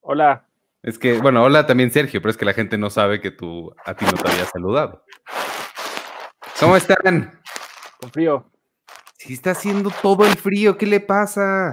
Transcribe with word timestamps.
Hola. 0.02 0.46
Es 0.84 1.00
que, 1.00 1.18
bueno, 1.18 1.44
hola 1.44 1.66
también 1.66 1.90
Sergio, 1.90 2.22
pero 2.22 2.30
es 2.30 2.38
que 2.38 2.46
la 2.46 2.54
gente 2.54 2.78
no 2.78 2.92
sabe 2.92 3.20
que 3.20 3.32
tú 3.32 3.74
a 3.84 3.96
ti 3.96 4.06
no 4.06 4.12
te 4.12 4.30
había 4.30 4.46
saludado. 4.46 5.04
¿Cómo 6.60 6.76
están? 6.76 7.42
Con 8.00 8.12
frío. 8.12 8.46
Sí, 9.18 9.34
está 9.34 9.50
haciendo 9.50 9.92
todo 10.04 10.28
el 10.28 10.36
frío, 10.36 10.78
¿qué 10.78 10.86
le 10.86 11.00
pasa? 11.00 11.72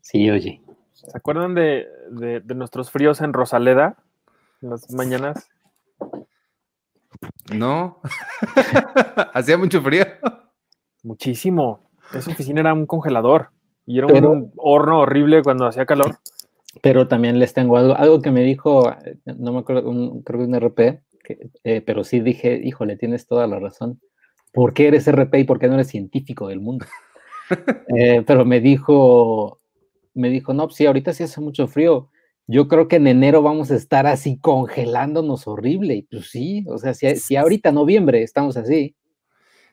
Sí, 0.00 0.30
oye. 0.30 0.62
¿Se 0.92 1.10
acuerdan 1.12 1.56
de, 1.56 1.88
de, 2.08 2.38
de 2.38 2.54
nuestros 2.54 2.92
fríos 2.92 3.20
en 3.20 3.32
Rosaleda? 3.32 3.96
En 4.60 4.70
las 4.70 4.88
mañanas. 4.92 5.48
No. 7.54 8.00
Hacía 9.34 9.58
mucho 9.58 9.80
frío. 9.82 10.04
Muchísimo. 11.02 11.90
Esa 12.14 12.30
oficina 12.30 12.60
era 12.60 12.74
un 12.74 12.86
congelador 12.86 13.50
y 13.86 13.98
era 13.98 14.06
Pero- 14.06 14.30
un 14.30 14.52
horno 14.56 15.00
horrible 15.00 15.42
cuando 15.42 15.66
hacía 15.66 15.86
calor. 15.86 16.16
Pero 16.82 17.06
también 17.08 17.38
les 17.38 17.52
tengo 17.52 17.76
algo, 17.76 17.94
algo 17.96 18.20
que 18.22 18.30
me 18.30 18.42
dijo, 18.42 18.94
no 19.26 19.52
me 19.52 19.58
acuerdo, 19.60 19.88
un- 19.90 20.22
creo 20.22 20.40
que 20.40 20.46
un 20.46 20.54
RP, 20.54 21.02
que, 21.22 21.50
eh, 21.64 21.82
pero 21.82 22.02
sí 22.02 22.20
dije, 22.20 22.60
híjole, 22.64 22.96
tienes 22.96 23.26
toda 23.26 23.46
la 23.46 23.58
razón. 23.58 24.00
¿Por 24.52 24.72
qué 24.74 24.88
eres 24.88 25.06
RP 25.06 25.40
y 25.40 25.44
por 25.44 25.58
qué 25.58 25.68
no 25.68 25.74
eres 25.74 25.88
científico 25.88 26.48
del 26.48 26.60
mundo? 26.60 26.86
Eh, 27.94 28.22
pero 28.26 28.46
me 28.46 28.60
dijo, 28.60 29.58
me 30.14 30.30
dijo, 30.30 30.54
no, 30.54 30.64
pues 30.68 30.76
sí, 30.76 30.86
ahorita 30.86 31.12
sí 31.12 31.24
hace 31.24 31.38
mucho 31.42 31.66
frío. 31.66 32.08
Yo 32.46 32.68
creo 32.68 32.88
que 32.88 32.96
en 32.96 33.06
enero 33.06 33.42
vamos 33.42 33.70
a 33.70 33.76
estar 33.76 34.06
así 34.06 34.38
congelándonos 34.38 35.46
horrible. 35.46 35.94
Y 35.94 36.02
pues 36.02 36.30
sí, 36.30 36.64
o 36.68 36.78
sea, 36.78 36.94
si, 36.94 37.14
si 37.16 37.36
ahorita 37.36 37.72
noviembre 37.72 38.22
estamos 38.22 38.56
así, 38.56 38.96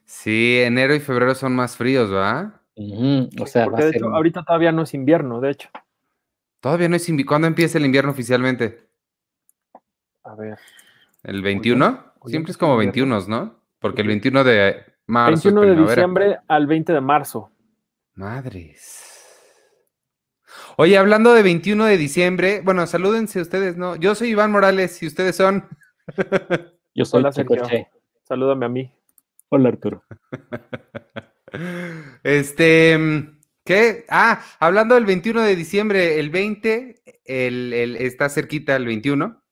Sí, 0.10 0.60
enero 0.64 0.96
y 0.96 1.00
febrero 1.00 1.36
son 1.36 1.56
más 1.56 1.78
fríos, 1.78 2.12
¿va? 2.12 2.64
ujú, 2.76 3.30
o 3.40 3.46
sea, 3.46 3.66
va 3.66 3.72
Porque 3.72 3.84
a 3.84 3.86
de 3.86 3.92
ser 3.92 4.02
hecho, 4.02 4.16
ahorita 4.16 4.44
todavía 4.44 4.72
no 4.72 4.82
es 4.82 4.96
invierno, 4.96 5.40
de 5.40 5.52
hecho. 5.52 5.70
Todavía 6.60 6.90
no 6.90 6.96
es 6.96 7.08
invierno. 7.08 7.30
¿Cuándo 7.30 7.48
empieza 7.48 7.78
el 7.78 7.86
invierno 7.86 8.10
oficialmente? 8.10 8.90
A 10.24 10.34
ver. 10.34 10.58
¿El 11.22 11.44
21? 11.44 12.14
hoy 12.22 12.32
Siempre 12.32 12.52
es 12.52 12.58
como 12.58 12.82
invierno. 12.82 13.18
21, 13.18 13.28
¿no? 13.28 13.60
Porque 13.78 14.02
el 14.02 14.08
21 14.08 14.44
de 14.44 14.84
marzo 15.06 15.50
21 15.50 15.64
es 15.64 15.70
de 15.78 15.84
diciembre 15.84 16.40
al 16.48 16.66
20 16.66 16.92
de 16.94 17.02
marzo. 17.02 17.52
Madres. 18.16 19.09
Oye, 20.82 20.98
hablando 20.98 21.34
de 21.34 21.44
21 21.44 21.84
de 21.84 21.98
diciembre, 21.98 22.62
bueno, 22.64 22.88
salúdense 22.88 23.42
ustedes, 23.42 23.76
¿no? 23.76 23.98
Yo 23.98 24.16
soy 24.16 24.30
Iván 24.30 24.50
Morales 24.50 25.04
y 25.04 25.08
ustedes 25.08 25.36
son. 25.36 25.68
yo 26.96 27.04
soy 27.04 27.20
Hola, 27.20 27.34
Sergio. 27.34 27.68
Che. 27.68 27.90
Salúdame 28.24 28.66
a 28.66 28.70
mí. 28.70 28.90
Hola 29.50 29.68
Arturo. 29.70 30.06
Este, 32.24 32.98
¿qué? 33.66 34.06
Ah, 34.08 34.42
hablando 34.60 34.96
del 34.96 35.06
21 35.06 35.42
de 35.42 35.56
diciembre, 35.58 36.18
el 36.20 36.30
20, 36.30 37.02
el, 37.26 37.74
el- 37.74 37.96
está 37.98 38.30
cerquita 38.30 38.78
el 38.78 38.86
21. 38.86 39.44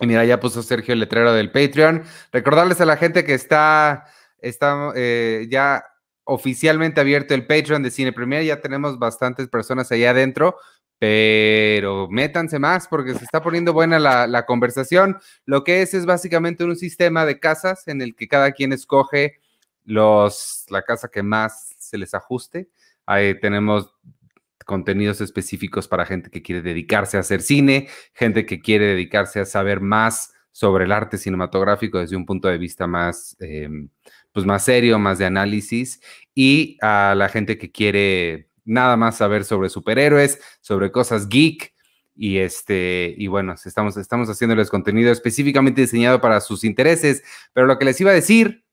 Y 0.00 0.06
mira, 0.08 0.24
ya 0.24 0.40
puso 0.40 0.62
Sergio 0.64 0.94
el 0.94 1.00
letrero 1.00 1.32
del 1.34 1.52
Patreon. 1.52 2.02
Recordarles 2.32 2.80
a 2.80 2.86
la 2.86 2.96
gente 2.96 3.24
que 3.24 3.34
está, 3.34 4.06
está 4.38 4.92
eh, 4.96 5.46
ya 5.50 5.84
oficialmente 6.24 7.00
abierto 7.00 7.34
el 7.34 7.46
Patreon 7.46 7.82
de 7.82 7.90
Cine 7.90 8.12
Premier. 8.12 8.44
Ya 8.44 8.60
tenemos 8.60 8.98
bastantes 8.98 9.48
personas 9.48 9.90
allá 9.92 10.10
adentro, 10.10 10.56
pero 10.98 12.08
métanse 12.08 12.58
más 12.58 12.86
porque 12.86 13.14
se 13.14 13.24
está 13.24 13.42
poniendo 13.42 13.72
buena 13.72 13.98
la, 13.98 14.46
conversación. 14.46 15.18
Lo 15.44 15.64
que 15.64 15.82
es 15.82 15.94
es 15.94 16.06
básicamente 16.06 16.64
un 16.64 16.76
sistema 16.76 17.26
de 17.26 17.40
casas 17.40 17.88
en 17.88 18.02
el 18.02 18.14
que 18.14 18.28
cada 18.28 18.52
quien 18.52 18.72
escoge 18.72 19.40
los, 19.84 20.64
la 20.68 20.82
casa 20.82 21.08
que 21.08 21.22
más 21.22 21.74
se 21.78 21.98
les 21.98 22.14
ajuste. 22.14 22.68
Ahí 23.04 23.38
tenemos 23.40 23.92
contenidos 24.64 25.20
específicos 25.20 25.88
para 25.88 26.06
gente 26.06 26.30
que 26.30 26.40
quiere 26.40 26.62
dedicarse 26.62 27.16
a 27.16 27.20
hacer 27.20 27.42
cine, 27.42 27.88
gente 28.14 28.46
que 28.46 28.60
quiere 28.60 28.86
dedicarse 28.86 29.40
a 29.40 29.44
saber 29.44 29.80
más 29.80 30.32
sobre 30.52 30.84
el 30.84 30.92
arte 30.92 31.18
cinematográfico 31.18 31.98
desde 31.98 32.14
un 32.14 32.26
punto 32.26 32.46
de 32.46 32.58
vista 32.58 32.86
más, 32.86 33.36
eh, 33.40 33.68
pues 34.32 34.46
más 34.46 34.64
serio, 34.64 34.98
más 34.98 35.18
de 35.18 35.26
análisis, 35.26 36.00
y 36.34 36.78
a 36.80 37.14
la 37.16 37.28
gente 37.28 37.58
que 37.58 37.70
quiere 37.70 38.48
nada 38.64 38.96
más 38.96 39.18
saber 39.18 39.44
sobre 39.44 39.68
superhéroes, 39.68 40.40
sobre 40.60 40.90
cosas 40.90 41.28
geek, 41.28 41.72
y 42.14 42.38
este, 42.38 43.14
y 43.16 43.26
bueno, 43.26 43.54
estamos, 43.64 43.96
estamos 43.96 44.28
haciéndoles 44.28 44.70
contenido 44.70 45.10
específicamente 45.10 45.80
diseñado 45.80 46.20
para 46.20 46.40
sus 46.40 46.64
intereses, 46.64 47.22
pero 47.52 47.66
lo 47.66 47.78
que 47.78 47.86
les 47.86 48.00
iba 48.00 48.10
a 48.10 48.14
decir 48.14 48.64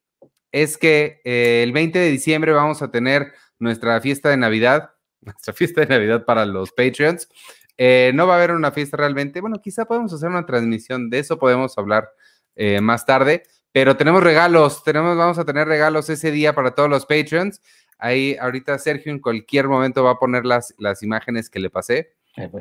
es 0.52 0.76
que 0.76 1.20
eh, 1.24 1.62
el 1.62 1.72
20 1.72 1.98
de 1.98 2.10
diciembre 2.10 2.52
vamos 2.52 2.82
a 2.82 2.90
tener 2.90 3.32
nuestra 3.58 4.00
fiesta 4.00 4.28
de 4.30 4.36
Navidad, 4.36 4.90
nuestra 5.20 5.54
fiesta 5.54 5.80
de 5.82 5.86
Navidad 5.86 6.24
para 6.24 6.44
los 6.46 6.72
Patreons. 6.72 7.28
Eh, 7.76 8.12
no 8.14 8.26
va 8.26 8.34
a 8.34 8.36
haber 8.36 8.50
una 8.50 8.72
fiesta 8.72 8.96
realmente. 8.96 9.40
Bueno, 9.40 9.60
quizá 9.62 9.86
podemos 9.86 10.12
hacer 10.12 10.28
una 10.28 10.44
transmisión 10.44 11.08
de 11.08 11.20
eso, 11.20 11.38
podemos 11.38 11.78
hablar 11.78 12.10
eh, 12.56 12.80
más 12.80 13.06
tarde, 13.06 13.44
pero 13.72 13.96
tenemos 13.96 14.22
regalos, 14.22 14.82
tenemos, 14.82 15.16
vamos 15.16 15.38
a 15.38 15.44
tener 15.44 15.68
regalos 15.68 16.10
ese 16.10 16.30
día 16.30 16.54
para 16.54 16.72
todos 16.72 16.90
los 16.90 17.06
Patreons. 17.06 17.60
Ahí 17.98 18.36
ahorita 18.40 18.78
Sergio 18.78 19.12
en 19.12 19.20
cualquier 19.20 19.68
momento 19.68 20.02
va 20.02 20.12
a 20.12 20.18
poner 20.18 20.44
las, 20.44 20.74
las 20.78 21.02
imágenes 21.02 21.50
que 21.50 21.60
le 21.60 21.70
pasé. 21.70 22.14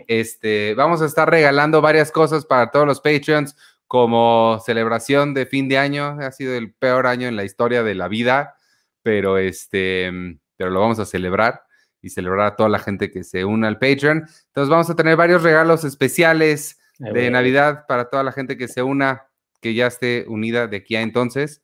Este, 0.07 0.73
vamos 0.75 1.01
a 1.01 1.05
estar 1.05 1.29
regalando 1.29 1.81
varias 1.81 2.11
cosas 2.11 2.45
para 2.45 2.71
todos 2.71 2.85
los 2.85 2.99
Patreons 2.99 3.55
como 3.87 4.59
celebración 4.65 5.33
de 5.33 5.45
fin 5.45 5.69
de 5.69 5.77
año. 5.77 6.17
Ha 6.19 6.31
sido 6.31 6.53
el 6.53 6.73
peor 6.73 7.07
año 7.07 7.27
en 7.27 7.35
la 7.35 7.43
historia 7.43 7.83
de 7.83 7.95
la 7.95 8.07
vida, 8.07 8.55
pero 9.01 9.37
este, 9.37 10.11
pero 10.57 10.69
lo 10.69 10.81
vamos 10.81 10.99
a 10.99 11.05
celebrar 11.05 11.63
y 12.01 12.09
celebrar 12.09 12.47
a 12.47 12.55
toda 12.55 12.69
la 12.69 12.79
gente 12.79 13.11
que 13.11 13.23
se 13.23 13.45
una 13.45 13.67
al 13.67 13.79
Patreon. 13.79 14.17
Entonces 14.47 14.69
vamos 14.69 14.89
a 14.89 14.95
tener 14.95 15.15
varios 15.15 15.41
regalos 15.41 15.83
especiales 15.83 16.79
de 16.97 17.31
Navidad 17.31 17.85
para 17.87 18.09
toda 18.09 18.23
la 18.23 18.33
gente 18.33 18.57
que 18.57 18.67
se 18.67 18.83
una, 18.83 19.28
que 19.61 19.73
ya 19.73 19.87
esté 19.87 20.25
unida 20.27 20.67
de 20.67 20.77
aquí 20.77 20.95
a 20.95 21.01
entonces. 21.01 21.61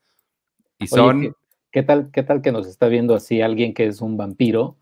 Y 0.80 0.86
Oye, 0.86 0.88
son 0.88 1.22
¿qué, 1.22 1.32
qué 1.72 1.84
tal, 1.84 2.10
¿qué 2.12 2.24
tal 2.24 2.42
que 2.42 2.52
nos 2.52 2.68
está 2.68 2.88
viendo 2.88 3.16
así 3.16 3.42
alguien 3.42 3.74
que 3.74 3.86
es 3.88 4.02
un 4.02 4.18
vampiro 4.18 4.78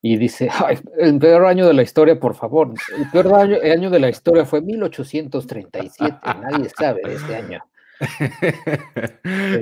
y 0.00 0.16
dice, 0.16 0.48
"Ay, 0.64 0.78
el 0.98 1.18
peor 1.18 1.44
año 1.46 1.66
de 1.66 1.74
la 1.74 1.82
historia, 1.82 2.18
por 2.18 2.34
favor, 2.34 2.72
el 2.96 3.10
peor 3.10 3.34
año, 3.34 3.56
año 3.62 3.90
de 3.90 3.98
la 4.00 4.08
historia 4.08 4.44
fue 4.44 4.60
1837, 4.62 6.16
nadie 6.40 6.68
sabe 6.70 7.02
de 7.04 7.14
este 7.14 7.34
año. 7.36 7.62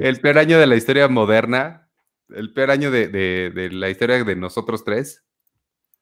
el 0.00 0.20
peor 0.20 0.38
año 0.38 0.58
de 0.58 0.66
la 0.66 0.76
historia 0.76 1.08
moderna, 1.08 1.88
el 2.28 2.52
peor 2.52 2.70
año 2.70 2.90
de, 2.90 3.08
de- 3.08 3.50
de 3.50 3.70
la 3.70 3.88
historia 3.90 4.22
de 4.24 4.36
nosotros 4.36 4.84
tres. 4.84 5.24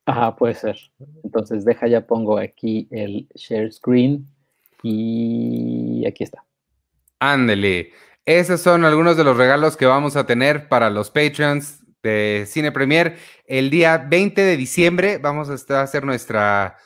Ajá, 0.06 0.36
puede 0.36 0.54
ser. 0.54 0.76
Entonces, 1.22 1.64
deja, 1.64 1.86
ya 1.86 2.06
pongo 2.06 2.36
aquí 2.38 2.88
el 2.90 3.26
share 3.34 3.72
screen 3.72 4.26
y 4.82 6.04
aquí 6.06 6.24
está. 6.24 6.44
Ándele. 7.32 7.92
Esos 8.26 8.60
son 8.60 8.84
algunos 8.84 9.16
de 9.16 9.24
los 9.24 9.38
regalos 9.38 9.78
que 9.78 9.86
vamos 9.86 10.14
a 10.14 10.26
tener 10.26 10.68
para 10.68 10.90
los 10.90 11.10
Patreons 11.10 11.80
de 12.02 12.44
Cine 12.46 12.70
Premier. 12.70 13.16
El 13.46 13.70
día 13.70 13.96
20 13.96 14.42
de 14.42 14.56
diciembre 14.58 15.16
vamos 15.16 15.48
a 15.48 15.82
hacer 15.82 16.04
nuestra... 16.04 16.76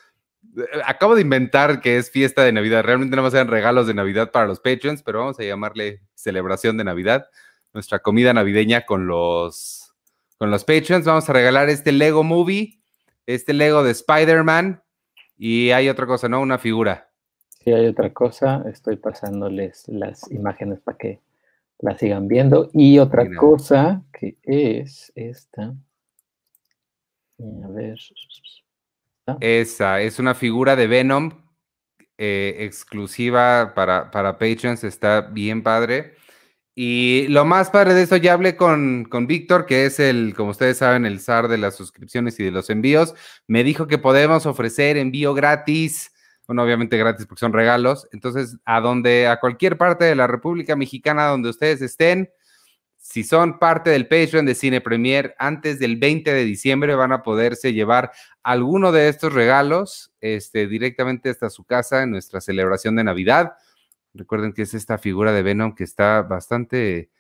Acabo 0.86 1.16
de 1.16 1.22
inventar 1.22 1.80
que 1.80 1.96
es 1.96 2.12
fiesta 2.12 2.44
de 2.44 2.52
Navidad. 2.52 2.84
Realmente 2.84 3.16
no 3.16 3.28
va 3.28 3.36
a 3.36 3.44
regalos 3.44 3.88
de 3.88 3.94
Navidad 3.94 4.30
para 4.30 4.46
los 4.46 4.60
Patreons, 4.60 5.02
pero 5.02 5.18
vamos 5.18 5.40
a 5.40 5.42
llamarle 5.42 6.02
celebración 6.14 6.76
de 6.76 6.84
Navidad. 6.84 7.26
Nuestra 7.74 7.98
comida 7.98 8.32
navideña 8.32 8.86
con 8.86 9.08
los, 9.08 9.92
con 10.38 10.52
los 10.52 10.64
Patreons. 10.64 11.04
Vamos 11.04 11.28
a 11.28 11.32
regalar 11.32 11.68
este 11.68 11.90
Lego 11.90 12.22
Movie, 12.22 12.80
este 13.26 13.54
Lego 13.54 13.82
de 13.82 13.90
Spider-Man 13.90 14.84
y 15.36 15.70
hay 15.70 15.88
otra 15.88 16.06
cosa, 16.06 16.28
¿no? 16.28 16.40
Una 16.40 16.58
figura. 16.58 17.07
Si 17.68 17.74
hay 17.74 17.84
otra 17.84 18.14
cosa, 18.14 18.64
estoy 18.66 18.96
pasándoles 18.96 19.86
las 19.88 20.32
imágenes 20.32 20.80
para 20.80 20.96
que 20.96 21.20
la 21.80 21.98
sigan 21.98 22.26
viendo. 22.26 22.70
Y 22.72 22.98
otra 22.98 23.24
Mira. 23.24 23.38
cosa 23.38 24.02
que 24.10 24.38
es 24.42 25.12
esta. 25.14 25.74
A 27.38 27.68
ver. 27.68 27.98
Esa 29.40 30.00
es 30.00 30.18
una 30.18 30.34
figura 30.34 30.76
de 30.76 30.86
Venom 30.86 31.30
eh, 32.16 32.56
exclusiva 32.60 33.74
para, 33.74 34.10
para 34.10 34.38
Patreons, 34.38 34.82
está 34.82 35.20
bien 35.20 35.62
padre. 35.62 36.14
Y 36.74 37.26
lo 37.28 37.44
más 37.44 37.68
padre 37.68 37.92
de 37.92 38.04
esto, 38.04 38.16
ya 38.16 38.32
hablé 38.32 38.56
con, 38.56 39.04
con 39.04 39.26
Víctor, 39.26 39.66
que 39.66 39.84
es 39.84 40.00
el, 40.00 40.32
como 40.34 40.52
ustedes 40.52 40.78
saben, 40.78 41.04
el 41.04 41.20
zar 41.20 41.48
de 41.48 41.58
las 41.58 41.76
suscripciones 41.76 42.40
y 42.40 42.44
de 42.44 42.50
los 42.50 42.70
envíos. 42.70 43.14
Me 43.46 43.62
dijo 43.62 43.86
que 43.86 43.98
podemos 43.98 44.46
ofrecer 44.46 44.96
envío 44.96 45.34
gratis, 45.34 46.12
bueno, 46.48 46.64
obviamente 46.64 46.98
gratis 46.98 47.26
porque 47.26 47.40
son 47.40 47.52
regalos. 47.52 48.08
Entonces, 48.10 48.56
a 48.64 48.80
donde, 48.80 49.28
a 49.28 49.38
cualquier 49.38 49.78
parte 49.78 50.04
de 50.04 50.16
la 50.16 50.26
República 50.26 50.74
Mexicana 50.74 51.26
donde 51.26 51.50
ustedes 51.50 51.80
estén, 51.80 52.30
si 52.96 53.22
son 53.22 53.60
parte 53.60 53.90
del 53.90 54.08
Patreon 54.08 54.46
de 54.46 54.56
Cine 54.56 54.80
Premier, 54.80 55.36
antes 55.38 55.78
del 55.78 55.96
20 55.96 56.32
de 56.32 56.44
diciembre 56.44 56.96
van 56.96 57.12
a 57.12 57.22
poderse 57.22 57.72
llevar 57.72 58.10
alguno 58.42 58.90
de 58.90 59.08
estos 59.08 59.32
regalos 59.32 60.12
este, 60.20 60.66
directamente 60.66 61.30
hasta 61.30 61.50
su 61.50 61.64
casa 61.64 62.02
en 62.02 62.10
nuestra 62.10 62.40
celebración 62.40 62.96
de 62.96 63.04
Navidad. 63.04 63.52
Recuerden 64.12 64.52
que 64.52 64.62
es 64.62 64.74
esta 64.74 64.98
figura 64.98 65.32
de 65.32 65.42
Venom 65.42 65.76
que 65.76 65.84
está 65.84 66.22
bastante, 66.22 67.10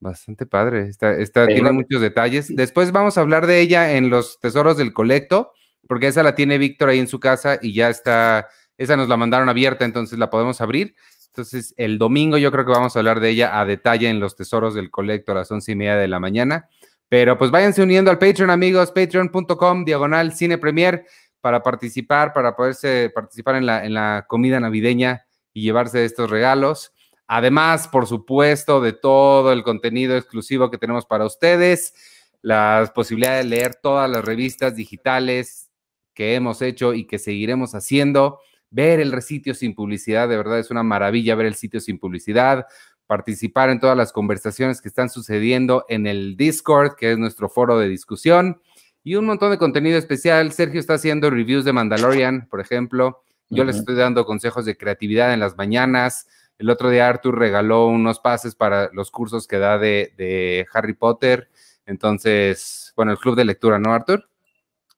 Bastante 0.00 0.46
padre. 0.46 0.88
Está, 0.88 1.12
está, 1.12 1.44
Sí, 1.46 1.52
tiene 1.52 1.72
muchos 1.72 2.00
detalles. 2.00 2.48
Después 2.56 2.90
vamos 2.90 3.18
a 3.18 3.20
hablar 3.20 3.46
de 3.46 3.60
ella 3.60 3.92
en 3.92 4.08
los 4.08 4.40
tesoros 4.40 4.78
del 4.78 4.94
colecto, 4.94 5.52
porque 5.86 6.06
esa 6.06 6.22
la 6.22 6.34
tiene 6.34 6.56
Víctor 6.56 6.88
ahí 6.88 6.98
en 6.98 7.06
su 7.06 7.20
casa 7.20 7.58
y 7.60 7.74
ya 7.74 7.90
está. 7.90 8.48
Esa 8.80 8.96
nos 8.96 9.10
la 9.10 9.18
mandaron 9.18 9.50
abierta, 9.50 9.84
entonces 9.84 10.18
la 10.18 10.30
podemos 10.30 10.62
abrir. 10.62 10.94
Entonces, 11.26 11.74
el 11.76 11.98
domingo 11.98 12.38
yo 12.38 12.50
creo 12.50 12.64
que 12.64 12.72
vamos 12.72 12.96
a 12.96 13.00
hablar 13.00 13.20
de 13.20 13.28
ella 13.28 13.60
a 13.60 13.66
detalle 13.66 14.08
en 14.08 14.20
los 14.20 14.36
tesoros 14.36 14.72
del 14.72 14.90
colecto 14.90 15.32
a 15.32 15.34
las 15.34 15.50
once 15.50 15.72
y 15.72 15.74
media 15.76 15.96
de 15.96 16.08
la 16.08 16.18
mañana. 16.18 16.66
Pero 17.06 17.36
pues 17.36 17.50
váyanse 17.50 17.82
uniendo 17.82 18.10
al 18.10 18.16
Patreon, 18.16 18.48
amigos, 18.48 18.90
patreon.com, 18.90 19.84
diagonal 19.84 20.32
cine 20.32 20.56
premier, 20.56 21.04
para 21.42 21.62
participar, 21.62 22.32
para 22.32 22.56
poderse 22.56 23.12
participar 23.14 23.56
en 23.56 23.66
la, 23.66 23.84
en 23.84 23.92
la 23.92 24.24
comida 24.26 24.58
navideña 24.58 25.26
y 25.52 25.60
llevarse 25.60 26.06
estos 26.06 26.30
regalos. 26.30 26.94
Además, 27.26 27.86
por 27.86 28.06
supuesto, 28.06 28.80
de 28.80 28.94
todo 28.94 29.52
el 29.52 29.62
contenido 29.62 30.16
exclusivo 30.16 30.70
que 30.70 30.78
tenemos 30.78 31.04
para 31.04 31.26
ustedes, 31.26 31.92
las 32.40 32.90
posibilidades 32.92 33.44
de 33.44 33.50
leer 33.50 33.74
todas 33.74 34.08
las 34.08 34.24
revistas 34.24 34.74
digitales 34.74 35.70
que 36.14 36.34
hemos 36.34 36.62
hecho 36.62 36.94
y 36.94 37.06
que 37.06 37.18
seguiremos 37.18 37.74
haciendo, 37.74 38.40
ver 38.70 39.00
el 39.00 39.20
sitio 39.22 39.54
sin 39.54 39.74
publicidad, 39.74 40.28
de 40.28 40.36
verdad 40.36 40.58
es 40.58 40.70
una 40.70 40.82
maravilla 40.82 41.34
ver 41.34 41.46
el 41.46 41.54
sitio 41.54 41.80
sin 41.80 41.98
publicidad, 41.98 42.66
participar 43.06 43.70
en 43.70 43.80
todas 43.80 43.96
las 43.96 44.12
conversaciones 44.12 44.80
que 44.80 44.88
están 44.88 45.10
sucediendo 45.10 45.84
en 45.88 46.06
el 46.06 46.36
Discord, 46.36 46.94
que 46.94 47.12
es 47.12 47.18
nuestro 47.18 47.48
foro 47.48 47.78
de 47.78 47.88
discusión, 47.88 48.60
y 49.02 49.16
un 49.16 49.26
montón 49.26 49.50
de 49.50 49.58
contenido 49.58 49.98
especial. 49.98 50.52
Sergio 50.52 50.78
está 50.78 50.94
haciendo 50.94 51.30
reviews 51.30 51.64
de 51.64 51.72
Mandalorian, 51.72 52.46
por 52.48 52.60
ejemplo. 52.60 53.24
Yo 53.48 53.64
les 53.64 53.76
estoy 53.76 53.96
dando 53.96 54.24
consejos 54.24 54.64
de 54.64 54.76
creatividad 54.76 55.34
en 55.34 55.40
las 55.40 55.56
mañanas. 55.56 56.28
El 56.56 56.70
otro 56.70 56.88
día 56.88 57.08
Arthur 57.08 57.36
regaló 57.36 57.88
unos 57.88 58.20
pases 58.20 58.54
para 58.54 58.90
los 58.92 59.10
cursos 59.10 59.48
que 59.48 59.58
da 59.58 59.76
de, 59.78 60.14
de 60.16 60.66
Harry 60.72 60.92
Potter. 60.92 61.48
Entonces, 61.86 62.92
bueno, 62.94 63.10
el 63.10 63.18
club 63.18 63.34
de 63.34 63.44
lectura, 63.44 63.80
¿no, 63.80 63.92
Arthur? 63.92 64.28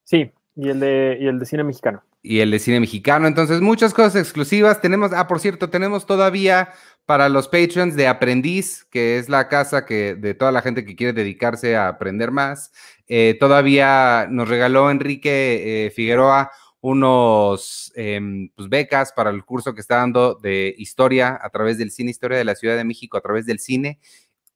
Sí, 0.04 0.30
y 0.54 0.69
el 0.69 0.80
de, 0.80 1.16
y 1.19 1.26
el 1.28 1.38
de 1.38 1.46
cine 1.46 1.64
mexicano. 1.64 2.02
Y 2.22 2.40
el 2.40 2.50
de 2.50 2.58
cine 2.58 2.80
mexicano. 2.80 3.26
Entonces, 3.26 3.60
muchas 3.60 3.92
cosas 3.92 4.16
exclusivas. 4.16 4.80
Tenemos, 4.80 5.12
ah, 5.12 5.26
por 5.26 5.40
cierto, 5.40 5.70
tenemos 5.70 6.06
todavía 6.06 6.70
para 7.04 7.28
los 7.28 7.48
Patreons 7.48 7.96
de 7.96 8.06
Aprendiz, 8.06 8.84
que 8.90 9.19
es 9.19 9.28
la 9.28 9.48
casa 9.48 9.84
que 9.84 10.14
de 10.14 10.34
toda 10.34 10.52
la 10.52 10.62
gente 10.62 10.84
que 10.84 10.94
quiere 10.94 11.12
dedicarse 11.12 11.76
a 11.76 11.88
aprender 11.88 12.30
más. 12.30 12.72
Eh, 13.08 13.36
todavía 13.40 14.26
nos 14.30 14.48
regaló 14.48 14.90
Enrique 14.90 15.86
eh, 15.86 15.90
Figueroa 15.90 16.50
unos 16.82 17.92
em, 17.94 18.50
pues, 18.56 18.69
becas 18.69 19.12
para 19.12 19.30
el 19.30 19.44
curso 19.44 19.72
que 19.72 19.80
está 19.80 19.96
dando 19.96 20.34
de 20.34 20.74
historia 20.76 21.38
a 21.40 21.48
través 21.48 21.78
del 21.78 21.92
cine, 21.92 22.10
historia 22.10 22.36
de 22.36 22.44
la 22.44 22.56
Ciudad 22.56 22.76
de 22.76 22.84
México 22.84 23.16
a 23.16 23.20
través 23.20 23.46
del 23.46 23.60
cine 23.60 24.00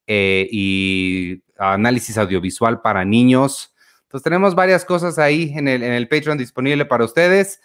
eh, 0.09 0.49
y 0.51 1.43
análisis 1.57 2.19
audiovisual 2.19 2.81
para 2.81 3.05
niños. 3.05 3.76
Entonces 4.07 4.25
tenemos 4.25 4.55
varias 4.55 4.85
cosas 4.85 5.19
ahí 5.19 5.53
en 5.57 5.67
el, 5.67 5.83
en 5.83 5.93
el 5.93 6.09
Patreon 6.09 6.39
disponible 6.39 6.85
para 6.85 7.05
ustedes. 7.05 7.61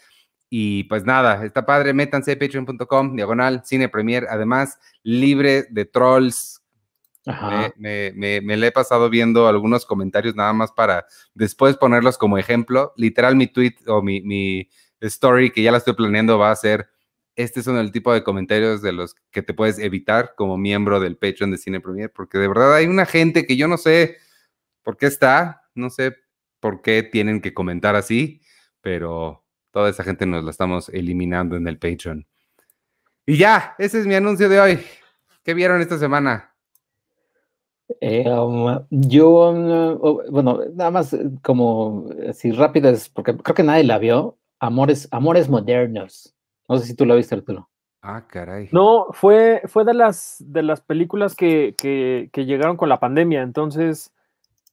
Y 0.50 0.84
pues 0.86 1.06
nada, 1.06 1.46
está 1.46 1.66
padre, 1.66 1.94
métanse 1.94 2.36
patreon.com, 2.36 3.16
diagonal, 3.16 3.62
cine 3.64 3.88
premier, 3.88 4.28
además 4.30 4.80
libre 5.04 5.66
de 5.70 5.86
trolls. 5.86 6.62
Ajá. 7.26 7.72
Me, 7.78 8.12
me, 8.12 8.12
me, 8.16 8.42
me 8.42 8.58
le 8.58 8.68
he 8.68 8.72
pasado 8.72 9.10
viendo 9.10 9.48
algunos 9.48 9.86
comentarios 9.86 10.36
nada 10.36 10.52
más 10.52 10.72
para 10.72 11.06
después 11.36 11.78
ponerlos 11.78 12.18
como 12.18 12.38
ejemplo. 12.38 12.92
Literal, 12.98 13.36
mi 13.36 13.48
tweet 13.48 13.76
o 13.86 14.02
mi, 14.02 14.22
mi 14.22 14.68
story 15.00 15.52
que 15.52 15.62
ya 15.62 15.72
la 15.72 15.78
estoy 15.78 15.94
planeando 15.94 16.38
va 16.38 16.52
a 16.52 16.56
ser, 16.56 16.90
este 17.36 17.64
son 17.64 17.78
el 17.78 17.92
tipo 17.92 18.14
de 18.14 18.24
comentarios 18.24 18.82
de 18.82 18.92
los 18.92 19.16
que 19.32 19.42
te 19.42 19.54
puedes 19.54 19.80
evitar 19.80 20.34
como 20.36 20.58
miembro 20.58 21.00
del 21.00 21.18
Patreon 21.18 21.52
de 21.52 21.58
Cine 21.58 21.80
Premier, 21.80 22.12
porque 22.12 22.38
de 22.38 22.48
verdad 22.48 22.76
hay 22.76 22.88
una 22.88 23.06
gente 23.06 23.46
que 23.46 23.56
yo 23.56 23.68
no 23.68 23.78
sé 23.78 24.18
por 24.84 24.98
qué 24.98 25.06
está, 25.06 25.64
no 25.76 25.90
sé 25.90 26.16
por 26.62 26.82
qué 26.82 27.04
tienen 27.04 27.42
que 27.42 27.54
comentar 27.54 27.98
así, 27.98 28.40
pero 28.80 29.44
toda 29.72 29.90
esa 29.90 30.06
gente 30.06 30.26
nos 30.26 30.46
la 30.46 30.52
estamos 30.52 30.88
eliminando 30.90 31.58
en 31.58 31.68
el 31.68 31.78
Patreon. 31.78 32.26
Y 33.26 33.38
ya, 33.38 33.76
ese 33.78 34.00
es 34.00 34.08
mi 34.08 34.16
anuncio 34.16 34.48
de 34.48 34.62
hoy. 34.62 34.80
¿Qué 35.44 35.54
vieron 35.54 35.82
esta 35.82 35.98
semana? 35.98 36.54
Eh, 38.00 38.30
um, 38.30 38.80
yo, 38.90 39.50
um, 39.50 40.32
bueno, 40.32 40.60
nada 40.74 40.92
más 40.92 41.14
eh, 41.14 41.30
como 41.44 42.10
así 42.30 42.52
rápidas, 42.52 43.10
porque 43.10 43.36
creo 43.36 43.56
que 43.56 43.64
nadie 43.64 43.84
la 43.84 43.98
vio. 43.98 44.38
Amores, 44.60 45.08
Amores 45.12 45.50
Modernos. 45.50 46.34
No 46.70 46.78
sé 46.78 46.86
si 46.86 46.96
tú 46.96 47.06
la 47.06 47.16
viste, 47.16 47.36
Arturo. 47.36 47.70
Ah, 48.02 48.26
caray. 48.28 48.70
No, 48.72 49.08
fue, 49.12 49.62
fue 49.66 49.84
de 49.84 49.94
las 49.94 50.38
de 50.40 50.64
las 50.64 50.82
películas 50.82 51.36
que, 51.36 51.76
que, 51.78 52.30
que 52.32 52.46
llegaron 52.46 52.78
con 52.78 52.90
la 52.90 53.00
pandemia, 53.00 53.42
entonces 53.42 54.12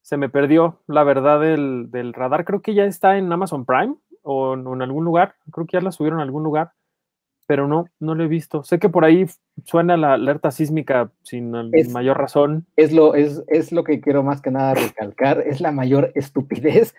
se 0.09 0.17
me 0.17 0.31
perdió 0.31 0.81
la 0.87 1.05
verdad 1.05 1.39
del, 1.39 1.91
del 1.91 2.15
radar. 2.15 2.47
Creo 2.47 2.63
que 2.63 2.73
ya 2.73 2.85
está 2.87 3.19
en 3.19 3.31
Amazon 3.31 3.67
Prime 3.67 3.95
o 4.23 4.55
en, 4.55 4.67
o 4.67 4.73
en 4.73 4.81
algún 4.81 5.05
lugar. 5.05 5.35
Creo 5.53 5.67
que 5.67 5.77
ya 5.77 5.83
la 5.83 5.93
subieron 5.93 6.19
a 6.21 6.23
algún 6.23 6.43
lugar, 6.43 6.73
pero 7.47 7.69
no, 7.69 7.85
no 8.01 8.15
lo 8.15 8.25
he 8.25 8.27
visto. 8.27 8.63
Sé 8.63 8.79
que 8.79 8.89
por 8.89 9.05
ahí 9.05 9.27
suena 9.65 9.99
la 9.99 10.15
alerta 10.15 10.51
sísmica 10.51 11.13
sin 11.25 11.55
Es- 11.75 11.91
mayor 11.91 12.17
razón. 12.17 12.65
Es 12.77 12.91
lo, 12.95 13.15
es, 13.15 13.45
es 13.49 13.71
lo 13.71 13.85
que 13.85 14.01
quiero 14.01 14.23
más 14.23 14.41
que 14.41 14.51
nada 14.51 14.73
recalcar. 14.73 15.43
Es 15.47 15.61
la 15.61 15.73
mayor 15.73 16.11
estupidez 16.15 16.95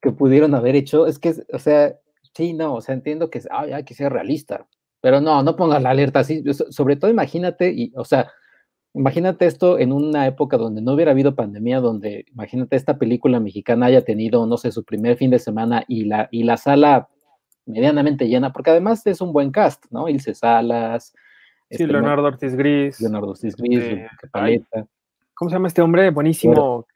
que 0.00 0.10
pudieron 0.10 0.54
haber 0.54 0.74
hecho. 0.74 1.06
Es 1.06 1.18
que, 1.18 1.34
o 1.52 1.58
sea, 1.58 1.96
sí, 2.34 2.54
no, 2.54 2.76
o 2.76 2.80
sea, 2.80 2.94
entiendo 2.94 3.28
que, 3.28 3.42
ay, 3.50 3.72
hay 3.72 3.84
que 3.84 3.92
ser 3.92 4.10
realista, 4.10 4.66
pero 5.02 5.20
no, 5.20 5.42
no 5.42 5.54
pongas 5.54 5.82
la 5.82 5.90
alerta 5.90 6.20
así. 6.20 6.42
So- 6.54 6.72
Sobre 6.72 6.96
todo, 6.96 7.10
imagínate, 7.10 7.72
y, 7.72 7.92
o 7.94 8.06
sea, 8.06 8.30
imagínate 8.94 9.46
esto 9.46 9.78
en 9.78 9.92
una 9.92 10.26
época 10.26 10.56
donde 10.56 10.82
no 10.82 10.94
hubiera 10.94 11.12
habido 11.12 11.34
pandemia, 11.34 11.80
donde 11.80 12.24
imagínate 12.32 12.76
esta 12.76 12.98
película 12.98 13.40
mexicana 13.40 13.86
haya 13.86 14.04
tenido, 14.04 14.46
no 14.46 14.56
sé, 14.56 14.72
su 14.72 14.84
primer 14.84 15.16
fin 15.16 15.30
de 15.30 15.38
semana 15.38 15.84
y 15.88 16.04
la, 16.04 16.28
y 16.30 16.42
la 16.44 16.56
sala 16.56 17.08
medianamente 17.66 18.28
llena, 18.28 18.52
porque 18.52 18.70
además 18.70 19.06
es 19.06 19.20
un 19.20 19.32
buen 19.32 19.50
cast, 19.50 19.84
¿no? 19.90 20.08
Ilse 20.08 20.34
Salas, 20.34 21.12
Sí, 21.70 21.82
este, 21.82 21.86
Leonardo 21.86 22.24
Ortiz 22.24 22.54
Gris. 22.54 22.98
Leonardo 23.00 23.28
Ortiz 23.28 23.54
Gris, 23.56 23.78
Eh, 23.78 23.90
Enrique 23.90 24.28
Paleta. 24.32 24.86
¿Cómo 25.34 25.50
se 25.50 25.56
llama 25.56 25.68
este 25.68 25.82
hombre? 25.82 26.10
Buenísimo. 26.10 26.86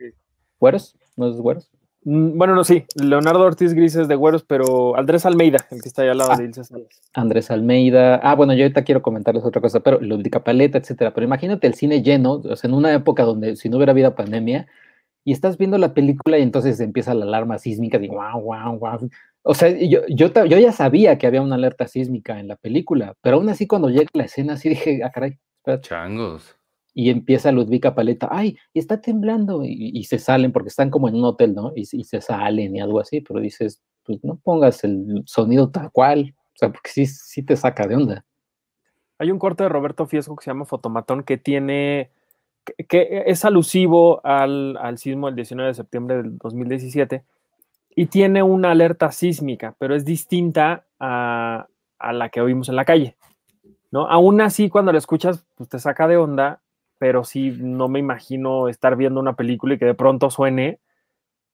¿Güeros? 0.59 0.97
¿No 1.17 1.29
es 1.29 1.37
güeros? 1.37 1.71
Mm, 2.05 2.37
Bueno, 2.39 2.55
no, 2.55 2.65
sí. 2.65 2.85
Leonardo 2.97 3.41
Ortiz 3.45 3.75
Gris 3.75 3.95
es 3.97 4.09
de 4.09 4.17
Güeros, 4.17 4.45
pero 4.45 4.97
Andrés 4.97 5.25
Almeida, 5.27 5.59
el 5.71 5.81
que 5.83 5.89
está 5.89 6.03
ahí 6.03 6.09
al 6.09 6.19
lado 6.19 6.33
Ah. 6.33 6.37
de 6.37 6.45
Ilse 6.45 6.65
Salas. 6.65 6.89
Andrés 7.15 7.51
Almeida. 7.51 8.17
Ah, 8.17 8.35
bueno, 8.35 8.53
yo 8.55 8.65
ahorita 8.65 8.83
quiero 8.85 9.03
comentarles 9.03 9.45
otra 9.45 9.61
cosa, 9.61 9.81
pero 9.81 10.01
Ludvica 10.01 10.43
Paleta, 10.43 10.79
etcétera. 10.79 11.13
Pero 11.15 11.25
imagínate 11.27 11.67
el 11.67 11.75
cine 11.75 12.03
lleno, 12.03 12.35
o 12.45 12.57
sea, 12.57 12.69
en 12.69 12.75
una 12.75 12.93
época 12.93 13.23
donde 13.25 13.57
si 13.57 13.69
no 13.69 13.77
hubiera 13.77 13.93
habido 13.93 14.15
pandemia, 14.15 14.67
y 15.25 15.31
estás 15.33 15.57
viendo 15.57 15.79
la 15.79 15.95
película 15.95 16.37
y 16.39 16.43
entonces 16.43 16.81
empieza 16.81 17.15
la 17.15 17.25
alarma 17.25 17.57
sísmica 17.59 17.99
de 18.01 18.09
guau, 18.09 18.41
guau, 18.41 18.77
guau. 18.79 19.09
O 19.45 19.55
sea, 19.55 19.69
yo, 19.71 20.01
yo, 20.09 20.29
yo 20.47 20.59
ya 20.59 20.73
sabía 20.73 21.17
que 21.19 21.29
había 21.29 21.43
una 21.43 21.55
alerta 21.55 21.87
sísmica 21.87 22.41
en 22.41 22.49
la 22.49 22.57
película, 22.57 23.15
pero 23.23 23.37
aún 23.37 23.49
así 23.49 23.69
cuando 23.69 23.89
llega 23.89 24.09
la 24.15 24.25
escena, 24.25 24.55
así 24.55 24.69
dije, 24.71 25.01
ah, 25.05 25.11
caray, 25.11 25.39
espérate. 25.59 25.89
Changos. 25.89 26.57
Y 26.95 27.11
empieza 27.11 27.53
Ludvica 27.53 27.95
Paleta, 27.95 28.29
ay, 28.31 28.57
está 28.75 29.01
temblando, 29.01 29.65
y, 29.65 29.93
y 29.95 30.05
se 30.05 30.19
salen 30.19 30.53
porque 30.53 30.69
están 30.69 30.91
como 30.91 31.09
en 31.09 31.15
un 31.15 31.25
hotel, 31.25 31.55
¿no? 31.55 31.73
Y, 31.75 31.83
y 31.91 32.05
se 32.05 32.21
salen 32.21 32.77
y 32.77 32.81
algo 32.81 33.01
así, 33.01 33.21
pero 33.21 33.41
dices, 33.41 33.83
pues 34.05 34.23
no 34.23 34.37
pongas 34.37 34.85
el 34.85 35.23
sonido 35.27 35.71
tal 35.71 35.91
cual, 35.91 36.35
o 36.39 36.57
sea, 36.57 36.71
porque 36.71 36.91
sí, 36.91 37.07
sí 37.07 37.43
te 37.43 37.57
saca 37.57 37.87
de 37.87 37.97
onda. 37.97 38.25
Hay 39.19 39.31
un 39.31 39.39
corte 39.39 39.63
de 39.63 39.69
Roberto 39.69 40.07
Fiesco 40.07 40.37
que 40.37 40.45
se 40.45 40.51
llama 40.51 40.65
Fotomatón 40.65 41.23
que 41.23 41.39
tiene, 41.39 42.11
que, 42.65 42.85
que 42.85 43.25
es 43.27 43.45
alusivo 43.45 44.21
al, 44.27 44.77
al 44.77 44.99
sismo 44.99 45.27
del 45.27 45.37
19 45.37 45.69
de 45.69 45.75
septiembre 45.75 46.17
del 46.17 46.39
2017 46.39 47.25
y 47.95 48.07
tiene 48.07 48.43
una 48.43 48.73
alerta 48.73 49.13
sísmica, 49.13 49.77
pero 49.79 49.95
es 49.95 50.05
distinta 50.05 50.87
a, 50.99 51.67
a 51.99 52.13
la 52.13 52.29
que 52.31 52.41
oímos 52.41 52.69
en 52.69 52.77
la 52.77 52.85
calle. 52.85 53.17
¿no? 53.91 54.09
Aún 54.09 54.41
así, 54.41 54.69
cuando 54.69 54.93
la 54.93 54.99
escuchas, 54.99 55.47
pues 55.57 55.69
te 55.69 55.79
saca 55.79 56.09
de 56.09 56.17
onda, 56.17 56.63
pero 57.03 57.25
sí 57.25 57.51
no 57.59 57.89
me 57.89 57.99
imagino 57.99 58.69
estar 58.69 58.95
viendo 58.95 59.19
una 59.19 59.33
película 59.33 59.75
y 59.75 59.79
que 59.79 59.87
de 59.87 59.95
pronto 59.95 60.31
suene, 60.31 60.79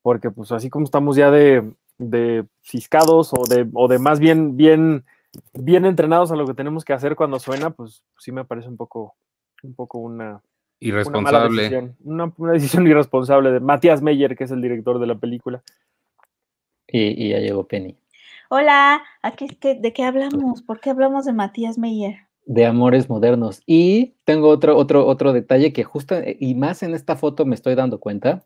porque 0.03 0.31
pues 0.31 0.53
así 0.53 0.69
como 0.69 0.85
estamos 0.85 1.17
ya 1.17 1.31
de, 1.31 1.73
de 1.97 2.45
ciscados 2.61 3.33
o 3.33 3.45
de, 3.49 3.67
o 3.73 3.89
de 3.89 3.99
más 3.99 4.21
bien, 4.21 4.59
bien, 4.59 5.07
bien 5.55 5.87
entrenados 5.87 6.31
a 6.31 6.37
lo 6.37 6.47
que 6.47 6.53
tenemos 6.53 6.85
que 6.85 6.93
hacer 6.93 7.17
cuando 7.17 7.39
suena, 7.39 7.71
pues 7.71 8.05
sí 8.19 8.31
me 8.31 8.45
parece 8.45 8.69
un 8.69 8.77
poco, 8.77 9.15
un 9.63 9.75
poco 9.75 9.97
una, 10.01 10.33
una 10.33 10.43
Irresponsable. 10.81 11.63
decisión. 11.63 11.97
Una, 12.05 12.31
una 12.37 12.53
decisión 12.53 12.87
irresponsable 12.87 13.51
de 13.51 13.61
Matías 13.61 14.03
Meyer, 14.03 14.37
que 14.37 14.45
es 14.45 14.51
el 14.51 14.61
director 14.61 14.99
de 14.99 15.07
la 15.07 15.15
película. 15.15 15.63
Y, 16.87 17.25
y 17.25 17.31
ya 17.31 17.39
llegó 17.39 17.67
Penny. 17.67 17.97
Hola, 18.51 19.03
¿aquí, 19.23 19.49
¿de 19.63 19.93
qué 19.95 20.05
hablamos? 20.05 20.61
¿Por 20.61 20.79
qué 20.81 20.91
hablamos 20.91 21.25
de 21.25 21.33
Matías 21.33 21.79
Meyer? 21.79 22.28
De 22.51 22.65
amores 22.65 23.11
modernos. 23.11 23.61
Y 23.67 24.15
tengo 24.25 24.49
otro, 24.49 24.77
otro, 24.79 25.07
otro 25.07 25.35
detalle 25.35 25.73
que 25.75 25.85
justo, 25.85 26.15
eh, 26.17 26.37
y 26.41 26.55
más 26.55 26.83
en 26.83 26.95
esta 26.95 27.15
foto 27.15 27.45
me 27.45 27.55
estoy 27.55 27.75
dando 27.75 28.01
cuenta. 28.01 28.43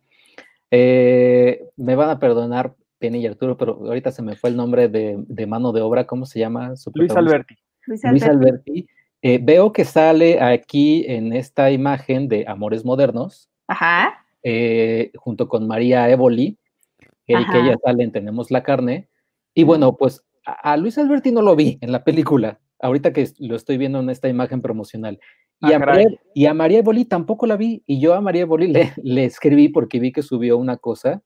Eh, 0.73 1.63
me 1.77 1.95
van 1.95 2.11
a 2.11 2.19
perdonar 2.19 2.75
Penny 2.99 3.21
y 3.21 3.27
Arturo, 3.27 3.57
pero 3.57 3.75
ahorita 3.85 4.11
se 4.11 4.23
me 4.23 4.35
fue 4.35 4.51
el 4.51 4.57
nombre 4.57 4.89
de, 4.89 5.17
de 5.29 5.47
mano 5.47 5.71
de 5.73 5.83
obra, 5.83 6.05
¿cómo 6.07 6.27
se 6.27 6.41
llama? 6.41 6.75
su 6.77 6.91
Luis? 6.95 7.13
Alberti. 7.13 7.57
Luis. 7.87 8.05
Alberti, 8.25 8.87
Eh, 9.23 9.39
veo 9.41 9.73
que 9.73 9.85
sale 9.85 10.41
aquí 10.41 11.05
en 11.07 11.33
esta 11.33 11.71
imagen 11.71 12.27
de 12.27 12.45
Amores 12.49 12.85
Modernos, 12.85 13.49
Ajá. 13.69 14.25
eh, 14.43 15.13
junto 15.15 15.47
con 15.47 15.69
María 15.69 16.09
Évoli, 16.11 16.57
que, 17.25 17.35
que 17.53 17.59
ella 17.61 17.77
sale 17.85 18.03
en 18.03 18.11
Tenemos 18.11 18.51
la 18.51 18.65
Carne. 18.65 19.07
Y 19.55 19.63
bueno, 19.63 19.97
pues 19.97 20.25
a, 20.45 20.73
a 20.73 20.77
Luis 20.77 20.99
Alberti 20.99 21.31
no 21.31 21.43
lo 21.43 21.55
vi 21.55 21.79
en 21.81 21.93
la 21.93 22.03
película, 22.03 22.59
ahorita 22.83 23.12
que 23.12 23.29
lo 23.39 23.57
estoy 23.57 23.79
viendo 23.79 24.01
en 24.01 24.11
esta 24.11 24.29
imagen 24.29 24.61
promocional. 24.61 25.19
Y, 25.61 25.73
Ah, 25.73 25.77
a. 25.77 25.79
María, 25.79 26.09
y 26.35 26.47
a 26.47 26.55
María 26.55 26.79
Évoli 26.81 27.05
tampoco 27.05 27.47
la 27.47 27.57
vi. 27.57 27.83
Y 27.87 28.01
yo 28.01 28.15
a 28.15 28.21
María 28.21 28.43
Évoli 28.43 28.69
le, 28.69 28.93
le 29.03 29.25
escribí 29.25 29.69
porque 29.71 30.01
vi 30.01 30.12
que 30.12 30.23
subió 30.23 30.59
una 30.59 30.77
cosa 30.77 31.23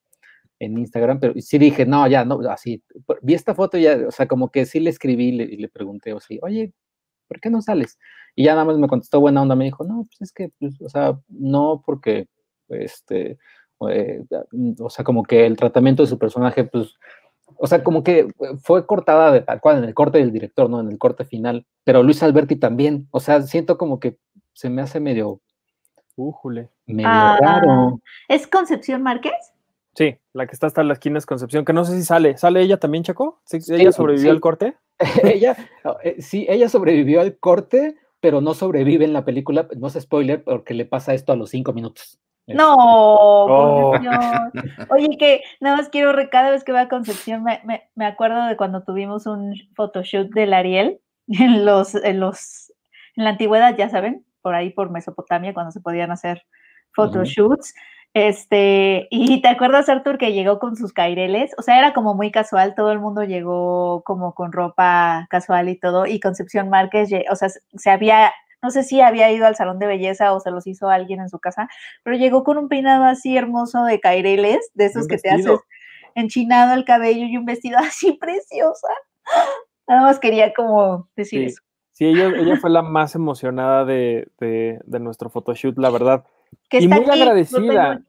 en 0.59 0.79
Instagram, 0.79 1.21
pero 1.21 1.35
sí 1.39 1.59
dije, 1.59 1.85
no, 1.87 2.07
ya, 2.09 2.25
no, 2.25 2.41
así, 2.49 2.83
vi 3.23 3.35
esta 3.35 3.55
foto 3.55 3.77
y 3.77 3.83
ya, 3.83 3.99
o 4.09 4.11
sea, 4.11 4.27
como 4.27 4.51
que 4.51 4.65
sí 4.65 4.81
le 4.81 4.91
escribí 4.91 5.29
y 5.29 5.33
le, 5.33 5.45
y 5.45 5.57
le 5.57 5.69
pregunté, 5.69 6.13
o 6.15 6.21
sea, 6.21 6.39
oye, 6.43 6.73
¿por 7.29 7.41
qué 7.41 7.51
no 7.51 7.61
sales? 7.61 7.99
Y 8.35 8.45
ya 8.45 8.53
nada 8.53 8.65
más 8.65 8.79
me 8.79 8.89
contestó 8.89 9.21
buena 9.21 9.43
onda, 9.43 9.55
me 9.55 9.65
dijo, 9.65 9.85
no, 9.85 10.07
pues 10.09 10.21
es 10.23 10.33
que, 10.33 10.51
pues, 10.59 10.81
o 10.81 10.89
sea, 10.89 11.19
no 11.29 11.83
porque, 11.85 12.27
este, 12.69 13.39
eh, 13.91 14.25
o 14.79 14.91
sea, 14.91 15.05
como 15.05 15.25
que 15.25 15.47
el 15.47 15.57
tratamiento 15.57 16.03
de 16.03 16.09
su 16.09 16.19
personaje, 16.19 16.65
pues, 16.65 16.95
o 17.59 17.67
sea, 17.67 17.83
como 17.85 18.03
que 18.03 18.29
fue 18.63 18.87
cortada 18.87 19.33
de 19.33 19.41
tal 19.41 19.61
cual 19.61 19.79
en 19.79 19.85
el 19.85 19.95
corte 19.95 20.19
del 20.19 20.33
director, 20.33 20.69
¿no? 20.71 20.81
En 20.81 20.89
el 20.91 20.99
corte 20.99 21.25
final, 21.25 21.67
pero 21.85 22.03
Luis 22.03 22.23
Alberti 22.23 22.57
también, 22.57 23.09
o 23.11 23.21
sea, 23.21 23.43
siento 23.43 23.79
como 23.79 24.01
que 24.01 24.17
se 24.53 24.71
me 24.71 24.83
hace 24.83 25.01
medio, 25.01 25.41
Újule. 26.17 26.71
medio 26.87 27.09
Ah. 27.11 27.37
raro. 27.41 28.01
¿Es 28.29 28.47
Concepción 28.47 29.03
Márquez? 29.03 29.35
Sí, 29.95 30.17
la 30.33 30.47
que 30.47 30.53
está 30.53 30.67
hasta 30.67 30.83
la 30.83 30.93
esquina 30.93 31.19
es 31.19 31.27
Concepción, 31.27 31.65
que 31.65 31.73
no 31.73 31.85
sé 31.85 31.97
si 31.97 32.03
sale. 32.05 32.37
¿Sale 32.37 32.61
ella 32.61 32.79
también, 32.79 33.03
Chaco? 33.05 33.41
¿Sí, 33.47 33.61
Sí, 33.61 33.75
¿Ella 33.75 33.93
sobrevivió 33.93 34.31
sí. 34.31 34.35
al 34.35 34.41
corte? 34.41 34.77
ella, 35.25 35.57
eh, 36.03 36.17
sí, 36.21 36.47
ella 36.49 36.69
sobrevivió 36.69 37.21
al 37.21 37.39
corte, 37.39 37.97
pero 38.21 38.41
no 38.41 38.55
sobrevive 38.55 39.05
en 39.05 39.13
la 39.13 39.25
película, 39.25 39.69
no 39.77 39.87
es 39.89 39.95
spoiler, 39.95 40.43
porque 40.45 40.75
le 40.75 40.85
pasa 40.87 41.15
esto 41.15 41.33
a 41.33 41.37
los 41.37 41.51
cinco 41.51 41.73
minutos. 41.73 42.19
Este, 42.47 42.55
No, 42.55 42.75
Oh. 42.79 43.91
por 43.93 44.01
Dios. 44.01 44.15
Oye, 44.91 45.17
que 45.19 45.43
nada 45.61 45.77
más 45.77 45.89
quiero, 45.89 46.13
cada 46.31 46.51
vez 46.51 46.65
que 46.65 46.73
voy 46.73 46.81
a 46.81 46.89
Concepción, 46.89 47.43
me, 47.43 47.61
me- 47.65 47.89
me 47.95 48.07
acuerdo 48.07 48.45
de 48.47 48.57
cuando 48.57 48.83
tuvimos 48.85 49.27
un 49.27 49.55
photoshoot 49.75 50.31
del 50.31 50.55
Ariel 50.55 51.01
en 51.29 51.65
los, 51.65 51.95
en 51.95 52.21
los, 52.21 52.73
en 53.17 53.25
la 53.25 53.31
antigüedad, 53.31 53.77
ya 53.77 53.89
saben, 53.89 54.25
por 54.43 54.55
ahí 54.55 54.71
por 54.71 54.91
Mesopotamia, 54.91 55.53
cuando 55.55 55.73
se 55.73 55.81
podían 55.81 56.11
hacer 56.13 56.45
photoshoots. 56.95 57.75
Este, 58.15 59.09
y 59.11 59.43
te 59.43 59.49
acuerdas, 59.49 59.91
Arthur, 59.91 60.17
que 60.17 60.33
llegó 60.33 60.59
con 60.59 60.75
sus 60.77 60.95
caireles, 60.95 61.53
o 61.59 61.63
sea, 61.63 61.79
era 61.79 61.93
como 61.93 62.15
muy 62.15 62.31
casual, 62.31 62.75
todo 62.75 62.91
el 62.91 62.99
mundo 62.99 63.25
llegó 63.25 64.03
como 64.05 64.35
con 64.35 64.53
ropa 64.53 65.27
casual 65.29 65.69
y 65.69 65.79
todo, 65.79 66.07
y 66.07 66.19
Concepción 66.19 66.71
Márquez, 66.71 67.11
o 67.31 67.37
sea, 67.37 67.51
se- 67.51 67.61
se 67.77 67.91
había, 67.91 68.33
no 68.63 68.71
sé 68.71 68.83
si 68.83 69.01
había 69.01 69.31
ido 69.31 69.47
al 69.47 69.55
salón 69.57 69.79
de 69.79 69.87
belleza 69.87 70.33
o 70.33 70.41
se 70.41 70.51
los 70.51 70.67
hizo 70.67 70.89
alguien 70.89 71.21
en 71.21 71.29
su 71.29 71.39
casa, 71.39 71.69
pero 72.03 72.17
llegó 72.17 72.43
con 72.45 72.59
un 72.59 72.69
peinado 72.69 73.05
así 73.05 73.37
hermoso 73.37 73.85
de 73.85 74.01
caireles, 74.01 74.71
de 74.75 74.87
esos 74.87 75.07
que 75.07 75.19
te 75.19 75.31
haces 75.31 75.61
enchinado 76.15 76.75
el 76.75 76.85
cabello 76.85 77.27
y 77.27 77.37
un 77.37 77.45
vestido 77.45 77.79
así 77.81 78.13
preciosa. 78.15 78.89
Nada 79.89 80.03
más 80.03 80.19
quería 80.19 80.53
como 80.55 81.09
decir 81.17 81.41
Sí. 81.41 81.47
eso. 81.47 81.63
Sí, 81.93 82.05
ella, 82.07 82.27
ella 82.37 82.57
fue 82.57 82.69
la 82.69 82.83
más 82.83 83.15
emocionada 83.15 83.85
de, 83.87 84.29
de- 84.39 84.79
de 84.85 85.01
nuestro 85.01 85.31
photoshoot, 85.31 85.79
la 85.79 85.89
verdad. 85.89 86.25
Que 86.69 86.79
Y 86.81 86.89
muy 86.89 87.01
aquí, 87.01 87.23
agradecida. 87.23 88.03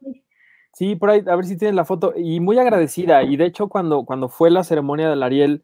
Sí, 0.73 0.95
por 0.97 1.09
ahí, 1.09 1.23
a 1.25 1.35
ver 1.37 1.45
si 1.45 1.55
tienes 1.57 1.73
la 1.73 1.85
foto. 1.85 2.13
Y 2.15 2.41
muy 2.41 2.59
agradecida. 2.59 3.23
Y 3.23 3.37
de 3.37 3.45
hecho, 3.45 3.69
cuando, 3.69 4.03
cuando 4.03 4.27
fue 4.27 4.51
la 4.51 4.65
ceremonia 4.65 5.09
del 5.09 5.23
Ariel, 5.23 5.63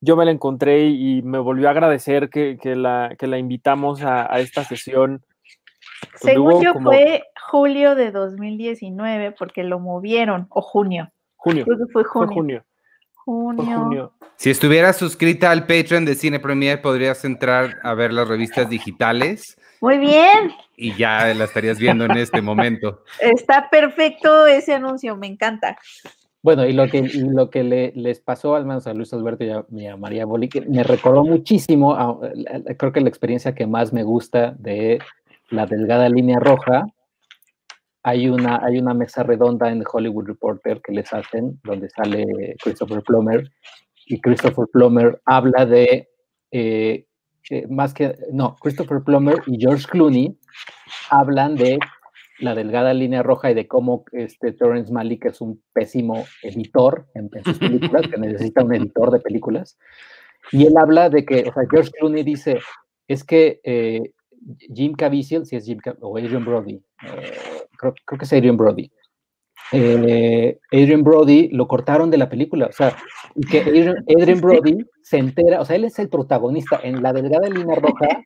yo 0.00 0.16
me 0.16 0.24
la 0.24 0.30
encontré 0.30 0.86
y 0.86 1.22
me 1.22 1.38
volvió 1.38 1.68
a 1.68 1.70
agradecer 1.72 2.28
que, 2.30 2.58
que 2.60 2.76
la, 2.76 3.14
que 3.18 3.26
la 3.26 3.38
invitamos 3.38 4.02
a, 4.02 4.32
a 4.32 4.40
esta 4.40 4.64
sesión. 4.64 5.22
donde 6.20 6.34
Según 6.34 6.62
yo 6.62 6.72
como 6.74 6.90
fue 6.90 7.24
julio 7.50 7.94
de 7.94 8.10
2019 8.10 9.32
porque 9.32 9.62
lo 9.64 9.78
movieron, 9.78 10.46
o 10.50 10.60
junio. 10.62 11.10
junio. 11.36 11.64
Creo 11.64 11.78
que 11.78 11.92
fue 11.92 12.02
Fue 12.04 12.26
junio. 12.26 12.34
junio. 12.34 12.64
Fue 13.24 13.34
Junio. 13.34 13.78
junio. 13.80 14.12
Si 14.36 14.50
estuvieras 14.50 14.96
suscrita 14.98 15.50
al 15.50 15.62
Patreon 15.66 16.04
de 16.04 16.14
Cine 16.14 16.38
Premier, 16.38 16.80
podrías 16.80 17.24
entrar 17.24 17.78
a 17.82 17.94
ver 17.94 18.12
las 18.12 18.28
revistas 18.28 18.68
digitales 18.68 19.56
Muy 19.80 19.98
bien, 19.98 20.52
y 20.76 20.94
ya 20.94 21.32
la 21.34 21.44
estarías 21.44 21.78
viendo 21.78 22.04
en 22.04 22.12
este 22.18 22.40
momento. 22.42 23.02
está 23.18 23.68
perfecto 23.70 24.46
ese 24.46 24.74
anuncio, 24.74 25.16
me 25.16 25.26
encanta. 25.26 25.76
Bueno, 26.46 26.64
y 26.64 26.72
lo 26.72 26.86
que, 26.86 27.02
lo 27.02 27.50
que 27.50 27.64
le- 27.64 27.90
les 27.96 28.20
pasó 28.20 28.54
al 28.54 28.64
menos 28.66 28.86
a 28.86 28.94
Luis 28.94 29.12
Alberto 29.12 29.42
y 29.42 29.86
a, 29.88 29.96
María 29.96 30.26
Boli, 30.26 30.48
que 30.48 30.60
me 30.60 30.84
recordó 30.84 31.24
muchísimo, 31.24 31.92
a- 31.96 32.20
creo 32.78 32.92
que 32.92 33.00
la 33.00 33.08
experiencia 33.08 33.52
que 33.52 33.66
más 33.66 33.92
me 33.92 34.04
gusta 34.04 34.54
de 34.56 35.00
la 35.50 35.66
delgada 35.66 36.08
línea 36.08 36.38
roja, 36.38 36.86
hay 38.04 38.28
una, 38.28 38.60
hay 38.64 38.78
una 38.78 38.94
mesa 38.94 39.24
redonda 39.24 39.72
en 39.72 39.82
Hollywood 39.92 40.28
Reporter 40.28 40.80
que 40.82 40.92
les 40.92 41.12
hacen, 41.12 41.58
donde 41.64 41.90
sale 41.90 42.24
Christopher 42.62 43.02
Plummer, 43.02 43.50
y 44.06 44.20
Christopher 44.20 44.66
Plummer 44.72 45.20
habla 45.24 45.66
de, 45.66 46.08
eh, 46.52 47.06
más 47.68 47.92
que, 47.92 48.16
no, 48.32 48.54
Christopher 48.60 49.00
Plummer 49.02 49.42
y 49.48 49.58
George 49.58 49.84
Clooney 49.90 50.38
hablan 51.10 51.56
de 51.56 51.76
la 52.40 52.54
delgada 52.54 52.92
línea 52.94 53.22
roja 53.22 53.50
y 53.50 53.54
de 53.54 53.66
cómo 53.66 54.04
este 54.12 54.52
Terrence 54.52 54.92
Malick 54.92 55.24
es 55.26 55.40
un 55.40 55.62
pésimo 55.72 56.24
editor 56.42 57.06
en, 57.14 57.30
en 57.32 57.44
sus 57.44 57.58
películas, 57.58 58.02
que 58.08 58.18
necesita 58.18 58.62
un 58.64 58.74
editor 58.74 59.10
de 59.10 59.20
películas. 59.20 59.78
Y 60.52 60.66
él 60.66 60.74
habla 60.78 61.08
de 61.10 61.24
que, 61.24 61.40
o 61.48 61.52
sea, 61.52 61.64
George 61.70 61.90
Clooney 61.98 62.22
dice, 62.22 62.58
es 63.08 63.24
que 63.24 63.60
eh, 63.64 64.12
Jim 64.74 64.92
Caviezel, 64.94 65.46
si 65.46 65.56
es 65.56 65.64
Jim 65.64 65.78
Cav- 65.78 65.98
o 66.00 66.16
Adrian 66.16 66.44
Brody, 66.44 66.74
eh, 67.04 67.32
creo, 67.78 67.94
creo 68.04 68.18
que 68.18 68.24
es 68.24 68.32
Adrian 68.32 68.56
Brody. 68.56 68.90
eh, 69.72 70.58
Adrian 70.70 71.02
Brody 71.02 71.48
lo 71.48 71.66
cortaron 71.66 72.10
de 72.10 72.18
la 72.18 72.28
película, 72.28 72.66
o 72.66 72.72
sea, 72.72 72.96
y 73.34 73.44
que 73.46 73.60
Adrian, 73.62 73.96
Adrian 74.08 74.40
Brody 74.40 74.86
se 75.02 75.18
entera, 75.18 75.60
o 75.60 75.64
sea, 75.64 75.74
él 75.74 75.84
es 75.84 75.98
el 75.98 76.08
protagonista 76.08 76.78
en 76.82 77.02
la 77.02 77.12
delgada 77.12 77.48
línea 77.48 77.74
roja, 77.76 78.24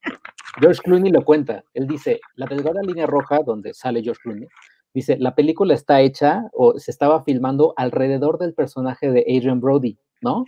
George 0.58 0.80
Clooney 0.82 1.12
lo 1.12 1.24
cuenta. 1.24 1.62
Él 1.74 1.86
dice, 1.86 2.20
la 2.34 2.46
delgada 2.46 2.80
línea 2.82 3.06
roja, 3.06 3.40
donde 3.44 3.74
sale 3.74 4.02
George 4.02 4.20
Clooney, 4.22 4.48
dice, 4.94 5.16
la 5.18 5.34
película 5.34 5.74
está 5.74 6.00
hecha 6.00 6.44
o 6.52 6.78
se 6.78 6.90
estaba 6.90 7.22
filmando 7.22 7.74
alrededor 7.76 8.38
del 8.38 8.54
personaje 8.54 9.10
de 9.10 9.20
Adrian 9.28 9.60
Brody, 9.60 9.96
¿no? 10.20 10.44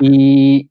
Y, 0.00 0.70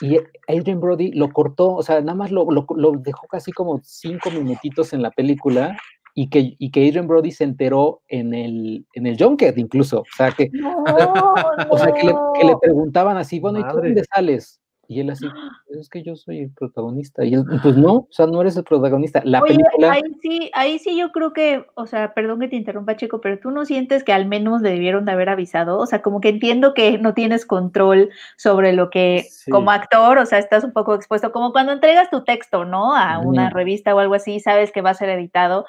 y 0.00 0.18
Adrian 0.48 0.80
Brody 0.80 1.12
lo 1.12 1.30
cortó, 1.32 1.74
o 1.74 1.82
sea, 1.82 2.00
nada 2.00 2.14
más 2.14 2.30
lo, 2.30 2.50
lo- 2.50 2.66
lo 2.76 2.92
dejó 2.92 3.26
casi 3.28 3.52
como 3.52 3.80
cinco 3.82 4.30
minutitos 4.30 4.92
en 4.92 5.02
la 5.02 5.10
película 5.10 5.76
y 6.14 6.28
que, 6.28 6.54
y 6.58 6.70
que 6.70 6.86
Adrian 6.88 7.06
Brody 7.08 7.30
se 7.30 7.44
enteró 7.44 8.02
en 8.08 8.34
el, 8.34 8.86
en 8.94 9.06
el 9.06 9.16
junket 9.18 9.56
incluso, 9.58 10.00
o 10.00 10.16
sea, 10.16 10.30
que, 10.32 10.48
No, 10.52 10.84
o 11.70 11.78
sea, 11.78 11.92
que 11.92 12.06
le, 12.06 12.14
que 12.38 12.44
le 12.44 12.52
no. 12.52 12.58
preguntaban 12.60 13.16
así, 13.16 13.40
bueno, 13.40 13.58
¿y 13.60 13.62
tú 13.62 13.76
dónde 13.76 14.04
sales? 14.14 14.60
Y 14.88 15.00
él 15.00 15.10
así, 15.10 15.26
"Pues 15.66 15.80
es 15.80 15.88
que 15.88 16.02
yo 16.02 16.14
soy 16.16 16.40
el 16.40 16.50
protagonista. 16.50 17.24
Y 17.24 17.34
él, 17.34 17.44
pues 17.62 17.76
no, 17.76 17.92
o 17.94 18.08
sea, 18.10 18.26
no 18.26 18.40
eres 18.40 18.56
el 18.56 18.64
protagonista. 18.64 19.20
La 19.24 19.40
Oye, 19.42 19.56
película, 19.56 19.92
ahí 19.92 20.02
sí, 20.22 20.50
ahí 20.54 20.78
sí 20.78 20.96
yo 20.96 21.10
creo 21.12 21.32
que, 21.32 21.66
o 21.74 21.86
sea, 21.86 22.14
perdón 22.14 22.40
que 22.40 22.48
te 22.48 22.56
interrumpa, 22.56 22.96
Chico, 22.96 23.20
pero 23.20 23.38
tú 23.38 23.50
no 23.50 23.64
sientes 23.64 24.04
que 24.04 24.12
al 24.12 24.26
menos 24.26 24.62
le 24.62 24.70
debieron 24.70 25.04
de 25.04 25.12
haber 25.12 25.28
avisado, 25.28 25.78
o 25.78 25.86
sea, 25.86 26.02
como 26.02 26.20
que 26.20 26.28
entiendo 26.28 26.74
que 26.74 26.98
no 26.98 27.14
tienes 27.14 27.46
control 27.46 28.10
sobre 28.36 28.72
lo 28.72 28.90
que, 28.90 29.24
Sí. 29.30 29.50
como 29.50 29.70
actor, 29.70 30.18
o 30.18 30.26
sea, 30.26 30.38
estás 30.38 30.64
un 30.64 30.72
poco 30.72 30.94
expuesto, 30.94 31.32
como 31.32 31.52
cuando 31.52 31.72
entregas 31.72 32.10
tu 32.10 32.22
texto, 32.24 32.64
¿no? 32.64 32.94
A 32.94 33.18
una 33.18 33.50
revista 33.50 33.94
o 33.94 33.98
algo 33.98 34.14
así, 34.14 34.40
sabes 34.40 34.72
que 34.72 34.82
va 34.82 34.90
a 34.90 34.94
ser 34.94 35.08
editado 35.08 35.66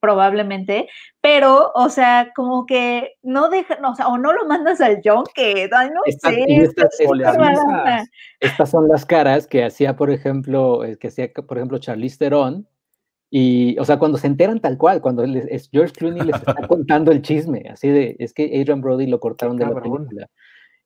probablemente, 0.00 0.88
pero, 1.20 1.70
o 1.74 1.88
sea, 1.90 2.32
como 2.34 2.66
que 2.66 3.12
no 3.22 3.48
deja, 3.50 3.76
no, 3.80 3.90
o 3.92 3.94
sea, 3.94 4.08
o 4.08 4.18
no 4.18 4.32
lo 4.32 4.46
mandas 4.46 4.80
al 4.80 5.00
junket, 5.04 5.70
ay, 5.72 5.90
no 5.90 6.00
Esta- 6.06 6.30
sé, 6.30 6.44
estas- 6.48 6.98
estas- 8.40 8.70
son 8.70 8.88
las 8.88 9.04
caras 9.06 9.46
que 9.46 9.64
hacía, 9.64 9.96
por 9.96 10.10
ejemplo, 10.10 10.84
eh, 10.84 10.96
que 10.98 11.08
hacía, 11.08 11.30
por 11.32 11.58
ejemplo, 11.58 11.78
Charlize 11.78 12.18
Theron. 12.18 12.66
Y, 13.32 13.78
o 13.78 13.84
sea, 13.84 13.96
cuando 13.98 14.18
se 14.18 14.26
enteran 14.26 14.58
tal 14.58 14.76
cual, 14.76 15.00
cuando 15.00 15.24
les- 15.24 15.46
es 15.46 15.68
George 15.70 15.92
Clooney 15.92 16.22
les 16.22 16.34
está 16.36 16.54
contando 16.68 17.12
el 17.12 17.22
chisme, 17.22 17.64
así 17.70 17.88
de, 17.88 18.16
es 18.18 18.32
que 18.34 18.44
Adrian 18.60 18.80
Brody 18.80 19.06
lo 19.06 19.20
cortaron 19.20 19.56
de 19.56 19.66
la 19.66 19.74
película. 19.74 20.26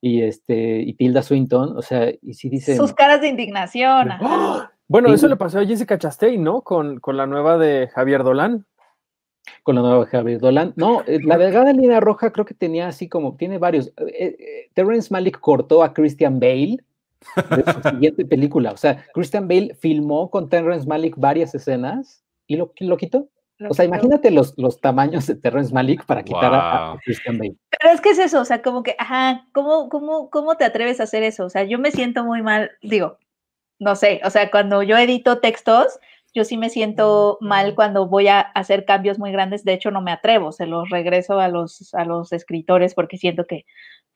Y, 0.03 0.21
este, 0.23 0.81
y 0.83 0.93
Tilda 0.93 1.23
Swinton, 1.23 1.79
o 1.79 1.81
sea, 1.81 2.11
y 2.21 2.35
sí 2.35 2.51
dicen, 2.51 2.77
Sus 2.77 2.93
caras 2.93 3.23
de 3.23 3.29
indignación. 3.29 4.11
¡Ah! 4.13 4.71
Bueno, 4.87 5.09
Sí. 5.09 5.15
eso 5.15 5.29
le 5.29 5.37
pasó 5.37 5.61
a 5.61 5.65
Jessica 5.65 5.99
Chastain, 5.99 6.43
¿no? 6.45 6.61
Con, 6.61 7.01
con 7.01 7.17
la 7.17 7.27
nueva 7.27 7.57
de 7.57 7.89
Javier 7.95 8.23
Dolan. 8.23 8.67
Con 9.63 9.75
la 9.77 9.83
nueva 9.83 10.07
Javier 10.07 10.41
Dolan. 10.41 10.73
No, 10.77 11.03
eh, 11.07 11.21
la 11.23 11.37
delgada 11.39 11.73
línea 11.73 12.01
roja 12.01 12.33
creo 12.33 12.45
que 12.45 12.55
tenía 12.55 12.89
así 12.89 13.09
como, 13.09 13.37
tiene 13.37 13.59
varios. 13.59 13.89
Eh, 13.99 14.37
eh, 14.39 14.71
Terrence 14.75 15.09
Malick 15.13 15.39
cortó 15.41 15.83
a 15.83 15.93
Christian 15.93 16.41
Bale 16.41 16.79
de 17.51 17.73
su 17.73 17.81
siguiente 17.91 18.25
película. 18.27 18.73
O 18.73 18.77
sea, 18.77 19.05
Christian 19.15 19.49
Bale 19.49 19.75
filmó 19.75 20.31
con 20.31 20.49
Terrence 20.49 20.87
Malick 20.87 21.15
varias 21.17 21.55
escenas 21.55 22.23
y 22.47 22.57
lo, 22.57 22.73
lo 22.81 22.97
quitó. 22.97 23.29
Lo 23.59 23.71
O 23.71 23.75
sea, 23.75 23.85
quitó. 23.85 23.95
imagínate 23.97 24.31
los, 24.31 24.55
los 24.59 24.81
tamaños 24.81 25.27
de 25.27 25.37
Terrence 25.37 25.73
Malick 25.73 26.05
para 26.07 26.23
quitar 26.25 26.53
a- 26.53 26.77
a, 26.77 26.91
Wow. 26.91 27.01
Christian 27.05 27.39
Bale. 27.39 27.55
Pero 27.71 27.95
es 27.95 28.01
que 28.01 28.11
es 28.11 28.19
eso, 28.19 28.41
o 28.41 28.45
sea, 28.45 28.63
como 28.63 28.83
que, 28.83 28.97
ajá, 28.99 29.47
¿cómo, 29.53 29.89
cómo, 29.89 30.29
¿cómo 30.31 30.57
te 30.57 30.65
atreves 30.65 31.01
a 31.01 31.05
hacer 31.05 31.23
eso? 31.23 31.45
O 31.45 31.51
sea, 31.51 31.63
yo 31.65 31.79
me 31.79 31.91
siento 31.93 32.25
muy 32.25 32.43
mal, 32.43 32.73
digo, 32.83 33.17
no 33.79 33.95
sé, 33.97 34.21
o 34.25 34.31
sea, 34.31 34.51
cuando 34.51 34.83
yo 34.83 34.97
edito 34.99 35.39
textos, 35.39 35.99
yo 36.35 36.45
sí 36.45 36.57
me 36.57 36.69
siento 36.69 37.39
mal 37.41 37.75
cuando 37.75 38.09
voy 38.09 38.27
a 38.29 38.41
hacer 38.41 38.85
cambios 38.85 39.19
muy 39.19 39.31
grandes, 39.31 39.65
de 39.65 39.73
hecho 39.73 39.91
no 39.91 40.03
me 40.03 40.11
atrevo, 40.11 40.51
se 40.53 40.67
los 40.67 40.91
regreso 40.91 41.39
a 41.39 41.49
los, 41.49 41.95
a 41.95 42.05
los 42.05 42.33
escritores 42.33 42.95
porque 42.95 43.17
siento 43.17 43.47
que, 43.47 43.65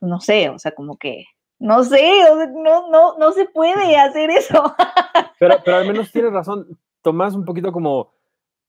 no 0.00 0.20
sé, 0.20 0.48
o 0.48 0.58
sea, 0.58 0.72
como 0.72 0.96
que, 0.98 1.26
no 1.60 1.84
sé, 1.84 2.10
no, 2.52 2.90
no, 2.90 3.16
no 3.18 3.32
se 3.32 3.44
puede 3.46 3.96
hacer 3.96 4.30
eso. 4.30 4.74
Pero, 5.40 5.54
pero 5.64 5.76
al 5.76 5.86
menos 5.86 6.10
tienes 6.10 6.32
razón, 6.32 6.66
tomas 7.00 7.36
un 7.36 7.44
poquito 7.44 7.70
como, 7.70 8.12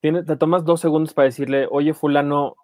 tiene, 0.01 0.21
te 0.21 0.35
tomas 0.35 0.63
dos 0.63 0.79
segundos 0.79 1.15
para 1.15 1.25
decirle, 1.25 1.67
oye, 1.71 1.95
fulano, 1.95 2.55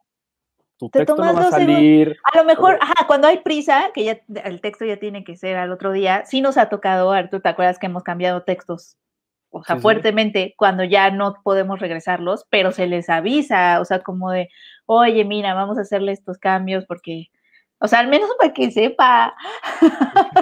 tu 0.77 0.91
Te 0.91 0.99
texto 0.99 1.15
no 1.15 1.23
tomas 1.23 1.35
va 1.35 1.39
a 1.39 1.51
segundos. 1.51 1.75
salir. 1.75 2.17
A 2.31 2.37
lo 2.37 2.45
mejor, 2.45 2.77
ajá, 2.79 3.07
cuando 3.07 3.27
hay 3.27 3.39
prisa, 3.39 3.89
que 3.95 4.03
ya 4.03 4.21
el 4.43 4.61
texto 4.61 4.85
ya 4.85 4.97
tiene 4.97 5.23
que 5.23 5.37
ser 5.37 5.57
al 5.57 5.71
otro 5.71 5.91
día, 5.91 6.23
sí 6.25 6.41
nos 6.41 6.57
ha 6.59 6.69
tocado, 6.69 7.11
Arturo, 7.11 7.41
¿te 7.41 7.49
acuerdas 7.49 7.79
que 7.79 7.87
hemos 7.87 8.03
cambiado 8.03 8.43
textos? 8.43 8.95
O 9.57 9.63
sea, 9.63 9.75
Sí, 9.75 9.79
sí. 9.79 9.83
fuertemente 9.83 10.53
cuando 10.57 10.83
ya 10.83 11.11
no 11.11 11.35
podemos 11.41 11.79
regresarlos, 11.79 12.45
pero 12.49 12.73
se 12.73 12.87
les 12.87 13.09
avisa, 13.09 13.79
o 13.79 13.85
sea, 13.85 13.99
como 13.99 14.29
de, 14.31 14.49
oye, 14.85 15.23
mira, 15.23 15.53
vamos 15.53 15.77
a 15.77 15.81
hacerle 15.81 16.11
estos 16.11 16.37
cambios 16.37 16.85
porque, 16.85 17.27
o 17.79 17.87
sea, 17.87 17.99
al 17.99 18.09
menos 18.09 18.29
para 18.37 18.51
que 18.53 18.69
sepa. 18.71 19.33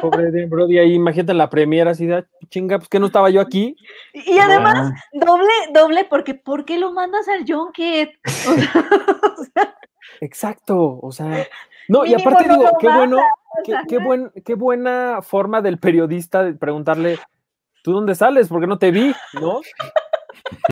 Pobre 0.01 0.31
de 0.31 0.47
Brody 0.47 0.79
ahí, 0.79 0.93
imagínate 0.95 1.35
la 1.35 1.47
premiera 1.47 1.91
así 1.91 2.07
de, 2.07 2.15
"Ah, 2.15 2.25
chinga, 2.49 2.79
pues 2.79 2.89
que 2.89 2.99
no 2.99 3.05
estaba 3.05 3.29
yo 3.29 3.39
aquí. 3.39 3.75
Y 4.13 4.39
además, 4.39 4.91
Ah, 4.93 5.03
doble, 5.13 5.53
doble, 5.73 6.05
porque 6.05 6.33
¿por 6.33 6.65
qué 6.65 6.79
lo 6.79 6.91
mandas 6.91 7.27
al 7.27 7.45
Junket? 7.47 8.11
O 8.47 8.55
sea, 8.55 8.71
o 9.37 9.43
sea, 9.53 9.75
Exacto, 10.21 10.99
o 11.01 11.11
sea, 11.11 11.47
no, 11.87 12.03
y 12.05 12.13
aparte 12.15 12.49
digo, 12.49 12.65
qué 12.79 12.87
bueno, 12.87 13.17
qué 13.87 13.97
buen, 13.99 14.31
qué 14.43 14.55
buena 14.55 15.19
forma 15.21 15.61
del 15.61 15.77
periodista 15.77 16.43
de 16.43 16.53
preguntarle, 16.53 17.19
¿tú 17.83 17.91
dónde 17.93 18.15
sales? 18.15 18.47
¿Por 18.47 18.59
qué 18.61 18.67
no 18.67 18.79
te 18.79 18.89
vi? 18.89 19.13
¿No? 19.39 19.61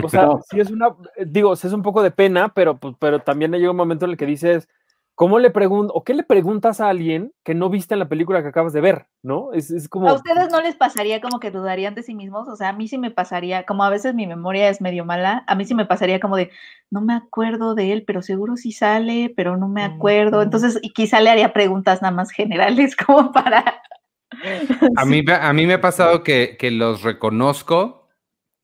O 0.03 0.09
sea, 0.09 0.23
No. 0.23 0.41
sí 0.49 0.59
es 0.59 0.71
una, 0.71 0.87
eh, 1.15 1.25
digo, 1.27 1.55
sí 1.55 1.67
es 1.67 1.73
un 1.73 1.83
poco 1.83 2.01
de 2.01 2.11
pena, 2.11 2.51
pero, 2.53 2.77
pues, 2.77 2.95
pero 2.99 3.19
también 3.19 3.51
llega 3.51 3.69
un 3.71 3.77
momento 3.77 4.05
en 4.05 4.11
el 4.11 4.17
que 4.17 4.25
dices, 4.25 4.67
¿cómo 5.15 5.37
le 5.39 5.51
pregunto, 5.51 5.93
o 5.93 6.03
qué 6.03 6.13
le 6.13 6.23
preguntas 6.23 6.81
a 6.81 6.89
alguien 6.89 7.31
que 7.43 7.53
no 7.53 7.69
viste 7.69 7.93
en 7.93 7.99
la 7.99 8.09
película 8.09 8.41
que 8.41 8.49
acabas 8.49 8.73
de 8.73 8.81
ver? 8.81 9.05
¿No? 9.21 9.53
Es, 9.53 9.69
es 9.69 9.87
como, 9.87 10.09
¿A 10.09 10.13
ustedes 10.13 10.49
no 10.51 10.61
les 10.61 10.75
pasaría 10.75 11.21
como 11.21 11.39
que 11.39 11.51
dudarían 11.51 11.93
de 11.95 12.03
sí 12.03 12.15
mismos? 12.15 12.47
O 12.47 12.55
sea, 12.55 12.69
a 12.69 12.73
mí 12.73 12.87
sí 12.87 12.97
me 12.97 13.11
pasaría, 13.11 13.63
como 13.65 13.83
a 13.83 13.89
veces 13.89 14.15
mi 14.15 14.25
memoria 14.27 14.67
es 14.69 14.81
medio 14.81 15.05
mala, 15.05 15.43
a 15.47 15.55
mí 15.55 15.65
sí 15.65 15.75
me 15.75 15.85
pasaría 15.85 16.19
como 16.19 16.37
de, 16.37 16.49
no 16.89 17.01
me 17.01 17.13
acuerdo 17.13 17.75
de 17.75 17.91
él, 17.93 18.03
pero 18.05 18.21
seguro 18.21 18.57
sí 18.57 18.71
sale, 18.71 19.31
pero 19.35 19.57
no 19.57 19.67
me 19.67 19.83
acuerdo. 19.83 20.41
Entonces, 20.41 20.79
y 20.81 20.91
quizá 20.91 21.21
le 21.21 21.29
haría 21.29 21.53
preguntas 21.53 22.01
nada 22.01 22.13
más 22.13 22.31
generales 22.31 22.95
como 23.05 23.31
para... 23.31 23.63
A 24.95 25.05
mí, 25.05 25.21
me- 25.23 25.33
a 25.33 25.53
mí 25.53 25.65
me 25.67 25.73
ha 25.75 25.81
pasado 25.81 26.23
que, 26.23 26.55
que 26.57 26.71
los 26.71 27.03
reconozco, 27.03 28.09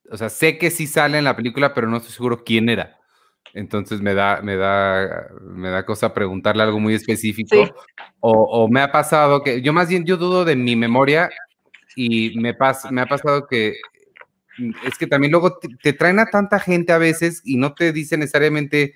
o 0.09 0.17
sea, 0.17 0.29
sé 0.29 0.57
que 0.57 0.71
sí 0.71 0.88
sale 0.88 1.17
en 1.17 1.24
la 1.25 1.36
película, 1.36 1.74
pero 1.74 1.88
no 1.88 1.97
estoy 1.97 2.12
seguro 2.13 2.43
quién 2.43 2.69
era. 2.69 2.97
Entonces 3.53 4.01
me 4.01 4.13
da, 4.13 4.41
me 4.41 4.55
da, 4.55 5.27
me 5.41 5.69
da 5.69 5.86
cosa 5.86 6.13
preguntarle 6.13 6.63
algo 6.63 6.79
muy 6.79 6.93
específico. 6.93 7.65
Sí. 7.65 7.71
O, 8.19 8.31
o 8.31 8.67
me 8.69 8.81
ha 8.81 8.91
pasado 8.91 9.43
que, 9.43 9.62
yo 9.62 9.74
más 9.74 9.89
bien, 9.89 10.05
yo 10.05 10.17
dudo 10.17 10.45
de 10.45 10.55
mi 10.55 10.75
memoria 10.75 11.29
y 11.95 12.38
me, 12.39 12.53
pas, 12.53 12.89
me 12.91 13.01
ha 13.01 13.05
pasado 13.07 13.47
que 13.47 13.75
es 14.86 14.97
que 14.97 15.07
también 15.07 15.31
luego 15.31 15.57
te, 15.57 15.69
te 15.81 15.93
traen 15.93 16.19
a 16.19 16.25
tanta 16.27 16.59
gente 16.59 16.91
a 16.93 16.97
veces 16.97 17.41
y 17.45 17.57
no 17.57 17.74
te 17.74 17.91
dicen 17.91 18.19
necesariamente, 18.21 18.95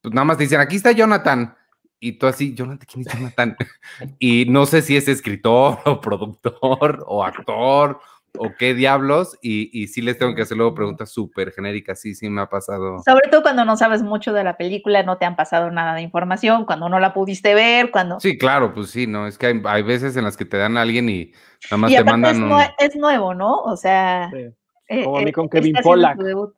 pues 0.00 0.14
nada 0.14 0.24
más 0.24 0.36
te 0.38 0.44
dicen, 0.44 0.60
aquí 0.60 0.76
está 0.76 0.92
Jonathan. 0.92 1.56
Y 2.00 2.12
tú 2.12 2.26
así, 2.26 2.54
Jonathan, 2.54 2.86
¿quién 2.90 3.06
es 3.06 3.12
Jonathan? 3.12 3.56
y 4.18 4.44
no 4.48 4.66
sé 4.66 4.82
si 4.82 4.96
es 4.96 5.08
escritor 5.08 5.78
o 5.84 6.00
productor 6.00 7.04
o 7.06 7.24
actor 7.24 8.00
o 8.36 8.52
qué 8.56 8.74
diablos. 8.74 9.36
Y, 9.42 9.68
y 9.72 9.88
sí 9.88 10.00
les 10.00 10.16
tengo 10.16 10.34
que 10.34 10.42
hacer 10.42 10.56
luego 10.56 10.74
preguntas 10.74 11.10
súper 11.10 11.50
genéricas. 11.50 12.00
Sí, 12.00 12.14
sí 12.14 12.28
me 12.30 12.40
ha 12.42 12.46
pasado. 12.48 13.02
Sobre 13.04 13.28
todo 13.30 13.42
cuando 13.42 13.64
no 13.64 13.76
sabes 13.76 14.02
mucho 14.02 14.32
de 14.32 14.44
la 14.44 14.56
película, 14.56 15.02
no 15.02 15.18
te 15.18 15.24
han 15.24 15.34
pasado 15.34 15.70
nada 15.72 15.94
de 15.94 16.02
información, 16.02 16.64
cuando 16.66 16.88
no 16.88 17.00
la 17.00 17.12
pudiste 17.14 17.54
ver, 17.54 17.90
cuando... 17.90 18.20
Sí, 18.20 18.38
claro, 18.38 18.72
pues 18.74 18.90
sí, 18.90 19.06
¿no? 19.08 19.26
Es 19.26 19.38
que 19.38 19.46
hay, 19.46 19.62
hay 19.64 19.82
veces 19.82 20.16
en 20.16 20.24
las 20.24 20.36
que 20.36 20.44
te 20.44 20.56
dan 20.56 20.76
a 20.76 20.82
alguien 20.82 21.08
y 21.08 21.32
nada 21.70 21.78
más 21.78 21.90
y 21.90 21.96
te 21.96 22.04
mandan 22.04 22.36
es, 22.36 22.42
un... 22.42 22.48
nue- 22.50 22.74
es 22.78 22.96
nuevo, 22.96 23.34
¿no? 23.34 23.58
O 23.62 23.76
sea... 23.76 24.30
Sí. 24.32 24.46
eh, 24.88 25.04
Como 25.04 25.18
a 25.18 25.22
mí 25.22 25.30
eh, 25.30 25.32
con 25.32 25.48
Kevin 25.48 25.74
debut. 26.18 26.54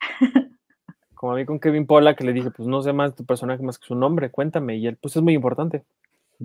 como 1.24 1.32
a 1.32 1.36
mí 1.36 1.46
con 1.46 1.58
Kevin 1.58 1.86
Pola, 1.86 2.14
que 2.14 2.22
le 2.22 2.34
dije, 2.34 2.50
pues 2.50 2.68
no 2.68 2.82
sé 2.82 2.92
más 2.92 3.14
tu 3.14 3.24
personaje 3.24 3.62
más 3.62 3.78
que 3.78 3.86
su 3.86 3.94
nombre, 3.94 4.30
cuéntame, 4.30 4.76
y 4.76 4.86
él, 4.86 4.98
pues 5.00 5.16
es 5.16 5.22
muy 5.22 5.32
importante. 5.32 5.82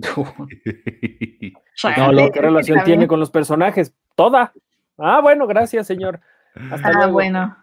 No, 1.96 2.12
lo, 2.12 2.30
¿qué 2.30 2.40
relación 2.40 2.82
tiene 2.84 3.06
con 3.06 3.20
los 3.20 3.30
personajes? 3.30 3.94
Toda. 4.14 4.52
Ah, 4.98 5.20
bueno, 5.20 5.46
gracias, 5.46 5.86
señor. 5.86 6.20
Hasta 6.70 6.88
Ah, 6.88 6.92
luego. 6.92 7.12
bueno. 7.12 7.56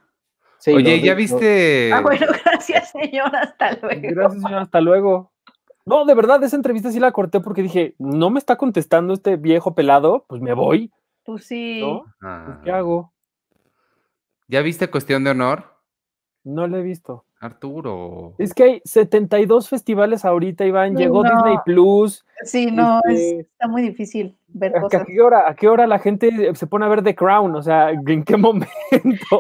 sí, 0.60 0.74
Oye, 0.74 1.02
¿ya 1.02 1.14
viste? 1.16 1.92
Ah, 1.94 2.02
bueno, 2.02 2.26
gracias, 2.46 2.92
señor. 2.92 3.36
Hasta 3.36 3.72
luego. 3.82 4.02
Gracias, 4.04 4.42
señor. 4.44 4.62
Hasta 4.62 4.82
luego. 4.82 5.32
No, 5.86 6.06
de 6.06 6.14
verdad, 6.16 6.44
esa 6.44 6.56
entrevista 6.56 6.92
sí 6.92 7.00
la 7.00 7.12
corté 7.12 7.40
porque 7.40 7.62
dije, 7.64 7.96
no 7.98 8.30
me 8.30 8.38
está 8.40 8.58
contestando 8.58 9.14
este 9.14 9.38
viejo 9.38 9.74
pelado, 9.74 10.26
pues 10.28 10.42
me 10.42 10.54
voy, 10.54 10.92
Pues 11.24 11.46
sí. 11.46 11.80
¿no? 11.82 12.02
Pues, 12.04 12.16
Ah. 12.22 12.62
¿Qué 12.64 12.72
hago? 12.72 13.14
¿Ya 14.48 14.62
viste 14.62 14.90
Cuestión 14.90 15.24
de 15.24 15.32
Honor? 15.32 15.77
No 16.48 16.66
lo 16.66 16.78
he 16.78 16.82
visto. 16.82 17.26
Arturo. 17.42 18.34
Es 18.38 18.54
que 18.54 18.64
hay 18.64 18.82
72 18.86 19.68
festivales 19.68 20.24
ahorita, 20.24 20.66
Iván. 20.66 20.96
Llegó 20.96 21.24
no. 21.24 21.30
Disney 21.30 21.58
Plus. 21.66 22.26
Sí, 22.44 22.72
no, 22.72 23.02
es- 23.10 23.20
Este- 23.20 23.40
está 23.42 23.68
muy 23.68 23.82
difícil 23.82 24.37
ver 24.50 24.74
¿A, 24.78 24.88
qué 25.06 25.22
hora, 25.22 25.44
¿A 25.50 25.56
qué 25.56 25.68
hora 25.68 25.88
la 25.88 26.00
gente 26.00 26.56
se 26.56 26.68
pone 26.68 26.86
a 26.86 26.90
ver 26.90 27.04
The 27.04 27.16
Crown? 27.16 27.56
O 27.56 27.62
sea, 27.62 27.92
¿en 27.92 28.24
qué 28.24 28.38
momento? 28.38 28.68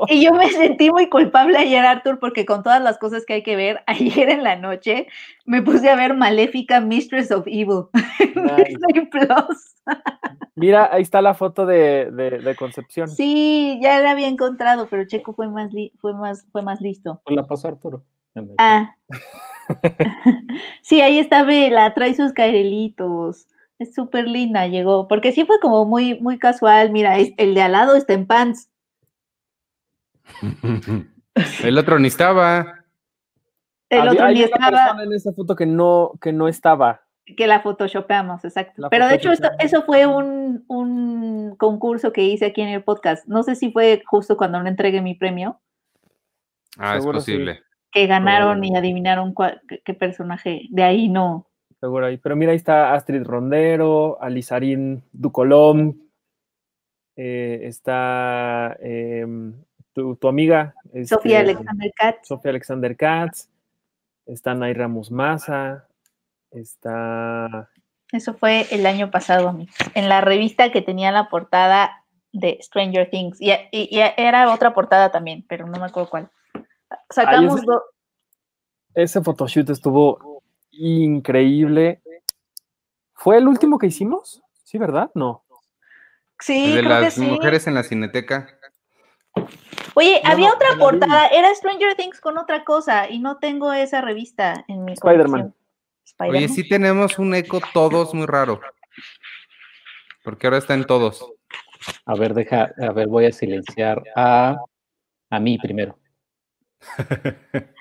Y 0.09 0.23
yo 0.23 0.33
me 0.33 0.49
sentí 0.49 0.91
muy 0.91 1.09
culpable 1.09 1.57
ayer, 1.57 1.85
Arthur, 1.85 2.19
porque 2.19 2.45
con 2.45 2.63
todas 2.63 2.81
las 2.81 2.97
cosas 2.97 3.25
que 3.25 3.33
hay 3.35 3.43
que 3.43 3.55
ver, 3.55 3.81
ayer 3.87 4.29
en 4.29 4.43
la 4.43 4.55
noche 4.55 5.07
me 5.45 5.61
puse 5.61 5.89
a 5.89 5.95
ver 5.95 6.13
Maléfica 6.15 6.81
Mistress 6.81 7.31
of 7.31 7.45
Evil 7.47 7.85
Nice. 8.19 9.05
Plus. 9.11 9.75
Mira, 10.55 10.89
ahí 10.91 11.01
está 11.03 11.21
la 11.21 11.33
foto 11.33 11.65
de, 11.65 12.09
de- 12.11 12.39
de 12.39 12.55
Concepción. 12.55 13.07
Sí, 13.07 13.79
ya 13.81 13.99
la 13.99 14.11
había 14.11 14.27
encontrado, 14.27 14.87
pero 14.89 15.05
Checo 15.05 15.33
fue 15.33 15.47
más, 15.47 15.71
li- 15.71 15.93
fue 16.01 16.13
más, 16.13 16.45
fue 16.51 16.61
más 16.63 16.81
listo. 16.81 17.21
pues 17.23 17.35
la 17.35 17.45
pasó 17.47 17.69
Arturo. 17.69 18.03
Ah. 18.57 18.95
sí, 20.81 21.01
ahí 21.01 21.19
está 21.19 21.43
Vela, 21.43 21.93
trae 21.93 22.13
sus 22.13 22.33
cairelitos. 22.33 23.47
Es 23.79 23.93
súper 23.93 24.27
linda, 24.27 24.65
llegó, 24.67 25.07
porque 25.07 25.31
sí 25.31 25.45
fue 25.45 25.59
como 25.59 25.85
muy, 25.85 26.19
muy 26.19 26.39
casual. 26.39 26.91
Mira, 26.91 27.17
es- 27.17 27.33
el 27.37 27.53
de 27.53 27.61
al 27.61 27.73
lado 27.73 27.95
está 27.95 28.13
en 28.13 28.25
pants. 28.25 28.69
El 31.63 31.77
otro 31.77 31.99
ni 31.99 32.07
estaba. 32.07 32.83
El 33.89 33.99
Había- 33.99 34.11
otro 34.13 34.25
hay 34.25 34.33
ni 34.33 34.39
una 34.41 34.45
estaba, 34.55 34.71
persona 34.83 35.03
en 35.03 35.13
esa 35.13 35.31
foto 35.33 35.55
que 35.55 35.65
no, 35.65 36.13
que 36.21 36.33
no 36.33 36.47
estaba. 36.47 37.01
que 37.35 37.45
la 37.45 37.59
photoshopeamos, 37.61 38.43
exacto. 38.45 38.81
La 38.81 38.89
Pero 38.89 39.07
de 39.07 39.15
hecho, 39.15 39.31
esto- 39.31 39.49
eso 39.59 39.83
fue 39.83 40.05
un, 40.07 40.63
un 40.67 41.55
concurso 41.57 42.11
que 42.13 42.23
hice 42.23 42.45
aquí 42.45 42.61
en 42.61 42.69
el 42.69 42.83
podcast. 42.83 43.27
No 43.27 43.43
sé 43.43 43.55
si 43.55 43.71
fue 43.71 44.01
justo 44.05 44.37
cuando 44.37 44.61
no 44.61 44.67
entregué 44.69 45.01
mi 45.01 45.13
premio, 45.13 45.59
Ah, 46.77 46.95
es 46.97 47.03
sí. 47.03 47.09
posible. 47.11 47.61
que 47.91 48.05
ganaron 48.07 48.63
y 48.63 48.75
adivinaron 48.75 49.33
cuál- 49.33 49.61
qué, 49.67 49.81
qué 49.83 49.93
personaje. 49.93 50.63
De 50.69 50.83
ahí 50.83 51.07
no. 51.09 51.47
Seguro 51.79 52.05
ahí. 52.07 52.17
Pero 52.17 52.35
mira, 52.35 52.51
ahí 52.51 52.57
está 52.57 52.93
Astrid 52.93 53.23
Rondero, 53.23 54.17
Alizarín 54.21 55.03
Ducolom, 55.11 55.93
eh, 57.15 57.61
está 57.63 58.75
em, 58.79 59.53
tu, 59.93 60.15
tu 60.15 60.27
amiga. 60.27 60.73
Sofía 61.05 61.39
este, 61.41 61.51
Alexander 61.51 61.91
Katz. 61.95 62.27
Sofía 62.27 62.49
Alexander 62.51 62.95
Katz, 62.97 63.49
está 64.25 64.53
Naira 64.53 64.87
Musmaza, 64.87 65.87
está... 66.51 67.69
Eso 68.11 68.33
fue 68.35 68.65
el 68.71 68.85
año 68.85 69.11
pasado, 69.11 69.57
en 69.93 70.09
la 70.09 70.21
revista 70.21 70.71
que 70.71 70.81
tenía 70.81 71.11
la 71.11 71.27
portada 71.27 72.05
de 72.31 72.57
Stranger 72.61 73.09
Things. 73.09 73.41
Y, 73.41 73.51
y- 73.71 73.89
y 73.91 73.99
era 74.15 74.53
otra 74.53 74.73
portada 74.73 75.11
también, 75.11 75.45
pero 75.47 75.67
no 75.67 75.77
me 75.77 75.87
acuerdo 75.87 76.09
cuál. 76.09 76.29
Sacamos 77.09 77.57
ese- 77.57 77.65
do- 77.65 77.83
Ese 78.95 79.21
photoshoot 79.21 79.69
estuvo 79.71 80.36
increíble. 80.77 82.01
¿Fue 83.13 83.37
el 83.37 83.47
último 83.47 83.77
que 83.77 83.87
hicimos? 83.87 84.41
Sí, 84.63 84.77
¿verdad? 84.77 85.09
No. 85.13 85.43
Sí, 86.39 86.73
de 86.73 86.81
creo 86.81 86.83
que 86.83 87.03
las 87.03 87.13
sí. 87.15 87.21
mujeres 87.21 87.67
en 87.67 87.73
la 87.73 87.83
cineteca. 87.83 88.47
Oye, 89.95 90.21
No, 90.23 90.29
había 90.29 90.49
no, 90.49 90.55
otra 90.55 90.69
no 90.73 90.79
portada, 90.79 91.27
era 91.27 91.53
Stranger 91.55 91.95
Things 91.95 92.21
con 92.21 92.37
otra 92.37 92.63
cosa 92.63 93.09
y 93.09 93.19
no 93.19 93.37
tengo 93.37 93.73
esa 93.73 94.01
revista 94.01 94.63
en 94.67 94.85
mi 94.85 94.93
Spider-Man. 94.93 95.53
Oye, 96.19 96.47
sí 96.47 96.67
tenemos 96.67 97.17
un 97.19 97.33
eco 97.33 97.59
todos 97.73 98.13
muy 98.13 98.25
raro. 98.25 98.59
Porque 100.23 100.47
ahora 100.47 100.57
está 100.57 100.73
en 100.73 100.85
todos. 100.85 101.25
A 102.05 102.15
ver, 102.15 102.33
deja, 102.33 102.71
a 102.81 102.91
ver, 102.91 103.07
voy 103.07 103.25
a 103.25 103.31
silenciar 103.31 104.03
a, 104.15 104.57
a 105.29 105.39
mí 105.39 105.57
primero. 105.57 105.97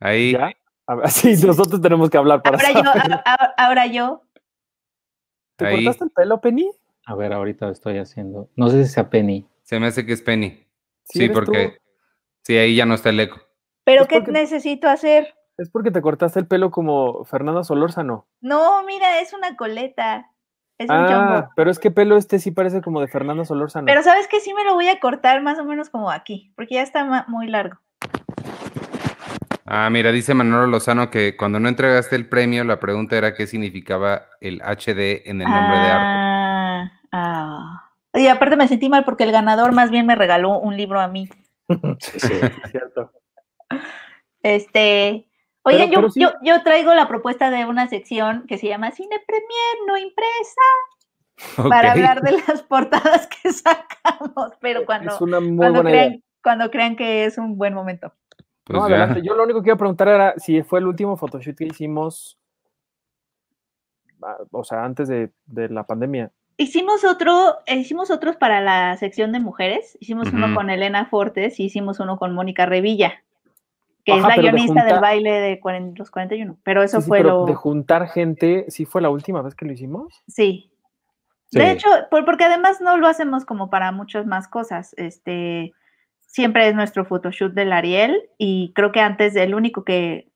Ahí. 0.00 0.32
¿Ya? 0.32 0.52
Ver, 0.94 1.08
sí, 1.10 1.34
nosotros 1.46 1.80
tenemos 1.80 2.10
que 2.10 2.18
hablar 2.18 2.42
para 2.42 2.56
Ahora 2.58 2.72
yo, 2.72 2.92
saber. 3.00 3.20
ahora 3.56 3.86
yo. 3.86 4.22
¿Te 5.56 5.66
Ahí. 5.66 5.84
cortaste 5.84 6.04
el 6.04 6.10
pelo, 6.10 6.40
Penny? 6.40 6.70
A 7.06 7.14
ver, 7.14 7.32
ahorita 7.32 7.66
lo 7.66 7.72
estoy 7.72 7.98
haciendo. 7.98 8.48
No 8.56 8.68
sé 8.68 8.84
si 8.84 8.90
sea 8.92 9.10
Penny. 9.10 9.46
Se 9.62 9.78
me 9.80 9.86
hace 9.86 10.06
que 10.06 10.12
es 10.12 10.22
Penny. 10.22 10.66
Sí, 11.04 11.28
porque 11.28 11.68
tú. 11.68 11.82
sí, 12.44 12.56
ahí 12.56 12.76
ya 12.76 12.86
no 12.86 12.94
está 12.94 13.10
el 13.10 13.20
eco. 13.20 13.40
¿Pero 13.84 14.02
Es 14.02 14.08
qué 14.08 14.16
porque- 14.16 14.32
necesito 14.32 14.88
hacer? 14.88 15.34
Es 15.58 15.68
porque 15.70 15.90
te 15.90 16.00
cortaste 16.00 16.38
el 16.40 16.46
pelo 16.46 16.70
como 16.70 17.24
Fernanda 17.24 17.62
Solórzano. 17.62 18.26
No, 18.40 18.82
mira, 18.84 19.20
es 19.20 19.32
una 19.34 19.56
coleta. 19.56 20.30
Es 20.78 20.88
un 20.88 20.96
Ah, 20.96 21.06
chongo. 21.42 21.52
pero 21.54 21.70
es 21.70 21.78
que 21.78 21.90
pelo 21.90 22.16
este 22.16 22.38
sí 22.38 22.50
parece 22.50 22.80
como 22.80 23.00
de 23.00 23.08
Fernanda 23.08 23.44
Solórzano. 23.44 23.84
Pero 23.86 24.02
sabes 24.02 24.26
que 24.28 24.40
sí 24.40 24.54
me 24.54 24.64
lo 24.64 24.74
voy 24.74 24.88
a 24.88 24.98
cortar 24.98 25.42
más 25.42 25.58
o 25.58 25.64
menos 25.64 25.90
como 25.90 26.10
aquí, 26.10 26.52
porque 26.56 26.76
ya 26.76 26.82
está 26.82 27.24
muy 27.28 27.46
largo. 27.48 27.78
Ah, 29.74 29.88
mira, 29.88 30.12
dice 30.12 30.34
Manolo 30.34 30.66
Lozano 30.66 31.08
que 31.08 31.34
cuando 31.34 31.58
no 31.58 31.66
entregaste 31.66 32.14
el 32.14 32.28
premio, 32.28 32.62
la 32.62 32.78
pregunta 32.78 33.16
era 33.16 33.32
qué 33.34 33.46
significaba 33.46 34.26
el 34.42 34.60
HD 34.60 35.22
en 35.30 35.40
el 35.40 35.48
nombre 35.48 35.78
de 35.78 35.86
arte. 35.86 36.04
ah, 36.06 36.92
ah. 37.12 37.88
Y 38.14 38.26
aparte 38.26 38.56
me 38.56 38.68
sentí 38.68 38.90
mal 38.90 39.04
porque 39.06 39.24
el 39.24 39.32
ganador 39.32 39.72
más 39.72 39.90
bien 39.90 40.04
me 40.04 40.14
regaló 40.14 40.58
un 40.58 40.76
libro 40.76 41.00
a 41.00 41.08
mí. 41.08 41.26
Sí, 42.00 42.20
sí, 42.20 42.32
es 42.42 42.70
cierto. 42.70 43.12
Este, 44.42 45.26
oye, 45.62 45.78
Pero- 45.78 45.86
yo, 45.90 45.94
pero 46.00 46.10
sí. 46.10 46.20
yo, 46.20 46.32
yo 46.42 46.62
traigo 46.62 46.92
la 46.92 47.08
propuesta 47.08 47.50
de 47.50 47.64
una 47.64 47.88
sección 47.88 48.44
que 48.46 48.58
se 48.58 48.68
llama 48.68 48.90
Cine 48.90 49.22
Premier 49.26 49.76
no 49.86 49.96
impresa 49.96 50.60
para 51.70 51.92
hablar 51.92 52.20
de 52.20 52.32
las 52.46 52.62
portadas 52.68 53.26
que 53.28 53.50
sacamos, 53.50 54.52
pero 54.60 54.84
cuando, 54.84 55.14
es 55.14 55.20
una 55.22 55.40
muy 55.40 55.56
cuando, 55.56 55.82
buena 55.82 55.90
idea. 55.96 56.06
crean, 56.08 56.22
cuando 56.42 56.70
crean 56.70 56.96
que 56.96 57.24
es 57.24 57.38
un 57.38 57.56
buen 57.56 57.72
momento. 57.72 58.12
Pues 58.64 58.78
no, 58.80 58.88
ya. 58.88 58.96
adelante. 58.96 59.22
Yo 59.26 59.34
lo 59.34 59.42
único 59.44 59.60
que 59.62 59.68
iba 59.68 59.74
a 59.74 59.78
preguntar 59.78 60.08
era 60.08 60.34
si 60.38 60.62
fue 60.62 60.78
el 60.78 60.86
último 60.86 61.16
photoshoot 61.16 61.56
que 61.56 61.64
hicimos, 61.64 62.38
ah, 64.22 64.36
o 64.50 64.64
sea, 64.64 64.84
antes 64.84 65.08
de, 65.08 65.30
de 65.46 65.68
la 65.68 65.84
pandemia. 65.84 66.30
Hicimos 66.58 67.04
otro, 67.04 67.58
eh, 67.66 67.76
hicimos 67.76 68.10
otros 68.10 68.36
para 68.36 68.60
la 68.60 68.96
sección 68.98 69.32
de 69.32 69.40
mujeres. 69.40 69.96
Hicimos 70.00 70.32
uno 70.32 70.54
con 70.54 70.70
Elena 70.70 71.06
Fortes 71.06 71.58
y 71.58 71.64
hicimos 71.64 71.98
uno 71.98 72.18
con 72.18 72.34
Mónica 72.34 72.66
Revilla, 72.66 73.24
que 74.04 74.12
Ajá, 74.12 74.20
es 74.20 74.28
la 74.28 74.34
de 74.36 74.42
guionista 74.42 74.84
del 74.84 75.00
baile 75.00 75.30
de 75.32 75.60
cuaren- 75.60 75.96
los 75.96 76.10
41. 76.10 76.56
Pero 76.62 76.82
eso 76.82 76.98
Sí, 76.98 77.04
sí, 77.04 77.08
fue 77.08 77.18
pero 77.18 77.30
lo. 77.40 77.46
de 77.46 77.54
juntar 77.54 78.06
gente, 78.08 78.66
¿sí 78.68 78.84
fue 78.84 79.00
la 79.02 79.08
última 79.10 79.42
vez 79.42 79.54
que 79.54 79.64
lo 79.64 79.72
hicimos? 79.72 80.22
Sí. 80.28 80.70
Sí. 81.50 81.58
De 81.58 81.70
hecho, 81.72 81.88
por- 82.10 82.24
porque 82.24 82.44
además 82.44 82.80
no 82.80 82.96
lo 82.98 83.08
hacemos 83.08 83.44
como 83.44 83.68
para 83.70 83.90
muchas 83.90 84.26
más 84.26 84.46
cosas. 84.46 84.94
Este 84.98 85.72
siempre 86.32 86.66
es 86.66 86.74
nuestro 86.74 87.04
photoshoot 87.04 87.52
del 87.52 87.72
Ariel 87.72 88.20
y 88.38 88.72
creo 88.74 88.90
que 88.90 89.00
antes 89.00 89.36
el 89.36 89.54
único 89.54 89.84
que 89.84 90.28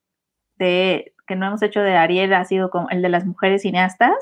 de 0.59 1.15
que 1.27 1.35
no 1.37 1.47
hemos 1.47 1.63
hecho 1.63 1.81
de 1.81 1.97
Ariel 1.97 2.33
ha 2.35 2.45
sido 2.45 2.71
como 2.71 2.89
el 2.91 3.03
de 3.03 3.09
las 3.09 3.25
mujeres 3.27 3.63
cineastas 3.63 4.15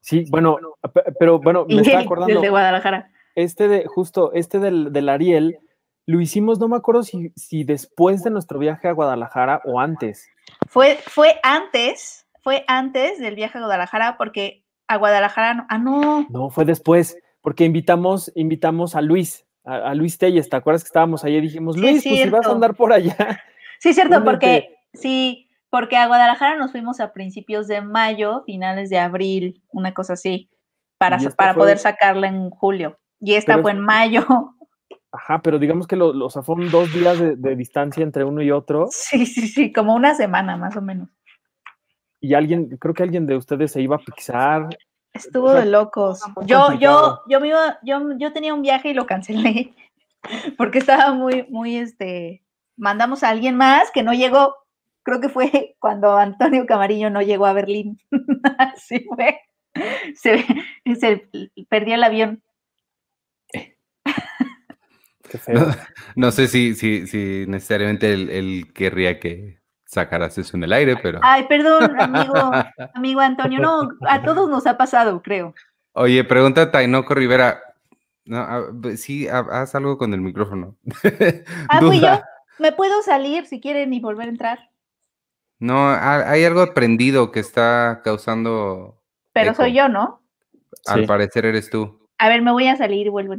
Sí, 0.00 0.24
bueno, 0.30 0.58
pe- 0.94 1.12
pero 1.18 1.38
bueno, 1.38 1.64
me 1.68 1.80
el, 1.80 1.94
acordando. 1.94 2.34
el 2.34 2.40
de 2.42 2.48
Guadalajara. 2.50 3.10
Este 3.36 3.68
de, 3.68 3.86
justo, 3.86 4.32
este 4.34 4.58
del, 4.58 4.92
del 4.92 5.08
Ariel, 5.08 5.58
lo 6.06 6.20
hicimos, 6.20 6.58
no 6.58 6.66
me 6.66 6.76
acuerdo 6.76 7.04
si, 7.04 7.30
si 7.36 7.62
después 7.62 8.24
de 8.24 8.30
nuestro 8.30 8.58
viaje 8.58 8.88
a 8.88 8.92
Guadalajara 8.92 9.62
o 9.64 9.78
antes. 9.78 10.28
Fue, 10.68 10.96
fue 11.06 11.38
antes, 11.44 12.26
fue 12.42 12.64
antes 12.66 13.20
del 13.20 13.36
viaje 13.36 13.58
a 13.58 13.60
Guadalajara, 13.60 14.16
porque 14.18 14.64
a 14.88 14.96
Guadalajara, 14.96 15.54
no- 15.54 15.66
ah, 15.68 15.78
no, 15.78 16.26
No, 16.30 16.50
fue 16.50 16.64
después, 16.64 17.16
porque 17.40 17.64
invitamos, 17.64 18.32
invitamos 18.34 18.96
a 18.96 19.02
Luis, 19.02 19.46
a, 19.64 19.90
a 19.90 19.94
Luis 19.94 20.18
Telles, 20.18 20.48
¿te 20.48 20.56
acuerdas 20.56 20.82
que 20.82 20.88
estábamos 20.88 21.24
y 21.24 21.40
dijimos, 21.40 21.76
Sí, 21.76 21.80
Luis, 21.82 22.04
pues 22.06 22.20
si 22.22 22.30
vas 22.30 22.46
a 22.46 22.52
andar 22.52 22.74
por 22.74 22.92
allá? 22.92 23.40
sí 23.78 23.90
es 23.90 23.94
cierto, 23.94 24.22
porque 24.24 24.74
sí, 24.92 25.48
porque 25.70 25.96
a 25.96 26.06
Guadalajara 26.06 26.56
nos 26.56 26.72
fuimos 26.72 27.00
a 27.00 27.12
principios 27.12 27.66
de 27.68 27.80
mayo, 27.80 28.42
finales 28.44 28.90
de 28.90 28.98
abril, 28.98 29.62
una 29.70 29.94
cosa 29.94 30.14
así, 30.14 30.50
para, 30.98 31.18
para 31.36 31.54
fue- 31.54 31.60
poder 31.62 31.78
sacarla 31.78 32.28
en 32.28 32.50
julio. 32.50 32.98
Y 33.20 33.34
esta 33.34 33.58
fue 33.58 33.70
en 33.70 33.80
mayo. 33.80 34.24
Ajá, 35.12 35.40
pero 35.42 35.58
digamos 35.58 35.86
que 35.86 35.94
lo, 35.96 36.12
lo- 36.12 36.26
o 36.26 36.30
sea, 36.30 36.42
fueron 36.42 36.70
dos 36.70 36.92
días 36.92 37.18
de, 37.18 37.36
de 37.36 37.54
distancia 37.56 38.02
entre 38.02 38.24
uno 38.24 38.42
y 38.42 38.50
otro, 38.50 38.88
Sí, 38.90 39.26
sí, 39.26 39.46
sí, 39.48 39.72
como 39.72 39.94
una 39.94 40.14
semana 40.14 40.56
más 40.56 40.76
o 40.76 40.82
menos. 40.82 41.08
y 42.20 42.34
alguien, 42.34 42.76
creo 42.78 42.94
que 42.94 43.02
alguien 43.02 43.26
de 43.26 43.36
ustedes 43.36 43.72
se 43.72 43.80
iba 43.82 43.96
a 43.96 43.98
Pixar. 44.00 44.68
Estuvo 45.12 45.46
O 45.46 45.52
sea, 45.52 45.60
de 45.60 45.70
locos. 45.70 46.20
Yo, 46.46 46.72
yo, 46.74 47.20
yo 47.28 47.40
me 47.40 47.48
iba, 47.48 47.78
yo, 47.82 48.00
yo 48.18 48.32
tenía 48.32 48.54
un 48.54 48.62
viaje 48.62 48.90
y 48.90 48.94
lo 48.94 49.06
cancelé 49.06 49.74
porque 50.56 50.78
estaba 50.78 51.12
muy, 51.12 51.46
muy, 51.48 51.76
este, 51.76 52.42
mandamos 52.76 53.22
a 53.22 53.28
alguien 53.28 53.56
más 53.56 53.90
que 53.90 54.02
no 54.02 54.12
llegó. 54.14 54.56
Creo 55.02 55.20
que 55.20 55.28
fue 55.28 55.76
cuando 55.80 56.16
Antonio 56.16 56.66
Camarillo 56.66 57.10
no 57.10 57.22
llegó 57.22 57.46
a 57.46 57.52
Berlín. 57.52 57.98
Así 58.58 59.00
fue. 59.00 59.40
Se, 60.14 60.44
se 60.98 61.28
perdió 61.68 61.94
el 61.94 62.04
avión. 62.04 62.42
Qué 65.30 65.38
feo. 65.38 65.66
No 66.14 66.30
sé 66.30 66.46
si, 66.46 66.74
si, 66.74 67.06
si 67.06 67.46
necesariamente 67.48 68.12
él, 68.12 68.28
él 68.28 68.72
querría 68.74 69.18
que 69.18 69.61
sacaras 69.92 70.38
eso 70.38 70.56
en 70.56 70.64
el 70.64 70.72
aire, 70.72 70.96
pero. 71.02 71.20
Ay, 71.22 71.44
perdón, 71.48 72.00
amigo, 72.00 72.34
amigo 72.94 73.20
Antonio. 73.20 73.60
No, 73.60 73.90
a 74.08 74.22
todos 74.22 74.48
nos 74.48 74.66
ha 74.66 74.76
pasado, 74.76 75.20
creo. 75.22 75.54
Oye, 75.92 76.24
pregunta 76.24 76.70
Tainoco 76.70 77.14
Rivera. 77.14 77.60
No, 78.24 78.38
a- 78.38 78.96
sí, 78.96 79.28
ha- 79.28 79.46
haz 79.50 79.74
algo 79.74 79.98
con 79.98 80.14
el 80.14 80.20
micrófono. 80.20 80.76
Ah, 81.68 81.80
fui 81.80 82.00
yo. 82.00 82.20
Me 82.58 82.72
puedo 82.72 83.02
salir 83.02 83.46
si 83.46 83.60
quieren 83.60 83.92
y 83.92 84.00
volver 84.00 84.26
a 84.28 84.30
entrar. 84.30 84.70
No, 85.58 85.88
ha- 85.88 86.30
hay 86.30 86.44
algo 86.44 86.72
prendido 86.74 87.30
que 87.30 87.40
está 87.40 88.00
causando. 88.04 89.02
Pero 89.32 89.50
Eco. 89.52 89.62
soy 89.62 89.74
yo, 89.74 89.88
¿no? 89.88 90.22
Al 90.86 91.00
Sí. 91.02 91.06
parecer 91.06 91.44
eres 91.46 91.68
tú. 91.70 92.08
A 92.18 92.28
ver, 92.28 92.42
me 92.42 92.52
voy 92.52 92.66
a 92.68 92.76
salir 92.76 93.06
y 93.06 93.10
vuelvo. 93.10 93.34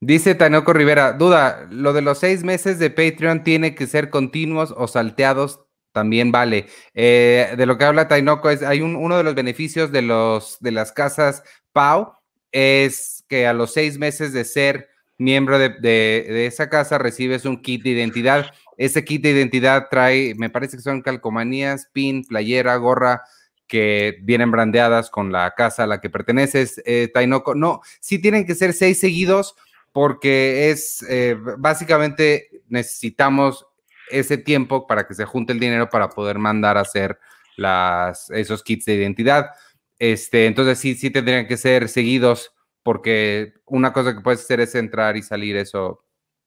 Dice 0.00 0.34
Tainoco 0.34 0.72
Rivera, 0.72 1.12
duda, 1.12 1.66
lo 1.70 1.92
de 1.92 2.00
los 2.02 2.18
seis 2.18 2.42
meses 2.44 2.78
de 2.78 2.90
Patreon 2.90 3.42
tiene 3.44 3.74
que 3.74 3.86
ser 3.86 4.08
continuos 4.10 4.72
o 4.76 4.86
salteados, 4.88 5.60
también 5.92 6.32
vale. 6.32 6.66
Eh, 6.94 7.54
de 7.56 7.66
lo 7.66 7.76
que 7.78 7.84
habla 7.84 8.08
Tainoco 8.08 8.50
es, 8.50 8.62
hay 8.62 8.80
un, 8.80 8.96
uno 8.96 9.16
de 9.16 9.24
los 9.24 9.34
beneficios 9.34 9.90
de, 9.92 10.02
los, 10.02 10.58
de 10.60 10.70
las 10.72 10.92
casas 10.92 11.42
Pau, 11.72 12.14
es 12.52 13.24
que 13.28 13.46
a 13.46 13.52
los 13.52 13.72
seis 13.72 13.98
meses 13.98 14.32
de 14.32 14.44
ser 14.44 14.88
miembro 15.18 15.58
de, 15.58 15.68
de- 15.68 16.46
esa 16.46 16.68
casa 16.68 16.98
recibes 16.98 17.44
un 17.44 17.60
kit 17.60 17.82
de 17.82 17.90
identidad. 17.90 18.46
Ese 18.76 19.04
kit 19.04 19.22
de 19.22 19.30
identidad 19.32 19.88
trae, 19.90 20.34
me 20.36 20.50
parece 20.50 20.76
que 20.76 20.82
son 20.82 21.02
calcomanías, 21.02 21.88
pin, 21.92 22.24
playera, 22.24 22.74
gorra, 22.76 23.22
que 23.66 24.18
vienen 24.22 24.50
brandeadas 24.50 25.10
con 25.10 25.30
la 25.30 25.52
casa 25.56 25.84
a 25.84 25.86
la 25.86 26.00
que 26.00 26.10
perteneces, 26.10 26.82
eh, 26.86 27.08
Tainoco. 27.12 27.54
No, 27.54 27.82
sí 28.00 28.18
tienen 28.18 28.46
que 28.46 28.54
ser 28.56 28.72
seis 28.72 28.98
seguidos 28.98 29.54
porque 29.92 30.70
es 30.70 31.04
eh, 31.08 31.36
básicamente 31.58 32.48
necesitamos 32.68 33.66
ese 34.10 34.38
tiempo 34.38 34.86
para 34.86 35.06
que 35.06 35.14
se 35.14 35.24
junte 35.24 35.52
el 35.52 35.60
dinero 35.60 35.88
para 35.88 36.10
poder 36.10 36.38
mandar 36.38 36.76
a 36.76 36.82
hacer 36.82 37.18
las, 37.56 38.30
esos 38.30 38.62
kits 38.62 38.84
de 38.86 38.94
identidad. 38.94 39.50
Este, 39.98 40.46
entonces 40.46 40.78
sí, 40.78 40.94
sí 40.94 41.10
tendrían 41.10 41.46
que 41.46 41.56
ser 41.56 41.88
seguidos 41.88 42.52
porque 42.82 43.54
una 43.66 43.92
cosa 43.92 44.14
que 44.14 44.22
puedes 44.22 44.40
hacer 44.40 44.60
es 44.60 44.74
entrar 44.74 45.16
y 45.16 45.22
salir, 45.22 45.56
eso, 45.56 46.04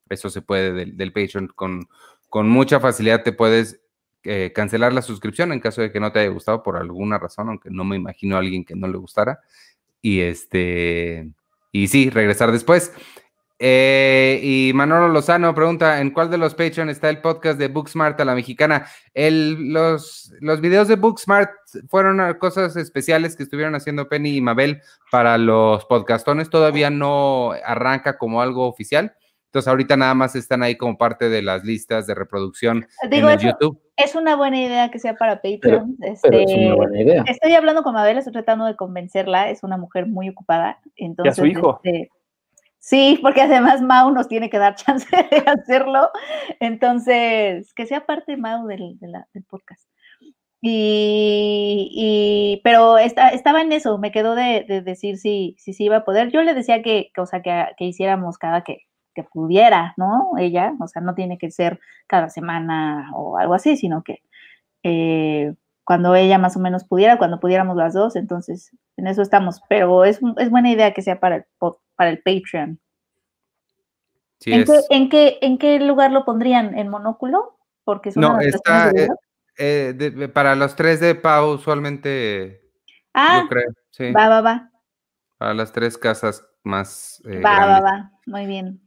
eso 0.09 0.29
se 0.29 0.41
puede 0.41 0.73
del, 0.73 0.97
del 0.97 1.13
Patreon 1.13 1.47
con, 1.55 1.87
con 2.29 2.49
mucha 2.49 2.79
facilidad 2.79 3.21
te 3.21 3.31
puedes 3.31 3.79
eh, 4.23 4.53
cancelar 4.55 4.93
la 4.93 5.01
suscripción 5.01 5.51
en 5.51 5.59
caso 5.59 5.81
de 5.81 5.91
que 5.91 5.99
no 5.99 6.11
te 6.11 6.19
haya 6.19 6.29
gustado 6.29 6.63
por 6.63 6.77
alguna 6.77 7.19
razón, 7.19 7.49
aunque 7.49 7.69
no 7.69 7.83
me 7.83 7.97
imagino 7.97 8.35
a 8.35 8.39
alguien 8.39 8.63
que 8.63 8.75
no 8.75 8.87
le 8.87 8.97
gustara. 8.97 9.41
Y 10.01 10.21
este, 10.21 11.29
y 11.71 11.87
sí, 11.89 12.09
regresar 12.09 12.51
después. 12.51 12.93
Eh, 13.65 14.41
y 14.43 14.73
Manolo 14.73 15.07
Lozano 15.07 15.55
pregunta, 15.55 16.01
¿en 16.01 16.11
cuál 16.11 16.29
de 16.29 16.37
los 16.37 16.53
Patreon 16.53 16.89
está 16.89 17.09
el 17.09 17.21
podcast 17.21 17.57
de 17.57 17.69
Booksmart 17.69 18.19
a 18.19 18.25
la 18.25 18.35
mexicana? 18.35 18.87
El, 19.13 19.71
los, 19.71 20.33
los 20.41 20.59
videos 20.59 20.89
de 20.89 20.97
Booksmart 20.97 21.49
fueron 21.87 22.33
cosas 22.39 22.75
especiales 22.75 23.37
que 23.37 23.43
estuvieron 23.43 23.73
haciendo 23.73 24.09
Penny 24.09 24.35
y 24.35 24.41
Mabel 24.41 24.81
para 25.09 25.37
los 25.37 25.85
podcastones. 25.85 26.49
Todavía 26.49 26.89
no 26.89 27.53
arranca 27.63 28.17
como 28.17 28.41
algo 28.41 28.67
oficial. 28.67 29.15
Entonces 29.45 29.69
ahorita 29.69 29.95
nada 29.95 30.13
más 30.13 30.35
están 30.35 30.61
ahí 30.61 30.75
como 30.75 30.97
parte 30.97 31.29
de 31.29 31.41
las 31.41 31.63
listas 31.63 32.05
de 32.05 32.15
reproducción 32.15 32.85
Digo, 33.09 33.29
en 33.29 33.33
el 33.35 33.39
eso 33.39 33.47
YouTube. 33.51 33.81
es 33.95 34.13
una 34.15 34.35
buena 34.35 34.59
idea 34.59 34.91
que 34.91 34.99
sea 34.99 35.15
para 35.15 35.35
Patreon. 35.35 35.95
Pero 36.01 36.13
este, 36.13 36.43
es 36.43 36.51
una 36.53 36.75
buena 36.75 37.01
idea. 37.01 37.23
Estoy 37.27 37.53
hablando 37.53 37.81
con 37.81 37.93
Mabel, 37.93 38.17
estoy 38.17 38.33
tratando 38.33 38.65
de 38.65 38.75
convencerla, 38.75 39.49
es 39.49 39.63
una 39.63 39.77
mujer 39.77 40.05
muy 40.05 40.27
ocupada. 40.27 40.81
Entonces, 40.97 41.37
su 41.37 41.45
hijo. 41.45 41.79
este, 41.81 42.09
sí, 42.83 43.17
porque 43.21 43.41
además 43.41 43.81
Mau 43.81 44.11
nos 44.11 44.27
tiene 44.27 44.49
que 44.49 44.57
dar 44.59 44.75
chance 44.83 45.07
de 45.15 45.37
hacerlo. 45.49 46.09
Entonces, 46.59 47.73
que 47.73 47.85
sea 47.87 48.05
parte 48.05 48.37
Mau 48.37 48.67
del, 48.67 48.97
del 48.99 49.43
podcast. 49.49 49.87
Y, 50.61 51.89
y- 51.93 52.61
pero 52.63 52.97
esta- 52.97 53.29
estaba 53.29 53.61
en 53.61 53.71
eso, 53.73 53.97
me 53.97 54.11
quedó 54.11 54.35
de, 54.35 54.65
de 54.67 54.81
decir 54.81 55.17
si, 55.17 55.55
si 55.59 55.73
se 55.73 55.83
iba 55.83 55.97
a 55.97 56.05
poder. 56.05 56.31
Yo 56.31 56.41
le 56.43 56.53
decía 56.53 56.81
que, 56.81 57.11
que, 57.13 57.21
o 57.21 57.25
sea, 57.25 57.41
que, 57.41 57.65
que 57.77 57.85
hiciéramos 57.85 58.37
cada 58.37 58.63
que, 58.63 58.79
que 59.13 59.23
pudiera, 59.23 59.93
¿no? 59.97 60.31
Ella, 60.39 60.73
o 60.79 60.87
sea, 60.87 61.01
no 61.01 61.15
tiene 61.15 61.37
que 61.37 61.51
ser 61.51 61.79
cada 62.07 62.29
semana 62.29 63.11
o 63.15 63.37
algo 63.37 63.53
así, 63.55 63.75
sino 63.77 64.03
que 64.03 64.21
eh, 64.83 65.53
cuando 65.83 66.15
ella 66.15 66.37
más 66.37 66.55
o 66.55 66.59
menos 66.59 66.83
pudiera, 66.85 67.17
cuando 67.17 67.39
pudiéramos 67.39 67.75
las 67.75 67.93
dos, 67.93 68.15
entonces 68.15 68.71
en 68.97 69.07
eso 69.07 69.21
estamos, 69.21 69.61
pero 69.67 70.05
es, 70.05 70.19
es 70.37 70.49
buena 70.49 70.71
idea 70.71 70.93
que 70.93 71.01
sea 71.01 71.19
para 71.19 71.37
el, 71.37 71.45
para 71.95 72.09
el 72.09 72.21
Patreon. 72.21 72.79
¿En, 74.45 74.65
qué, 74.65 74.79
¿En, 74.89 75.09
qué, 75.09 75.37
¿En 75.41 75.57
qué 75.57 75.79
lugar 75.79 76.11
lo 76.11 76.25
pondrían? 76.25 76.77
¿En 76.77 76.89
monóculo? 76.89 77.57
Porque 77.85 78.11
no, 78.15 78.39
está 78.39 78.91
eh, 79.57 80.29
para 80.33 80.55
los 80.55 80.75
tres 80.75 80.99
de 80.99 81.15
Pau 81.15 81.53
usualmente. 81.53 82.61
Ah, 83.13 83.41
yo 83.43 83.49
creo, 83.49 83.71
sí. 83.91 84.11
Va, 84.11 84.27
va, 84.27 84.41
va. 84.41 84.71
Para 85.37 85.53
las 85.53 85.71
tres 85.71 85.97
casas 85.97 86.45
más. 86.63 87.21
Eh, 87.25 87.41
va, 87.41 87.65
va, 87.65 87.79
va. 87.81 88.11
Muy 88.25 88.45
bien. 88.45 88.82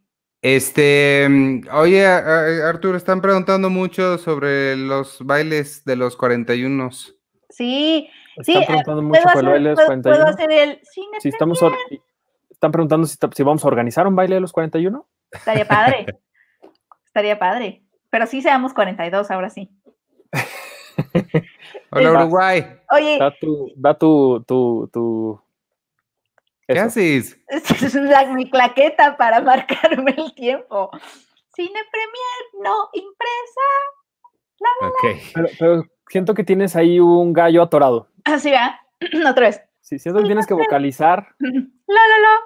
Este, 0.48 1.26
oye, 1.72 2.06
Arturo, 2.06 2.96
están 2.96 3.20
preguntando 3.20 3.68
mucho 3.68 4.16
sobre 4.16 4.76
los 4.76 5.18
bailes 5.18 5.84
de 5.84 5.96
los 5.96 6.16
41. 6.16 6.88
Sí, 6.92 7.10
sí. 7.50 8.08
Están 8.52 8.64
preguntando 8.64 9.02
mucho 9.02 9.22
por 9.32 9.42
el 9.42 9.50
baile 9.50 9.70
de 9.70 9.74
los 9.74 9.84
41. 9.84 10.02
¿Puedo 10.02 10.32
hacer 10.32 10.52
el 10.52 10.80
cine 10.84 11.20
si 11.20 11.30
estamos 11.30 11.60
Están 12.48 12.70
preguntando 12.70 13.08
si, 13.08 13.16
si, 13.34 13.42
vamos 13.42 13.64
a 13.64 13.66
organizar 13.66 14.06
un 14.06 14.14
baile 14.14 14.36
de 14.36 14.40
los 14.40 14.52
41. 14.52 15.04
Estaría 15.32 15.66
padre. 15.66 16.06
Estaría 17.06 17.40
padre. 17.40 17.82
Pero 18.10 18.26
sí 18.26 18.40
seamos 18.40 18.72
42, 18.72 19.28
ahora 19.32 19.50
sí. 19.50 19.68
Hola, 21.90 22.12
Uruguay. 22.12 22.64
Oye. 22.92 23.18
Da 23.18 23.32
tu, 23.32 23.72
da 23.74 23.94
tu, 23.94 24.44
tu, 24.46 24.88
tu 24.92 25.40
¿Qué 26.68 26.78
haces? 26.78 27.38
Es 27.48 28.30
mi 28.30 28.50
claqueta 28.50 29.16
para 29.16 29.40
marcarme 29.40 30.14
el 30.16 30.34
tiempo. 30.34 30.90
Cine 31.54 31.80
Premier, 31.90 32.64
no 32.64 32.88
impresa. 32.92 33.62
Pero, 35.34 35.48
pero, 35.58 35.84
siento 36.08 36.34
que 36.34 36.44
tienes 36.44 36.76
ahí 36.76 36.98
un 37.00 37.32
gallo 37.32 37.62
atorado. 37.62 38.08
Así 38.24 38.50
va. 38.50 38.80
Otra 39.30 39.46
vez. 39.46 39.62
Sí, 39.80 39.98
siento 39.98 40.20
que 40.20 40.26
tienes 40.26 40.46
que 40.46 40.54
vocalizar. 40.54 41.28
La, 41.38 42.00
la, 42.08 42.18
la. 42.18 42.40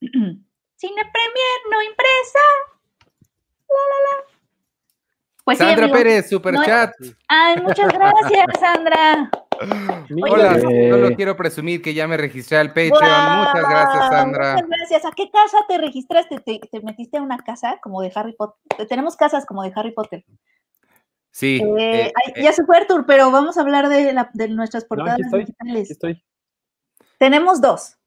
Cine 0.76 1.02
Premier, 1.12 1.58
no 1.70 1.82
impresa. 1.82 2.38
La, 3.68 3.82
la, 3.90 3.98
la. 4.06 4.34
Pues 5.44 5.58
Sandra 5.58 5.88
Pérez, 5.90 6.28
super 6.28 6.54
chat. 6.64 6.94
Ay, 7.28 7.56
muchas 7.60 7.92
gracias, 7.92 8.46
Sandra. 8.60 9.30
Hola, 10.22 10.60
solo 10.60 11.14
quiero 11.16 11.36
presumir 11.36 11.82
que 11.82 11.94
ya 11.94 12.06
me 12.06 12.16
registré 12.16 12.58
al 12.58 12.68
Patreon. 12.68 12.92
muchas 12.92 13.68
gracias, 13.68 14.08
Sandra. 14.08 14.52
Muchas 14.54 14.68
gracias. 14.68 15.04
¿A 15.04 15.10
qué 15.12 15.30
casa 15.30 15.58
te 15.68 15.78
registraste? 15.78 16.40
¿Te, 16.40 16.80
metiste 16.82 17.18
a 17.18 17.22
una 17.22 17.38
casa 17.38 17.78
como 17.82 18.02
de 18.02 18.12
Harry 18.14 18.34
Potter? 18.34 18.86
Tenemos 18.88 19.16
casas 19.16 19.46
como 19.46 19.62
de 19.62 19.72
Harry 19.74 19.92
Potter. 19.92 20.24
Sí. 21.30 21.60
Eh, 21.78 22.06
eh, 22.06 22.42
ya 22.42 22.52
se 22.52 22.64
fue 22.64 22.76
Artur, 22.76 23.04
pero 23.06 23.30
vamos 23.30 23.58
a 23.58 23.62
hablar 23.62 23.88
de, 23.88 24.14
de 24.34 24.48
nuestras 24.48 24.84
portadas 24.84 25.18
digitales. 25.32 25.90
estoy. 25.90 26.24
Tenemos 27.18 27.60
dos 27.60 27.98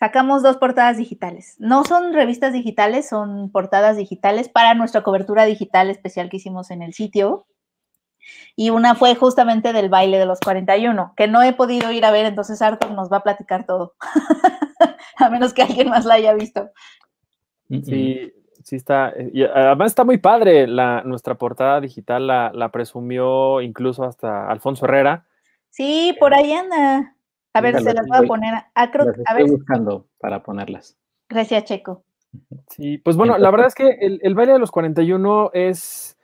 sacamos 0.00 0.42
dos 0.42 0.56
portadas 0.56 0.96
digitales. 0.96 1.56
No 1.58 1.84
son 1.84 2.14
revistas 2.14 2.54
digitales, 2.54 3.06
son 3.06 3.52
portadas 3.52 3.98
digitales 3.98 4.48
para 4.48 4.72
nuestra 4.72 5.02
cobertura 5.02 5.44
digital 5.44 5.90
especial 5.90 6.30
que 6.30 6.38
hicimos 6.38 6.70
en 6.70 6.80
el 6.80 6.94
sitio. 6.94 7.46
Y 8.56 8.70
una 8.70 8.94
fue 8.94 9.14
justamente 9.14 9.72
del 9.72 9.88
baile 9.88 10.18
de 10.18 10.26
los 10.26 10.40
41, 10.40 11.14
que 11.16 11.28
no 11.28 11.42
he 11.42 11.52
podido 11.52 11.90
ir 11.92 12.04
a 12.04 12.10
ver, 12.10 12.26
entonces 12.26 12.62
Arthur 12.62 12.90
nos 12.92 13.10
va 13.10 13.18
a 13.18 13.22
platicar 13.22 13.66
todo. 13.66 13.94
a 15.16 15.30
menos 15.30 15.52
que 15.52 15.62
alguien 15.62 15.88
más 15.88 16.04
la 16.04 16.14
haya 16.14 16.34
visto. 16.34 16.70
Sí, 17.68 18.32
sí 18.64 18.76
está. 18.76 19.12
Y 19.32 19.44
además 19.44 19.92
está 19.92 20.04
muy 20.04 20.18
padre. 20.18 20.66
La, 20.66 21.02
nuestra 21.04 21.36
portada 21.36 21.80
digital 21.80 22.26
la, 22.26 22.50
la 22.54 22.70
presumió 22.70 23.60
incluso 23.60 24.04
hasta 24.04 24.48
Alfonso 24.48 24.86
Herrera. 24.86 25.26
Sí, 25.70 26.16
por 26.18 26.34
ahí 26.34 26.52
anda. 26.52 27.14
A 27.52 27.60
ver, 27.60 27.80
se 27.80 27.94
las 27.94 28.06
voy 28.06 28.18
a 28.18 28.22
poner. 28.22 28.54
A, 28.54 28.70
a, 28.74 28.84
estoy 28.84 29.50
buscando 29.50 30.06
para 30.18 30.42
ponerlas. 30.42 30.96
Gracias, 31.28 31.64
Checo. 31.64 32.04
Sí, 32.68 32.98
pues 32.98 33.16
bueno, 33.16 33.38
la 33.38 33.50
verdad 33.50 33.66
es 33.66 33.74
que 33.74 33.88
el, 34.00 34.34
baile 34.34 34.52
de 34.52 34.58
los 34.58 34.70
41 34.70 35.50
es 35.52 36.16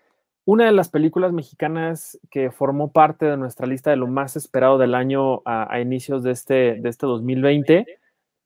una 0.46 0.64
de 0.64 0.72
las 0.72 0.88
películas 0.88 1.32
mexicanas 1.32 2.18
que 2.30 2.50
formó 2.50 2.90
parte 2.90 3.26
de 3.26 3.36
nuestra 3.36 3.66
lista 3.66 3.90
de 3.90 3.96
lo 3.96 4.06
más 4.06 4.36
esperado 4.36 4.78
del 4.78 4.94
año 4.94 5.42
a, 5.44 5.78
inicios 5.80 6.22
de 6.22 6.30
este, 6.30 6.54
de 6.80 6.88
este 6.88 7.04
2020. 7.04 7.86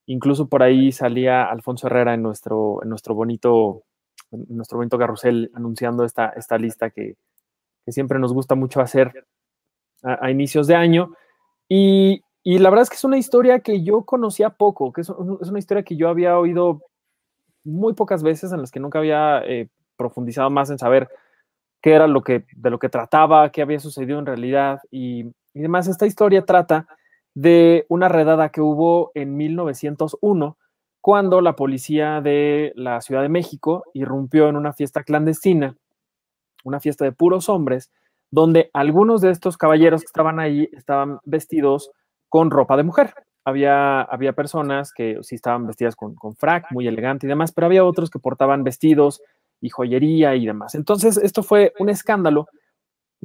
Incluso 0.07 0.49
por 0.49 0.65
ahí 0.65 0.91
salía 0.91 1.45
Alfonso 1.45 1.87
Herrera 1.87 2.15
en 2.15 2.23
nuestro, 2.23 2.83
en 2.83 2.89
nuestro 2.89 3.15
bonito, 3.15 3.85
en 4.33 4.57
nuestro 4.57 4.79
bonito 4.79 4.99
carrusel 4.99 5.53
anunciando 5.55 6.05
esta, 6.05 6.31
esta 6.31 6.59
lista 6.59 6.91
que, 6.91 7.15
que 7.85 7.93
siempre 7.93 8.19
nos 8.19 8.33
gusta 8.33 8.57
mucho 8.57 8.81
hacer 8.81 9.27
a, 10.03 10.27
a 10.27 10.31
inicios 10.33 10.67
de 10.67 10.75
año. 10.75 11.15
Y 11.69 12.25
y 12.43 12.59
la 12.59 12.71
verdad 12.71 12.85
es 12.85 12.91
que 12.91 12.97
es 12.97 13.05
una 13.05 13.19
historia 13.19 13.61
que 13.61 13.83
yo 13.83 14.05
conocía 14.05 14.51
poco, 14.51 14.93
que 14.93 15.03
es, 15.03 15.11
una 15.11 15.59
historia 15.59 15.83
que 15.83 15.97
yo 15.97 16.09
había 16.09 16.39
oído 16.39 16.83
muy 17.65 17.93
pocas 17.93 18.23
veces, 18.23 18.53
en 18.53 18.61
las 18.61 18.71
que 18.71 18.81
nunca 18.81 18.99
había 18.99 19.43
eh, 19.45 19.69
profundizado 19.97 20.49
más 20.49 20.71
en 20.71 20.79
saber 20.79 21.09
qué 21.81 21.95
era 21.95 22.07
lo 22.07 22.23
que, 22.23 22.45
de 22.55 22.71
lo 22.71 22.79
que 22.79 22.89
trataba, 22.89 23.51
qué 23.51 23.63
había 23.63 23.81
sucedido 23.81 24.19
en 24.19 24.27
realidad 24.27 24.81
y, 24.91 25.27
y 25.55 25.61
demás. 25.61 25.89
Esta 25.89 26.07
historia 26.07 26.45
trata 26.45 26.87
de 27.35 27.87
una 27.89 28.09
redada 28.09 28.51
que 28.51 28.61
hubo 28.61 29.13
en 29.15 29.37
1901 29.37 30.57
cuando 31.01 31.41
la 31.41 31.57
policía 31.57 32.21
de 32.21 32.73
la 32.77 33.01
Ciudad 33.01 33.23
de 33.23 33.29
México 33.29 33.85
irrumpió 33.95 34.49
en 34.49 34.57
una 34.57 34.73
fiesta 34.73 35.03
clandestina, 35.03 35.77
una 36.65 36.81
fiesta 36.81 37.05
de 37.05 37.13
puros 37.13 37.49
hombres, 37.49 37.91
donde 38.31 38.71
algunos 38.73 39.23
de 39.23 39.31
estos 39.31 39.57
caballeros 39.57 40.03
que 40.03 40.07
estaban 40.07 40.39
ahí 40.39 40.69
estaban 40.73 41.19
vestidos 41.25 41.91
con 42.29 42.51
ropa 42.51 42.77
de 42.77 42.85
mujer. 42.85 43.15
Había, 43.45 44.03
había 44.03 44.35
personas 44.35 44.93
que 44.93 45.19
sí 45.23 45.35
estaban 45.35 45.67
vestidas 45.67 45.97
con, 45.97 46.15
con 46.15 46.37
frac, 46.37 46.71
muy 46.71 46.87
elegante 46.87 47.27
y 47.27 47.29
demás, 47.29 47.53
pero 47.53 47.67
había 47.67 47.85
otros 47.85 48.11
que 48.11 48.19
portaban 48.19 48.63
vestidos 48.63 49.23
y 49.61 49.69
joyería 49.71 50.35
y 50.35 50.47
demás. 50.47 50.75
Entonces, 50.75 51.17
esto 51.17 51.43
fue 51.43 51.73
un 51.79 51.89
escándalo 51.89 52.49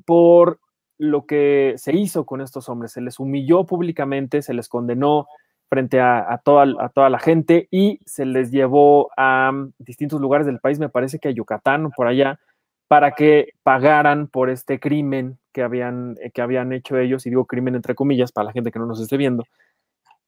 por 0.06 0.60
lo 0.98 1.26
que 1.26 1.74
se 1.78 1.96
hizo 1.96 2.26
con 2.26 2.42
estos 2.42 2.70
hombres. 2.70 2.92
Se 2.92 3.02
les 3.02 3.20
humilló 3.20 3.66
públicamente, 3.66 4.42
se 4.42 4.54
les 4.54 4.70
condenó 4.70 5.28
frente 5.70 6.00
a, 6.00 6.40
toda, 6.44 6.68
a 6.80 6.90
toda 6.90 7.10
la 7.10 7.20
gente 7.20 7.68
y 7.72 8.00
se 8.06 8.26
les 8.26 8.52
llevó 8.52 9.10
a 9.18 9.52
distintos 9.80 10.22
lugares 10.22 10.46
del 10.46 10.60
país, 10.60 10.80
me 10.80 10.90
parece 10.90 11.20
que 11.20 11.30
a 11.30 11.32
Yucatán 11.32 11.88
o 11.88 11.90
por 11.90 12.08
allá, 12.08 12.40
para 12.88 13.12
que 13.12 13.50
pagaran 13.64 14.28
por 14.28 14.50
este 14.50 14.80
crimen 14.80 15.40
que 15.52 15.64
habían, 15.64 16.18
eh, 16.22 16.32
que 16.32 16.42
habían 16.42 16.72
hecho 16.72 16.98
ellos, 16.98 17.26
y 17.26 17.30
digo 17.30 17.46
crimen 17.46 17.76
entre 17.76 17.96
comillas 17.96 18.32
para 18.32 18.46
la 18.46 18.52
gente 18.52 18.72
que 18.72 18.80
no 18.80 18.86
nos 18.86 19.02
esté 19.02 19.18
viendo, 19.18 19.44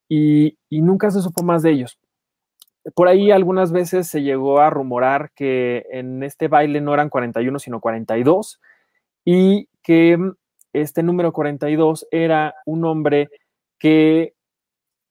y, 0.10 0.58
nunca 0.72 1.12
se 1.12 1.22
supo 1.22 1.44
más 1.44 1.64
de 1.64 1.72
ellos. 1.72 2.00
Por 2.96 3.08
ahí 3.08 3.32
algunas 3.32 3.72
veces 3.72 4.08
se 4.08 4.22
llegó 4.22 4.60
a 4.60 4.70
rumorar 4.70 5.32
que 5.36 5.86
en 5.92 6.24
este 6.24 6.48
baile 6.48 6.82
no 6.82 6.94
eran 6.94 7.10
41, 7.10 7.60
sino 7.60 7.80
42, 7.80 8.62
y 9.26 9.68
que 9.84 10.18
mm, 10.18 10.34
este 10.74 11.04
número 11.04 11.34
42 11.34 12.08
era 12.12 12.56
un 12.66 12.86
hombre 12.86 13.30
que, 13.80 14.34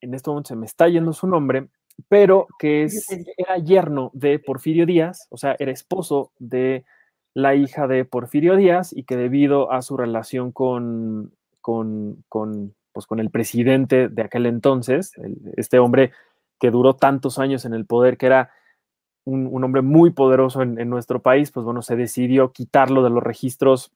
en 0.00 0.14
este 0.14 0.30
momento 0.30 0.48
se 0.48 0.56
me 0.56 0.66
está 0.66 0.88
yendo 0.88 1.12
su 1.12 1.26
nombre, 1.26 1.68
pero 2.08 2.46
que 2.58 2.84
es, 2.84 3.06
era 3.36 3.58
yerno 3.58 4.10
de 4.12 4.38
Porfirio 4.38 4.86
Díaz, 4.86 5.26
o 5.30 5.36
sea, 5.36 5.56
era 5.58 5.72
esposo 5.72 6.32
de 6.38 6.84
la 7.34 7.54
hija 7.54 7.86
de 7.86 8.04
Porfirio 8.04 8.56
Díaz 8.56 8.92
y 8.94 9.04
que 9.04 9.16
debido 9.16 9.70
a 9.72 9.82
su 9.82 9.96
relación 9.96 10.52
con, 10.52 11.32
con, 11.60 12.24
pues 12.92 13.06
con 13.06 13.20
el 13.20 13.30
presidente 13.30 14.08
de 14.08 14.22
aquel 14.22 14.46
entonces, 14.46 15.12
este 15.56 15.78
hombre 15.78 16.12
que 16.58 16.70
duró 16.70 16.94
tantos 16.94 17.38
años 17.38 17.64
en 17.64 17.74
el 17.74 17.86
poder, 17.86 18.16
que 18.16 18.26
era 18.26 18.50
un, 19.24 19.64
hombre 19.64 19.82
muy 19.82 20.10
poderoso 20.10 20.62
en, 20.62 20.88
nuestro 20.88 21.20
país, 21.20 21.50
pues 21.50 21.64
bueno, 21.64 21.82
se 21.82 21.96
decidió 21.96 22.52
quitarlo 22.52 23.02
de 23.02 23.10
los 23.10 23.22
registros 23.22 23.92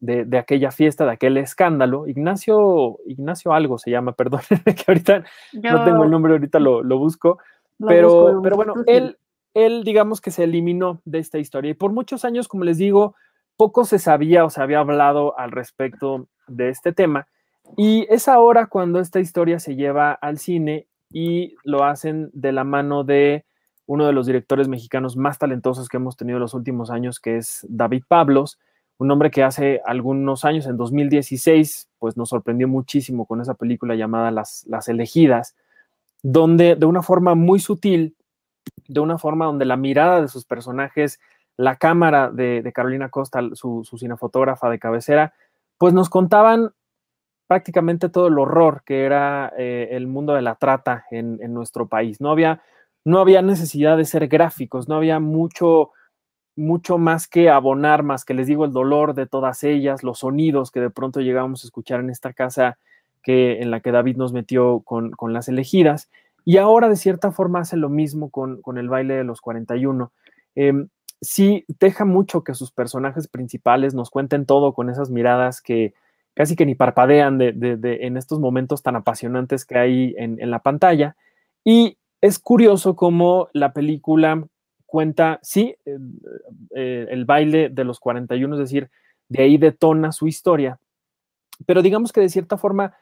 de, 0.00 0.38
aquella 0.38 0.70
fiesta, 0.70 1.04
de 1.04 1.12
aquel 1.12 1.36
escándalo. 1.36 2.06
Ignacio, 2.06 2.98
Ignacio 3.06 3.52
algo 3.52 3.78
se 3.78 3.90
llama, 3.90 4.12
perdón, 4.16 4.40
que 4.64 4.84
ahorita 4.88 5.24
no 5.52 5.84
tengo 5.84 6.04
el 6.04 6.10
nombre, 6.10 6.32
ahorita 6.32 6.58
lo, 6.58 6.98
busco, 6.98 7.38
pero, 7.78 8.40
pero 8.42 8.56
bueno, 8.56 8.74
él, 8.86 9.18
él, 9.52 9.84
digamos 9.84 10.20
que 10.20 10.30
se 10.30 10.44
eliminó 10.44 11.00
de 11.04 11.18
esta 11.18 11.38
historia. 11.38 11.70
Y 11.70 11.74
por 11.74 11.92
muchos 11.92 12.24
años, 12.24 12.48
como 12.48 12.64
les 12.64 12.78
digo, 12.78 13.14
poco 13.56 13.84
se 13.84 13.98
sabía 13.98 14.44
o 14.44 14.50
se 14.50 14.62
había 14.62 14.80
hablado 14.80 15.38
al 15.38 15.50
respecto 15.50 16.28
de 16.46 16.70
este 16.70 16.92
tema. 16.92 17.26
Y 17.76 18.06
es 18.08 18.28
ahora 18.28 18.66
cuando 18.66 19.00
esta 19.00 19.20
historia 19.20 19.58
se 19.58 19.74
lleva 19.74 20.12
al 20.12 20.38
cine 20.38 20.86
y 21.10 21.54
lo 21.64 21.84
hacen 21.84 22.30
de 22.32 22.52
la 22.52 22.64
mano 22.64 23.04
de 23.04 23.44
uno 23.86 24.06
de 24.06 24.12
los 24.12 24.26
directores 24.26 24.68
mexicanos 24.68 25.16
más 25.16 25.38
talentosos 25.38 25.88
que 25.88 25.96
hemos 25.96 26.16
tenido 26.16 26.38
en 26.38 26.42
los 26.42 26.54
últimos 26.54 26.90
años, 26.90 27.20
que 27.20 27.36
es 27.36 27.64
David 27.68 28.02
Pablos, 28.08 28.58
un 28.98 29.10
hombre 29.10 29.30
que 29.30 29.42
hace 29.42 29.80
algunos 29.84 30.44
años, 30.44 30.66
en 30.66 30.76
2016, 30.76 31.88
pues 31.98 32.16
nos 32.16 32.30
sorprendió 32.30 32.66
muchísimo 32.66 33.26
con 33.26 33.40
esa 33.40 33.54
película 33.54 33.94
llamada 33.94 34.30
Las, 34.30 34.64
Las 34.66 34.88
Elegidas, 34.88 35.54
donde 36.22 36.74
de 36.76 36.86
una 36.86 37.02
forma 37.02 37.34
muy 37.34 37.60
sutil 37.60 38.16
de 38.88 39.00
una 39.00 39.18
forma 39.18 39.46
donde 39.46 39.64
la 39.64 39.76
mirada 39.76 40.20
de 40.20 40.28
sus 40.28 40.44
personajes, 40.44 41.20
la 41.56 41.76
cámara 41.76 42.30
de, 42.30 42.70
Carolina 42.74 43.08
Costa, 43.08 43.40
su, 43.54 43.84
cinefotógrafa 43.98 44.70
de 44.70 44.78
cabecera, 44.78 45.34
pues 45.78 45.94
nos 45.94 46.08
contaban 46.08 46.72
prácticamente 47.46 48.08
todo 48.08 48.28
el 48.28 48.38
horror 48.38 48.82
que 48.84 49.04
era 49.04 49.52
eh, 49.56 49.88
el 49.92 50.06
mundo 50.06 50.34
de 50.34 50.42
la 50.42 50.56
trata 50.56 51.04
en, 51.10 51.38
nuestro 51.52 51.88
país. 51.88 52.20
No 52.20 52.30
había, 52.30 52.62
no 53.04 53.18
había 53.20 53.42
necesidad 53.42 53.96
de 53.96 54.04
ser 54.04 54.28
gráficos, 54.28 54.88
no 54.88 54.96
había 54.96 55.20
mucho, 55.20 55.90
mucho 56.56 56.98
más 56.98 57.28
que 57.28 57.48
abonar, 57.50 58.02
más 58.02 58.24
que 58.24 58.34
les 58.34 58.46
digo 58.46 58.64
el 58.64 58.72
dolor 58.72 59.14
de 59.14 59.26
todas 59.26 59.62
ellas, 59.64 60.02
los 60.02 60.20
sonidos 60.20 60.70
que 60.70 60.80
de 60.80 60.90
pronto 60.90 61.20
llegábamos 61.20 61.62
a 61.64 61.68
escuchar 61.68 62.00
en 62.00 62.10
esta 62.10 62.32
casa 62.32 62.78
que, 63.22 63.60
en 63.60 63.70
la 63.70 63.80
que 63.80 63.92
David 63.92 64.16
nos 64.16 64.32
metió 64.32 64.80
con, 64.80 65.12
con 65.12 65.32
las 65.32 65.48
elegidas. 65.48 66.10
Y 66.44 66.58
ahora 66.58 66.88
de 66.88 66.96
cierta 66.96 67.32
forma 67.32 67.60
hace 67.60 67.76
lo 67.76 67.88
mismo 67.88 68.30
con, 68.30 68.60
con 68.60 68.78
el 68.78 68.88
baile 68.88 69.14
de 69.14 69.24
los 69.24 69.40
41. 69.40 70.12
Eh, 70.54 70.86
sí 71.20 71.64
deja 71.80 72.04
mucho 72.04 72.44
que 72.44 72.54
sus 72.54 72.72
personajes 72.72 73.28
principales 73.28 73.94
nos 73.94 74.10
cuenten 74.10 74.46
todo 74.46 74.74
con 74.74 74.90
esas 74.90 75.10
miradas 75.10 75.60
que 75.60 75.94
casi 76.36 76.54
que 76.54 76.66
ni 76.66 76.74
parpadean 76.74 77.38
de, 77.38 77.52
de, 77.52 78.06
en 78.06 78.18
estos 78.18 78.38
momentos 78.38 78.82
tan 78.82 78.94
apasionantes 78.94 79.64
que 79.64 79.78
hay 79.78 80.14
en, 80.18 80.38
en 80.40 80.50
la 80.50 80.60
pantalla. 80.60 81.16
Y 81.64 81.96
es 82.20 82.38
curioso 82.38 82.94
cómo 82.94 83.48
la 83.54 83.72
película 83.72 84.46
cuenta, 84.84 85.40
sí, 85.42 85.74
eh, 85.86 85.98
eh, 86.74 87.06
el 87.10 87.24
baile 87.24 87.70
de 87.70 87.84
los 87.84 88.00
41, 88.00 88.54
es 88.54 88.60
decir, 88.60 88.90
de 89.28 89.42
ahí 89.42 89.56
detona 89.56 90.12
su 90.12 90.28
historia, 90.28 90.78
pero 91.64 91.82
digamos 91.82 92.12
que 92.12 92.20
de 92.20 92.28
cierta 92.28 92.58
forma 92.58 92.94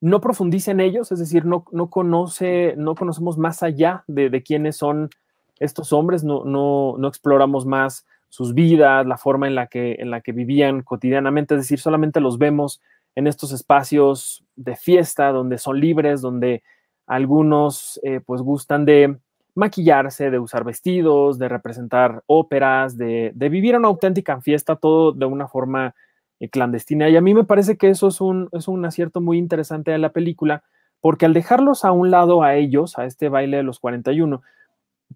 no 0.00 0.20
profundiza 0.20 0.70
en 0.70 0.80
ellos, 0.80 1.12
es 1.12 1.18
decir, 1.18 1.46
no, 1.46 1.64
no 1.72 1.88
conoce, 1.88 2.74
no 2.76 2.94
conocemos 2.94 3.38
más 3.38 3.62
allá 3.62 4.04
de, 4.06 4.30
de 4.30 4.42
quiénes 4.42 4.76
son 4.76 5.10
estos 5.58 5.92
hombres, 5.92 6.24
no, 6.24 6.44
no, 6.44 6.96
no, 6.98 7.08
exploramos 7.08 7.66
más 7.66 8.04
sus 8.32 8.54
vidas, 8.54 9.06
la 9.06 9.18
forma 9.18 9.46
en 9.46 9.54
la, 9.54 9.66
que, 9.66 9.96
en 9.98 10.10
la 10.10 10.22
que 10.22 10.32
vivían 10.32 10.80
cotidianamente, 10.80 11.52
es 11.54 11.60
decir, 11.60 11.78
solamente 11.78 12.18
los 12.18 12.38
vemos 12.38 12.80
en 13.14 13.26
estos 13.26 13.52
espacios 13.52 14.42
de 14.56 14.74
fiesta, 14.74 15.32
donde 15.32 15.58
son 15.58 15.78
libres, 15.78 16.22
donde 16.22 16.62
algunos 17.06 18.00
eh, 18.02 18.20
pues 18.24 18.40
gustan 18.40 18.86
de 18.86 19.18
maquillarse, 19.54 20.30
de 20.30 20.38
usar 20.38 20.64
vestidos, 20.64 21.38
de 21.38 21.50
representar 21.50 22.22
óperas, 22.24 22.96
de, 22.96 23.32
de 23.34 23.48
vivir 23.50 23.76
una 23.76 23.88
auténtica 23.88 24.40
fiesta, 24.40 24.76
todo 24.76 25.12
de 25.12 25.26
una 25.26 25.46
forma 25.46 25.94
eh, 26.40 26.48
clandestina. 26.48 27.10
Y 27.10 27.16
a 27.18 27.20
mí 27.20 27.34
me 27.34 27.44
parece 27.44 27.76
que 27.76 27.90
eso 27.90 28.08
es 28.08 28.22
un, 28.22 28.48
es 28.52 28.66
un 28.66 28.82
acierto 28.86 29.20
muy 29.20 29.36
interesante 29.36 29.90
de 29.90 29.98
la 29.98 30.12
película, 30.12 30.64
porque 31.02 31.26
al 31.26 31.34
dejarlos 31.34 31.84
a 31.84 31.92
un 31.92 32.10
lado 32.10 32.42
a 32.42 32.54
ellos, 32.54 32.96
a 32.98 33.04
este 33.04 33.28
baile 33.28 33.58
de 33.58 33.62
los 33.62 33.78
41, 33.78 34.40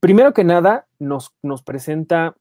primero 0.00 0.34
que 0.34 0.44
nada 0.44 0.86
nos, 0.98 1.34
nos 1.42 1.62
presenta 1.62 2.36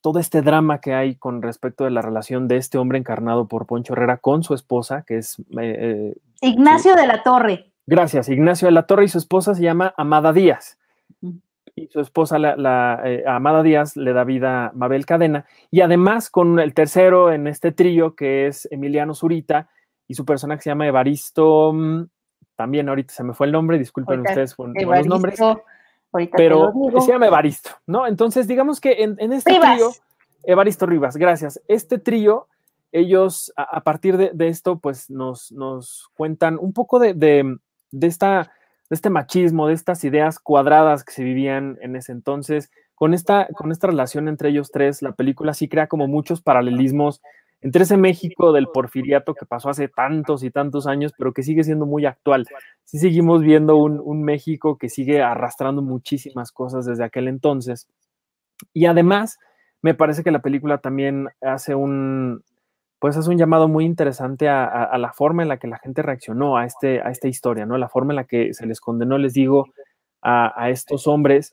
todo 0.00 0.18
este 0.18 0.42
drama 0.42 0.80
que 0.80 0.94
hay 0.94 1.16
con 1.16 1.42
respecto 1.42 1.84
de 1.84 1.90
la 1.90 2.02
relación 2.02 2.48
de 2.48 2.56
este 2.56 2.78
hombre 2.78 2.98
encarnado 2.98 3.48
por 3.48 3.66
Poncho 3.66 3.94
Herrera 3.94 4.18
con 4.18 4.42
su 4.42 4.54
esposa, 4.54 5.04
que 5.06 5.18
es... 5.18 5.36
Eh, 5.60 6.14
Ignacio 6.40 6.94
sí. 6.94 7.00
de 7.00 7.06
la 7.06 7.22
Torre. 7.22 7.72
Gracias, 7.86 8.28
Ignacio 8.28 8.66
de 8.66 8.72
la 8.72 8.86
Torre 8.86 9.04
y 9.04 9.08
su 9.08 9.18
esposa 9.18 9.54
se 9.54 9.62
llama 9.62 9.94
Amada 9.96 10.32
Díaz. 10.32 10.78
Y 11.74 11.86
su 11.88 12.00
esposa, 12.00 12.38
la, 12.38 12.56
la 12.56 13.00
eh, 13.04 13.24
Amada 13.26 13.62
Díaz, 13.62 13.96
le 13.96 14.12
da 14.12 14.24
vida 14.24 14.66
a 14.66 14.72
Mabel 14.72 15.06
Cadena. 15.06 15.46
Y 15.70 15.80
además 15.80 16.28
con 16.30 16.58
el 16.58 16.74
tercero 16.74 17.32
en 17.32 17.46
este 17.46 17.72
trío, 17.72 18.14
que 18.14 18.46
es 18.46 18.68
Emiliano 18.70 19.14
Zurita, 19.14 19.68
y 20.08 20.14
su 20.14 20.24
personaje 20.24 20.62
se 20.62 20.70
llama 20.70 20.86
Evaristo, 20.86 21.72
mm, 21.72 22.06
también 22.56 22.88
ahorita 22.88 23.14
se 23.14 23.22
me 23.22 23.34
fue 23.34 23.46
el 23.46 23.52
nombre, 23.52 23.78
disculpen 23.78 24.20
ustedes 24.20 24.54
con, 24.54 24.74
los 24.74 25.06
nombres. 25.06 25.40
Pero 26.36 26.72
se 27.00 27.12
llama 27.12 27.26
Evaristo, 27.26 27.70
¿no? 27.86 28.06
Entonces, 28.06 28.46
digamos 28.46 28.80
que 28.80 29.02
en, 29.02 29.16
en 29.18 29.32
este 29.32 29.52
Rivas. 29.52 29.76
trío, 29.76 29.90
Evaristo 30.44 30.86
Rivas, 30.86 31.16
gracias. 31.16 31.60
Este 31.68 31.98
trío, 31.98 32.46
ellos 32.92 33.52
a, 33.56 33.62
a 33.62 33.80
partir 33.82 34.16
de, 34.16 34.30
de, 34.32 34.48
esto, 34.48 34.78
pues 34.78 35.10
nos, 35.10 35.52
nos 35.52 36.10
cuentan 36.16 36.58
un 36.60 36.72
poco 36.72 36.98
de, 36.98 37.14
de, 37.14 37.58
de 37.90 38.06
esta 38.06 38.52
de 38.88 38.94
este 38.94 39.10
machismo, 39.10 39.68
de 39.68 39.74
estas 39.74 40.02
ideas 40.04 40.38
cuadradas 40.38 41.04
que 41.04 41.12
se 41.12 41.22
vivían 41.24 41.78
en 41.82 41.96
ese 41.96 42.12
entonces. 42.12 42.70
Con 42.94 43.14
esta, 43.14 43.46
con 43.54 43.70
esta 43.70 43.86
relación 43.86 44.28
entre 44.28 44.48
ellos 44.48 44.70
tres, 44.72 45.02
la 45.02 45.12
película 45.12 45.54
sí 45.54 45.68
crea 45.68 45.86
como 45.86 46.08
muchos 46.08 46.40
paralelismos 46.40 47.20
entre 47.60 47.82
ese 47.82 47.96
México 47.96 48.52
del 48.52 48.68
porfiriato 48.68 49.34
que 49.34 49.46
pasó 49.46 49.70
hace 49.70 49.88
tantos 49.88 50.44
y 50.44 50.50
tantos 50.50 50.86
años, 50.86 51.12
pero 51.16 51.32
que 51.32 51.42
sigue 51.42 51.64
siendo 51.64 51.86
muy 51.86 52.06
actual. 52.06 52.46
Sí 52.84 52.98
seguimos 52.98 53.42
viendo 53.42 53.76
un, 53.76 54.22
México 54.22 54.78
que 54.78 54.88
sigue 54.88 55.22
arrastrando 55.22 55.82
muchísimas 55.82 56.52
cosas 56.52 56.86
desde 56.86 57.04
aquel 57.04 57.26
entonces. 57.26 57.88
Y 58.72 58.86
además, 58.86 59.38
me 59.82 59.94
parece 59.94 60.22
que 60.22 60.30
la 60.30 60.42
película 60.42 60.78
también 60.78 61.28
hace 61.40 61.74
un, 61.74 62.44
pues 63.00 63.16
es 63.16 63.26
un 63.26 63.38
llamado 63.38 63.66
muy 63.66 63.84
interesante 63.84 64.48
a, 64.48 64.96
la 64.96 65.12
forma 65.12 65.42
en 65.42 65.48
la 65.48 65.58
que 65.58 65.68
la 65.68 65.78
gente 65.78 66.02
reaccionó 66.02 66.56
a, 66.56 66.64
este, 66.64 67.00
a 67.00 67.10
esta 67.10 67.26
historia, 67.26 67.66
¿no? 67.66 67.76
La 67.76 67.88
forma 67.88 68.12
en 68.12 68.16
la 68.16 68.24
que 68.24 68.54
se 68.54 68.66
les 68.66 68.80
condenó, 68.80 69.18
les 69.18 69.34
digo, 69.34 69.66
a, 70.22 70.62
a 70.62 70.70
estos 70.70 71.08
hombres. 71.08 71.52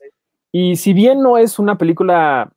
Y 0.52 0.76
si 0.76 0.92
bien 0.92 1.20
no 1.20 1.36
es 1.36 1.58
una 1.58 1.76
película, 1.78 2.52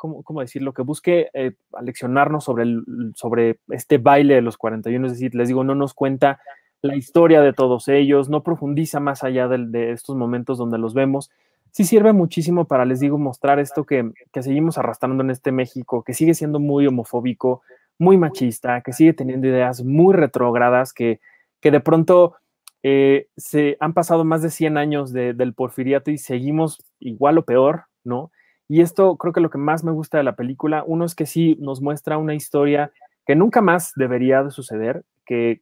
¿cómo, 0.00 0.22
cómo 0.22 0.40
decirlo? 0.40 0.72
Que 0.72 0.80
busque 0.80 1.28
eh, 1.34 1.52
aleccionarnos 1.74 2.42
sobre, 2.42 2.62
el, 2.62 2.84
sobre 3.14 3.58
este 3.68 3.98
baile 3.98 4.34
de 4.34 4.40
los 4.40 4.56
41, 4.56 5.06
es 5.06 5.12
decir, 5.12 5.34
les 5.34 5.48
digo, 5.48 5.62
no 5.62 5.74
nos 5.74 5.92
cuenta 5.92 6.40
la 6.80 6.96
historia 6.96 7.42
de 7.42 7.52
todos 7.52 7.88
ellos, 7.88 8.30
no 8.30 8.42
profundiza 8.42 8.98
más 8.98 9.22
allá 9.22 9.46
de, 9.46 9.66
de 9.66 9.92
estos 9.92 10.16
momentos 10.16 10.56
donde 10.56 10.78
los 10.78 10.94
vemos, 10.94 11.30
sí 11.70 11.84
sirve 11.84 12.14
muchísimo 12.14 12.64
para, 12.64 12.86
les 12.86 13.00
digo, 13.00 13.18
mostrar 13.18 13.58
esto 13.58 13.84
que, 13.84 14.10
que, 14.32 14.42
seguimos 14.42 14.78
arrastrando 14.78 15.22
en 15.22 15.28
este 15.28 15.52
México, 15.52 16.02
que 16.02 16.14
sigue 16.14 16.32
siendo 16.32 16.60
muy 16.60 16.86
homofóbico, 16.86 17.60
muy 17.98 18.16
machista, 18.16 18.80
que 18.80 18.94
sigue 18.94 19.12
teniendo 19.12 19.48
ideas 19.48 19.84
muy 19.84 20.14
retrógradas, 20.14 20.94
que, 20.94 21.20
que 21.60 21.70
de 21.70 21.80
pronto 21.80 22.36
eh, 22.82 23.28
se 23.36 23.76
han 23.80 23.92
pasado 23.92 24.24
más 24.24 24.40
de 24.40 24.48
100 24.48 24.78
años 24.78 25.12
de, 25.12 25.34
del 25.34 25.52
porfiriato 25.52 26.10
y 26.10 26.16
seguimos 26.16 26.82
igual 26.98 27.36
o 27.36 27.44
peor, 27.44 27.84
¿no? 28.02 28.30
Y 28.70 28.82
esto 28.82 29.16
creo 29.16 29.32
que 29.32 29.40
lo 29.40 29.50
que 29.50 29.58
más 29.58 29.82
me 29.82 29.90
gusta 29.90 30.18
de 30.18 30.22
la 30.22 30.36
película, 30.36 30.84
uno 30.86 31.04
es 31.04 31.16
que 31.16 31.26
sí 31.26 31.56
nos 31.58 31.82
muestra 31.82 32.18
una 32.18 32.36
historia 32.36 32.92
que 33.26 33.34
nunca 33.34 33.62
más 33.62 33.90
debería 33.96 34.44
de 34.44 34.52
suceder, 34.52 35.04
que 35.26 35.60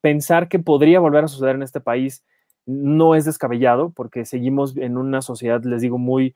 pensar 0.00 0.48
que 0.48 0.58
podría 0.58 0.98
volver 0.98 1.22
a 1.22 1.28
suceder 1.28 1.54
en 1.54 1.62
este 1.62 1.80
país 1.80 2.24
no 2.66 3.14
es 3.14 3.24
descabellado, 3.24 3.90
porque 3.90 4.24
seguimos 4.24 4.76
en 4.76 4.96
una 4.96 5.22
sociedad, 5.22 5.62
les 5.62 5.82
digo, 5.82 5.98
muy, 5.98 6.34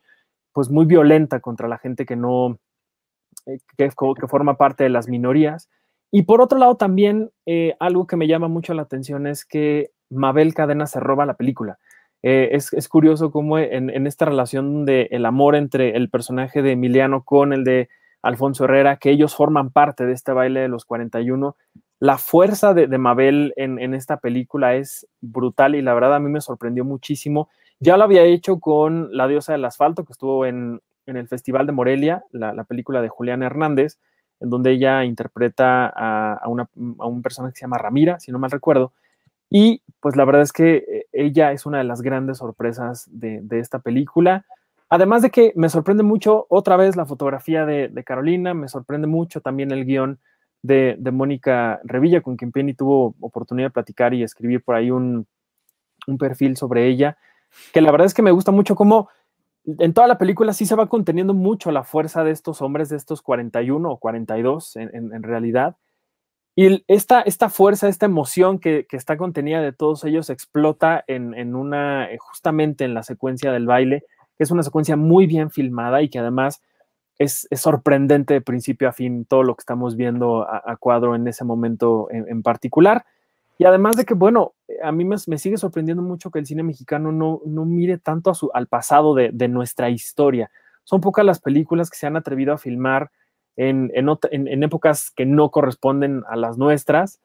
pues 0.52 0.70
muy 0.70 0.86
violenta 0.86 1.40
contra 1.40 1.66
la 1.66 1.78
gente 1.78 2.06
que 2.06 2.14
no, 2.14 2.56
eh, 3.46 3.58
que, 3.76 3.88
que, 3.88 4.28
forma 4.28 4.56
parte 4.56 4.84
de 4.84 4.90
las 4.90 5.08
minorías. 5.08 5.70
Y 6.12 6.22
por 6.22 6.40
otro 6.40 6.56
lado, 6.56 6.76
también 6.76 7.32
eh, 7.46 7.74
algo 7.80 8.06
que 8.06 8.16
me 8.16 8.28
llama 8.28 8.46
mucho 8.46 8.74
la 8.74 8.82
atención 8.82 9.26
es 9.26 9.44
que 9.44 9.90
Mabel 10.08 10.54
Cadena 10.54 10.86
se 10.86 11.00
roba 11.00 11.26
la 11.26 11.34
película. 11.34 11.80
Eh, 12.22 12.50
es, 12.52 12.72
es, 12.72 12.88
curioso 12.88 13.32
cómo 13.32 13.58
en, 13.58 13.90
en, 13.90 14.06
esta 14.06 14.24
relación 14.24 14.84
de 14.84 15.08
el 15.10 15.26
amor 15.26 15.56
entre 15.56 15.96
el 15.96 16.08
personaje 16.08 16.62
de 16.62 16.72
Emiliano 16.72 17.24
con 17.24 17.52
el 17.52 17.64
de 17.64 17.88
Alfonso 18.22 18.64
Herrera, 18.64 18.96
que 18.96 19.10
ellos 19.10 19.34
forman 19.34 19.70
parte 19.70 20.06
de 20.06 20.12
este 20.12 20.32
baile 20.32 20.60
de 20.60 20.68
los 20.68 20.84
41, 20.84 21.56
la 21.98 22.18
fuerza 22.18 22.74
de, 22.74 22.86
de 22.86 22.98
Mabel 22.98 23.52
en, 23.56 23.78
en, 23.78 23.94
esta 23.94 24.16
película 24.16 24.74
es 24.74 25.06
brutal 25.20 25.74
y 25.74 25.82
la 25.82 25.94
verdad 25.94 26.16
a 26.16 26.18
mí 26.20 26.30
me 26.30 26.40
sorprendió 26.40 26.84
muchísimo. 26.84 27.48
Ya 27.78 27.96
lo 27.96 28.04
había 28.04 28.22
hecho 28.22 28.58
con 28.58 29.16
La 29.16 29.28
diosa 29.28 29.52
del 29.52 29.64
asfalto, 29.64 30.04
que 30.04 30.12
estuvo 30.12 30.46
en, 30.46 30.80
en 31.06 31.16
el 31.16 31.28
Festival 31.28 31.66
de 31.66 31.72
Morelia, 31.72 32.24
la, 32.32 32.52
la, 32.54 32.64
película 32.64 33.02
de 33.02 33.08
Julián 33.08 33.42
Hernández, 33.42 33.98
en 34.40 34.50
donde 34.50 34.72
ella 34.72 35.04
interpreta 35.04 35.86
a, 35.86 36.34
a, 36.34 36.48
una, 36.48 36.68
a, 36.98 37.06
un 37.06 37.22
personaje 37.22 37.54
que 37.54 37.58
se 37.58 37.64
llama 37.66 37.78
Ramira, 37.78 38.18
si 38.18 38.32
no 38.32 38.38
mal 38.38 38.50
recuerdo. 38.50 38.92
Y 39.54 39.82
pues 40.00 40.16
la 40.16 40.24
verdad 40.24 40.42
es 40.42 40.52
que 40.52 40.76
eh, 40.76 41.06
ella 41.12 41.52
es 41.52 41.66
una 41.66 41.78
de 41.78 41.84
las 41.84 42.00
grandes 42.00 42.38
sorpresas 42.38 43.06
de, 43.10 43.40
de 43.42 43.58
esta 43.58 43.80
película. 43.80 44.46
Además 44.88 45.20
de 45.20 45.30
que 45.30 45.52
me 45.56 45.68
sorprende 45.68 46.02
mucho 46.02 46.46
otra 46.48 46.76
vez 46.76 46.96
la 46.96 47.04
fotografía 47.04 47.66
de, 47.66 48.04
Carolina, 48.04 48.54
me 48.54 48.68
sorprende 48.68 49.06
mucho 49.06 49.42
también 49.42 49.70
el 49.70 49.84
guion 49.84 50.18
de, 50.62 50.96
de, 50.98 51.10
Mónica 51.10 51.80
Revilla, 51.84 52.22
con 52.22 52.36
quien 52.36 52.50
Penny 52.50 52.72
tuvo 52.72 53.14
oportunidad 53.20 53.68
de 53.68 53.72
platicar 53.72 54.14
y 54.14 54.22
escribir 54.22 54.62
por 54.62 54.74
ahí 54.74 54.90
un, 54.90 55.26
un 56.06 56.18
perfil 56.18 56.56
sobre 56.56 56.86
ella, 56.88 57.18
que 57.74 57.80
la 57.80 57.90
verdad 57.90 58.06
es 58.06 58.14
que 58.14 58.22
me 58.22 58.30
gusta 58.30 58.52
mucho 58.52 58.74
cómo 58.74 59.08
en 59.64 59.92
toda 59.92 60.06
la 60.06 60.18
película 60.18 60.52
sí 60.52 60.66
se 60.66 60.74
va 60.74 60.88
conteniendo 60.88 61.34
mucho 61.34 61.70
la 61.70 61.84
fuerza 61.84 62.24
de 62.24 62.30
estos 62.30 62.62
hombres, 62.62 62.88
de 62.88 62.96
estos 62.96 63.22
41 63.22 63.90
o 63.90 63.96
42 63.98 64.76
en, 64.76 64.90
en, 64.94 65.14
en 65.14 65.22
realidad. 65.22 65.76
Y 66.54 66.84
esta, 66.86 67.22
esta 67.22 67.48
fuerza, 67.48 67.88
esta 67.88 68.06
emoción 68.06 68.58
que, 68.58 68.86
que, 68.86 68.98
está 68.98 69.16
contenida 69.16 69.62
de 69.62 69.72
todos 69.72 70.04
ellos 70.04 70.28
explota 70.28 71.02
en, 71.06 71.32
en, 71.34 71.54
una, 71.54 72.10
eh, 72.12 72.18
justamente 72.18 72.84
en 72.84 72.92
la 72.92 73.02
secuencia 73.02 73.52
del 73.52 73.66
baile, 73.66 74.04
que 74.36 74.44
es 74.44 74.50
una 74.50 74.62
secuencia 74.62 74.96
muy 74.96 75.26
bien 75.26 75.50
filmada 75.50 76.02
y 76.02 76.10
que 76.10 76.18
además 76.18 76.60
es, 77.18 77.48
es 77.50 77.60
sorprendente 77.60 78.34
de 78.34 78.40
principio 78.42 78.88
a 78.88 78.92
fin 78.92 79.24
todo 79.24 79.44
lo 79.44 79.54
que 79.54 79.62
estamos 79.62 79.96
viendo 79.96 80.42
a, 80.42 80.76
cuadro 80.76 81.14
en 81.14 81.26
ese 81.26 81.44
momento 81.44 82.08
en, 82.10 82.42
particular. 82.42 83.06
Y 83.56 83.64
además 83.64 83.96
de 83.96 84.04
que, 84.04 84.14
bueno, 84.14 84.52
a 84.82 84.92
mí 84.92 85.04
me, 85.04 85.16
me, 85.26 85.38
sigue 85.38 85.56
sorprendiendo 85.56 86.02
mucho 86.02 86.30
que 86.30 86.38
el 86.38 86.46
cine 86.46 86.62
mexicano 86.62 87.12
no, 87.12 87.40
no 87.46 87.64
mire 87.64 87.96
tanto 87.96 88.30
a 88.30 88.34
su, 88.34 88.50
al 88.52 88.66
pasado 88.66 89.14
de, 89.14 89.30
de, 89.32 89.48
nuestra 89.48 89.88
historia. 89.88 90.50
Son 90.84 91.00
pocas 91.00 91.24
las 91.24 91.40
películas 91.40 91.88
que 91.88 91.96
se 91.96 92.06
han 92.06 92.16
atrevido 92.16 92.52
a 92.52 92.58
filmar 92.58 93.10
en, 93.56 93.90
en, 93.94 94.62
épocas 94.62 95.10
que 95.10 95.26
no 95.26 95.50
corresponden 95.50 96.22
a 96.28 96.36
las 96.36 96.58
nuestras. 96.58 97.20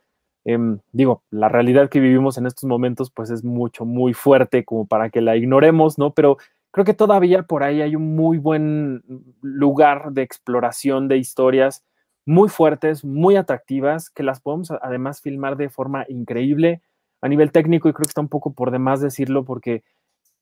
Em, 0.46 0.80
digo, 0.92 1.24
la 1.30 1.50
realidad 1.50 1.90
que 1.90 2.00
vivimos 2.00 2.38
en 2.38 2.46
estos 2.46 2.64
momentos 2.66 3.12
pues 3.12 3.30
es 3.30 3.44
mucho, 3.44 3.86
muy 3.86 4.14
fuerte 4.14 4.64
como 4.66 4.88
para 4.88 5.10
que 5.10 5.22
la 5.22 5.36
ignoremos, 5.36 5.98
¿no? 5.98 6.14
Pero 6.14 6.38
creo 6.72 6.86
que 6.86 6.94
todavía 6.94 7.44
por 7.44 7.64
ahí 7.64 7.82
hay 7.82 7.96
un 7.96 8.16
muy 8.16 8.38
buen 8.38 9.04
lugar 9.42 10.12
de 10.12 10.22
exploración 10.22 11.08
de 11.08 11.18
historias 11.18 11.84
muy 12.26 12.50
fuertes, 12.50 13.06
muy 13.06 13.38
atractivas, 13.38 14.10
que 14.10 14.24
las 14.24 14.42
podemos 14.42 14.72
además 14.72 15.22
filmar 15.22 15.56
de 15.56 15.70
forma 15.70 16.06
increíble 16.10 16.82
a 17.22 17.30
nivel 17.30 17.52
técnico 17.52 17.88
y 17.90 17.94
creo 17.94 18.04
que 18.04 18.10
está 18.10 18.22
un 18.22 18.28
poco 18.28 18.54
por 18.54 18.72
demás 18.72 19.02
decirlo 19.02 19.46
porque 19.46 19.84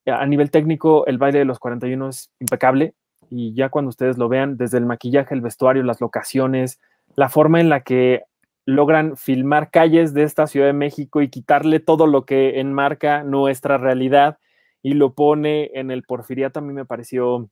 a 0.05 0.25
nivel 0.25 0.51
técnico 0.51 1.05
el 1.05 1.17
baile 1.17 1.39
de 1.39 1.45
los 1.45 1.59
41 1.59 2.09
es 2.09 2.31
impecable 2.39 2.95
y 3.30 3.53
ya 3.53 3.69
cuando 3.69 3.89
ustedes 3.89 4.17
lo 4.17 4.30
vean, 4.30 4.57
desde 4.57 4.78
el 4.78 4.86
maquillaje, 4.86 5.34
el 5.34 5.41
vestuario, 5.41 5.84
las 5.84 6.01
locaciones, 6.01 6.80
la 7.15 7.30
forma 7.30 7.61
en 7.61 7.69
la 7.69 7.82
que 7.82 8.23
logran 8.65 9.15
filmar 9.15 9.69
calles 9.69 10.13
de 10.13 10.23
esta 10.23 10.47
Ciudad 10.47 10.67
de 10.67 10.73
México 10.73 11.21
y 11.21 11.30
quitarle 11.30 11.80
todo 11.80 12.07
lo 12.07 12.26
que 12.26 12.59
enmarca 12.59 13.23
nuestra 13.23 13.78
realidad 13.78 14.39
y 14.82 14.93
lo 14.93 15.13
pone 15.13 15.71
en 15.73 15.91
el 15.91 16.03
Porfiriato, 16.03 16.59
a 16.59 16.63
mí 16.63 16.73
me 16.73 16.86
pareció, 16.86 17.49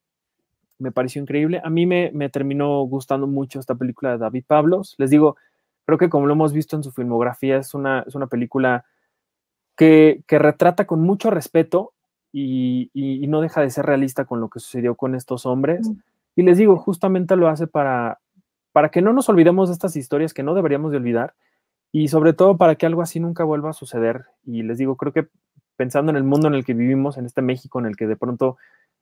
me 0.80 0.92
pareció 0.92 1.22
increíble. 1.22 1.62
A 1.64 1.70
mí 1.70 1.86
me, 1.86 2.12
me 2.14 2.30
terminó 2.30 2.82
gustando 2.84 3.28
mucho 3.28 3.60
esta 3.60 3.76
película 3.76 4.12
de 4.12 4.18
David 4.20 4.44
Pablos. 4.46 4.96
Les 4.98 5.10
digo, 5.10 5.38
creo 5.86 5.98
que 5.98 6.10
como 6.10 6.28
lo 6.28 6.34
hemos 6.34 6.54
visto 6.54 6.76
en 6.76 6.84
su 6.84 6.92
filmografía, 6.92 7.58
es 7.58 7.74
una, 7.74 8.04
es 8.08 8.16
una 8.16 8.28
película 8.28 8.86
que, 9.76 10.22
que 10.28 10.40
retrata 10.40 10.86
con 10.86 11.02
mucho 11.02 11.32
respeto 11.32 11.94
y, 12.34 13.28
no 13.28 13.42
deja 13.42 13.62
de 13.62 13.70
ser 13.70 13.86
realista 13.86 14.26
con 14.26 14.42
lo 14.42 14.50
que 14.50 14.60
sucedió 14.60 14.96
con 14.96 15.16
estos 15.16 15.46
hombres. 15.46 15.88
Mm. 15.88 15.94
Y 16.36 16.42
les 16.44 16.58
digo, 16.58 16.76
justamente 16.78 17.36
lo 17.36 17.48
hace 17.48 17.68
para, 17.68 18.20
para 18.72 18.90
que 18.90 19.02
no 19.02 19.14
nos 19.14 19.30
olvidemos 19.30 19.70
de 19.70 19.74
estas 19.74 19.96
historias 19.96 20.34
que 20.34 20.44
no 20.44 20.56
deberíamos 20.56 20.92
de 20.92 20.98
olvidar 20.98 21.36
y 21.92 22.08
sobre 22.08 22.34
todo 22.34 22.58
para 22.58 22.76
que 22.76 22.88
algo 22.88 23.04
así 23.04 23.20
nunca 23.20 23.44
vuelva 23.44 23.70
a 23.70 23.74
suceder. 23.74 24.26
Y 24.44 24.64
les 24.64 24.80
digo, 24.80 24.98
creo 24.98 25.14
que 25.14 25.28
pensando 25.76 26.10
en 26.10 26.18
el 26.18 26.24
mundo 26.24 26.48
en 26.48 26.56
el 26.56 26.66
que 26.66 26.74
vivimos, 26.74 27.18
en 27.18 27.26
este 27.26 27.44
México 27.44 27.80
en 27.80 27.86
el 27.86 27.96
que 27.96 28.08
de 28.08 28.16
pronto 28.16 28.58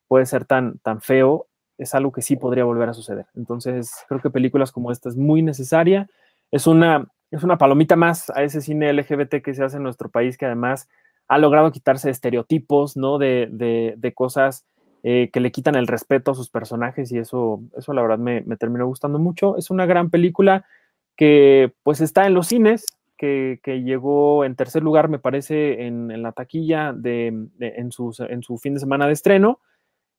puede 0.08 0.26
ser 0.26 0.44
tan, 0.44 0.78
tan 0.80 1.00
feo, 1.00 1.48
es 1.78 1.96
algo 1.96 2.12
que 2.12 2.22
sí 2.22 2.36
podría 2.36 2.66
volver 2.66 2.90
a 2.90 2.94
suceder. 2.94 3.28
Entonces, 3.34 3.92
creo 4.10 4.22
que 4.22 4.30
películas 4.30 4.74
como 4.74 4.92
esta 4.92 5.08
es 5.08 5.16
muy 5.16 5.42
necesaria. 5.42 6.10
Es 6.52 6.68
una, 6.68 7.08
es 7.32 7.44
una 7.44 7.58
palomita 7.58 7.96
más 7.96 8.30
a 8.30 8.44
ese 8.44 8.60
cine 8.60 8.92
LGBT 8.92 9.42
que 9.42 9.54
se 9.54 9.64
hace 9.64 9.78
en 9.78 9.84
nuestro 9.84 10.10
país, 10.10 10.38
que 10.38 10.46
además 10.46 10.90
ha 11.32 11.38
logrado 11.38 11.72
quitarse 11.72 12.10
estereotipos, 12.10 12.98
¿no? 12.98 13.18
De, 13.18 13.48
de, 13.50 14.14
cosas 14.14 14.66
eh, 15.02 15.30
que 15.32 15.40
le 15.40 15.54
quitan 15.54 15.76
el 15.76 15.88
respeto 15.88 16.32
a 16.32 16.36
sus 16.36 16.50
personajes 16.50 17.10
y 17.14 17.20
eso, 17.20 17.62
eso 17.78 17.94
la 17.94 18.02
verdad 18.02 18.18
me, 18.18 18.42
me, 18.42 18.58
terminó 18.58 18.86
gustando 18.86 19.18
mucho. 19.18 19.56
Es 19.56 19.72
una 19.72 19.86
gran 19.86 20.10
película 20.10 20.66
que 21.16 21.72
pues 21.84 22.02
está 22.02 22.28
en 22.28 22.34
los 22.34 22.48
cines, 22.48 22.86
que, 23.16 23.62
que 23.64 23.82
llegó 23.82 24.44
en 24.44 24.58
tercer 24.58 24.84
lugar, 24.84 25.08
me 25.08 25.20
parece, 25.20 25.88
en, 25.88 26.12
en 26.12 26.22
la 26.22 26.34
taquilla 26.34 26.92
de, 26.92 27.28
en, 27.60 27.92
su, 27.94 28.14
en 28.28 28.44
su 28.44 28.58
fin 28.58 28.74
de 28.74 28.82
semana 28.82 29.08
de 29.08 29.14
estreno. 29.14 29.62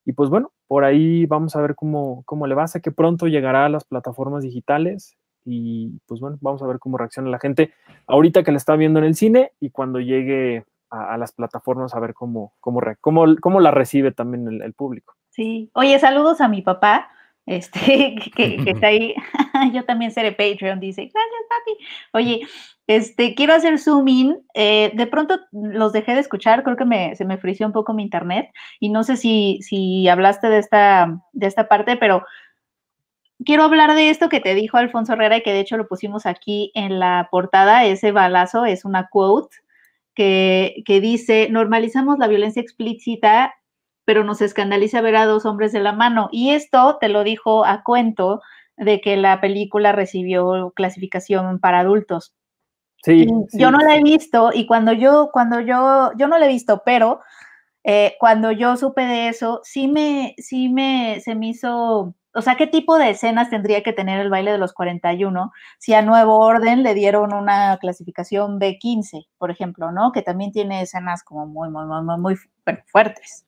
Y 0.07 0.13
pues 0.13 0.31
bueno, 0.31 0.51
por 0.67 0.85
ahí 0.85 1.27
vamos 1.27 1.55
a 1.57 1.61
ver 1.61 1.75
cómo, 1.75 2.23
cómo 2.25 2.47
le 2.47 2.55
va. 2.55 2.67
Sé 2.69 2.81
que 2.81 2.91
pronto 2.91 3.27
llegará 3.27 3.67
a 3.67 3.69
las 3.69 3.85
plataformas 3.85 4.45
digitales 4.45 5.19
y 5.45 5.91
pues 6.07 6.23
bueno, 6.23 6.39
vamos 6.41 6.63
a 6.63 6.67
ver 6.67 6.79
cómo 6.79 6.97
reacciona 6.97 7.29
la 7.29 7.39
gente 7.39 7.71
ahorita 8.07 8.45
que 8.45 8.53
la 8.53 8.57
está 8.57 8.77
viendo 8.77 8.99
en 8.99 9.05
el 9.05 9.15
cine 9.15 9.53
y 9.61 9.69
cuando 9.69 10.01
llegue 10.01 10.65
a, 10.93 11.17
las 11.17 11.33
plataformas 11.33 11.95
a 11.95 12.01
ver 12.01 12.15
cómo, 12.15 12.53
cómo, 12.61 12.81
cómo, 13.01 13.61
la 13.61 13.71
recibe 13.71 14.13
también 14.13 14.63
el, 14.63 14.73
público. 14.75 15.15
Sí, 15.31 15.71
oye, 15.75 15.99
saludos 15.99 16.41
a 16.41 16.49
mi 16.49 16.61
papá, 16.61 17.11
este, 17.47 18.17
que, 18.37 18.63
está 18.67 18.89
ahí. 18.89 19.15
Yo 19.73 19.85
también 19.85 20.11
seré 20.11 20.33
Patreon, 20.33 20.81
dice, 20.81 21.03
gracias, 21.03 21.43
papi. 21.49 21.87
Oye, 22.13 22.47
este, 22.87 23.35
quiero 23.35 23.55
hacer 23.55 23.79
zoom 23.79 24.07
in. 24.09 24.47
Eh, 24.55 24.93
de 24.95 25.07
pronto 25.07 25.41
los 25.51 25.93
dejé 25.93 26.15
de 26.15 26.21
escuchar, 26.21 26.63
creo 26.63 26.77
que 26.77 26.85
me, 26.85 27.17
se 27.17 27.25
me 27.25 27.39
frició 27.39 27.67
un 27.67 27.73
poco 27.73 27.95
mi 27.95 28.03
internet 28.03 28.51
y 28.79 28.91
no 28.91 29.03
sé 29.03 29.17
si, 29.17 29.61
si 29.63 30.09
hablaste 30.09 30.49
de 30.49 30.59
esta, 30.59 31.21
de 31.33 31.47
esta 31.47 31.69
parte, 31.69 31.97
pero 31.97 32.25
quiero 33.45 33.65
hablar 33.65 33.95
de 33.95 34.11
esto 34.11 34.29
que 34.29 34.41
te 34.41 34.55
dijo 34.55 34.77
Alfonso 34.77 35.15
Herrera 35.15 35.39
y 35.39 35.43
que 35.43 35.53
de 35.53 35.61
hecho 35.61 35.77
lo 35.77 35.89
pusimos 35.89 36.27
aquí 36.27 36.71
en 36.75 36.99
la 36.99 37.29
portada. 37.31 37.85
Ese 37.87 38.13
balazo 38.13 38.67
es 38.67 38.85
una 38.85 39.09
quote 39.09 39.57
que, 40.15 40.83
dice, 40.87 41.49
normalizamos 41.51 42.19
la 42.19 42.29
violencia 42.29 42.63
explícita, 42.63 43.55
pero 44.05 44.25
nos 44.25 44.41
escandaliza 44.41 45.01
ver 45.01 45.17
a 45.17 45.27
dos 45.27 45.47
hombres 45.47 45.73
de 45.73 45.81
la 45.81 45.93
mano. 45.93 46.29
Y 46.33 46.51
esto 46.51 46.99
te 47.01 47.09
lo 47.09 47.25
dijo 47.25 47.65
a 47.65 47.83
cuento 47.83 48.43
de 48.77 49.01
que 49.01 49.17
la 49.17 49.41
película 49.41 49.93
recibió 49.93 50.73
clasificación 50.75 51.59
para 51.61 51.81
adultos. 51.81 52.35
Sí, 53.05 53.27
yo 53.53 53.71
no 53.73 53.79
la 53.79 53.97
he 53.97 54.03
visto 54.03 54.51
y 54.55 54.65
cuando 54.65 54.93
yo, 54.93 55.31
cuando 55.33 55.61
yo, 55.61 56.13
yo 56.17 56.29
no 56.29 56.39
la 56.39 56.47
he 56.47 56.49
visto, 56.49 56.83
pero 56.85 57.21
eh, 57.83 58.15
cuando 58.21 58.53
yo 58.53 58.77
supe 58.77 59.03
de 59.03 59.29
eso, 59.29 59.61
sí 59.65 59.89
me, 59.89 60.37
sí 60.39 60.69
me, 60.69 61.21
se 61.21 61.35
me 61.35 61.49
hizo 61.49 62.15
o 62.35 62.43
sea, 62.43 62.57
¿qué 62.57 62.67
tipo 62.67 62.99
de 62.99 63.11
escenas 63.11 63.51
tendría 63.51 63.83
que 63.83 63.93
tener 63.93 64.21
el 64.21 64.31
baile 64.31 64.53
de 64.53 64.59
los 64.59 64.73
41 64.73 65.53
si 65.79 65.95
a 65.95 66.03
Nuevo 66.03 66.39
Orden 66.39 66.83
le 66.83 66.95
dieron 66.95 67.35
una 67.35 67.77
clasificación 67.79 68.59
B15, 68.59 69.29
por 69.39 69.51
ejemplo, 69.51 69.93
¿no? 69.93 70.13
Que 70.13 70.23
también 70.23 70.53
tiene 70.53 70.83
escenas 70.83 71.23
como 71.23 71.47
muy, 71.47 71.69
muy, 71.71 71.85
muy, 71.85 72.19
muy, 72.19 72.37
fuertes. 72.87 73.47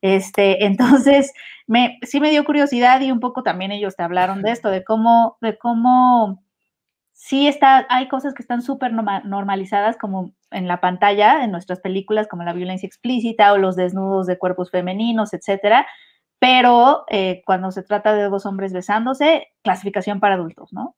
Este, 0.00 0.64
entonces, 0.66 1.32
me, 1.66 1.98
sí 2.02 2.20
me 2.20 2.30
dio 2.30 2.44
curiosidad 2.44 3.00
y 3.00 3.12
un 3.12 3.20
poco 3.20 3.42
también 3.42 3.72
ellos 3.72 3.96
te 3.96 4.02
hablaron 4.02 4.42
de 4.42 4.52
esto, 4.52 4.70
de 4.70 4.84
cómo, 4.84 5.36
de 5.40 5.58
cómo 5.58 6.42
sí 7.12 7.46
está, 7.46 7.86
hay 7.88 8.08
cosas 8.08 8.34
que 8.34 8.42
están 8.42 8.62
súper 8.62 8.92
normalizadas 8.92 9.96
como 9.96 10.32
en 10.50 10.68
la 10.68 10.80
pantalla, 10.80 11.44
en 11.44 11.52
nuestras 11.52 11.80
películas, 11.80 12.28
como 12.28 12.42
la 12.44 12.52
violencia 12.52 12.86
explícita 12.86 13.52
o 13.52 13.58
los 13.58 13.76
desnudos 13.76 14.26
de 14.26 14.38
cuerpos 14.38 14.70
femeninos, 14.70 15.32
etcétera, 15.32 15.86
pero 16.42 17.04
eh, 17.08 17.40
cuando 17.46 17.70
se 17.70 17.84
trata 17.84 18.12
de 18.14 18.24
dos 18.24 18.46
hombres 18.46 18.72
besándose, 18.72 19.46
clasificación 19.62 20.18
para 20.18 20.34
adultos, 20.34 20.72
¿no? 20.72 20.96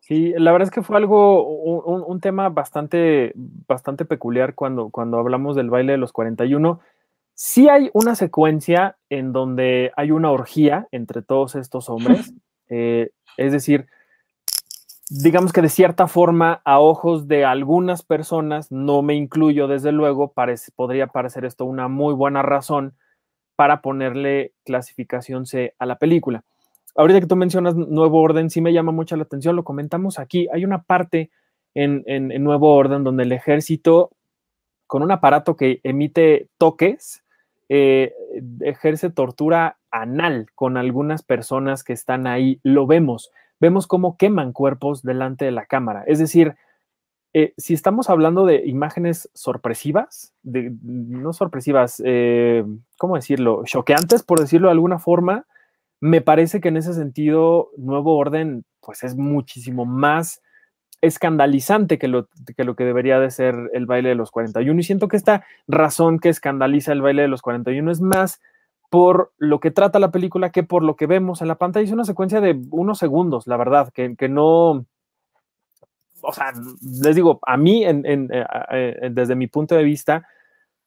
Sí, 0.00 0.34
la 0.36 0.50
verdad 0.50 0.66
es 0.66 0.74
que 0.74 0.82
fue 0.82 0.96
algo, 0.96 1.46
un, 1.46 2.20
tema 2.20 2.48
bastante, 2.48 3.32
bastante 3.36 4.04
peculiar 4.04 4.56
cuando, 4.56 4.90
cuando 4.90 5.20
hablamos 5.20 5.54
del 5.54 5.70
baile 5.70 5.92
de 5.92 5.98
los 5.98 6.10
41. 6.12 6.80
Sí 7.34 7.68
hay 7.68 7.88
una 7.94 8.16
secuencia 8.16 8.96
en 9.10 9.32
donde 9.32 9.92
hay 9.96 10.10
una 10.10 10.32
orgía 10.32 10.88
entre 10.90 11.22
todos 11.22 11.54
estos 11.54 11.88
hombres, 11.88 12.34
eh, 12.68 13.10
es 13.36 13.52
decir, 13.52 13.86
digamos 15.08 15.52
que 15.52 15.62
de 15.62 15.68
cierta 15.68 16.08
forma, 16.08 16.62
a 16.64 16.80
ojos 16.80 17.28
de 17.28 17.44
algunas 17.44 18.02
personas, 18.02 18.72
no 18.72 19.02
me 19.02 19.14
incluyo 19.14 19.68
desde 19.68 19.92
luego, 19.92 20.32
parece, 20.32 20.72
podría 20.74 21.06
parecer 21.06 21.44
esto 21.44 21.64
una 21.64 21.86
muy 21.86 22.12
buena 22.12 22.42
razón 22.42 22.94
para 23.56 23.80
ponerle 23.82 24.52
clasificación 24.64 25.46
C 25.46 25.74
a 25.78 25.86
la 25.86 25.96
película. 25.96 26.44
Ahorita 26.96 27.20
que 27.20 27.26
tú 27.26 27.36
mencionas 27.36 27.74
Nuevo 27.74 28.20
Orden, 28.20 28.50
sí 28.50 28.60
me 28.60 28.72
llama 28.72 28.92
mucho 28.92 29.16
la 29.16 29.24
atención, 29.24 29.56
lo 29.56 29.64
comentamos 29.64 30.18
aquí. 30.18 30.48
Hay 30.52 30.64
una 30.64 30.82
parte 30.82 31.30
en, 31.74 32.04
Nuevo 32.44 32.74
Orden 32.74 33.02
donde 33.02 33.24
el 33.24 33.32
ejército, 33.32 34.10
con 34.86 35.02
un 35.02 35.10
aparato 35.10 35.56
que 35.56 35.80
emite 35.82 36.48
toques, 36.56 37.24
eh, 37.68 38.14
ejerce 38.60 39.10
tortura 39.10 39.78
anal 39.90 40.46
con 40.54 40.76
algunas 40.76 41.22
personas 41.22 41.82
que 41.82 41.92
están 41.92 42.26
ahí. 42.26 42.60
Lo 42.62 42.86
vemos. 42.86 43.32
Vemos 43.58 43.86
cómo 43.86 44.16
queman 44.16 44.52
cuerpos 44.52 45.02
delante 45.02 45.44
de 45.44 45.50
la 45.50 45.66
cámara. 45.66 46.04
Es 46.06 46.20
decir, 46.20 46.54
eh, 47.36 47.52
si 47.56 47.74
estamos 47.74 48.10
hablando 48.10 48.46
de 48.46 48.62
imágenes 48.64 49.28
sorpresivas, 49.34 50.32
no 50.44 51.32
sorpresivas, 51.32 52.00
eh, 52.04 52.64
¿cómo 52.96 53.16
decirlo? 53.16 53.62
Choqueantes, 53.64 54.22
por 54.22 54.38
decirlo 54.38 54.68
de 54.68 54.72
alguna 54.72 55.00
forma, 55.00 55.44
me 56.00 56.20
parece 56.20 56.60
que 56.60 56.68
en 56.68 56.76
ese 56.76 56.94
sentido, 56.94 57.70
Nuevo 57.76 58.16
Orden, 58.16 58.64
pues 58.80 59.02
es 59.02 59.16
muchísimo 59.16 59.84
más 59.84 60.42
escandalizante 61.00 61.98
que 61.98 62.06
lo, 62.06 62.28
que 62.28 62.84
debería 62.84 63.18
de 63.18 63.32
ser 63.32 63.56
el 63.72 63.86
baile 63.86 64.10
de 64.10 64.14
los 64.14 64.30
41. 64.30 64.78
Y 64.78 64.84
siento 64.84 65.08
que 65.08 65.16
esta 65.16 65.44
razón 65.66 66.20
que 66.20 66.28
escandaliza 66.28 66.92
el 66.92 67.02
baile 67.02 67.22
de 67.22 67.28
los 67.28 67.42
41 67.42 67.90
es 67.90 68.00
más 68.00 68.40
por 68.90 69.32
lo 69.38 69.58
que 69.58 69.72
trata 69.72 69.98
la 69.98 70.12
película 70.12 70.50
que 70.50 70.62
por 70.62 70.84
lo 70.84 70.94
que 70.94 71.06
vemos 71.06 71.42
en 71.42 71.48
la 71.48 71.56
pantalla. 71.56 71.84
Es 71.84 71.90
una 71.90 72.04
secuencia 72.04 72.40
de 72.40 72.62
unos 72.70 72.98
segundos, 72.98 73.48
la 73.48 73.56
verdad, 73.56 73.92
que 73.92 74.28
no, 74.28 74.86
o 76.24 76.32
sea, 76.32 76.52
les 77.02 77.14
digo, 77.14 77.38
a 77.46 77.56
mí, 77.56 77.84
eh, 77.84 78.02
eh, 78.70 79.10
desde 79.10 79.36
mi 79.36 79.46
punto 79.46 79.74
de 79.74 79.84
vista, 79.84 80.26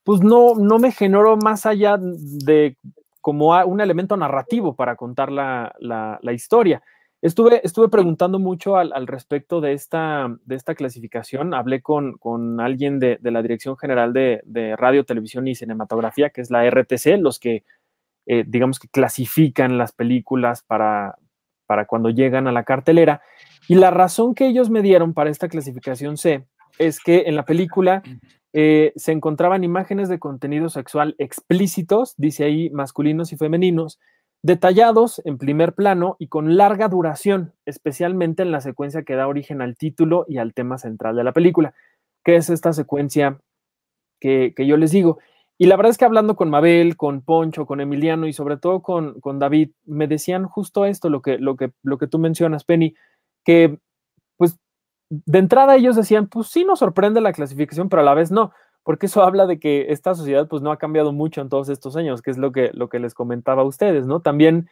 pues 0.04 0.22
no, 0.22 0.56
no 0.56 0.80
me 0.80 0.92
generó 0.92 1.38
más 1.38 1.66
allá 1.66 1.98
de 2.00 2.78
como 3.22 3.50
un 3.66 3.82
elemento 3.82 4.16
narrativo 4.16 4.74
para 4.74 4.96
contar 4.96 5.32
la, 5.32 6.20
historia. 6.32 6.82
Estuve, 7.22 7.60
estuve 7.64 7.90
preguntando 7.90 8.40
mucho 8.40 8.78
al, 8.78 9.06
respecto 9.06 9.60
de 9.60 9.74
esta, 9.74 10.34
de 10.46 10.56
esta 10.56 10.76
clasificación. 10.76 11.54
Hablé 11.54 11.82
con, 11.82 12.62
alguien 12.62 13.00
de, 13.00 13.20
la 13.22 13.42
Dirección 13.42 13.76
General 13.76 14.14
de, 14.14 14.76
Radio, 14.78 15.04
Televisión 15.04 15.46
y 15.48 15.56
Cinematografía, 15.56 16.30
que 16.30 16.40
es 16.40 16.52
la 16.52 16.70
RTC, 16.70 17.18
los 17.20 17.38
que, 17.38 17.66
eh, 18.28 18.46
digamos 18.48 18.80
que 18.80 18.88
clasifican 18.88 19.78
las 19.78 19.92
películas 19.92 20.64
para, 20.64 21.18
para 21.68 21.86
cuando 21.86 22.10
llegan 22.10 22.48
a 22.48 22.52
la 22.52 22.64
cartelera. 22.64 23.22
Y 23.68 23.76
la 23.76 23.92
razón 23.92 24.34
que 24.34 24.48
ellos 24.48 24.70
me 24.70 24.82
dieron 24.82 25.14
para 25.14 25.30
esta 25.30 25.50
clasificación 25.50 26.18
C 26.18 26.46
es 26.80 27.00
que 27.00 27.24
en 27.28 27.36
la 27.36 27.44
película 27.44 28.02
eh, 28.54 28.94
se 28.96 29.12
encontraban 29.12 29.64
imágenes 29.64 30.10
de 30.10 30.20
contenido 30.20 30.70
sexual 30.70 31.16
explícitos, 31.20 32.16
dice 32.18 32.46
ahí 32.46 32.70
masculinos 32.72 33.32
y 33.34 33.38
femeninos, 33.38 34.00
detallados 34.42 35.22
en 35.26 35.38
primer 35.38 35.74
plano 35.74 36.16
y 36.20 36.28
con 36.28 36.58
larga 36.58 36.88
duración, 36.88 37.54
especialmente 37.66 38.44
en 38.44 38.52
la 38.52 38.62
secuencia 38.62 39.04
que 39.04 39.16
da 39.16 39.28
origen 39.28 39.62
al 39.62 39.76
título 39.76 40.26
y 40.28 40.38
al 40.38 40.54
tema 40.54 40.78
central 40.78 41.16
de 41.16 41.24
la 41.24 41.34
película, 41.34 41.74
que 42.24 42.36
es 42.36 42.50
esta 42.50 42.74
secuencia 42.74 43.40
que, 44.20 44.54
yo 44.58 44.78
les 44.78 44.92
digo. 44.92 45.20
Y 45.58 45.66
la 45.66 45.76
verdad 45.76 45.90
es 45.90 45.98
que 45.98 46.06
hablando 46.06 46.36
con 46.36 46.50
Mabel, 46.50 46.98
con 46.98 47.22
Poncho, 47.22 47.66
con 47.66 47.82
Emiliano 47.82 48.28
y 48.28 48.34
sobre 48.34 48.58
todo 48.58 48.82
con, 48.82 49.20
con 49.20 49.40
David, 49.40 49.72
me 49.86 50.08
decían 50.08 50.46
justo 50.46 50.86
esto, 50.86 51.10
lo 51.10 51.22
que, 51.22 51.40
lo, 51.40 51.56
que, 51.56 51.72
lo 51.82 51.98
que 51.98 52.08
tú 52.08 52.20
mencionas, 52.20 52.64
Penny, 52.64 52.94
que 53.44 53.80
pues 54.38 54.58
de 55.10 55.40
entrada 55.40 55.76
ellos 55.76 55.96
decían, 55.96 56.28
pues 56.28 56.48
sí 56.48 56.64
nos 56.64 56.80
sorprende 56.80 57.22
la 57.22 57.34
clasificación, 57.34 57.90
pero 57.90 58.04
a 58.04 58.06
la 58.06 58.14
vez 58.14 58.32
no, 58.32 58.52
porque 58.84 59.08
eso 59.08 59.24
habla 59.24 59.48
de 59.48 59.60
que 59.60 59.88
esta 59.90 60.14
sociedad 60.14 60.48
pues 60.48 60.62
no 60.62 60.72
ha 60.72 60.78
cambiado 60.78 61.12
mucho 61.12 61.42
en 61.42 61.50
todos 61.50 61.70
estos 61.70 61.96
años, 61.96 62.22
que 62.22 62.32
es 62.32 62.38
lo 62.38 62.52
que, 62.52 62.70
lo 62.74 62.88
que 62.88 63.00
les 63.00 63.16
comentaba 63.16 63.64
a 63.64 63.66
ustedes, 63.66 64.06
¿no? 64.06 64.22
También 64.22 64.70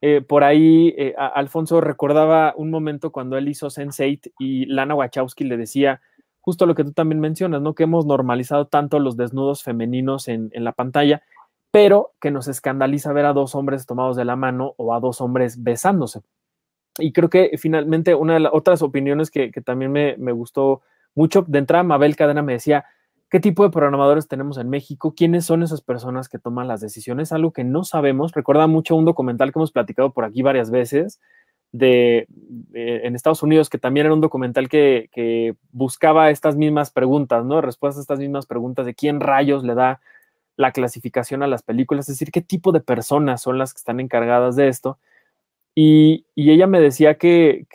eh, 0.00 0.22
por 0.22 0.44
ahí 0.44 0.94
eh, 0.98 1.14
Alfonso 1.16 1.80
recordaba 1.80 2.52
un 2.56 2.70
momento 2.70 3.12
cuando 3.12 3.38
él 3.38 3.48
hizo 3.48 3.68
Sense8 3.68 4.32
y 4.38 4.66
Lana 4.66 4.94
Wachowski 4.94 5.44
le 5.44 5.56
decía 5.56 6.02
justo 6.46 6.64
lo 6.64 6.76
que 6.76 6.84
tú 6.84 6.92
también 6.92 7.18
mencionas, 7.18 7.60
¿no? 7.60 7.74
Que 7.74 7.82
hemos 7.82 8.06
normalizado 8.06 8.68
tanto 8.68 9.00
los 9.00 9.16
desnudos 9.16 9.64
femeninos 9.64 10.28
en, 10.28 10.48
en 10.52 10.62
la 10.62 10.70
pantalla, 10.70 11.22
pero 11.72 12.12
que 12.20 12.30
nos 12.30 12.46
escandaliza 12.46 13.12
ver 13.12 13.26
a 13.26 13.32
dos 13.32 13.56
hombres 13.56 13.84
tomados 13.84 14.16
de 14.16 14.24
la 14.24 14.36
mano 14.36 14.72
o 14.76 14.94
a 14.94 15.00
dos 15.00 15.20
hombres 15.20 15.64
besándose. 15.64 16.20
Y 16.98 17.12
creo 17.12 17.28
que 17.30 17.50
finalmente 17.58 18.14
una 18.14 18.34
de 18.34 18.40
las 18.40 18.52
otras 18.54 18.80
opiniones 18.82 19.32
que, 19.32 19.50
que 19.50 19.60
también 19.60 19.90
me, 19.90 20.16
me, 20.18 20.30
gustó 20.30 20.82
mucho, 21.16 21.44
de 21.48 21.58
entrada 21.58 21.82
Mabel 21.82 22.14
Cadena 22.14 22.42
me 22.42 22.52
decía, 22.52 22.84
¿qué 23.28 23.40
tipo 23.40 23.64
de 23.64 23.70
programadores 23.70 24.28
tenemos 24.28 24.56
en 24.56 24.70
México? 24.70 25.14
¿Quiénes 25.16 25.46
son 25.46 25.64
esas 25.64 25.80
personas 25.80 26.28
que 26.28 26.38
toman 26.38 26.68
las 26.68 26.80
decisiones? 26.80 27.32
Algo 27.32 27.52
que 27.52 27.64
no 27.64 27.82
sabemos. 27.82 28.30
Recuerda 28.30 28.68
mucho 28.68 28.94
un 28.94 29.04
documental 29.04 29.52
que 29.52 29.58
hemos 29.58 29.72
platicado 29.72 30.12
por 30.12 30.24
aquí 30.24 30.42
varias 30.42 30.70
veces 30.70 31.20
de, 31.78 32.26
en 32.74 33.14
Estados 33.14 33.42
Unidos, 33.42 33.70
que 33.70 33.78
también 33.78 34.06
era 34.06 34.14
un 34.14 34.20
documental 34.20 34.68
que, 34.68 35.08
que 35.12 35.54
buscaba 35.72 36.30
estas 36.30 36.56
mismas 36.56 36.90
preguntas, 36.90 37.44
¿no? 37.44 37.60
Respuestas 37.60 37.98
a 37.98 38.02
estas 38.02 38.18
mismas 38.18 38.46
preguntas 38.46 38.86
de 38.86 38.94
quién 38.94 39.20
rayos 39.20 39.64
le 39.64 39.74
da 39.74 40.00
la 40.56 40.72
clasificación 40.72 41.42
a 41.42 41.46
las 41.46 41.62
películas, 41.62 42.08
es 42.08 42.14
decir, 42.14 42.32
qué 42.32 42.40
tipo 42.40 42.72
de 42.72 42.80
personas 42.80 43.42
son 43.42 43.58
las 43.58 43.74
que 43.74 43.78
están 43.78 44.00
encargadas 44.00 44.56
de 44.56 44.68
esto. 44.68 44.98
Y, 45.74 46.26
ella 46.36 46.66
me 46.66 46.80
decía 46.80 47.18
que, 47.18 47.66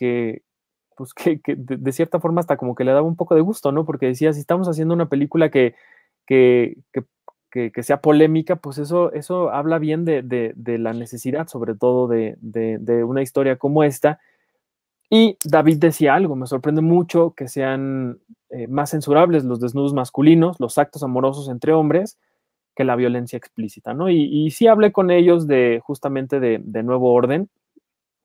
pues 0.98 1.14
que, 1.14 1.40
de, 1.46 1.92
cierta 1.92 2.20
forma 2.20 2.42
hasta 2.42 2.58
como 2.58 2.76
que 2.76 2.84
le 2.84 2.92
daba 2.92 3.08
un 3.08 3.16
poco 3.16 3.36
de 3.36 3.42
gusto, 3.42 3.72
¿no? 3.72 3.86
Porque 3.86 4.08
decía, 4.08 4.34
si 4.34 4.40
estamos 4.40 4.68
haciendo 4.68 4.94
una 4.96 5.10
película 5.10 5.52
que, 5.52 5.76
que, 6.26 6.78
sea 7.82 8.02
polémica, 8.02 8.56
pues 8.56 8.78
eso, 8.78 9.12
eso 9.14 9.52
habla 9.52 9.80
bien 9.80 10.06
de, 10.06 10.54
la 10.80 10.94
necesidad, 10.94 11.48
sobre 11.48 11.76
todo 11.76 12.08
de, 12.08 13.04
una 13.06 13.22
historia 13.22 13.58
como 13.58 13.84
esta. 13.84 14.20
Y 15.10 15.38
David 15.44 15.78
decía 15.78 16.16
algo, 16.16 16.36
me 16.36 16.48
sorprende 16.48 16.82
mucho 16.82 17.34
que 17.36 17.50
sean 17.50 18.20
eh, 18.50 18.68
más 18.68 18.92
censurables 18.92 19.44
los 19.44 19.60
desnudos 19.60 19.94
masculinos, 19.94 20.60
los 20.60 20.78
actos 20.78 21.04
amorosos 21.04 21.50
entre 21.50 21.74
hombres, 21.74 22.18
que 22.76 22.86
la 22.86 22.96
violencia 22.96 23.36
explícita, 23.36 23.94
¿no? 23.94 24.10
Y, 24.10 24.24
y 24.24 24.52
sí 24.52 24.68
hablé 24.68 24.94
con 24.94 25.12
ellos 25.12 25.48
de 25.48 25.82
justamente 25.84 26.40
de, 26.40 26.84
nuevo 26.84 27.14
orden, 27.14 27.50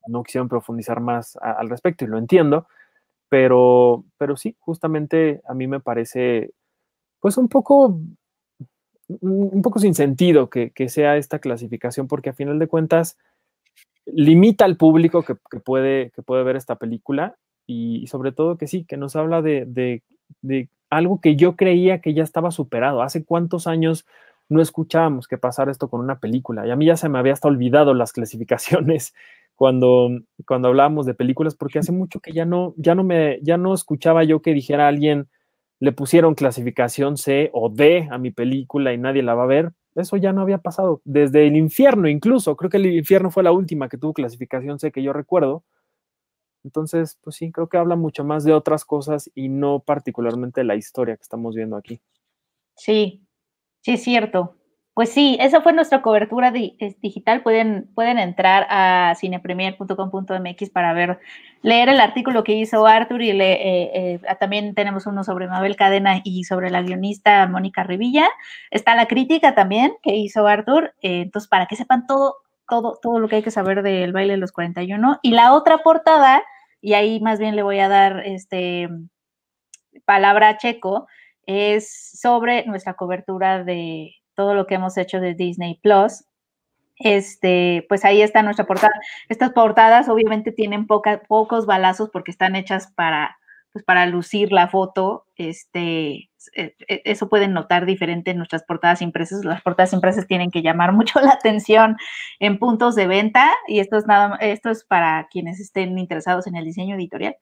no 0.07 0.23
quisieron 0.23 0.49
profundizar 0.49 1.01
más 1.01 1.37
al 1.41 1.69
respecto 1.69 2.05
y 2.05 2.09
lo 2.09 2.19
entiendo, 2.19 2.69
pero, 3.29 4.05
pero 4.19 4.37
sí, 4.37 4.57
justamente 4.61 5.43
a 5.49 5.55
mí 5.55 5.67
me 5.67 5.81
parece 5.81 6.53
pues 7.21 7.37
un 7.39 7.49
poco, 7.49 7.99
un 9.09 9.63
poco 9.63 9.79
sin 9.79 9.95
sentido 9.95 10.51
que, 10.51 10.73
sea 10.89 11.17
esta 11.17 11.39
clasificación, 11.39 12.09
porque 12.09 12.31
a 12.31 12.35
final 12.35 12.59
de 12.59 12.67
cuentas 12.67 13.17
limita 14.07 14.65
al 14.65 14.77
público 14.77 15.25
que, 15.25 15.35
puede, 15.61 16.11
que 16.11 16.23
puede 16.23 16.45
ver 16.45 16.57
esta 16.57 16.77
película 16.77 17.37
y, 17.67 18.07
sobre 18.07 18.33
todo 18.33 18.57
que 18.57 18.67
sí, 18.67 18.85
que 18.85 18.97
nos 18.97 19.17
habla 19.17 19.43
de, 19.43 19.65
de, 19.67 20.03
de 20.43 20.69
algo 20.91 21.21
que 21.21 21.37
yo 21.37 21.57
creía 21.57 22.01
que 22.01 22.15
ya 22.15 22.23
estaba 22.23 22.51
superado. 22.51 23.03
¿Hace 23.03 23.25
cuántos 23.25 23.67
años 23.67 24.07
no 24.49 24.61
escuchábamos 24.61 25.27
que 25.27 25.39
pasara 25.39 25.73
esto 25.73 25.89
con 25.89 26.01
una 26.01 26.19
película? 26.19 26.67
Y 26.67 26.71
a 26.71 26.77
mí 26.77 26.87
ya 26.87 26.97
se 26.97 27.09
me 27.09 27.19
había 27.19 27.33
hasta 27.33 27.49
olvidado 27.49 27.95
las 27.95 28.13
clasificaciones 28.13 29.15
cuando, 29.57 30.11
cuando 30.47 30.69
hablábamos 30.69 31.07
de 31.07 31.15
películas, 31.15 31.55
porque 31.55 31.79
hace 31.79 31.93
mucho 31.93 32.21
que 32.21 32.33
ya 32.33 32.45
no, 32.45 32.75
ya 32.77 32.95
no 32.95 33.05
me, 33.05 33.41
ya 33.43 33.57
no 33.57 33.75
escuchaba 33.75 34.23
yo 34.25 34.43
que 34.43 34.53
dijera 34.53 34.87
alguien, 34.89 35.29
le 35.81 35.93
pusieron 35.93 36.35
clasificación 36.35 37.17
C 37.17 37.51
o 37.53 37.69
D 37.69 38.09
a 38.11 38.19
mi 38.19 38.31
película 38.31 38.93
y 38.93 38.99
nadie 38.99 39.23
la 39.23 39.35
va 39.35 39.45
a 39.45 39.47
ver. 39.47 39.73
Eso 39.95 40.17
ya 40.17 40.33
no 40.33 40.43
había 40.43 40.59
pasado. 40.59 41.01
Desde 41.05 41.47
el 41.47 41.57
infierno, 41.57 42.09
incluso. 42.09 42.57
Creo 42.57 42.71
que 42.71 42.77
el 42.77 42.87
infierno 42.87 43.31
fue 43.31 43.43
la 43.43 43.53
última 43.53 43.89
que 43.89 43.99
tuvo 43.99 44.13
clasificación 44.13 44.79
C 44.79 44.93
que 44.93 45.03
yo 45.03 45.13
recuerdo. 45.13 45.65
Entonces, 46.65 47.19
pues 47.23 47.37
sí, 47.37 47.53
creo 47.53 47.69
que 47.69 47.79
habla 47.79 47.97
mucho 47.97 48.25
más 48.25 48.45
de 48.45 48.53
otras 48.53 48.85
cosas 48.85 49.31
y 49.35 49.49
no 49.49 49.81
particularmente 49.81 50.61
de 50.61 50.65
la 50.65 50.75
historia 50.75 51.17
que 51.17 51.23
estamos 51.23 51.55
viendo 51.55 51.77
aquí. 51.77 52.01
Sí, 52.75 53.25
sí, 53.81 53.93
es 53.93 54.03
cierto. 54.03 54.57
Pues 54.97 55.13
sí, 55.13 55.37
esa 55.43 55.61
fue 55.61 55.75
nuestra 55.75 56.01
cobertura 56.01 56.51
digital. 56.51 57.43
Pueden, 57.43 57.87
pueden 57.95 58.19
entrar 58.19 58.67
a 58.71 59.13
cinepremier.com.mx 59.21 60.71
para 60.71 60.95
ver, 60.95 61.19
leer 61.61 61.91
el 61.91 62.01
artículo 62.01 62.43
que 62.43 62.55
hizo 62.55 62.87
Arthur 62.87 63.21
y 63.21 63.35
le, 63.35 63.53
eh, 63.53 64.15
eh, 64.15 64.21
también 64.41 64.75
tenemos 64.75 65.07
uno 65.07 65.23
sobre 65.23 65.49
Mabel 65.49 65.77
Cadena 65.77 66.23
y 66.25 66.45
sobre 66.45 66.71
la 66.71 66.81
guionista 66.81 67.47
Mónica 67.47 67.83
Revilla. 67.83 68.27
Está 68.71 68.95
la 68.95 69.05
crítica 69.07 69.55
también 69.55 69.93
que 70.03 70.17
hizo 70.17 70.47
Arthur. 70.47 70.95
Eh, 71.03 71.21
entonces, 71.21 71.47
para 71.51 71.67
que 71.67 71.77
sepan 71.77 72.07
todo, 72.07 72.37
todo, 72.67 72.99
todo 73.03 73.19
lo 73.21 73.29
que 73.29 73.37
hay 73.37 73.43
que 73.43 73.51
saber 73.51 73.83
del 73.83 74.15
baile 74.15 74.33
de 74.33 74.39
los 74.39 74.53
41. 74.53 75.19
Y 75.21 75.33
la 75.33 75.53
otra 75.53 75.77
portada, 75.83 76.43
y 76.81 76.95
ahí 76.95 77.21
más 77.21 77.39
bien 77.39 77.55
le 77.55 77.63
voy 77.63 77.81
a 77.81 77.91
dar 77.91 78.23
este 78.25 78.89
palabra 80.07 80.49
a 80.49 80.57
Checo, 80.57 81.07
es 81.45 82.19
sobre 82.19 82.65
nuestra 82.65 82.95
cobertura 82.95 83.63
de 83.63 84.15
todo 84.37 84.55
lo 84.55 84.67
que 84.67 84.77
hemos 84.77 84.97
hecho 84.99 85.19
de 85.21 85.35
Disney 85.35 85.81
Plus. 85.83 86.25
Este, 86.99 87.85
pues 87.89 88.05
ahí 88.05 88.23
está 88.23 88.43
nuestra 88.43 88.67
portada. 88.67 88.93
Estas 89.29 89.53
portadas 89.53 90.09
obviamente 90.09 90.53
tienen 90.53 90.87
pocos 90.87 91.67
balazos 91.67 92.11
porque 92.11 92.31
están 92.31 92.57
hechas 92.57 92.93
para, 92.95 93.37
pues 93.73 93.85
para 93.85 94.07
lucir 94.07 94.53
la 94.53 94.69
foto. 94.69 95.27
Este, 95.37 96.31
e, 96.55 96.75
e, 96.89 97.03
eso 97.05 97.29
pueden 97.29 97.53
notar 97.53 97.85
diferente 97.85 98.31
en 98.31 98.39
nuestras 98.39 98.65
portadas 98.65 99.03
impresas. 99.03 99.45
Las 99.45 99.63
portadas 99.63 99.93
impresas 99.93 100.27
tienen 100.27 100.51
que 100.51 100.63
llamar 100.63 100.93
mucho 100.93 101.21
la 101.21 101.33
atención 101.33 101.97
en 102.39 102.59
puntos 102.59 102.95
de 102.95 103.07
venta 103.07 103.51
y 103.67 103.81
esto 103.81 103.97
es 103.97 104.07
nada, 104.07 104.37
esto 104.41 104.71
es 104.71 104.85
para 104.85 105.29
quienes 105.31 105.61
estén 105.61 105.99
interesados 105.99 106.47
en 106.47 106.57
el 106.57 106.65
diseño 106.65 106.97
editorial. 106.97 107.37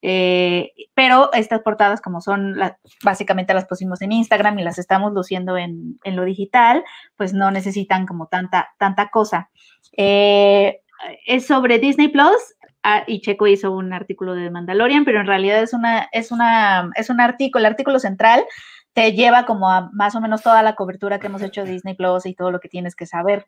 Eh, 0.00 0.72
pero 0.94 1.32
estas 1.32 1.60
portadas, 1.62 2.00
como 2.00 2.20
son 2.20 2.56
básicamente 3.02 3.54
las 3.54 3.66
pusimos 3.66 4.00
en 4.02 4.12
Instagram 4.12 4.58
y 4.58 4.62
las 4.64 4.78
estamos 4.78 5.12
luciendo 5.12 5.56
en, 5.56 5.98
lo 6.04 6.24
digital, 6.24 6.84
pues 7.16 7.34
no 7.34 7.50
necesitan 7.50 8.06
como 8.06 8.26
tanta, 8.26 8.70
tanta 8.78 9.08
cosa. 9.10 9.50
Eh, 9.96 10.80
es 11.26 11.46
sobre 11.46 11.78
Disney 11.78 12.08
Plus. 12.08 12.54
Ah, 12.84 13.02
y 13.06 13.20
Checo 13.20 13.48
hizo 13.48 13.72
un 13.72 13.92
artículo 13.92 14.34
de 14.34 14.50
Mandalorian, 14.50 15.04
pero 15.04 15.20
en 15.20 15.26
realidad 15.26 15.60
es 15.62 15.74
una, 15.74 16.08
es 16.12 16.30
una, 16.30 16.90
es 16.94 17.10
un 17.10 17.20
artículo, 17.20 17.60
el 17.60 17.72
artículo 17.72 17.98
central 17.98 18.44
te 18.92 19.12
lleva 19.12 19.46
como 19.46 19.70
a 19.70 19.90
más 19.92 20.14
o 20.14 20.20
menos 20.20 20.42
toda 20.42 20.62
la 20.62 20.74
cobertura 20.74 21.18
que 21.18 21.26
hemos 21.26 21.42
hecho 21.42 21.64
de 21.64 21.72
Disney 21.72 21.94
Plus 21.94 22.24
y 22.26 22.34
todo 22.34 22.50
lo 22.50 22.60
que 22.60 22.68
tienes 22.68 22.94
que 22.94 23.06
saber. 23.06 23.46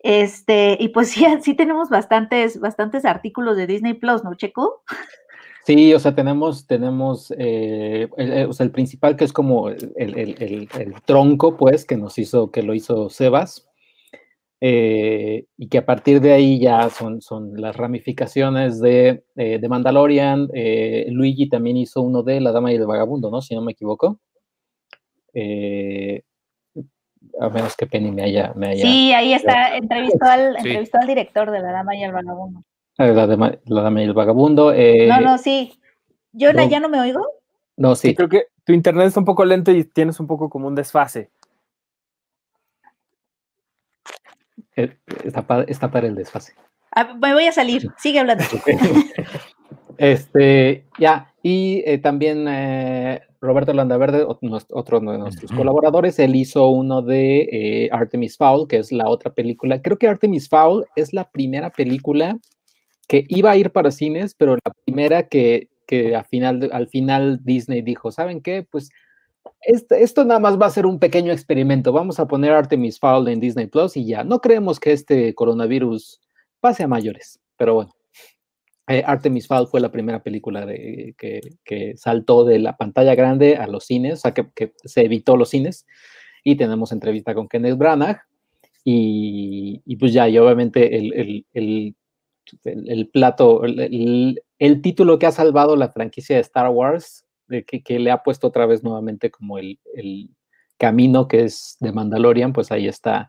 Este, 0.00 0.76
y 0.80 0.88
pues 0.88 1.10
sí, 1.12 1.26
sí 1.42 1.54
tenemos 1.54 1.88
bastantes, 1.88 2.58
bastantes 2.60 3.04
artículos 3.04 3.56
de 3.56 3.66
Disney 3.66 3.94
Plus, 3.94 4.24
¿no, 4.24 4.34
Checo? 4.34 4.82
Sí, 5.70 5.94
o 5.94 6.00
sea, 6.00 6.16
tenemos, 6.16 6.66
tenemos 6.66 7.32
eh, 7.38 8.08
el, 8.16 8.48
o 8.48 8.52
sea, 8.52 8.66
el 8.66 8.72
principal 8.72 9.14
que 9.14 9.24
es 9.24 9.32
como 9.32 9.68
el, 9.68 9.92
el, 9.96 10.68
el, 10.74 11.02
tronco, 11.04 11.56
pues, 11.56 11.84
que 11.84 11.96
nos 11.96 12.18
hizo, 12.18 12.50
que 12.50 12.64
lo 12.64 12.74
hizo 12.74 13.08
Sebas, 13.08 13.68
eh, 14.60 15.44
y 15.56 15.68
que 15.68 15.78
a 15.78 15.86
partir 15.86 16.20
de 16.20 16.32
ahí 16.32 16.58
ya 16.58 16.90
son, 16.90 17.22
son 17.22 17.52
las 17.54 17.76
ramificaciones 17.76 18.80
de, 18.80 19.22
eh, 19.36 19.60
de 19.60 19.68
Mandalorian. 19.68 20.48
Luigi 21.06 21.48
también 21.48 21.76
hizo 21.76 22.02
uno 22.02 22.24
de 22.24 22.40
La 22.40 22.50
Dama 22.50 22.72
y 22.72 22.74
el 22.74 22.86
Vagabundo, 22.86 23.30
¿no? 23.30 23.40
Si 23.40 23.54
no 23.54 23.62
me 23.62 23.70
equivoco. 23.70 24.18
a 27.40 27.48
menos 27.48 27.76
que 27.76 27.86
Penny 27.86 28.10
me 28.10 28.24
haya... 28.24 28.52
Me 28.56 28.70
haya 28.70 28.82
sí, 28.82 29.12
ahí 29.12 29.34
está, 29.34 29.76
entrevistó 29.76 30.24
al, 30.24 30.56
entrevistó 30.56 30.98
al 30.98 31.06
director 31.06 31.48
de 31.52 31.60
La 31.60 31.70
Dama 31.70 31.94
y 31.94 32.02
el 32.02 32.10
Vagabundo. 32.10 32.64
La, 33.06 33.26
dama 33.26 34.02
y 34.02 34.04
el 34.04 34.12
vagabundo. 34.12 34.72
Eh, 34.72 35.06
no, 35.08 35.20
no, 35.20 35.38
sí. 35.38 35.80
¿Yo 36.32 36.50
ya 36.52 36.80
no 36.80 36.88
me 36.88 37.00
oigo? 37.00 37.26
No, 37.76 37.94
sí. 37.94 38.14
Creo 38.14 38.28
que 38.28 38.48
tu 38.64 38.72
internet 38.72 39.08
está 39.08 39.20
un 39.20 39.26
poco 39.26 39.44
lento 39.44 39.72
y 39.72 39.84
tienes 39.84 40.20
un 40.20 40.26
poco 40.26 40.50
como 40.50 40.68
un 40.68 40.74
desfase. 40.74 41.30
Eh, 44.76 44.96
está, 45.24 45.42
para, 45.42 45.62
está 45.64 45.90
para 45.90 46.06
el 46.06 46.14
desfase. 46.14 46.54
Ah, 46.92 47.14
me 47.14 47.32
voy 47.32 47.46
a 47.46 47.52
salir, 47.52 47.88
sigue 47.98 48.18
hablando. 48.18 48.44
Este, 49.96 50.86
ya, 50.98 51.32
y 51.42 51.82
eh, 51.84 51.98
también 51.98 52.46
eh, 52.48 53.20
Roberto 53.40 53.72
Landaverde, 53.72 54.24
otro 54.24 55.00
de 55.00 55.18
nuestros 55.18 55.52
colaboradores, 55.52 56.18
él 56.18 56.36
hizo 56.36 56.68
uno 56.68 57.02
de 57.02 57.48
eh, 57.52 57.88
Artemis 57.92 58.36
Fowl, 58.36 58.66
que 58.66 58.78
es 58.78 58.92
la 58.92 59.08
otra 59.08 59.32
película. 59.32 59.80
Creo 59.80 59.98
que 59.98 60.08
Artemis 60.08 60.48
Fowl 60.48 60.86
es 60.96 61.12
la 61.12 61.30
primera 61.30 61.70
película 61.70 62.38
que 63.10 63.24
iba 63.26 63.50
a 63.50 63.56
ir 63.56 63.72
para 63.72 63.90
cines, 63.90 64.34
pero 64.34 64.54
la 64.54 64.72
primera 64.84 65.26
que, 65.26 65.68
que 65.88 66.14
al, 66.14 66.24
final, 66.26 66.70
al 66.72 66.86
final 66.86 67.40
Disney 67.42 67.82
dijo, 67.82 68.12
¿saben 68.12 68.40
qué? 68.40 68.64
Pues 68.70 68.90
esto, 69.62 69.96
esto 69.96 70.24
nada 70.24 70.38
más 70.38 70.60
va 70.60 70.66
a 70.66 70.70
ser 70.70 70.86
un 70.86 71.00
pequeño 71.00 71.32
experimento. 71.32 71.90
Vamos 71.90 72.20
a 72.20 72.28
poner 72.28 72.52
Artemis 72.52 73.00
Fowl 73.00 73.26
en 73.26 73.40
Disney 73.40 73.66
Plus 73.66 73.96
y 73.96 74.06
ya. 74.06 74.22
No 74.22 74.40
creemos 74.40 74.78
que 74.78 74.92
este 74.92 75.34
coronavirus 75.34 76.20
pase 76.60 76.84
a 76.84 76.86
mayores, 76.86 77.40
pero 77.56 77.74
bueno. 77.74 77.96
Eh, 78.86 79.02
Artemis 79.04 79.48
Fowl 79.48 79.66
fue 79.66 79.80
la 79.80 79.90
primera 79.90 80.22
película 80.22 80.64
que, 80.64 81.40
que 81.64 81.96
saltó 81.96 82.44
de 82.44 82.60
la 82.60 82.76
pantalla 82.76 83.16
grande 83.16 83.56
a 83.56 83.66
los 83.66 83.86
cines, 83.86 84.12
o 84.14 84.16
sea, 84.18 84.34
que, 84.34 84.72
se 84.84 85.04
evitó 85.04 85.36
los 85.36 85.50
cines. 85.50 85.84
Y 86.44 86.54
tenemos 86.54 86.92
entrevista 86.92 87.34
con 87.34 87.48
Kenneth 87.48 87.76
Branagh. 87.76 88.20
Y, 88.84 89.82
y 89.84 89.96
pues 89.96 90.12
ya, 90.12 90.28
y 90.28 90.38
obviamente 90.38 90.96
el, 90.96 91.96
el- 92.64 93.08
plato, 93.08 93.64
el, 93.64 94.40
el- 94.58 94.82
título 94.82 95.18
que 95.18 95.26
ha 95.26 95.32
salvado 95.32 95.76
la 95.76 95.88
franquicia 95.90 96.36
de 96.36 96.42
Star 96.42 96.68
Wars, 96.70 97.24
de 97.48 97.64
que, 97.64 97.82
que 97.82 97.98
le 97.98 98.10
ha 98.10 98.22
puesto 98.22 98.46
otra 98.48 98.66
vez 98.66 98.82
nuevamente 98.84 99.30
como 99.30 99.58
el, 99.58 99.78
camino 100.78 101.28
que 101.28 101.44
es 101.44 101.76
de 101.80 101.92
Mandalorian, 101.92 102.52
pues 102.54 102.72
ahí 102.72 102.88
está. 102.88 103.28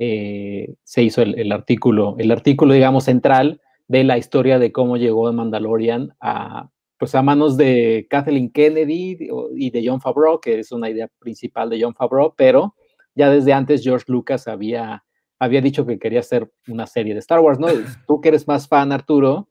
eh, 0.00 0.74
se 0.82 1.02
hizo 1.02 1.22
el, 1.22 1.52
artículo, 1.52 2.16
el 2.18 2.32
artículo, 2.32 2.74
digamos, 2.74 3.04
central 3.04 3.60
de 3.86 4.02
la 4.02 4.18
historia 4.18 4.58
de 4.58 4.72
cómo 4.72 4.96
llegó 4.96 5.32
Mandalorian 5.32 6.14
a, 6.20 6.68
pues 6.98 7.14
a 7.14 7.22
manos 7.22 7.56
de 7.56 8.06
Kathleen 8.10 8.50
Kennedy 8.50 9.18
y 9.56 9.70
de 9.70 9.82
John 9.86 10.00
Favreau, 10.00 10.40
que 10.40 10.58
es 10.58 10.72
una 10.72 10.90
idea 10.90 11.08
principal 11.18 11.70
de 11.70 11.80
John 11.82 11.94
Favreau, 11.94 12.34
pero 12.36 12.74
ya 13.14 13.30
desde 13.30 13.52
antes 13.52 13.82
George 13.84 14.06
Lucas 14.08 14.48
había, 14.48 15.04
había 15.40 15.60
dicho 15.60 15.84
que 15.86 15.98
quería 15.98 16.20
hacer 16.20 16.52
una 16.68 16.86
serie 16.86 17.14
de 17.14 17.20
Star 17.20 17.40
Wars, 17.40 17.58
¿no? 17.58 17.66
Tú 18.06 18.20
que 18.20 18.28
eres 18.28 18.46
más 18.46 18.68
fan, 18.68 18.92
Arturo, 18.92 19.48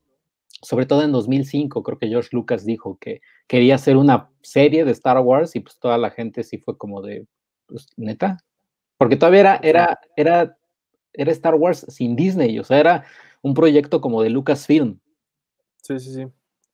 sobre 0.61 0.85
todo 0.85 1.03
en 1.03 1.11
2005, 1.11 1.83
creo 1.83 1.97
que 1.99 2.07
George 2.07 2.29
Lucas 2.31 2.65
dijo 2.65 2.97
que 2.99 3.19
quería 3.47 3.75
hacer 3.75 3.97
una 3.97 4.29
serie 4.41 4.85
de 4.85 4.91
Star 4.91 5.19
Wars 5.19 5.55
y 5.55 5.59
pues 5.61 5.77
toda 5.79 5.97
la 5.97 6.11
gente 6.11 6.43
sí 6.43 6.57
fue 6.59 6.77
como 6.77 7.01
de, 7.01 7.27
pues, 7.65 7.87
neta, 7.97 8.37
porque 8.97 9.15
todavía 9.17 9.39
era, 9.41 9.59
era, 9.63 9.99
era, 10.15 10.57
era 11.13 11.31
Star 11.31 11.55
Wars 11.55 11.85
sin 11.89 12.15
Disney, 12.15 12.59
o 12.59 12.63
sea, 12.63 12.79
era 12.79 13.05
un 13.41 13.53
proyecto 13.53 14.01
como 14.01 14.21
de 14.21 14.29
Lucasfilm. 14.29 14.99
Sí, 15.81 15.97
sí, 15.99 16.13
sí. 16.13 16.25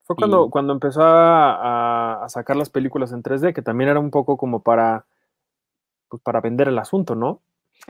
Fue 0.03 0.16
cuando, 0.16 0.47
Y- 0.47 0.49
cuando 0.49 0.74
empezó 0.74 1.01
a, 1.03 2.24
a- 2.24 2.30
sacar 2.30 2.55
las 2.55 2.70
películas 2.70 3.11
en 3.11 3.22
3D, 3.24 3.53
que 3.53 3.61
también 3.61 3.89
era 3.91 3.99
un 3.99 4.11
poco 4.11 4.36
como 4.38 4.61
para, 4.63 5.05
pues 6.09 6.22
para 6.24 6.41
vender 6.41 6.68
el 6.68 6.78
asunto, 6.80 7.16
¿no? 7.16 7.41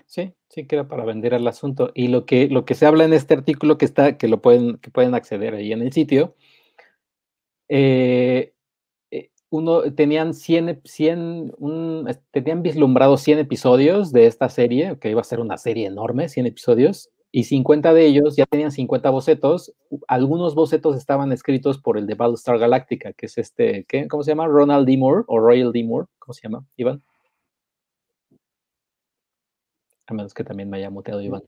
Sí, 0.08 0.34
sí, 0.50 0.66
que 0.68 0.76
era 0.76 0.88
para 0.88 1.06
vender 1.06 1.34
el 1.34 1.48
asunto. 1.48 1.92
Y 1.94 2.08
lo 2.10 2.26
que, 2.26 2.48
lo 2.50 2.66
que 2.66 2.76
se 2.76 2.86
habla 2.86 3.06
en 3.06 3.14
este 3.14 3.34
artículo 3.34 3.78
que 3.78 3.86
está, 3.86 4.18
que 4.18 4.28
lo 4.28 4.42
pueden, 4.42 4.78
que 4.78 4.92
pueden 4.92 5.16
acceder 5.16 5.54
ahí 5.56 5.72
en 5.72 5.82
el 5.82 5.94
sitio, 5.94 6.36
eh, 7.70 8.54
eh, 9.12 9.30
uno, 9.50 9.84
tenían 9.96 10.34
100, 10.34 10.70
ep- 10.70 10.88
100 10.88 11.54
un- 11.60 12.10
tenían 12.32 12.64
vislumbrado 12.64 13.18
100 13.18 13.40
episodios 13.40 14.12
de 14.12 14.28
esta 14.28 14.50
serie, 14.50 14.98
que 15.00 15.10
iba 15.12 15.22
a 15.22 15.24
ser 15.26 15.40
una 15.40 15.58
serie 15.58 15.88
enorme, 15.88 16.30
100 16.30 16.46
episodios, 16.48 17.10
y 17.32 17.46
50 17.46 17.94
de 17.94 18.06
ellos 18.08 18.36
ya 18.38 18.46
tenían 18.48 18.72
50 18.72 19.10
bocetos. 19.12 19.74
Algunos 20.08 20.56
bocetos 20.56 20.98
estaban 20.98 21.32
escritos 21.34 21.80
por 21.80 21.98
el 21.98 22.08
de 22.08 22.16
Battlestar 22.16 22.60
Galactica, 22.60 23.14
que 23.14 23.28
es 23.28 23.38
este, 23.38 23.86
¿qué? 23.90 24.08
¿cómo 24.08 24.24
se 24.24 24.32
llama? 24.32 24.48
Ronald 24.48 24.88
D. 24.88 24.98
Moore 24.98 25.24
o 25.28 25.40
Royal 25.40 25.72
D. 25.74 25.84
Moore, 25.84 26.08
¿cómo 26.20 26.34
se 26.34 26.42
llama? 26.44 26.66
Iván. 26.78 27.04
A 30.08 30.14
menos 30.14 30.34
que 30.34 30.44
también 30.44 30.70
me 30.70 30.78
haya 30.78 30.90
muteado 30.90 31.22
Iván. 31.22 31.44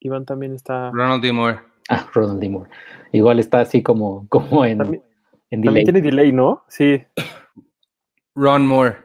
Iván 0.00 0.24
también 0.24 0.54
está. 0.54 0.90
Ronald 0.90 1.22
D. 1.22 1.32
Moore. 1.32 1.60
Ah, 1.88 2.08
Ronald 2.12 2.40
D. 2.40 2.48
Moore. 2.48 2.70
Igual 3.12 3.38
está 3.38 3.60
así 3.60 3.82
como, 3.82 4.26
como 4.28 4.64
en, 4.64 4.78
También, 4.78 5.02
en 5.50 5.60
delay. 5.60 5.84
también 5.84 6.02
tiene 6.02 6.10
delay, 6.16 6.32
¿no? 6.32 6.64
Sí. 6.68 7.02
Ron 8.34 8.66
Moore. 8.66 8.96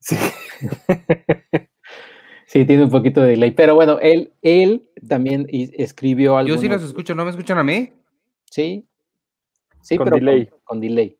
sí. 0.00 0.16
Sí, 2.48 2.64
tiene 2.64 2.84
un 2.84 2.90
poquito 2.90 3.20
de 3.20 3.30
delay. 3.30 3.50
Pero 3.50 3.74
bueno, 3.74 3.98
él, 4.00 4.32
él 4.40 4.88
también 5.08 5.46
escribió 5.50 6.38
algo. 6.38 6.54
Yo 6.54 6.60
sí 6.60 6.68
los 6.68 6.82
escucho, 6.82 7.14
¿no 7.14 7.24
me 7.24 7.30
escuchan 7.30 7.58
a 7.58 7.64
mí? 7.64 7.92
Sí. 8.44 8.86
Sí, 9.82 9.96
Con 9.96 10.04
pero 10.04 10.16
delay. 10.16 10.46
Con, 10.46 10.60
con 10.64 10.80
delay. 10.80 11.18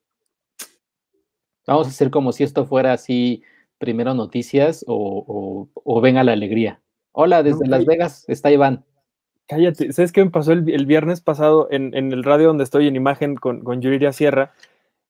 Vamos 1.66 1.88
a 1.88 1.90
hacer 1.90 2.10
como 2.10 2.30
si 2.32 2.44
esto 2.44 2.64
fuera 2.64 2.92
así, 2.92 3.42
primero 3.76 4.14
noticias 4.14 4.84
o, 4.86 5.68
o, 5.74 5.82
o 5.82 6.00
venga 6.00 6.22
la 6.22 6.32
alegría. 6.32 6.80
Hola, 7.18 7.42
desde. 7.42 7.66
Las 7.66 7.86
Vegas 7.86 8.24
está 8.28 8.50
Iván. 8.50 8.84
Cállate. 9.48 9.90
¿Sabes 9.92 10.12
qué 10.12 10.22
me 10.22 10.30
pasó 10.30 10.52
el, 10.52 10.68
el 10.68 10.84
viernes 10.84 11.22
pasado 11.22 11.66
en, 11.70 11.94
en 11.94 12.12
el 12.12 12.22
radio 12.22 12.48
donde 12.48 12.64
estoy 12.64 12.88
en 12.88 12.94
imagen 12.94 13.36
con, 13.36 13.64
con 13.64 13.80
Yuridia 13.80 14.12
Sierra? 14.12 14.52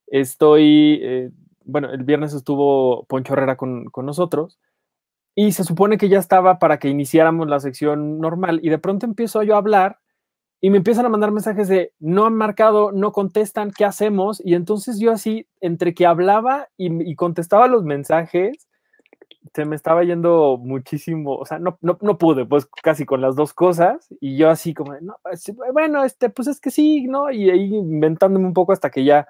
Estoy. 0.06 1.00
eh, 1.02 1.30
bueno, 1.64 1.90
el 1.90 2.04
viernes 2.04 2.32
estuvo 2.32 3.06
Poncho 3.06 3.32
Herrera 3.32 3.56
con, 3.56 3.86
con 3.86 4.06
nosotros 4.06 4.60
y 5.34 5.50
se 5.50 5.64
supone 5.64 5.98
que 5.98 6.08
ya 6.08 6.20
estaba 6.20 6.60
para 6.60 6.78
que 6.78 6.88
iniciáramos 6.88 7.48
la 7.48 7.58
sección 7.58 8.20
normal 8.20 8.60
y 8.62 8.68
de 8.68 8.78
pronto 8.78 9.04
empiezo 9.04 9.42
yo 9.42 9.56
a 9.56 9.58
hablar 9.58 9.98
y 10.60 10.70
me 10.70 10.76
empiezan 10.76 11.06
a 11.06 11.08
mandar 11.08 11.32
mensajes 11.32 11.66
de 11.66 11.92
no 11.98 12.24
han 12.24 12.34
marcado, 12.34 12.92
no 12.92 13.10
contestan, 13.10 13.72
¿qué 13.76 13.84
hacemos? 13.84 14.40
Y 14.44 14.54
entonces 14.54 15.00
yo 15.00 15.10
así, 15.10 15.48
entre 15.60 15.92
que 15.92 16.06
hablaba 16.06 16.68
y, 16.76 17.10
y 17.10 17.16
contestaba 17.16 17.66
los 17.66 17.82
mensajes, 17.82 18.68
se 19.54 19.64
me 19.64 19.76
estaba 19.76 20.04
yendo 20.04 20.58
muchísimo, 20.58 21.36
o 21.36 21.44
sea, 21.46 21.58
no, 21.58 21.78
no, 21.80 21.98
no 22.00 22.18
pude, 22.18 22.46
pues 22.46 22.66
casi 22.82 23.04
con 23.06 23.20
las 23.20 23.36
dos 23.36 23.52
cosas, 23.54 24.06
y 24.20 24.36
yo 24.36 24.50
así 24.50 24.74
como, 24.74 24.94
no, 25.00 25.16
pues, 25.22 25.44
bueno, 25.72 26.04
este, 26.04 26.30
pues 26.30 26.48
es 26.48 26.60
que 26.60 26.70
sí, 26.70 27.06
¿no? 27.08 27.30
Y 27.30 27.50
ahí 27.50 27.74
inventándome 27.74 28.46
un 28.46 28.54
poco 28.54 28.72
hasta 28.72 28.90
que 28.90 29.04
ya 29.04 29.26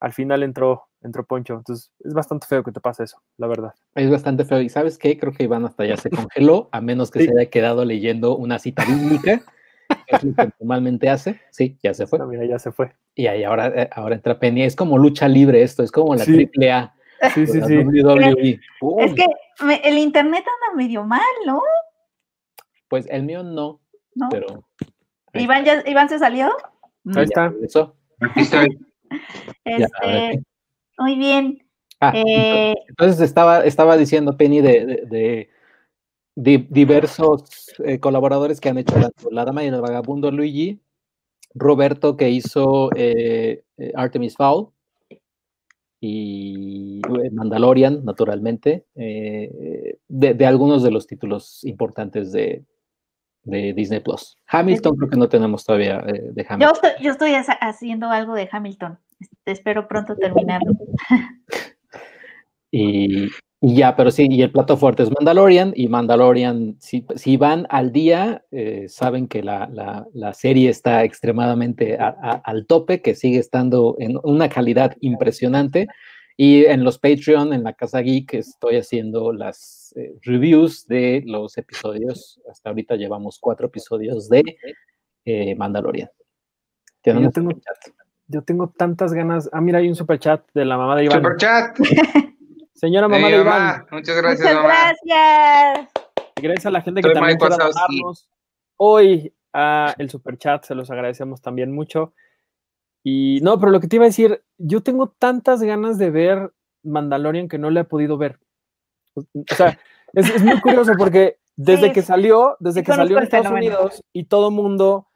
al 0.00 0.12
final 0.12 0.42
entró, 0.42 0.84
entró 1.02 1.24
Poncho. 1.24 1.54
Entonces, 1.54 1.90
es 2.04 2.12
bastante 2.12 2.46
feo 2.46 2.62
que 2.62 2.72
te 2.72 2.80
pase 2.80 3.04
eso, 3.04 3.18
la 3.38 3.46
verdad. 3.46 3.72
Es 3.94 4.10
bastante 4.10 4.44
feo. 4.44 4.60
¿Y 4.60 4.68
sabes 4.68 4.98
qué? 4.98 5.18
Creo 5.18 5.32
que 5.32 5.44
Iván 5.44 5.64
hasta 5.64 5.86
ya 5.86 5.96
se 5.96 6.10
congeló, 6.10 6.68
a 6.72 6.80
menos 6.82 7.10
que 7.10 7.20
Sí. 7.20 7.26
se 7.26 7.32
haya 7.40 7.48
quedado 7.50 7.84
leyendo 7.84 8.36
una 8.36 8.58
cita 8.58 8.84
bíblica, 8.84 9.42
que 10.06 10.16
es 10.16 10.22
lo 10.24 10.34
que 10.34 10.50
normalmente 10.60 11.08
hace. 11.08 11.40
Sí, 11.50 11.78
ya 11.82 11.94
se 11.94 12.06
fue. 12.06 12.18
No, 12.18 12.26
mira, 12.26 12.44
ya 12.44 12.58
se 12.58 12.72
fue. 12.72 12.92
Y 13.14 13.26
ahí 13.28 13.44
ahora, 13.44 13.68
eh, 13.68 13.88
ahora 13.92 14.16
entra 14.16 14.38
Penny. 14.38 14.64
Es 14.64 14.76
como 14.76 14.98
lucha 14.98 15.28
libre 15.28 15.62
esto, 15.62 15.82
es 15.82 15.90
como 15.90 16.14
la 16.14 16.24
Sí. 16.24 16.32
triple 16.34 16.72
A. 16.72 16.94
Sí, 17.34 17.46
sí, 17.46 17.60
la 17.60 17.66
sí. 17.66 17.76
WWE. 17.76 18.60
Es 19.00 19.14
que 19.14 19.26
me- 19.64 19.80
el 19.84 19.98
internet 19.98 20.44
anda 20.46 20.76
medio 20.76 21.04
mal, 21.04 21.20
¿no? 21.46 21.62
Pues 22.88 23.06
el 23.10 23.22
mío 23.24 23.42
no, 23.42 23.80
¿No? 24.14 24.28
pero. 24.30 24.64
¿Iván, 25.34 25.64
ya, 25.64 25.82
¿Iván 25.86 26.08
se 26.08 26.18
salió? 26.18 26.48
Ahí 27.14 27.24
está. 27.24 27.52
Aquí 28.20 28.40
estoy. 28.40 28.78
Este, 29.64 30.42
muy 30.98 31.14
bien. 31.16 31.62
Ah, 32.00 32.12
Eh, 32.14 32.74
entonces 32.88 33.20
estaba, 33.20 33.64
estaba 33.64 33.96
diciendo 33.96 34.36
Penny 34.36 34.60
de, 34.60 34.84
de- 34.86 35.06
de 35.06 35.50
di- 36.34 36.66
diversos 36.70 37.44
eh, 37.84 37.98
colaboradores 38.00 38.60
que 38.60 38.68
han 38.68 38.78
hecho 38.78 38.94
tanto 38.94 39.30
La 39.30 39.44
Dama 39.44 39.64
y 39.64 39.68
el 39.68 39.80
Vagabundo 39.80 40.30
Luigi, 40.30 40.80
Roberto 41.54 42.16
que 42.16 42.30
hizo 42.30 42.90
eh, 42.96 43.62
eh, 43.78 43.92
Artemis 43.94 44.36
Fowl 44.36 44.68
y 46.08 47.00
eh, 47.00 47.30
Mandalorian, 47.32 48.04
naturalmente, 48.04 48.86
eh, 48.94 49.98
de, 50.08 50.34
de 50.34 50.46
algunos 50.46 50.82
de 50.82 50.90
los 50.92 51.06
títulos 51.06 51.64
importantes 51.64 52.30
de, 52.32 52.64
de 53.46 53.72
Disney 53.72 54.00
Plus. 54.00 54.36
Hamilton 54.48 54.96
creo 54.96 55.10
que 55.10 55.16
no 55.16 55.28
tenemos 55.28 55.64
todavía 55.64 56.00
eh, 56.06 56.30
de 56.32 56.42
yo, 56.42 56.48
Hamilton. 56.48 56.74
estoy, 56.74 57.04
yo 57.04 57.10
estoy 57.12 57.32
haciendo 57.60 58.10
algo 58.10 58.34
de 58.34 58.48
Hamilton. 58.50 58.98
Este, 59.18 59.52
Espero 59.52 59.88
pronto 59.88 60.16
terminarlo. 60.16 60.72
Y, 62.72 63.28
y 63.68 63.74
ya, 63.76 63.96
pero 63.96 64.10
sí, 64.10 64.26
y 64.30 64.42
el 64.42 64.52
plato 64.52 64.76
fuerte 64.76 65.02
es 65.02 65.10
Mandalorian, 65.10 65.72
y 65.74 65.88
Mandalorian, 65.88 66.76
si, 66.78 67.04
si 67.16 67.36
van 67.36 67.66
al 67.68 67.90
día, 67.90 68.44
eh, 68.52 68.86
saben 68.88 69.26
que 69.26 69.42
la, 69.42 69.68
la- 69.72 70.06
la 70.14 70.32
serie 70.34 70.70
está 70.70 71.02
extremadamente 71.04 71.96
a- 71.98 72.16
a- 72.22 72.42
al 72.44 72.66
tope, 72.66 73.02
que 73.02 73.14
sigue 73.14 73.38
estando 73.38 73.96
en 73.98 74.18
una 74.22 74.48
calidad 74.48 74.96
impresionante. 75.00 75.88
Y 76.38 76.66
en 76.66 76.84
los 76.84 76.98
Patreon, 76.98 77.52
en 77.54 77.64
la 77.64 77.72
Casa 77.72 78.00
Geek, 78.02 78.34
estoy 78.34 78.76
haciendo 78.76 79.32
las 79.32 79.94
eh, 79.96 80.14
reviews 80.22 80.86
de 80.86 81.22
los 81.26 81.56
episodios. 81.56 82.38
Hasta 82.50 82.68
ahorita 82.68 82.94
llevamos 82.96 83.38
cuatro 83.40 83.68
episodios 83.68 84.28
de 84.28 84.42
eh, 85.24 85.54
Mandalorian. 85.56 86.10
Tenemos 87.02 87.32
tengo-. 87.32 87.50
Yo 88.28 88.42
tengo 88.42 88.68
tantas 88.76 89.12
ganas. 89.14 89.48
Ah, 89.52 89.60
mira, 89.62 89.78
hay 89.78 89.88
un 89.88 89.94
super 89.94 90.18
chat 90.18 90.42
de 90.52 90.64
la 90.66 90.76
mamá 90.76 90.94
de 90.96 91.04
Iván. 91.06 91.18
Super 91.22 91.36
chat. 91.36 91.78
Señora 92.76 93.08
mamá 93.08 93.28
de 93.28 93.36
Iván. 93.36 93.44
mamá. 93.46 93.86
Muchas 93.90 94.16
gracias, 94.16 94.40
Muchas 94.40 94.54
mamá. 94.54 94.68
gracias. 94.68 95.90
Y 96.36 96.42
gracias 96.42 96.66
a 96.66 96.70
la 96.70 96.82
gente 96.82 97.00
que 97.00 97.08
Soy 97.08 97.14
también 97.14 97.38
Wazowski. 97.40 97.72
donarnos 98.00 98.28
hoy 98.76 99.34
a 99.54 99.94
el 99.98 100.10
super 100.10 100.36
chat, 100.36 100.64
se 100.64 100.74
los 100.74 100.90
agradecemos 100.90 101.40
también 101.40 101.72
mucho. 101.72 102.12
Y 103.02 103.40
no, 103.42 103.58
pero 103.58 103.72
lo 103.72 103.80
que 103.80 103.88
te 103.88 103.96
iba 103.96 104.04
a 104.04 104.08
decir, 104.08 104.44
yo 104.58 104.82
tengo 104.82 105.08
tantas 105.08 105.62
ganas 105.62 105.96
de 105.96 106.10
ver 106.10 106.52
Mandalorian 106.82 107.48
que 107.48 107.56
no 107.58 107.70
le 107.70 107.80
he 107.80 107.84
podido 107.84 108.18
ver. 108.18 108.38
O 109.14 109.24
sea, 109.56 109.78
es, 110.12 110.28
es 110.28 110.42
muy 110.44 110.60
curioso 110.60 110.92
porque 110.98 111.38
desde 111.56 111.86
Sí, 111.86 111.92
que 111.94 112.02
salió, 112.02 112.56
desde 112.60 112.80
sí 112.80 112.86
que 112.86 112.92
salió 112.92 113.16
en 113.16 113.22
el 113.22 113.24
Estados 113.24 113.46
fenómeno. 113.46 113.78
Unidos 113.78 114.04
y 114.12 114.24
todo 114.24 114.50
mundo 114.50 115.08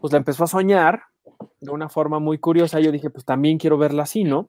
pues 0.00 0.12
la 0.12 0.18
empezó 0.18 0.44
a 0.44 0.46
soñar 0.46 1.02
de 1.60 1.70
una 1.70 1.88
forma 1.90 2.18
muy 2.18 2.38
curiosa, 2.38 2.80
yo 2.80 2.90
dije, 2.90 3.10
pues 3.10 3.24
también 3.26 3.58
quiero 3.58 3.76
verla 3.76 4.04
así, 4.04 4.24
¿no? 4.24 4.48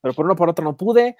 Pero 0.00 0.14
por 0.14 0.24
una 0.26 0.36
por 0.36 0.48
otra 0.48 0.64
no 0.64 0.76
pude 0.76 1.16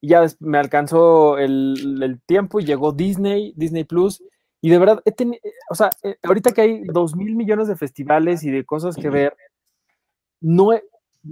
y 0.00 0.08
ya 0.08 0.24
me 0.40 0.58
alcanzó 0.58 1.38
el, 1.38 2.00
el 2.02 2.20
tiempo 2.22 2.60
y 2.60 2.64
llegó 2.64 2.92
Disney, 2.92 3.52
Disney 3.56 3.84
Plus 3.84 4.22
y 4.60 4.70
de 4.70 4.78
verdad, 4.78 5.02
he 5.04 5.14
teni- 5.14 5.40
eh, 5.42 5.52
o 5.70 5.74
sea, 5.74 5.90
eh, 6.02 6.16
ahorita 6.22 6.52
que 6.52 6.60
hay 6.62 6.82
dos 6.84 7.14
mil 7.16 7.36
millones 7.36 7.68
de 7.68 7.76
festivales 7.76 8.42
y 8.44 8.50
de 8.50 8.64
cosas 8.64 8.96
que 8.96 9.08
ver, 9.10 9.36
no 10.40 10.72
he- 10.72 10.84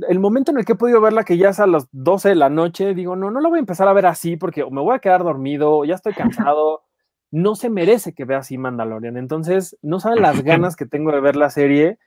el 0.08 0.18
momento 0.18 0.50
en 0.50 0.58
el 0.58 0.64
que 0.64 0.72
he 0.72 0.76
podido 0.76 1.00
verla 1.00 1.24
que 1.24 1.36
ya 1.38 1.50
es 1.50 1.60
a 1.60 1.66
las 1.66 1.88
12 1.92 2.30
de 2.30 2.34
la 2.34 2.50
noche, 2.50 2.92
digo, 2.94 3.14
no, 3.16 3.30
no 3.30 3.40
la 3.40 3.48
voy 3.48 3.58
a 3.58 3.60
empezar 3.60 3.88
a 3.88 3.92
ver 3.92 4.06
así 4.06 4.36
porque 4.36 4.62
o 4.62 4.70
me 4.70 4.80
voy 4.80 4.94
a 4.94 4.98
quedar 4.98 5.22
dormido, 5.22 5.84
ya 5.84 5.94
estoy 5.94 6.12
cansado, 6.12 6.82
no 7.30 7.54
se 7.54 7.70
merece 7.70 8.12
que 8.12 8.24
vea 8.24 8.38
así 8.38 8.58
Mandalorian. 8.58 9.16
Entonces, 9.16 9.76
no 9.82 10.00
saben 10.00 10.22
las 10.22 10.42
ganas 10.42 10.76
que 10.76 10.86
tengo 10.86 11.12
de 11.12 11.20
ver 11.20 11.36
la 11.36 11.50
serie, 11.50 11.98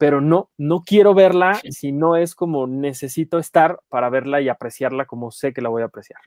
pero 0.00 0.22
no, 0.22 0.48
no 0.56 0.80
quiero 0.80 1.12
verla 1.12 1.60
si 1.68 1.92
no 1.92 2.16
es 2.16 2.34
como 2.34 2.66
necesito 2.66 3.38
estar 3.38 3.80
para 3.90 4.08
verla 4.08 4.40
y 4.40 4.48
apreciarla 4.48 5.04
como 5.04 5.30
sé 5.30 5.52
que 5.52 5.60
la 5.60 5.68
voy 5.68 5.82
a 5.82 5.86
apreciar. 5.86 6.22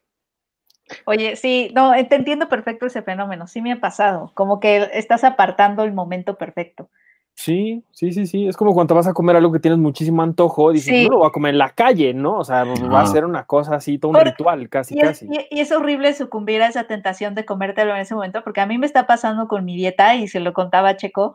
Oye, 1.05 1.35
sí, 1.37 1.71
no, 1.73 1.95
eh, 1.95 2.03
te 2.03 2.15
entiendo 2.15 2.47
perfecto 2.49 2.85
ese 2.85 3.01
fenómeno, 3.01 3.47
sí 3.47 3.63
me 3.63 3.71
ha 3.71 3.79
pasado, 3.79 4.31
como 4.35 4.59
que 4.59 4.89
estás 4.93 5.23
apartando 5.23 5.83
el 5.83 5.91
momento 5.91 6.35
perfecto. 6.37 6.87
Sí, 7.33 7.83
sí, 7.89 8.11
sí, 8.11 8.27
sí. 8.27 8.47
Es 8.47 8.55
como 8.55 8.75
cuando 8.75 8.93
vas 8.93 9.07
a 9.07 9.13
comer 9.13 9.35
algo 9.35 9.51
que 9.51 9.59
tienes 9.59 9.79
muchísimo 9.79 10.21
antojo, 10.21 10.71
dices, 10.71 10.93
Sí. 10.93 11.03
no 11.05 11.09
lo 11.09 11.17
voy 11.17 11.27
a 11.27 11.31
comer 11.31 11.53
en 11.53 11.57
la 11.57 11.71
calle, 11.71 12.13
¿no? 12.13 12.37
O 12.37 12.43
sea, 12.43 12.63
va 12.63 13.01
a 13.01 13.07
ser 13.07 13.25
una 13.25 13.45
cosa 13.45 13.75
así, 13.75 13.97
todo 13.97 14.09
un 14.11 14.17
Por- 14.17 14.27
ritual, 14.27 14.69
casi, 14.69 14.93
Y 14.95 14.99
es, 14.99 15.07
casi. 15.07 15.25
y- 15.31 15.47
y 15.49 15.59
es 15.61 15.71
horrible 15.71 16.13
sucumbir 16.13 16.61
a 16.61 16.67
esa 16.67 16.83
tentación 16.83 17.33
de 17.33 17.43
comértelo 17.43 17.95
en 17.95 18.01
ese 18.01 18.13
momento, 18.13 18.43
porque 18.43 18.61
a 18.61 18.67
mí 18.67 18.77
me 18.77 18.85
está 18.85 19.07
pasando 19.07 19.47
con 19.47 19.65
mi 19.65 19.75
dieta 19.75 20.13
y 20.13 20.27
se 20.27 20.41
lo 20.41 20.53
contaba 20.53 20.89
a 20.89 20.95
Checo. 20.97 21.33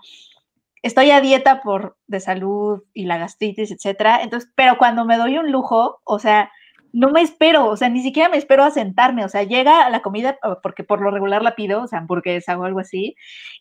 Estoy 0.88 1.10
a 1.10 1.20
dieta 1.20 1.60
por 1.60 1.98
de 2.06 2.18
salud 2.18 2.82
y 2.94 3.04
la 3.04 3.18
gastritis, 3.18 3.70
etcétera. 3.70 4.22
Entonces, 4.22 4.50
pero 4.54 4.78
cuando 4.78 5.04
me 5.04 5.18
doy 5.18 5.36
un 5.36 5.52
lujo, 5.52 6.00
o 6.02 6.18
sea, 6.18 6.50
no 6.94 7.10
me 7.10 7.20
espero, 7.20 7.66
o 7.66 7.76
sea, 7.76 7.90
ni 7.90 8.02
siquiera 8.02 8.30
me 8.30 8.38
espero 8.38 8.64
a 8.64 8.70
sentarme, 8.70 9.22
o 9.22 9.28
sea, 9.28 9.42
llega 9.42 9.90
la 9.90 10.00
comida, 10.00 10.38
porque 10.62 10.84
por 10.84 11.02
lo 11.02 11.10
regular 11.10 11.42
la 11.42 11.54
pido, 11.54 11.82
o 11.82 11.86
sea, 11.86 11.98
hamburguesa 11.98 12.56
o 12.56 12.64
algo 12.64 12.80
así, 12.80 13.16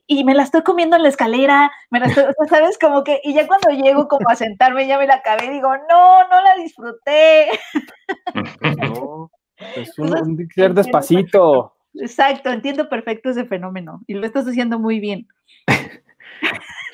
y 0.05 0.23
me 0.23 0.35
la 0.35 0.43
estoy 0.43 0.61
comiendo 0.61 0.95
en 0.95 1.03
la 1.03 1.09
escalera, 1.09 1.69
me 1.89 1.99
la 1.99 2.05
estoy, 2.05 2.23
o 2.23 2.33
sea, 2.47 2.59
¿sabes? 2.59 2.77
Como 2.79 3.03
que, 3.03 3.19
y 3.25 3.33
ya 3.33 3.45
cuando 3.45 3.71
llego 3.71 4.07
como 4.07 4.29
a 4.29 4.35
sentarme, 4.35 4.87
ya 4.87 4.97
me 4.97 5.05
la 5.05 5.15
acabé, 5.15 5.49
digo, 5.49 5.67
no, 5.89 6.29
no 6.29 6.41
la 6.41 6.55
disfruté. 6.55 7.47
No, 8.77 9.29
es 9.75 9.99
un, 9.99 10.07
Entonces, 10.07 10.27
un 10.27 10.49
ser 10.55 10.73
despacito. 10.73 11.73
Exacto, 11.95 12.51
entiendo 12.51 12.87
perfecto 12.87 13.31
ese 13.31 13.43
fenómeno 13.43 14.01
y 14.07 14.13
lo 14.13 14.25
estás 14.25 14.47
haciendo 14.47 14.79
muy 14.79 15.01
bien. 15.01 15.27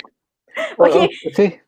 Oye, 0.78 1.10
Sí, 1.36 1.60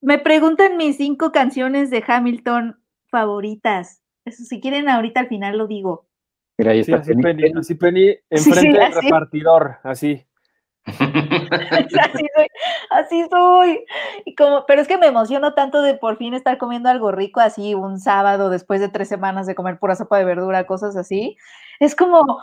me 0.00 0.18
preguntan 0.18 0.76
mis 0.76 0.96
cinco 0.96 1.32
canciones 1.32 1.90
de 1.90 2.02
Hamilton 2.06 2.80
favoritas. 3.10 4.02
Eso, 4.24 4.44
si 4.44 4.60
quieren, 4.60 4.88
ahorita 4.88 5.20
al 5.20 5.28
final 5.28 5.58
lo 5.58 5.66
digo. 5.66 6.06
mira, 6.58 6.72
ahí 6.72 6.84
Sí, 6.84 6.92
está. 6.92 7.02
así 7.02 7.14
Penny. 7.14 7.42
Penny, 7.42 7.58
así 7.58 7.74
Penny 7.74 8.16
enfrente 8.30 8.60
sí, 8.60 8.72
del 8.72 8.82
así. 8.82 9.00
repartidor, 9.02 9.76
así. 9.82 10.26
así 10.86 12.26
soy, 12.34 12.46
así 12.90 13.24
soy. 13.30 13.84
Y 14.24 14.34
como, 14.34 14.64
pero 14.66 14.80
es 14.82 14.88
que 14.88 14.98
me 14.98 15.06
emociono 15.06 15.54
tanto 15.54 15.82
de 15.82 15.94
por 15.94 16.16
fin 16.16 16.34
estar 16.34 16.58
comiendo 16.58 16.88
algo 16.88 17.12
rico 17.12 17.40
así 17.40 17.74
un 17.74 17.98
sábado 18.00 18.50
después 18.50 18.80
de 18.80 18.88
tres 18.88 19.08
semanas 19.08 19.46
de 19.46 19.54
comer 19.54 19.78
pura 19.78 19.94
sopa 19.96 20.18
de 20.18 20.24
verdura, 20.24 20.66
cosas 20.66 20.96
así. 20.96 21.36
Es 21.80 21.94
como, 21.94 22.42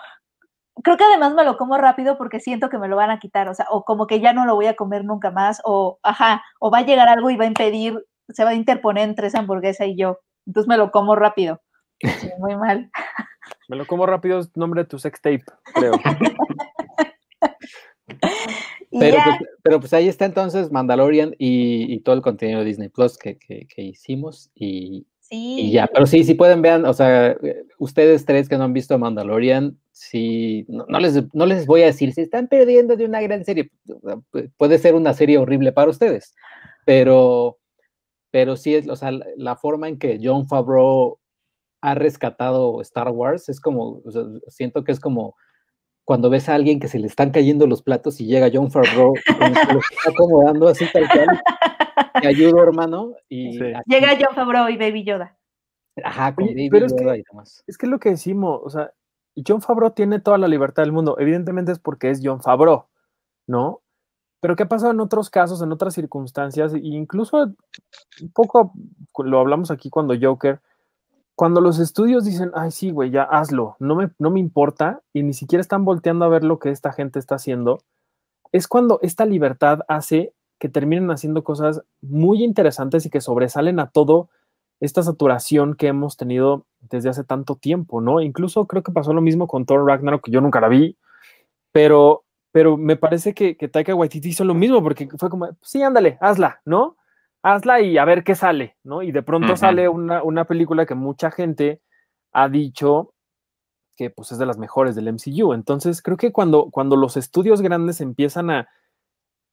creo 0.83 0.97
que 0.97 1.03
además 1.03 1.33
me 1.33 1.43
lo 1.43 1.57
como 1.57 1.77
rápido 1.77 2.17
porque 2.17 2.39
siento 2.39 2.69
que 2.69 2.77
me 2.77 2.87
lo 2.87 2.95
van 2.95 3.09
a 3.11 3.19
quitar, 3.19 3.47
o 3.49 3.53
sea, 3.53 3.65
o 3.69 3.83
como 3.83 4.07
que 4.07 4.19
ya 4.19 4.33
no 4.33 4.45
lo 4.45 4.55
voy 4.55 4.65
a 4.67 4.75
comer 4.75 5.03
nunca 5.05 5.31
más, 5.31 5.61
o 5.65 5.99
ajá, 6.03 6.43
o 6.59 6.71
va 6.71 6.79
a 6.79 6.85
llegar 6.85 7.07
algo 7.09 7.29
y 7.29 7.37
va 7.37 7.45
a 7.45 7.47
impedir, 7.47 8.03
se 8.29 8.43
va 8.43 8.51
a 8.51 8.55
interponer 8.55 9.03
entre 9.09 9.27
esa 9.27 9.39
hamburguesa 9.39 9.85
y 9.85 9.95
yo. 9.97 10.19
Entonces 10.45 10.67
me 10.67 10.77
lo 10.77 10.91
como 10.91 11.15
rápido. 11.15 11.61
Sí, 12.01 12.29
muy 12.39 12.55
mal. 12.55 12.89
Me 13.69 13.75
lo 13.75 13.85
como 13.87 14.05
rápido, 14.05 14.39
es 14.39 14.55
nombre 14.55 14.83
de 14.83 14.87
tu 14.89 14.99
sex 14.99 15.19
tape, 15.21 15.43
creo. 15.73 15.93
Pero 18.99 19.17
pues, 19.23 19.35
pero 19.63 19.79
pues 19.81 19.93
ahí 19.93 20.07
está 20.07 20.25
entonces 20.25 20.71
Mandalorian 20.71 21.35
y, 21.37 21.93
y 21.93 21.99
todo 21.99 22.15
el 22.15 22.21
contenido 22.21 22.59
de 22.59 22.65
Disney 22.65 22.87
Plus 22.89 23.17
que, 23.17 23.37
que- 23.37 23.67
que 23.67 23.81
hicimos 23.81 24.49
y, 24.55 25.05
sí. 25.29 25.59
y 25.61 25.71
ya. 25.71 25.87
Pero 25.87 26.05
sí, 26.05 26.23
si 26.23 26.33
pueden 26.33 26.61
vean, 26.61 26.85
o 26.85 26.93
sea, 26.93 27.31
eh, 27.31 27.63
ustedes 27.79 28.25
tres 28.25 28.47
que 28.49 28.57
no 28.57 28.63
han 28.65 28.73
visto 28.73 28.97
Mandalorian, 28.97 29.77
sí, 29.91 30.65
no, 30.67 30.85
no 30.87 30.99
les, 30.99 31.23
no 31.33 31.45
les 31.45 31.65
voy 31.65 31.83
a 31.83 31.87
decir, 31.87 32.13
se 32.13 32.21
están 32.21 32.47
perdiendo 32.47 32.95
de 32.95 33.05
una 33.05 33.21
gran 33.21 33.43
serie. 33.45 33.69
Pu- 33.87 34.51
Puede 34.57 34.77
ser 34.79 34.95
una 34.95 35.13
serie 35.13 35.37
horrible 35.37 35.71
para 35.71 35.89
ustedes, 35.89 36.33
pero, 36.85 37.57
pero 38.31 38.55
sí 38.55 38.75
es, 38.75 38.87
o 38.87 38.95
sea, 38.95 39.11
la, 39.11 39.25
la 39.37 39.55
forma 39.55 39.87
en 39.87 39.97
que 39.99 40.19
John 40.21 40.47
Favreau 40.47 41.19
ha 41.81 41.93
rescatado 41.95 42.81
Star 42.81 43.09
Wars 43.09 43.49
es 43.49 43.59
como, 43.59 44.01
o 44.03 44.11
sea, 44.11 44.23
siento 44.47 44.83
que 44.83 44.91
es 44.91 44.99
como 44.99 45.35
cuando 46.05 46.29
ves 46.29 46.47
a 46.49 46.55
alguien 46.55 46.79
que 46.79 46.87
se 46.87 46.99
le 46.99 47.07
están 47.07 47.31
cayendo 47.31 47.67
los 47.67 47.81
platos 47.81 48.19
y 48.21 48.25
llega 48.25 48.49
John 48.51 48.71
Favreau 48.71 49.13
los 49.13 49.83
está 49.91 50.09
acomodando 50.09 50.67
así 50.69 50.85
tal 50.93 51.07
cual. 51.09 51.27
Te 52.21 52.27
ayudo, 52.27 52.61
hermano. 52.63 53.13
Y 53.29 53.53
Sí. 53.57 53.63
Llega 53.85 54.09
John 54.19 54.35
Favreau 54.35 54.69
y 54.69 54.77
Baby 54.77 55.03
Yoda. 55.03 55.37
ajá, 56.03 56.35
con 56.35 56.45
Oye, 56.45 56.53
Baby 56.53 56.69
pero 56.69 56.85
es 56.85 56.93
que- 56.93 57.03
Yoda 57.03 57.17
y 57.17 57.23
demás. 57.29 57.63
Es 57.67 57.77
que 57.77 57.85
es 57.85 57.89
lo 57.91 57.99
que 57.99 58.09
decimos, 58.09 58.59
o 58.63 58.69
sea, 58.69 58.91
John 59.45 59.61
Favreau 59.61 59.91
tiene 59.91 60.19
toda 60.19 60.37
la 60.37 60.47
libertad 60.47 60.83
del 60.83 60.91
mundo. 60.91 61.15
Evidentemente 61.19 61.71
es 61.71 61.79
porque 61.79 62.09
es 62.09 62.21
John 62.23 62.41
Favreau, 62.41 62.85
¿no? 63.47 63.81
Pero 64.39 64.55
¿qué 64.55 64.63
ha 64.63 64.67
pasado 64.69 64.91
en 64.91 64.99
otros 64.99 65.29
casos, 65.31 65.61
en 65.61 65.71
otras 65.71 65.93
circunstancias? 65.95 66.73
E 66.73 66.79
incluso 66.83 67.37
un 68.21 68.31
poco 68.33 68.73
lo 69.23 69.39
hablamos 69.39 69.71
aquí 69.71 69.89
cuando 69.89 70.13
Joker, 70.19 70.59
cuando 71.35 71.61
los 71.61 71.79
estudios 71.79 72.25
dicen, 72.25 72.51
ay, 72.55 72.71
sí, 72.71 72.91
güey, 72.91 73.09
ya 73.11 73.23
hazlo, 73.23 73.75
no 73.79 73.95
me, 73.95 74.09
no 74.19 74.29
me 74.31 74.39
importa, 74.39 75.01
y 75.13 75.23
ni 75.23 75.33
siquiera 75.33 75.61
están 75.61 75.85
volteando 75.85 76.25
a 76.25 76.29
ver 76.29 76.43
lo 76.43 76.57
que 76.59 76.69
esta 76.69 76.91
gente 76.93 77.17
está 77.19 77.35
haciendo, 77.35 77.79
es 78.51 78.67
cuando 78.67 78.99
esta 79.01 79.25
libertad 79.25 79.79
hace 79.87 80.33
que 80.59 80.69
terminen 80.69 81.11
haciendo 81.11 81.43
cosas 81.43 81.83
muy 82.01 82.43
interesantes 82.43 83.05
y 83.05 83.09
que 83.09 83.21
sobresalen 83.21 83.79
a 83.79 83.89
todo 83.89 84.29
esta 84.79 85.01
saturación 85.03 85.75
que 85.75 85.87
hemos 85.87 86.17
tenido 86.17 86.65
desde 86.79 87.09
hace 87.09 87.23
tanto 87.23 87.55
tiempo, 87.55 88.01
¿no? 88.01 88.21
Incluso 88.21 88.67
creo 88.67 88.83
que 88.83 88.91
pasó 88.91 89.13
lo 89.13 89.21
mismo 89.21 89.47
con 89.47 89.65
Thor 89.65 89.85
Ragnarok, 89.85 90.25
que 90.25 90.31
yo 90.31 90.41
nunca 90.41 90.61
la 90.61 90.67
vi, 90.67 90.97
pero, 91.71 92.23
pero 92.51 92.77
me 92.77 92.95
parece 92.95 93.33
que, 93.33 93.57
que 93.57 93.67
Taika 93.67 93.95
Waititi 93.95 94.29
hizo 94.29 94.43
lo 94.43 94.53
mismo, 94.53 94.83
porque 94.83 95.09
fue 95.17 95.29
como, 95.29 95.49
sí, 95.61 95.81
ándale, 95.81 96.17
hazla, 96.21 96.61
¿no? 96.65 96.97
Hazla 97.41 97.81
y 97.81 97.97
a 97.97 98.05
ver 98.05 98.23
qué 98.23 98.35
sale, 98.35 98.77
¿no? 98.83 99.01
Y 99.01 99.11
de 99.11 99.23
pronto 99.23 99.55
sale 99.57 99.89
una, 99.89 100.21
una 100.23 100.45
película 100.45 100.85
que 100.85 100.95
mucha 100.95 101.31
gente 101.31 101.81
ha 102.33 102.49
dicho 102.49 103.13
que 103.95 104.11
pues 104.11 104.31
es 104.31 104.37
de 104.37 104.45
las 104.45 104.57
mejores 104.57 104.95
del 104.95 105.11
MCU. 105.11 105.53
Entonces 105.53 106.01
creo 106.01 106.17
que 106.17 106.31
cuando, 106.31 106.69
cuando 106.69 106.95
los 106.95 107.17
estudios 107.17 107.61
grandes 107.61 107.99
empiezan 107.99 108.51
a, 108.51 108.69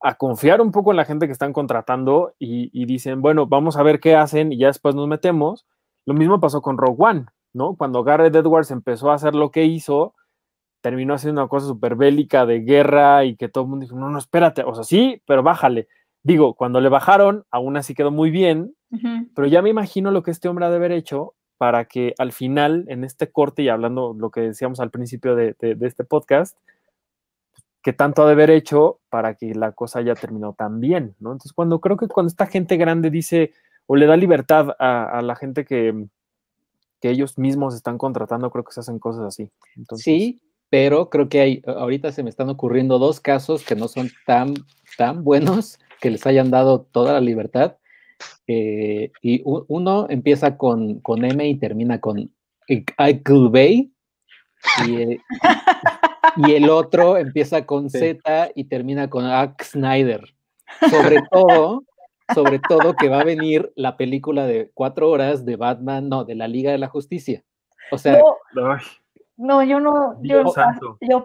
a 0.05 0.15
confiar 0.17 0.61
un 0.61 0.71
poco 0.71 0.91
en 0.91 0.99
la 0.99 1.05
gente 1.07 1.27
que 1.27 1.33
están 1.33 1.53
contratando 1.53 2.35
y, 2.39 2.71
y 2.79 2.85
dicen, 2.87 3.23
bueno, 3.23 3.47
vamos 3.47 3.77
a 3.77 3.83
ver 3.83 4.01
qué 4.01 4.15
hacen 4.17 4.53
y 4.53 4.59
ya 4.59 4.67
después 4.69 4.95
nos 4.95 5.09
metemos. 5.09 5.67
Lo 6.07 6.13
mismo 6.15 6.41
pasó 6.41 6.61
con 6.61 6.77
Rogue 6.77 6.97
One, 6.99 7.25
¿no? 7.55 7.75
Cuando 7.77 8.05
Garrett 8.05 8.37
Edwards 8.37 8.71
empezó 8.71 9.11
a 9.11 9.15
hacer 9.15 9.35
lo 9.35 9.51
que 9.51 9.65
hizo, 9.65 10.15
terminó 10.83 11.15
haciendo 11.15 11.41
una 11.41 11.49
cosa 11.49 11.67
súper 11.67 11.97
bélica 11.97 12.45
de 12.45 12.61
guerra 12.61 13.25
y 13.25 13.37
que 13.37 13.49
todo 13.49 13.65
el 13.65 13.71
mundo 13.71 13.85
dijo, 13.85 13.97
no, 13.99 14.11
no, 14.11 14.19
espérate, 14.19 14.63
o 14.65 14.75
sea, 14.75 14.85
sí, 14.85 15.23
pero 15.27 15.43
bájale. 15.43 15.89
Digo, 16.23 16.55
cuando 16.55 16.81
le 16.81 16.89
bajaron, 16.91 17.45
aún 17.51 17.77
así 17.79 17.95
quedó 17.95 18.11
muy 18.11 18.31
bien, 18.31 18.75
pero 19.35 19.49
ya 19.49 19.61
me 19.63 19.71
imagino 19.71 20.11
lo 20.11 20.23
que 20.23 20.31
este 20.31 20.49
hombre 20.49 20.67
ha 20.67 20.71
de 20.71 20.77
haber 20.77 20.93
hecho 20.93 21.35
para 21.59 21.87
que 21.87 22.15
al 22.19 22.33
final, 22.33 22.85
en 22.89 23.05
este 23.05 23.33
corte, 23.33 23.63
y 23.63 23.69
hablando 23.71 24.15
lo 24.19 24.31
que 24.31 24.41
decíamos 24.43 24.81
al 24.81 24.91
principio 24.91 25.35
de, 25.35 25.57
de- 25.59 25.75
de 25.75 25.87
este 25.87 26.05
podcast, 26.05 26.57
que 27.85 27.93
tanto 27.93 28.23
ha 28.23 28.27
de 28.27 28.33
haber 28.33 28.51
hecho 28.51 29.01
para 29.11 29.35
que 29.35 29.55
la 29.55 29.73
cosa 29.73 29.99
haya 29.99 30.15
terminado 30.15 30.55
tan 30.55 30.81
bien, 30.81 31.15
¿no? 31.21 31.33
Entonces, 31.33 31.53
cuando 31.53 31.81
creo 31.81 31.99
que 31.99 32.09
cuando 32.09 32.29
esta 32.29 32.47
gente 32.47 32.79
grande 32.79 33.11
dice 33.11 33.53
o 33.87 33.95
le 33.95 34.07
da 34.07 34.17
libertad 34.17 34.71
a, 34.79 35.19
a 35.19 35.21
la 35.21 35.37
gente 35.37 35.67
que, 35.67 36.07
que 37.01 37.11
ellos 37.11 37.39
mismos 37.39 37.75
están 37.75 37.99
contratando, 37.99 38.51
creo 38.51 38.65
que 38.65 38.73
se 38.73 38.81
hacen 38.81 38.99
cosas 38.99 39.27
así. 39.27 39.51
Entonces, 39.77 40.03
Sí, 40.03 40.41
pero 40.71 41.11
creo 41.11 41.29
que 41.29 41.41
hay, 41.41 41.63
ahorita 41.67 42.11
se 42.11 42.23
me 42.23 42.31
están 42.31 42.49
ocurriendo 42.49 42.99
dos 42.99 43.21
casos 43.21 43.63
que 43.63 43.77
no 43.77 43.87
son 43.87 44.09
tan, 44.27 44.55
tan 44.97 45.23
buenos 45.23 45.79
que 46.01 46.11
les 46.11 46.27
hayan 46.27 46.51
dado 46.51 46.81
toda 46.81 47.13
la 47.13 47.21
libertad. 47.21 47.77
Eh, 48.47 49.13
y 49.21 49.43
uno 49.45 50.07
empieza 50.09 50.57
con, 50.57 51.01
con 51.01 51.25
M 51.25 51.47
y 51.47 51.57
termina 51.57 52.01
con 52.01 52.33
Michael 52.67 53.49
Bay. 53.51 53.93
Y, 54.87 54.97
eh, 54.97 55.21
y 56.37 56.53
el 56.53 56.69
otro 56.71 57.17
empieza 57.17 57.67
con 57.67 57.91
Sí. 57.91 57.99
Z 57.99 58.51
y 58.55 58.65
termina 58.65 59.09
con 59.11 59.25
Zack 59.25 59.63
Snyder. 59.65 60.35
Sobre 60.91 61.23
todo, 61.31 61.85
sobre 62.35 62.59
todo 62.59 62.95
que 62.97 63.09
va 63.09 63.21
a 63.21 63.25
venir 63.25 63.73
la 63.77 63.97
película 63.97 64.47
de 64.47 64.71
cuatro 64.75 65.11
horas 65.11 65.45
de 65.45 65.57
Batman, 65.57 66.09
no, 66.09 66.25
de 66.25 66.35
la 66.35 66.49
Liga 66.49 66.73
de 66.73 66.79
la 66.79 66.89
Justicia. 66.89 67.45
O 67.93 67.99
sea, 67.99 68.19
No, 68.55 68.79
no, 69.37 69.63
yo 69.63 69.79
no, 69.81 70.17
yo, 70.23 70.45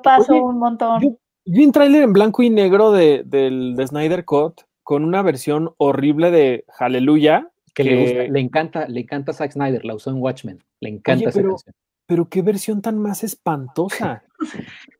paso 0.03 0.33
Oye, 0.33 0.41
un 0.41 0.59
montón. 0.59 1.01
Yo- 1.01 1.17
vi 1.45 1.65
un 1.65 1.71
tráiler 1.71 2.03
en 2.03 2.13
blanco 2.13 2.43
y 2.43 2.49
negro 2.49 2.91
de, 2.91 3.23
del 3.25 3.75
de 3.75 3.87
Snyder 3.87 4.25
Cut 4.25 4.61
con 4.83 5.03
una 5.05 5.21
versión 5.21 5.73
horrible 5.77 6.31
de 6.31 6.65
Hallelujah. 6.77 7.49
que 7.73 7.83
le, 7.85 8.01
gusta- 8.01 8.23
le 8.33 8.39
encanta, 8.41 8.87
le 8.87 8.99
encanta 9.01 9.31
Zack 9.33 9.51
Snyder, 9.53 9.85
la 9.85 9.95
usó 9.95 10.09
en 10.09 10.17
Watchmen. 10.21 10.63
Le 10.81 10.89
encanta 10.89 11.21
Oye, 11.21 11.29
esa 11.29 11.39
pero- 11.39 11.49
canción. 11.51 11.75
Pero 12.07 12.27
qué 12.27 12.41
versión 12.41 12.81
tan 12.81 12.97
más 12.97 13.23
espantosa. 13.23 14.23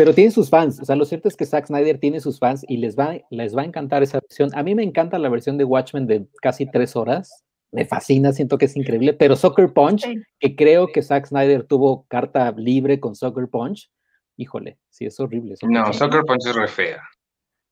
Pero 0.00 0.14
tiene 0.14 0.30
sus 0.30 0.48
fans. 0.48 0.80
O 0.80 0.84
sea, 0.86 0.96
lo 0.96 1.04
cierto 1.04 1.28
es 1.28 1.36
que 1.36 1.44
Zack 1.44 1.66
Snyder 1.66 1.98
tiene 1.98 2.20
sus 2.20 2.38
fans 2.38 2.64
y 2.66 2.78
les 2.78 2.98
va, 2.98 3.18
les 3.28 3.54
va 3.54 3.60
a 3.60 3.64
encantar 3.66 4.02
esa 4.02 4.18
versión. 4.18 4.48
A 4.54 4.62
mí 4.62 4.74
me 4.74 4.82
encanta 4.82 5.18
la 5.18 5.28
versión 5.28 5.58
de 5.58 5.64
Watchmen 5.64 6.06
de 6.06 6.26
casi 6.40 6.64
tres 6.64 6.96
horas. 6.96 7.44
Me 7.70 7.84
fascina, 7.84 8.32
siento 8.32 8.56
que 8.56 8.64
es 8.64 8.76
increíble. 8.78 9.12
Pero 9.12 9.36
Soccer 9.36 9.70
Punch, 9.74 10.06
que 10.38 10.56
creo 10.56 10.86
que 10.86 11.02
Zack 11.02 11.26
Snyder 11.26 11.64
tuvo 11.64 12.06
carta 12.08 12.50
libre 12.52 12.98
con 12.98 13.14
Soccer 13.14 13.46
Punch, 13.46 13.90
híjole, 14.38 14.78
sí, 14.88 15.04
es 15.04 15.20
horrible. 15.20 15.56
Soccer 15.56 15.76
No, 15.76 15.84
Punch. 15.84 15.96
Soccer 15.96 16.22
Punch 16.24 16.46
es 16.46 16.54
re 16.54 16.68
fea. 16.68 17.02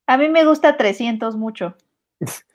A 0.05 0.15
mí 0.19 0.29
me 0.29 0.45
gusta 0.45 0.77
300 0.77 1.35
mucho. 1.35 1.75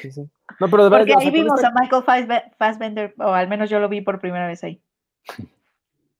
Sí, 0.00 0.10
sí. 0.10 0.22
No, 0.58 0.70
pero 0.70 0.84
de 0.84 0.90
verdad, 0.90 1.04
Porque 1.06 1.12
o 1.12 1.20
sea, 1.20 1.28
ahí 1.28 1.34
vimos 1.34 1.62
a 1.62 1.70
Michael 1.78 2.02
Fassbe- 2.02 2.50
Fassbender, 2.56 3.14
o 3.18 3.24
al 3.34 3.46
menos 3.46 3.68
yo 3.68 3.78
lo 3.78 3.90
vi 3.90 4.00
por 4.00 4.20
primera 4.20 4.46
vez 4.46 4.64
ahí. 4.64 4.82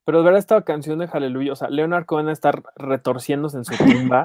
pero 0.05 0.19
de 0.19 0.25
verdad 0.25 0.39
esta 0.39 0.63
canción 0.63 0.99
de 0.99 1.09
Hallelujah, 1.09 1.53
o 1.53 1.57
sea, 1.57 1.69
Leonard 1.69 2.07
Cohen 2.07 2.29
a 2.29 2.33
estar 2.33 2.63
retorciéndose 2.77 3.59
en 3.59 3.65
su 3.65 3.77
tumba, 3.77 4.25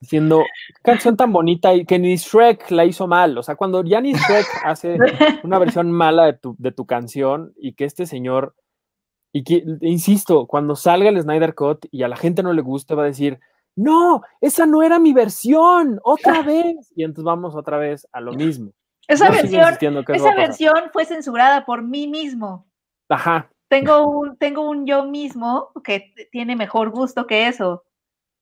diciendo, 0.00 0.42
"Qué 0.68 0.82
canción 0.82 1.16
tan 1.16 1.32
bonita 1.32 1.74
y 1.74 1.84
que 1.84 1.98
ni 1.98 2.16
Shrek 2.16 2.70
la 2.70 2.84
hizo 2.84 3.06
mal. 3.06 3.38
O 3.38 3.42
sea, 3.42 3.56
cuando 3.56 3.82
ya 3.84 4.00
ni 4.00 4.12
Shrek 4.12 4.46
hace 4.64 4.96
una 5.42 5.58
versión 5.58 5.90
mala 5.90 6.26
de 6.26 6.34
tu, 6.34 6.56
de 6.58 6.72
tu 6.72 6.86
canción 6.86 7.52
y 7.56 7.74
que 7.74 7.84
este 7.84 8.06
señor, 8.06 8.54
y 9.32 9.44
que, 9.44 9.64
insisto, 9.80 10.46
cuando 10.46 10.76
salga 10.76 11.08
el 11.08 11.20
Snyder 11.20 11.54
Cut 11.54 11.86
y 11.90 12.02
a 12.02 12.08
la 12.08 12.16
gente 12.16 12.42
no 12.42 12.52
le 12.52 12.62
guste, 12.62 12.94
va 12.94 13.02
a 13.02 13.06
decir, 13.06 13.40
no, 13.76 14.22
esa 14.40 14.66
no 14.66 14.82
era 14.82 14.98
mi 14.98 15.12
versión, 15.12 16.00
otra 16.04 16.42
vez. 16.42 16.92
Y 16.94 17.04
entonces 17.04 17.24
vamos 17.24 17.56
otra 17.56 17.78
vez 17.78 18.06
a 18.12 18.20
lo 18.20 18.32
mismo. 18.32 18.72
Esa 19.08 19.30
versión, 19.30 19.74
esa 20.08 20.34
versión 20.34 20.74
fue 20.92 21.04
censurada 21.04 21.64
por 21.66 21.82
mí 21.82 22.06
mismo. 22.06 22.66
Ajá, 23.08 23.50
Tengo 23.74 24.06
un, 24.06 24.36
tengo 24.36 24.70
un 24.70 24.86
yo 24.86 25.04
mismo 25.04 25.72
que 25.82 26.14
tiene 26.30 26.54
mejor 26.54 26.90
gusto 26.90 27.26
que 27.26 27.48
eso. 27.48 27.82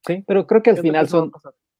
Sí, 0.06 0.22
pero 0.26 0.46
creo 0.46 0.62
que 0.62 0.68
al 0.68 0.76
final 0.76 1.08
son, 1.08 1.32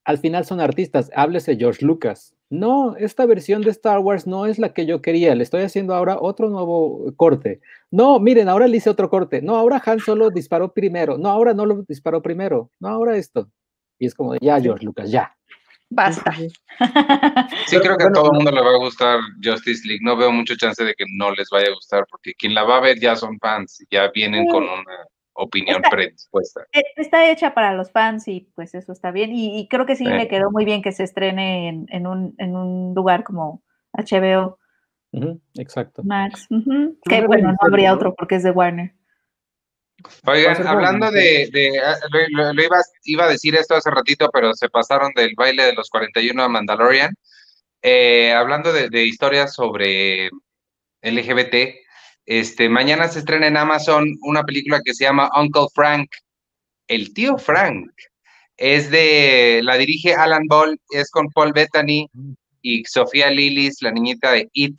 al 0.04 0.16
final 0.16 0.46
son 0.46 0.58
artistas. 0.58 1.10
Háblese 1.14 1.56
George 1.56 1.84
Lucas. 1.84 2.34
No, 2.48 2.96
esta 2.96 3.26
versión 3.26 3.60
de 3.60 3.70
Star 3.70 3.98
Wars 3.98 4.26
no 4.26 4.46
es 4.46 4.58
la 4.58 4.72
que 4.72 4.86
yo 4.86 5.02
quería. 5.02 5.34
Le 5.34 5.42
estoy 5.42 5.64
haciendo 5.64 5.94
ahora 5.94 6.16
otro 6.18 6.48
nuevo 6.48 7.12
corte. 7.16 7.60
No, 7.90 8.18
miren, 8.20 8.48
ahora 8.48 8.66
le 8.66 8.78
hice 8.78 8.88
otro 8.88 9.10
corte. 9.10 9.42
No, 9.42 9.56
ahora 9.56 9.82
Han 9.84 10.00
solo 10.00 10.30
disparó 10.30 10.72
primero. 10.72 11.18
No, 11.18 11.28
ahora 11.28 11.52
no 11.52 11.66
lo 11.66 11.82
disparó 11.82 12.22
primero. 12.22 12.70
No, 12.80 12.88
ahora 12.88 13.18
esto. 13.18 13.50
Y 13.98 14.06
es 14.06 14.14
como, 14.14 14.34
ya, 14.36 14.58
George 14.62 14.86
Lucas, 14.86 15.10
ya. 15.10 15.36
Basta. 15.94 16.32
Sí, 17.66 17.78
creo 17.78 17.96
que 17.96 18.04
bueno, 18.04 18.08
a 18.08 18.12
todo 18.12 18.32
el 18.32 18.36
mundo 18.36 18.50
le 18.50 18.60
va 18.62 18.70
a 18.70 18.78
gustar 18.78 19.20
Justice 19.42 19.86
League. 19.86 20.00
No 20.02 20.16
veo 20.16 20.32
mucho 20.32 20.56
chance 20.56 20.82
de 20.82 20.94
que 20.94 21.04
no 21.14 21.30
les 21.32 21.48
vaya 21.50 21.68
a 21.68 21.74
gustar, 21.74 22.04
porque 22.10 22.32
quien 22.34 22.54
la 22.54 22.64
va 22.64 22.78
a 22.78 22.80
ver 22.80 22.98
ya 22.98 23.14
son 23.14 23.38
fans, 23.38 23.84
ya 23.90 24.10
vienen 24.10 24.46
con 24.48 24.64
una 24.64 25.06
opinión 25.34 25.76
Está- 25.76 25.90
predispuesta. 25.90 26.62
E- 26.72 26.82
Está 26.96 27.30
hecha 27.30 27.54
para 27.54 27.74
los 27.74 27.90
fans 27.92 28.26
y 28.28 28.50
pues 28.54 28.74
eso 28.74 28.92
está 28.92 29.10
bien. 29.10 29.32
Y, 29.32 29.58
y 29.60 29.68
creo 29.68 29.86
que 29.86 29.96
sí 29.96 30.04
Sí. 30.04 30.10
le 30.12 30.28
quedó 30.28 30.50
muy 30.50 30.64
bien 30.64 30.82
que 30.82 30.92
se 30.92 31.04
estrene 31.04 31.68
en, 31.68 31.86
en 31.90 32.06
un, 32.06 32.34
en 32.38 32.56
un 32.56 32.94
lugar 32.94 33.22
como 33.22 33.62
HBO 33.92 34.58
exacto. 35.58 36.02
Max. 36.04 36.48
Que 37.08 37.26
bueno, 37.26 37.52
no 37.52 37.58
habría 37.60 37.92
otro 37.94 38.14
porque 38.14 38.36
es 38.36 38.42
de 38.42 38.50
Warner. 38.50 38.92
Oigan, 40.26 40.56
hablando 40.66 41.10
de, 41.52 41.80
ah, 41.80 41.96
lo, 42.10 42.44
lo- 42.44 42.52
lo 42.52 42.62
iba, 42.62 42.76
iba 43.04 43.24
a 43.24 43.28
decir 43.28 43.54
esto 43.54 43.74
hace 43.74 43.90
ratito, 43.90 44.28
pero 44.32 44.52
se 44.54 44.68
pasaron 44.68 45.12
del 45.14 45.34
baile 45.36 45.64
de 45.64 45.72
los 45.74 45.88
41 45.90 46.42
a 46.42 46.48
Mandalorian. 46.48 47.14
Eh, 47.82 48.32
hablando 48.32 48.72
de, 48.72 48.88
de 48.90 49.04
historias 49.04 49.54
sobre 49.54 50.30
LGBT, 51.02 51.74
este, 52.26 52.68
mañana 52.68 53.08
se 53.08 53.18
estrena 53.20 53.48
en 53.48 53.56
Amazon 53.56 54.06
una 54.22 54.44
película 54.44 54.80
que 54.84 54.94
se 54.94 55.04
llama 55.04 55.30
Uncle 55.36 55.66
Frank, 55.74 56.08
el 56.88 57.12
tío 57.12 57.38
Frank. 57.38 57.90
Es 58.56 58.90
de, 58.90 59.60
la 59.64 59.76
dirige 59.76 60.14
Alan 60.14 60.46
Ball, 60.46 60.78
es 60.90 61.10
con 61.10 61.28
Paul 61.30 61.52
Bettany 61.52 62.08
y 62.60 62.84
Sofía 62.84 63.30
Lillis, 63.30 63.82
la 63.82 63.90
niñita 63.90 64.30
de 64.30 64.48
It. 64.52 64.78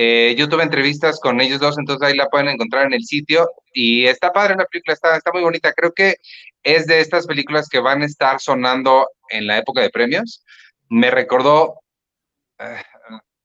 Eh, 0.00 0.36
yo 0.38 0.48
tuve 0.48 0.62
entrevistas 0.62 1.18
con 1.20 1.40
ellos 1.40 1.58
dos, 1.60 1.76
entonces 1.78 2.06
ahí 2.08 2.16
la 2.16 2.28
pueden 2.28 2.48
encontrar 2.48 2.86
en 2.86 2.94
el 2.94 3.04
sitio. 3.04 3.50
Y 3.72 4.06
está 4.06 4.32
padre 4.32 4.54
la 4.56 4.64
película, 4.66 4.94
está, 4.94 5.16
está 5.16 5.32
muy 5.32 5.42
bonita. 5.42 5.72
Creo 5.72 5.92
que 5.92 6.16
es 6.62 6.86
de 6.86 7.00
estas 7.00 7.26
películas 7.26 7.68
que 7.68 7.80
van 7.80 8.02
a 8.02 8.06
estar 8.06 8.40
sonando 8.40 9.08
en 9.30 9.46
la 9.48 9.58
época 9.58 9.80
de 9.82 9.90
premios. 9.90 10.44
Me 10.88 11.10
recordó, 11.10 11.80
eh, 12.60 12.82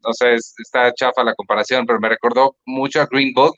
no 0.03 0.13
sé, 0.13 0.35
es- 0.35 0.53
está 0.59 0.93
chafa 0.93 1.23
la 1.23 1.35
comparación, 1.35 1.85
pero 1.85 1.99
me 1.99 2.09
recordó 2.09 2.57
mucho 2.65 3.01
a 3.01 3.07
Green 3.07 3.33
Book, 3.33 3.55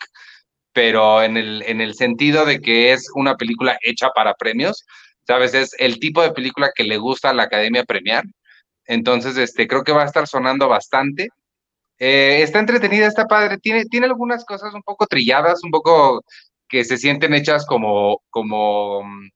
pero 0.74 1.24
en 1.24 1.38
el, 1.38 1.64
en 1.68 1.82
el 1.82 1.96
sentido 1.96 2.46
de 2.46 2.60
que 2.62 2.94
es 2.94 3.10
una 3.16 3.36
película 3.38 3.78
hecha 3.84 4.10
para 4.12 4.34
premios. 4.36 4.86
¿Sabes? 5.28 5.54
Es 5.56 5.76
el 5.80 6.00
tipo 6.00 6.22
de 6.24 6.32
película 6.34 6.72
que 6.76 6.84
le 6.86 6.98
gusta 6.98 7.32
a 7.32 7.34
la 7.34 7.44
academia 7.44 7.84
premiar. 7.86 8.24
Entonces, 8.88 9.38
este, 9.38 9.68
creo 9.68 9.84
que 9.84 9.92
va 9.94 10.04
a 10.04 10.08
estar 10.08 10.28
sonando 10.28 10.68
bastante. 10.70 11.30
Eh, 12.00 12.42
está 12.42 12.60
entretenida, 12.60 13.08
está 13.08 13.26
padre. 13.26 13.58
Tiene, 13.58 13.86
tiene 13.86 14.08
algunas 14.08 14.46
cosas 14.46 14.74
un 14.74 14.84
poco 14.84 15.08
trilladas, 15.08 15.64
un 15.64 15.72
poco 15.72 16.24
que 16.68 16.84
se 16.84 16.98
sienten 16.98 17.34
hechas 17.34 17.66
como, 17.66 18.22
como, 18.30 19.04
mm, 19.04 19.30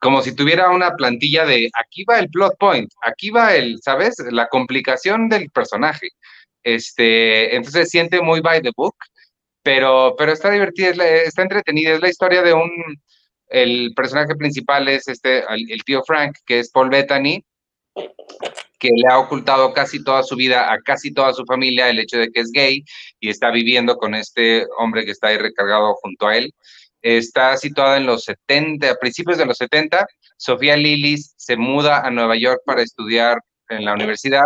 como 0.00 0.22
si 0.22 0.34
tuviera 0.34 0.70
una 0.70 0.92
plantilla 0.96 1.44
de 1.44 1.70
aquí 1.80 2.04
va 2.04 2.18
el 2.18 2.30
plot 2.30 2.56
point, 2.58 2.90
aquí 3.02 3.30
va 3.30 3.54
el, 3.56 3.78
¿sabes? 3.82 4.16
La 4.30 4.48
complicación 4.48 5.28
del 5.28 5.50
personaje. 5.50 6.08
Este, 6.62 7.54
entonces 7.56 7.90
siente 7.90 8.20
muy 8.20 8.40
by 8.40 8.60
the 8.62 8.72
book, 8.76 8.96
pero, 9.62 10.14
pero 10.18 10.32
está 10.32 10.50
divertida, 10.50 10.92
está 11.06 11.42
entretenida. 11.42 11.94
Es 11.94 12.00
la 12.00 12.10
historia 12.10 12.42
de 12.42 12.54
un, 12.54 12.70
el 13.48 13.92
personaje 13.96 14.34
principal 14.36 14.88
es 14.88 15.08
este, 15.08 15.40
el, 15.40 15.70
el 15.70 15.84
tío 15.84 16.02
Frank, 16.04 16.36
que 16.46 16.60
es 16.60 16.70
Paul 16.70 16.90
Bettany, 16.90 17.44
que 18.78 18.90
le 18.94 19.08
ha 19.10 19.18
ocultado 19.18 19.72
casi 19.72 20.02
toda 20.02 20.22
su 20.22 20.36
vida 20.36 20.72
a 20.72 20.80
casi 20.80 21.12
toda 21.12 21.32
su 21.32 21.44
familia 21.44 21.88
el 21.88 21.98
hecho 21.98 22.18
de 22.18 22.30
que 22.30 22.40
es 22.40 22.50
gay 22.52 22.84
y 23.20 23.30
está 23.30 23.50
viviendo 23.50 23.96
con 23.96 24.14
este 24.14 24.66
hombre 24.78 25.04
que 25.04 25.12
está 25.12 25.28
ahí 25.28 25.38
recargado 25.38 25.94
junto 26.02 26.28
a 26.28 26.36
él. 26.36 26.52
Está 27.02 27.56
situada 27.56 27.96
en 27.96 28.06
los 28.06 28.24
70, 28.24 28.90
a 28.90 28.96
principios 28.96 29.38
de 29.38 29.46
los 29.46 29.58
70. 29.58 30.06
Sofía 30.36 30.76
Lillis 30.76 31.34
se 31.36 31.56
muda 31.56 32.00
a 32.00 32.10
Nueva 32.10 32.36
York 32.36 32.60
para 32.66 32.82
estudiar 32.82 33.38
en 33.68 33.84
la 33.84 33.94
universidad 33.94 34.44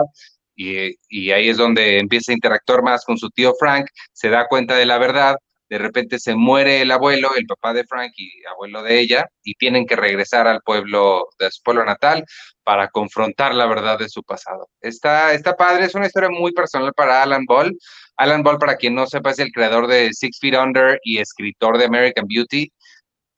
y, 0.54 0.94
y 1.08 1.30
ahí 1.30 1.48
es 1.48 1.56
donde 1.56 1.98
empieza 1.98 2.32
a 2.32 2.34
interactuar 2.34 2.82
más 2.82 3.04
con 3.04 3.16
su 3.16 3.30
tío 3.30 3.54
Frank, 3.58 3.86
se 4.12 4.28
da 4.28 4.46
cuenta 4.46 4.76
de 4.76 4.84
la 4.86 4.98
verdad, 4.98 5.36
de 5.70 5.78
repente 5.78 6.18
se 6.18 6.34
muere 6.34 6.82
el 6.82 6.90
abuelo, 6.90 7.30
el 7.36 7.46
papá 7.46 7.72
de 7.72 7.84
Frank 7.84 8.12
y 8.16 8.44
abuelo 8.44 8.82
de 8.82 8.98
ella, 8.98 9.30
y 9.44 9.54
tienen 9.54 9.86
que 9.86 9.94
regresar 9.94 10.48
al 10.48 10.60
pueblo, 10.62 11.28
de 11.38 11.48
su 11.52 11.62
pueblo 11.62 11.84
natal, 11.84 12.24
para 12.64 12.88
confrontar 12.88 13.54
la 13.54 13.66
verdad 13.66 13.96
de 13.96 14.08
su 14.08 14.24
pasado. 14.24 14.68
Está, 14.80 15.32
está 15.32 15.56
padre, 15.56 15.84
es 15.84 15.94
una 15.94 16.06
historia 16.06 16.28
muy 16.28 16.52
personal 16.52 16.92
para 16.92 17.22
Alan 17.22 17.44
Ball. 17.46 17.78
Alan 18.16 18.42
Ball, 18.42 18.58
para 18.58 18.76
quien 18.76 18.96
no 18.96 19.06
sepa, 19.06 19.30
es 19.30 19.38
el 19.38 19.52
creador 19.52 19.86
de 19.86 20.12
Six 20.12 20.40
Feet 20.40 20.58
Under 20.58 20.98
y 21.04 21.18
escritor 21.18 21.78
de 21.78 21.84
American 21.84 22.26
Beauty. 22.26 22.72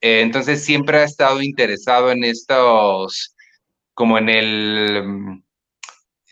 Eh, 0.01 0.21
entonces 0.21 0.65
siempre 0.65 0.97
ha 0.97 1.03
estado 1.03 1.39
interesado 1.43 2.11
en 2.11 2.23
estos, 2.23 3.35
como 3.93 4.17
en 4.17 4.29
el, 4.29 5.42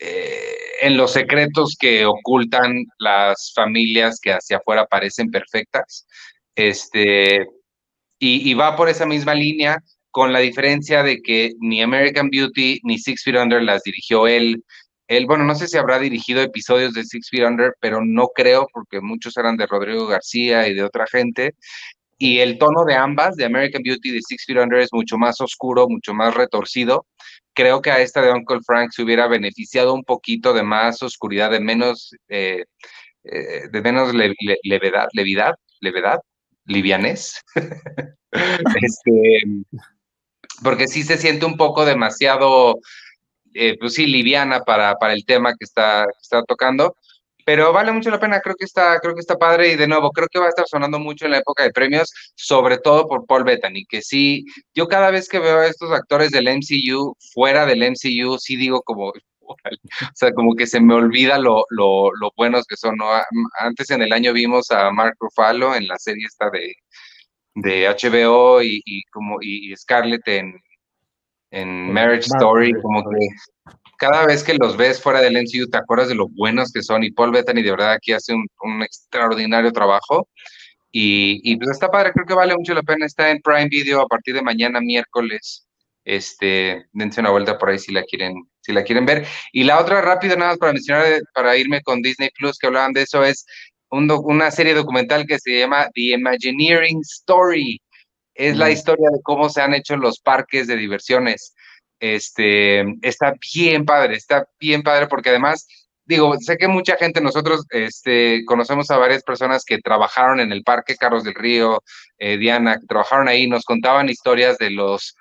eh, 0.04 0.56
en 0.82 0.96
los 0.96 1.12
secretos 1.12 1.76
que 1.78 2.04
ocultan 2.04 2.84
las 2.98 3.52
familias 3.54 4.18
que 4.20 4.32
hacia 4.32 4.56
afuera 4.56 4.84
parecen 4.86 5.30
perfectas. 5.30 6.06
Este, 6.56 7.46
y, 8.18 8.50
y 8.50 8.54
va 8.54 8.76
por 8.76 8.88
esa 8.88 9.06
misma 9.06 9.34
línea, 9.34 9.78
con 10.10 10.32
la 10.32 10.40
diferencia 10.40 11.02
de 11.02 11.22
que 11.22 11.52
ni 11.60 11.82
American 11.82 12.28
Beauty 12.30 12.80
ni 12.84 12.98
Six 12.98 13.22
Feet 13.24 13.36
Under 13.36 13.62
las 13.62 13.82
dirigió 13.82 14.26
él. 14.26 14.62
Él, 15.08 15.26
bueno, 15.26 15.44
no 15.44 15.54
sé 15.54 15.68
si 15.68 15.78
habrá 15.78 15.98
dirigido 15.98 16.42
episodios 16.42 16.94
de 16.94 17.04
Six 17.04 17.28
Feet 17.30 17.46
Under, 17.46 17.74
pero 17.80 18.04
no 18.04 18.28
creo, 18.34 18.66
porque 18.72 19.00
muchos 19.00 19.36
eran 19.36 19.56
de 19.56 19.66
Rodrigo 19.66 20.06
García 20.06 20.68
y 20.68 20.74
de 20.74 20.84
otra 20.84 21.06
gente. 21.06 21.54
Y 22.18 22.38
el 22.38 22.58
tono 22.58 22.84
de 22.84 22.94
ambas, 22.94 23.36
de 23.36 23.46
American 23.46 23.82
Beauty 23.82 24.10
y 24.10 24.12
de 24.12 24.20
Six 24.22 24.44
Feet 24.46 24.58
Under, 24.58 24.80
es 24.80 24.92
mucho 24.92 25.16
más 25.16 25.40
oscuro, 25.40 25.88
mucho 25.88 26.12
más 26.12 26.34
retorcido. 26.34 27.06
Creo 27.54 27.82
que 27.82 27.90
a 27.90 28.00
esta 28.00 28.22
de 28.22 28.32
Uncle 28.32 28.60
Frank 28.64 28.90
se 28.92 29.02
hubiera 29.02 29.26
beneficiado 29.28 29.94
un 29.94 30.04
poquito 30.04 30.52
de 30.52 30.62
más 30.62 31.02
oscuridad, 31.02 31.50
de 31.50 31.60
menos, 31.60 32.10
eh, 32.28 32.64
eh, 33.24 33.68
de 33.70 33.82
menos 33.82 34.14
le- 34.14 34.34
le- 34.40 34.58
levedad, 34.62 35.08
levidad, 35.12 35.54
levedad, 35.80 36.18
livianez. 36.64 37.40
este, 38.32 39.42
porque 40.62 40.88
sí 40.88 41.02
se 41.02 41.18
siente 41.18 41.44
un 41.44 41.56
poco 41.56 41.84
demasiado 41.84 42.78
eh, 43.54 43.76
pues 43.78 43.94
sí, 43.94 44.06
liviana 44.06 44.60
para, 44.60 44.94
para 44.94 45.12
el 45.12 45.26
tema 45.26 45.50
que 45.50 45.64
está, 45.64 46.06
que 46.06 46.18
está 46.22 46.42
tocando 46.44 46.96
pero 47.44 47.72
vale 47.72 47.92
mucho 47.92 48.10
la 48.10 48.20
pena, 48.20 48.40
creo 48.40 48.54
que 48.56 48.64
está, 48.64 48.98
creo 49.00 49.14
que 49.14 49.20
está 49.20 49.36
padre 49.36 49.72
y 49.72 49.76
de 49.76 49.86
nuevo, 49.86 50.10
creo 50.10 50.28
que 50.30 50.38
va 50.38 50.46
a 50.46 50.50
estar 50.50 50.66
sonando 50.66 50.98
mucho 50.98 51.24
en 51.24 51.32
la 51.32 51.38
época 51.38 51.62
de 51.62 51.70
premios, 51.70 52.12
sobre 52.34 52.78
todo 52.78 53.08
por 53.08 53.26
Paul 53.26 53.44
Bettany, 53.44 53.84
que 53.88 54.02
sí, 54.02 54.44
yo 54.74 54.88
cada 54.88 55.10
vez 55.10 55.28
que 55.28 55.38
veo 55.38 55.58
a 55.58 55.66
estos 55.66 55.90
actores 55.92 56.30
del 56.30 56.48
MCU, 56.48 57.16
fuera 57.32 57.66
del 57.66 57.82
MCU, 57.82 58.38
sí 58.38 58.56
digo 58.56 58.82
como, 58.82 59.08
o 59.40 59.56
sea, 60.14 60.32
como 60.32 60.54
que 60.54 60.66
se 60.66 60.80
me 60.80 60.94
olvida 60.94 61.38
lo, 61.38 61.64
lo, 61.70 62.10
lo 62.14 62.30
buenos 62.36 62.66
que 62.66 62.76
son, 62.76 62.96
¿no? 62.96 63.06
Antes 63.58 63.90
en 63.90 64.02
el 64.02 64.12
año 64.12 64.32
vimos 64.32 64.70
a 64.70 64.90
Mark 64.90 65.16
Ruffalo 65.20 65.74
en 65.74 65.88
la 65.88 65.98
serie 65.98 66.26
esta 66.26 66.50
de, 66.50 66.74
de 67.54 67.88
HBO 67.88 68.62
y, 68.62 68.80
y 68.84 69.02
como, 69.04 69.38
y 69.40 69.74
Scarlett 69.76 70.26
en, 70.28 70.54
en 71.50 71.92
Marriage 71.92 72.26
Story, 72.26 72.72
como 72.80 73.02
que 73.02 73.28
cada 74.02 74.26
vez 74.26 74.42
que 74.42 74.54
los 74.54 74.76
ves 74.76 75.00
fuera 75.00 75.20
del 75.20 75.36
MCU 75.36 75.70
te 75.70 75.78
acuerdas 75.78 76.08
de 76.08 76.16
lo 76.16 76.26
buenos 76.26 76.72
que 76.72 76.82
son 76.82 77.04
y 77.04 77.12
Paul 77.12 77.30
Bettany 77.30 77.62
de 77.62 77.70
verdad 77.70 77.92
aquí 77.92 78.10
hace 78.10 78.34
un, 78.34 78.82
extraordinario 78.82 79.70
trabajo. 79.70 80.28
Y, 80.90 81.40
y, 81.44 81.56
pues 81.56 81.70
está 81.70 81.88
padre, 81.88 82.12
creo 82.12 82.26
que 82.26 82.34
vale 82.34 82.54
mucho 82.56 82.74
la 82.74 82.82
pena, 82.82 83.06
está 83.06 83.30
en 83.30 83.40
Prime 83.40 83.68
Video 83.68 84.00
a 84.00 84.06
partir 84.08 84.34
de 84.34 84.42
mañana 84.42 84.80
miércoles, 84.80 85.66
este, 86.04 86.84
dense 86.92 87.20
una 87.20 87.30
vuelta 87.30 87.56
por 87.56 87.70
ahí 87.70 87.78
si 87.78 87.92
la 87.92 88.02
quieren, 88.02 88.34
si 88.60 88.72
la 88.72 88.82
quieren 88.82 89.06
ver. 89.06 89.24
Y 89.52 89.62
la 89.62 89.80
otra 89.80 90.00
rápida 90.02 90.34
nada 90.34 90.50
más 90.50 90.58
para 90.58 90.72
mencionar, 90.72 91.20
para 91.32 91.56
irme 91.56 91.80
con 91.82 92.02
Disney 92.02 92.30
Plus, 92.36 92.58
que 92.58 92.66
hablaban 92.66 92.92
de 92.92 93.02
eso, 93.02 93.24
es 93.24 93.46
una 93.88 94.50
serie 94.50 94.74
documental 94.74 95.26
que 95.26 95.38
se 95.38 95.60
llama 95.60 95.88
The 95.94 96.14
Imagineering 96.14 97.00
Story. 97.02 97.80
Es 98.34 98.56
la 98.56 98.68
historia 98.68 99.08
de 99.12 99.20
cómo 99.22 99.48
se 99.48 99.62
han 99.62 99.74
hecho 99.74 99.96
los 99.96 100.18
parques 100.18 100.66
de 100.66 100.76
diversiones 100.76 101.54
este, 102.02 102.84
está 103.00 103.34
bien 103.54 103.84
padre, 103.84 104.16
está 104.16 104.44
bien 104.58 104.82
padre 104.82 105.06
porque 105.06 105.30
además, 105.30 105.68
digo, 106.04 106.34
sé 106.40 106.56
que 106.56 106.66
mucha 106.66 106.96
gente, 106.96 107.20
nosotros 107.20 107.64
este, 107.70 108.44
conocemos 108.44 108.90
a 108.90 108.98
varias 108.98 109.22
personas 109.22 109.64
que 109.64 109.78
trabajaron 109.78 110.40
en 110.40 110.50
el 110.50 110.64
Parque 110.64 110.96
Carlos 110.96 111.22
del 111.22 111.36
Río, 111.36 111.80
eh, 112.18 112.38
Diana, 112.38 112.80
que 112.80 112.88
trabajaron 112.88 113.28
ahí, 113.28 113.46
nos 113.46 113.64
contaban 113.64 114.10
historias 114.10 114.58
de 114.58 114.70
los 114.70 115.14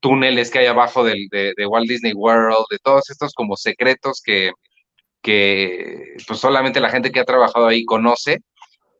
túneles 0.00 0.50
que 0.50 0.60
hay 0.60 0.66
abajo 0.66 1.04
del, 1.04 1.28
de, 1.30 1.52
de, 1.54 1.66
Walt 1.66 1.86
Disney 1.86 2.14
World, 2.14 2.64
de 2.70 2.78
todos 2.78 3.10
estos 3.10 3.34
como 3.34 3.54
secretos 3.56 4.22
que, 4.24 4.52
que 5.20 6.14
pues 6.26 6.40
solamente 6.40 6.80
la 6.80 6.88
gente 6.88 7.12
que 7.12 7.20
ha 7.20 7.24
trabajado 7.24 7.66
ahí 7.66 7.84
conoce. 7.84 8.38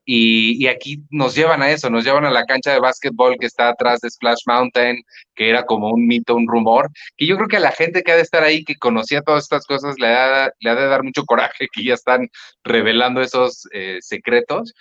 Y, 0.05 0.67
aquí 0.67 1.03
nos 1.11 1.35
llevan 1.35 1.63
a 1.63 1.71
eso, 1.71 1.89
nos 1.89 2.05
llevan 2.05 2.25
a 2.25 2.31
la 2.31 2.45
cancha 2.45 2.73
de 2.73 2.81
básquetbol 2.81 3.37
que 3.39 3.47
está 3.47 3.69
atrás 3.69 4.01
de 4.01 4.11
Splash 4.11 4.43
Mountain, 4.47 5.03
que 5.35 5.49
era 5.49 5.65
como 5.65 5.91
un 5.91 6.07
mito, 6.07 6.35
un 6.35 6.49
rumor, 6.49 6.91
que 7.17 7.27
yo 7.27 7.37
creo 7.37 7.49
que 7.49 7.59
a 7.59 7.61
la 7.61 7.73
gente 7.73 8.03
que 8.03 8.13
ha 8.13 8.17
de 8.17 8.23
estar 8.23 8.43
ahí, 8.43 8.65
que 8.65 8.77
conocía 8.77 9.23
todas 9.23 9.45
estas 9.45 9.65
cosas, 9.67 9.97
le 9.99 10.09
ha, 10.09 10.51
de 10.61 10.87
dar 10.89 11.05
mucho 11.05 11.25
coraje 11.25 11.69
que 11.73 11.85
ya 11.85 11.95
están 11.95 12.29
revelando 12.65 13.21
esos 13.21 13.69
eh, 13.73 13.99
secretos, 14.01 14.75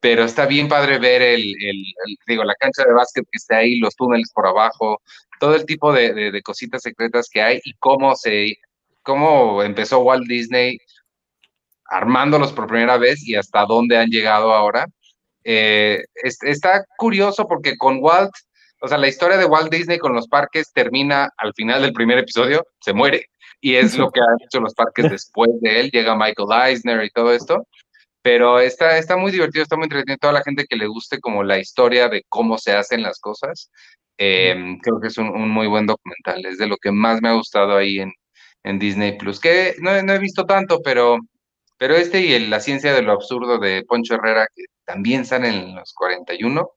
pero 0.00 0.24
está 0.24 0.46
bien 0.46 0.68
padre 0.68 0.98
ver 0.98 1.22
el, 1.22 1.54
digo, 2.26 2.44
la 2.44 2.54
cancha 2.54 2.84
de 2.84 2.92
básquet 2.92 3.24
que 3.24 3.36
está 3.36 3.58
ahí, 3.58 3.78
los 3.78 3.96
túneles 3.96 4.30
por 4.32 4.46
abajo, 4.46 5.00
todo 5.40 5.54
el 5.54 5.64
tipo 5.66 5.92
de, 5.92 6.30
de 6.30 6.42
cositas 6.42 6.82
secretas 6.82 7.28
que 7.32 7.42
hay 7.42 7.60
y 7.64 7.72
cómo 7.74 8.14
se, 8.16 8.58
cómo 9.02 9.62
empezó 9.62 10.00
Walt 10.00 10.26
Disney 10.28 10.78
armándolos 11.88 12.52
por 12.52 12.66
primera 12.66 12.98
vez 12.98 13.26
y 13.26 13.34
hasta 13.34 13.64
dónde 13.64 13.96
han 13.96 14.10
llegado 14.10 14.52
ahora. 14.52 14.86
Eh, 15.44 16.04
está 16.22 16.84
curioso 16.96 17.46
porque 17.48 17.76
con 17.76 17.98
Walt, 18.02 18.30
o 18.80 18.88
sea, 18.88 18.98
la 18.98 19.08
historia 19.08 19.38
de 19.38 19.46
Walt 19.46 19.72
Disney 19.72 19.98
con 19.98 20.12
los 20.12 20.28
parques 20.28 20.72
termina 20.72 21.30
al 21.38 21.52
final 21.54 21.82
del 21.82 21.92
primer 21.92 22.18
episodio, 22.18 22.66
se 22.80 22.92
muere, 22.92 23.26
y 23.60 23.74
es 23.74 23.96
lo 23.96 24.10
que 24.10 24.20
han 24.20 24.36
hecho 24.44 24.60
los 24.60 24.74
parques 24.74 25.10
después 25.10 25.50
de 25.60 25.80
él, 25.80 25.90
llega 25.90 26.14
Michael 26.14 26.70
Eisner 26.70 27.02
y 27.02 27.10
todo 27.10 27.32
esto, 27.32 27.66
pero 28.22 28.60
está, 28.60 28.98
está 28.98 29.16
muy 29.16 29.32
divertido, 29.32 29.62
está 29.62 29.76
muy 29.76 29.84
entretenido, 29.84 30.18
toda 30.20 30.34
la 30.34 30.42
gente 30.42 30.66
que 30.68 30.76
le 30.76 30.86
guste 30.86 31.18
como 31.18 31.42
la 31.42 31.58
historia 31.58 32.08
de 32.08 32.24
cómo 32.28 32.58
se 32.58 32.72
hacen 32.72 33.02
las 33.02 33.18
cosas, 33.18 33.70
em, 34.18 34.78
creo 34.80 35.00
que 35.00 35.08
es 35.08 35.16
un, 35.16 35.48
muy 35.48 35.66
buen 35.66 35.86
documental, 35.86 36.44
es 36.44 36.58
de 36.58 36.66
lo 36.66 36.76
que 36.76 36.92
más 36.92 37.22
me 37.22 37.30
ha 37.30 37.34
gustado 37.34 37.76
ahí 37.76 38.00
en, 38.00 38.12
en 38.64 38.78
Disney 38.78 39.16
Plus, 39.16 39.40
que 39.40 39.76
no, 39.78 40.02
no 40.02 40.12
he 40.12 40.18
visto 40.18 40.44
tanto, 40.44 40.80
pero 40.82 41.18
pero 41.78 41.94
este 41.94 42.20
y 42.20 42.46
La 42.46 42.60
ciencia 42.60 42.92
de 42.92 43.02
lo 43.02 43.12
absurdo 43.12 43.58
de 43.58 43.84
Poncho 43.84 44.14
Herrera, 44.14 44.46
que 44.54 44.64
también 44.84 45.24
sale 45.24 45.48
en 45.48 45.74
los 45.76 45.94
41, 45.94 46.70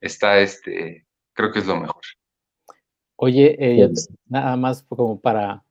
está 0.00 0.38
este, 0.40 1.06
creo 1.32 1.52
que 1.52 1.60
es 1.60 1.66
lo 1.66 1.76
mejor. 1.76 2.02
Oye, 3.16 3.56
eh, 3.58 3.90
nada 4.28 4.56
más 4.56 4.82
como 4.82 5.20
para, 5.20 5.62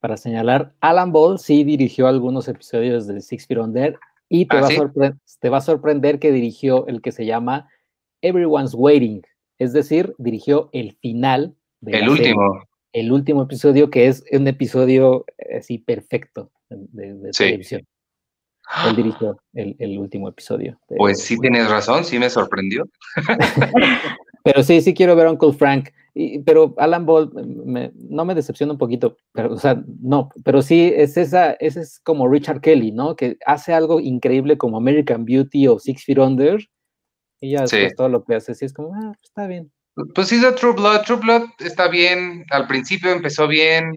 para 0.00 0.16
señalar, 0.16 0.74
Alan 0.80 1.12
Ball 1.12 1.38
sí 1.38 1.64
dirigió 1.64 2.08
algunos 2.08 2.48
episodios 2.48 3.06
de 3.06 3.20
Six 3.20 3.46
Feet 3.46 3.58
Under 3.58 3.98
y 4.28 4.46
te, 4.46 4.56
¿Ah, 4.56 4.60
va 4.60 5.06
a 5.06 5.16
te 5.40 5.48
va 5.48 5.58
a 5.58 5.62
sorprender 5.62 6.18
que 6.18 6.32
dirigió 6.32 6.86
el 6.88 7.00
que 7.00 7.12
se 7.12 7.24
llama 7.24 7.68
Everyone's 8.22 8.74
Waiting, 8.74 9.22
es 9.58 9.72
decir, 9.72 10.14
dirigió 10.18 10.68
el 10.72 10.96
final 10.96 11.54
de 11.80 11.98
el 11.98 12.08
último. 12.08 12.64
el 12.92 13.12
último 13.12 13.42
episodio, 13.44 13.88
que 13.88 14.08
es 14.08 14.24
un 14.32 14.48
episodio 14.48 15.24
eh, 15.38 15.58
así 15.58 15.78
perfecto 15.78 16.50
de, 16.68 17.30
televisión. 17.30 17.86
Él 18.88 18.96
dirigió 18.96 19.40
el, 19.54 19.98
último 19.98 20.28
episodio. 20.28 20.78
Pues 20.88 21.22
sí 21.22 21.38
tienes 21.38 21.70
razón, 21.70 22.04
sí 22.04 22.18
me 22.18 22.28
sorprendió. 22.28 22.84
pero 24.44 24.62
sí, 24.62 24.80
sí 24.80 24.94
quiero 24.94 25.14
ver 25.14 25.26
a 25.26 25.32
Uncle 25.32 25.52
Frank. 25.52 25.90
pero 26.44 26.74
Alan 26.78 27.06
Ball 27.06 27.30
no 27.34 28.24
me 28.24 28.34
decepciona 28.34 28.72
un 28.72 28.78
poquito, 28.78 29.16
pero, 29.32 29.52
o 29.52 29.58
sea, 29.58 29.82
no, 30.00 30.30
pero 30.44 30.62
sí 30.62 30.92
es 30.94 31.16
esa, 31.16 31.52
ese 31.52 31.80
es 31.80 32.00
como 32.00 32.28
Richard 32.28 32.60
Kelly, 32.60 32.90
¿no? 32.90 33.14
Que 33.16 33.38
hace 33.46 33.72
algo 33.72 34.00
increíble 34.00 34.58
como 34.58 34.76
American 34.76 35.24
Beauty 35.24 35.68
o 35.68 35.78
Six 35.78 36.04
Feet 36.04 36.18
Under, 36.18 36.58
y 37.40 37.52
ya 37.52 37.64
todo 37.96 38.08
lo 38.08 38.24
que 38.24 38.34
hace, 38.34 38.54
sí 38.54 38.64
es 38.64 38.72
como, 38.72 38.94
ah, 38.94 39.12
está 39.22 39.46
bien. 39.46 39.70
Pues 40.14 40.30
hizo 40.32 40.54
True 40.54 40.74
Blood, 40.74 41.02
True 41.02 41.18
Blood 41.18 41.44
está 41.60 41.88
bien, 41.88 42.44
al 42.50 42.66
principio 42.66 43.10
empezó 43.10 43.48
bien, 43.48 43.96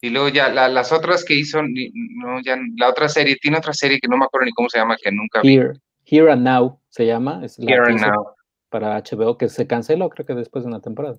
y 0.00 0.10
luego 0.10 0.28
ya 0.28 0.48
las 0.48 0.92
otras 0.92 1.24
que 1.24 1.34
hizo, 1.34 1.60
no, 1.62 2.40
ya, 2.40 2.56
la 2.76 2.88
otra 2.88 3.08
serie, 3.08 3.36
tiene 3.40 3.58
otra 3.58 3.72
serie 3.72 3.98
que 4.00 4.08
no 4.08 4.16
me 4.16 4.24
acuerdo 4.24 4.46
ni 4.46 4.52
cómo 4.52 4.68
se 4.68 4.78
llama, 4.78 4.96
que 4.96 5.10
nunca 5.10 5.40
vi. 5.42 5.60
Here, 6.04 6.32
and 6.32 6.42
Now 6.42 6.80
se 6.88 7.06
llama. 7.06 7.44
Es 7.44 7.58
la 7.58 7.70
Here 7.70 7.92
and 7.92 8.00
Now. 8.00 8.28
Para 8.70 8.96
HBO, 9.02 9.38
que 9.38 9.48
se 9.48 9.66
canceló 9.66 10.10
creo 10.10 10.26
que 10.26 10.34
después 10.34 10.64
de 10.64 10.68
una 10.68 10.80
temporada. 10.80 11.18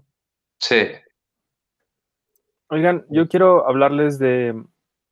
Sí. 0.59 0.87
Oigan, 2.69 3.05
yo 3.09 3.27
quiero 3.27 3.67
hablarles 3.67 4.19
de 4.19 4.53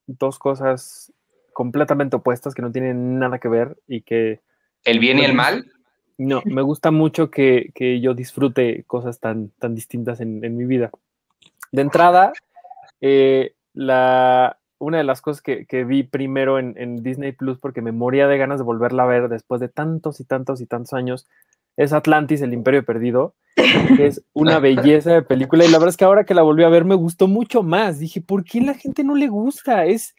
dos 0.05 0.37
cosas 0.37 1.11
completamente 1.53 2.15
opuestas 2.15 2.53
que 2.53 2.61
no 2.61 2.71
tienen 2.71 3.17
nada 3.17 3.39
que 3.39 3.47
ver 3.47 3.77
y 3.87 4.01
que... 4.01 4.41
¿El 4.83 4.99
bien 4.99 5.17
y 5.17 5.25
el 5.25 5.33
mal? 5.33 5.71
No, 6.17 6.41
me 6.45 6.61
gusta 6.61 6.91
mucho 6.91 7.31
que, 7.31 7.71
que 7.73 7.99
yo 7.99 8.13
disfrute 8.13 8.83
cosas 8.85 9.19
tan, 9.19 9.49
tan 9.57 9.73
distintas 9.73 10.21
en, 10.21 10.43
en 10.45 10.55
mi 10.55 10.65
vida. 10.65 10.91
De 11.71 11.81
entrada, 11.81 12.31
eh, 13.01 13.55
la, 13.77 14.57
una 14.79 14.97
de 14.97 15.03
las 15.03 15.21
cosas 15.21 15.41
que, 15.41 15.83
vi 15.85 16.03
primero 16.03 16.57
en, 16.57 17.03
Disney 17.03 17.31
Plus, 17.31 17.59
porque 17.59 17.81
me 17.81 17.91
moría 17.91 18.27
de 18.27 18.37
ganas 18.37 18.57
de 18.57 18.65
volverla 18.65 19.03
a 19.03 19.07
ver 19.07 19.29
después 19.29 19.61
de 19.61 19.69
tantos 19.69 20.19
y 20.19 20.25
tantos 20.25 20.61
y 20.61 20.65
tantos 20.65 20.93
años, 20.93 21.27
es 21.77 21.93
Atlantis, 21.93 22.41
el 22.41 22.53
Imperio 22.53 22.83
Perdido, 22.83 23.35
que 23.55 24.07
es 24.07 24.23
una 24.33 24.57
belleza 24.59 25.13
de 25.13 25.21
película. 25.21 25.63
Y 25.63 25.67
la 25.67 25.77
verdad 25.77 25.89
es 25.89 25.97
que 25.97 26.05
ahora 26.05 26.25
que 26.25 26.33
la 26.33 26.41
volví 26.41 26.63
a 26.63 26.69
ver 26.69 26.85
me 26.85 26.95
gustó 26.95 27.27
mucho 27.27 27.61
más. 27.61 27.99
Dije, 27.99 28.19
¿por 28.19 28.43
qué 28.43 28.61
la 28.61 28.73
gente 28.73 29.03
no 29.03 29.13
le 29.13 29.27
gusta? 29.27 29.85
Es, 29.85 30.15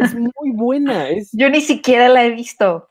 es 0.00 0.14
muy 0.14 0.52
buena. 0.54 1.10
Es... 1.10 1.30
Yo 1.32 1.50
ni 1.50 1.60
siquiera 1.60 2.08
la 2.08 2.24
he 2.24 2.30
visto. 2.30 2.88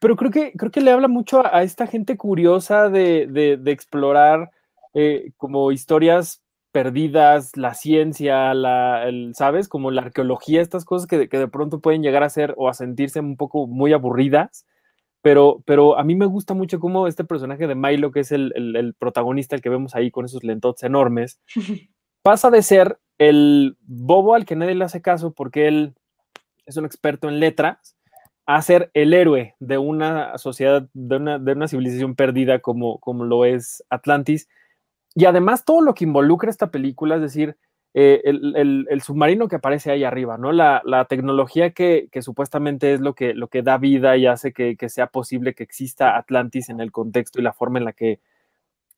Pero 0.00 0.16
creo 0.16 0.30
que, 0.30 0.52
creo 0.52 0.70
que 0.70 0.80
le 0.80 0.90
habla 0.90 1.08
mucho 1.08 1.44
a, 1.44 1.62
esta 1.62 1.86
gente 1.86 2.16
curiosa 2.16 2.88
de, 2.88 3.60
explorar 3.66 4.50
eh, 4.94 5.32
como 5.36 5.70
historias 5.70 6.43
perdidas, 6.74 7.56
la 7.56 7.72
ciencia, 7.72 8.52
la, 8.52 9.08
¿sabes? 9.34 9.68
Como 9.68 9.92
la 9.92 10.02
arqueología, 10.02 10.60
estas 10.60 10.84
cosas 10.84 11.06
que, 11.06 11.28
de 11.28 11.46
pronto 11.48 11.78
pueden 11.78 12.02
llegar 12.02 12.24
a 12.24 12.28
ser 12.28 12.52
o 12.56 12.68
a 12.68 12.74
sentirse 12.74 13.20
un 13.20 13.36
poco 13.36 13.68
muy 13.68 13.92
aburridas, 13.92 14.66
pero, 15.22 15.62
pero 15.66 15.96
a 15.96 16.02
mí 16.02 16.16
me 16.16 16.26
gusta 16.26 16.52
mucho 16.52 16.80
cómo 16.80 17.06
este 17.06 17.22
personaje 17.22 17.68
de 17.68 17.76
Milo, 17.76 18.10
que 18.10 18.18
es 18.18 18.32
el, 18.32 18.96
protagonista, 18.98 19.54
el 19.54 19.62
que 19.62 19.68
vemos 19.68 19.94
ahí 19.94 20.10
con 20.10 20.24
esos 20.24 20.42
lentotes 20.42 20.82
enormes, 20.82 21.40
pasa 22.22 22.50
de 22.50 22.62
ser 22.62 22.98
el 23.18 23.76
bobo 23.82 24.34
al 24.34 24.44
que 24.44 24.56
nadie 24.56 24.74
le 24.74 24.84
hace 24.84 25.00
caso 25.00 25.32
porque 25.32 25.68
él 25.68 25.94
es 26.66 26.76
un 26.76 26.86
experto 26.86 27.28
en 27.28 27.38
letras, 27.38 27.96
a 28.46 28.60
ser 28.62 28.90
el 28.94 29.14
héroe 29.14 29.54
de 29.60 29.78
una 29.78 30.36
sociedad, 30.38 30.88
de 30.92 31.16
una, 31.18 31.38
de 31.38 31.52
una 31.52 31.68
civilización 31.68 32.16
perdida 32.16 32.58
como, 32.58 32.98
como 32.98 33.24
lo 33.24 33.44
es 33.44 33.84
Atlantis, 33.90 34.48
y 35.14 35.26
además 35.26 35.64
todo 35.64 35.80
lo 35.80 35.94
que 35.94 36.04
involucra 36.04 36.50
esta 36.50 36.70
película, 36.70 37.16
es 37.16 37.22
decir, 37.22 37.56
eh, 37.96 38.22
el, 38.24 39.02
submarino 39.02 39.46
que 39.46 39.56
aparece 39.56 39.92
ahí 39.92 40.02
arriba, 40.02 40.36
¿no? 40.36 40.50
La, 40.50 41.06
tecnología 41.08 41.70
que, 41.70 42.08
supuestamente 42.20 42.92
es 42.92 43.00
lo 43.00 43.14
que, 43.14 43.34
da 43.62 43.78
vida 43.78 44.16
y 44.16 44.26
hace 44.26 44.52
que, 44.52 44.76
sea 44.88 45.06
posible 45.06 45.54
que 45.54 45.62
exista 45.62 46.16
Atlantis 46.16 46.68
en 46.68 46.80
el 46.80 46.90
contexto 46.90 47.40
y 47.40 47.44
la 47.44 47.52
forma 47.52 47.78
en 47.78 47.84
la 47.84 47.92
que 47.92 48.20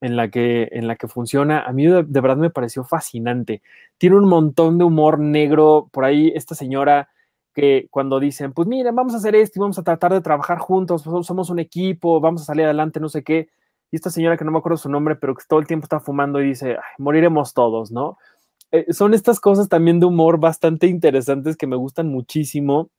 en 0.02 0.14
la 0.14 0.28
que, 0.28 0.68
en 0.72 0.88
la 0.88 0.96
que 0.96 1.08
funciona, 1.08 1.62
a 1.62 1.72
mí 1.72 1.86
de, 1.86 2.02
de, 2.02 2.20
verdad 2.20 2.36
me 2.36 2.50
pareció 2.50 2.84
fascinante. 2.84 3.62
Tiene 3.96 4.16
un 4.16 4.28
montón 4.28 4.76
de 4.76 4.84
humor 4.84 5.18
negro. 5.18 5.88
Por 5.90 6.04
ahí 6.04 6.32
esta 6.34 6.54
señora 6.54 7.08
que 7.54 7.88
cuando 7.90 8.20
dicen, 8.20 8.52
pues 8.52 8.68
mira, 8.68 8.92
vamos 8.92 9.14
a 9.14 9.16
hacer 9.16 9.34
esto 9.34 9.58
y 9.58 9.60
vamos 9.60 9.78
a 9.78 9.82
tratar 9.82 10.12
de 10.12 10.20
trabajar 10.20 10.58
juntos, 10.58 11.02
somos 11.02 11.48
un 11.48 11.58
equipo, 11.58 12.20
vamos 12.20 12.42
a 12.42 12.44
salir 12.44 12.66
adelante, 12.66 13.00
no 13.00 13.08
sé 13.08 13.24
qué. 13.24 13.48
Y 13.90 13.96
esta 13.96 14.10
señora 14.10 14.36
que 14.36 14.44
no 14.44 14.50
me 14.50 14.58
acuerdo 14.58 14.78
su 14.78 14.88
nombre, 14.88 15.16
pero 15.16 15.34
que 15.34 15.44
todo 15.48 15.60
el 15.60 15.66
tiempo 15.66 15.84
está 15.84 16.00
fumando 16.00 16.40
y 16.40 16.48
dice, 16.48 16.76
moriremos 16.98 17.54
todos, 17.54 17.92
¿no? 17.92 18.18
Eh, 18.72 18.92
son 18.92 19.14
estas 19.14 19.40
cosas 19.40 19.68
también 19.68 20.00
de 20.00 20.06
humor 20.06 20.40
bastante 20.40 20.86
interesantes 20.86 21.56
que 21.56 21.66
me 21.66 21.76
gustan 21.76 22.08
muchísimo 22.08 22.90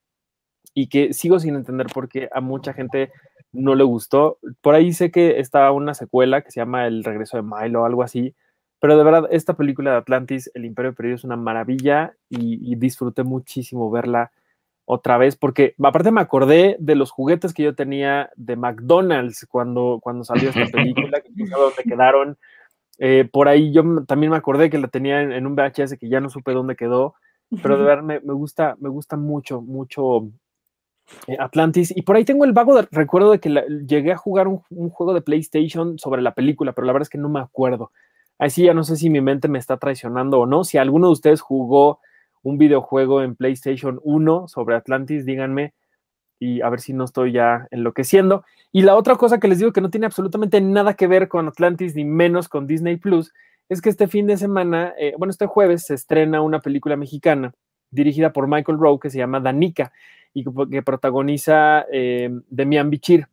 y 0.73 0.87
que 0.87 1.13
sigo 1.13 1.39
sin 1.39 1.55
entender 1.55 1.87
por 1.93 2.07
qué 2.07 2.29
a 2.33 2.41
mucha 2.41 2.73
gente 2.73 3.11
no 3.51 3.75
le 3.75 3.83
gustó. 3.83 4.39
Por 4.61 4.75
ahí 4.75 4.93
sé 4.93 5.11
que 5.11 5.39
está 5.39 5.71
una 5.71 5.93
secuela 5.93 6.41
que 6.41 6.51
se 6.51 6.61
llama 6.61 6.87
El 6.87 7.03
regreso 7.03 7.37
de 7.37 7.43
Milo 7.43 7.81
o 7.81 7.85
algo 7.85 8.03
así, 8.03 8.35
pero 8.79 8.97
de 8.97 9.03
verdad 9.03 9.27
esta 9.31 9.55
película 9.55 9.91
de 9.91 9.97
Atlantis, 9.97 10.51
El 10.53 10.65
Imperio 10.65 10.93
Perdido, 10.93 11.15
es 11.15 11.23
una 11.23 11.35
maravilla 11.35 12.15
y, 12.29 12.71
y 12.71 12.75
disfruté 12.75 13.23
muchísimo 13.23 13.89
verla 13.91 14.31
otra 14.89 15.17
vez, 15.17 15.35
porque 15.35 15.75
aparte 15.83 16.11
me 16.11 16.21
acordé 16.21 16.77
de 16.79 16.95
los 16.95 17.11
juguetes 17.11 17.53
que 17.53 17.61
yo 17.61 17.75
tenía 17.75 18.31
de 18.37 18.55
McDonald's 18.55 19.45
cuando, 19.49 19.99
cuando 20.01 20.23
salió 20.23 20.49
esta 20.49 20.65
película, 20.71 21.19
que 21.19 21.29
no 21.35 21.59
dónde 21.59 21.83
quedaron. 21.83 22.37
Eh, 22.97 23.27
por 23.29 23.49
ahí 23.49 23.73
yo 23.73 23.83
también 24.07 24.31
me 24.31 24.37
acordé 24.37 24.69
que 24.69 24.77
la 24.77 24.87
tenía 24.87 25.21
en, 25.21 25.45
un 25.45 25.55
VHS 25.57 25.97
que 25.99 26.07
ya 26.07 26.21
no 26.21 26.29
supe 26.29 26.53
dónde 26.53 26.77
quedó, 26.77 27.15
pero 27.61 27.77
de 27.77 27.83
verdad 27.83 28.03
me, 28.03 28.21
me 28.21 28.31
gusta, 28.31 28.77
me 28.79 28.87
gusta 28.87 29.17
mucho, 29.17 29.59
mucho 29.59 30.29
eh, 31.27 31.35
Atlantis. 31.37 31.93
Y 31.93 32.03
por 32.03 32.15
ahí 32.15 32.23
tengo 32.23 32.45
el 32.45 32.53
vago 32.53 32.81
recuerdo 32.89 33.31
de 33.31 33.39
que 33.41 33.49
llegué 33.85 34.13
a 34.13 34.17
jugar 34.17 34.47
un, 34.47 34.61
un, 34.69 34.89
juego 34.89 35.13
de 35.13 35.21
PlayStation 35.21 35.99
sobre 35.99 36.21
la 36.21 36.33
película, 36.33 36.71
pero 36.71 36.87
la 36.87 36.93
verdad 36.93 37.07
es 37.07 37.09
que 37.09 37.17
no 37.17 37.27
me 37.27 37.41
acuerdo. 37.41 37.91
Así 38.39 38.63
ya 38.63 38.73
no 38.73 38.85
sé 38.85 38.95
si 38.95 39.09
mi 39.09 39.19
mente 39.19 39.49
me 39.49 39.59
está 39.59 39.75
traicionando 39.75 40.39
o 40.39 40.45
no. 40.45 40.63
Si 40.63 40.77
alguno 40.77 41.07
de 41.07 41.13
ustedes 41.13 41.41
jugó 41.41 41.99
un 42.47 42.57
videojuego 42.57 43.21
en 43.21 43.35
PlayStation 43.35 43.99
1 44.03 44.47
sobre 44.47 44.75
Atlantis, 44.75 45.25
díganme 45.25 45.73
y 46.39 46.61
a 46.61 46.69
ver 46.69 46.79
si 46.79 46.93
no 46.93 47.03
estoy 47.03 47.33
ya 47.33 47.67
enloqueciendo. 47.71 48.45
Y 48.71 48.83
la 48.83 48.95
otra 48.95 49.17
cosa 49.17 49.37
que 49.39 49.49
les 49.49 49.59
digo 49.59 49.73
que 49.73 49.81
no 49.81 49.89
tiene 49.89 50.05
absolutamente 50.05 50.61
nada 50.61 50.93
que 50.93 51.07
ver 51.07 51.27
con 51.27 51.49
Atlantis 51.49 51.93
ni 51.95 52.05
menos 52.05 52.47
con 52.47 52.65
Disney 52.65 52.95
Plus 52.95 53.33
es 53.67 53.81
que 53.81 53.89
este 53.89 54.07
fin 54.07 54.27
de 54.27 54.37
semana, 54.37 54.93
eh, 54.97 55.13
bueno, 55.17 55.31
este 55.31 55.45
jueves 55.45 55.87
se 55.87 55.95
estrena 55.95 56.41
una 56.41 56.61
película 56.61 56.95
mexicana 56.95 57.53
dirigida 57.91 58.31
por 58.31 58.47
Michael 58.47 58.77
Rowe 58.79 58.99
que 58.99 59.09
se 59.09 59.17
llama 59.17 59.41
Danica 59.41 59.91
y 60.33 60.45
que, 60.69 60.81
protagoniza 60.83 61.85
eh, 61.91 62.29
Demian 62.49 62.89
Bichir. 62.89 63.27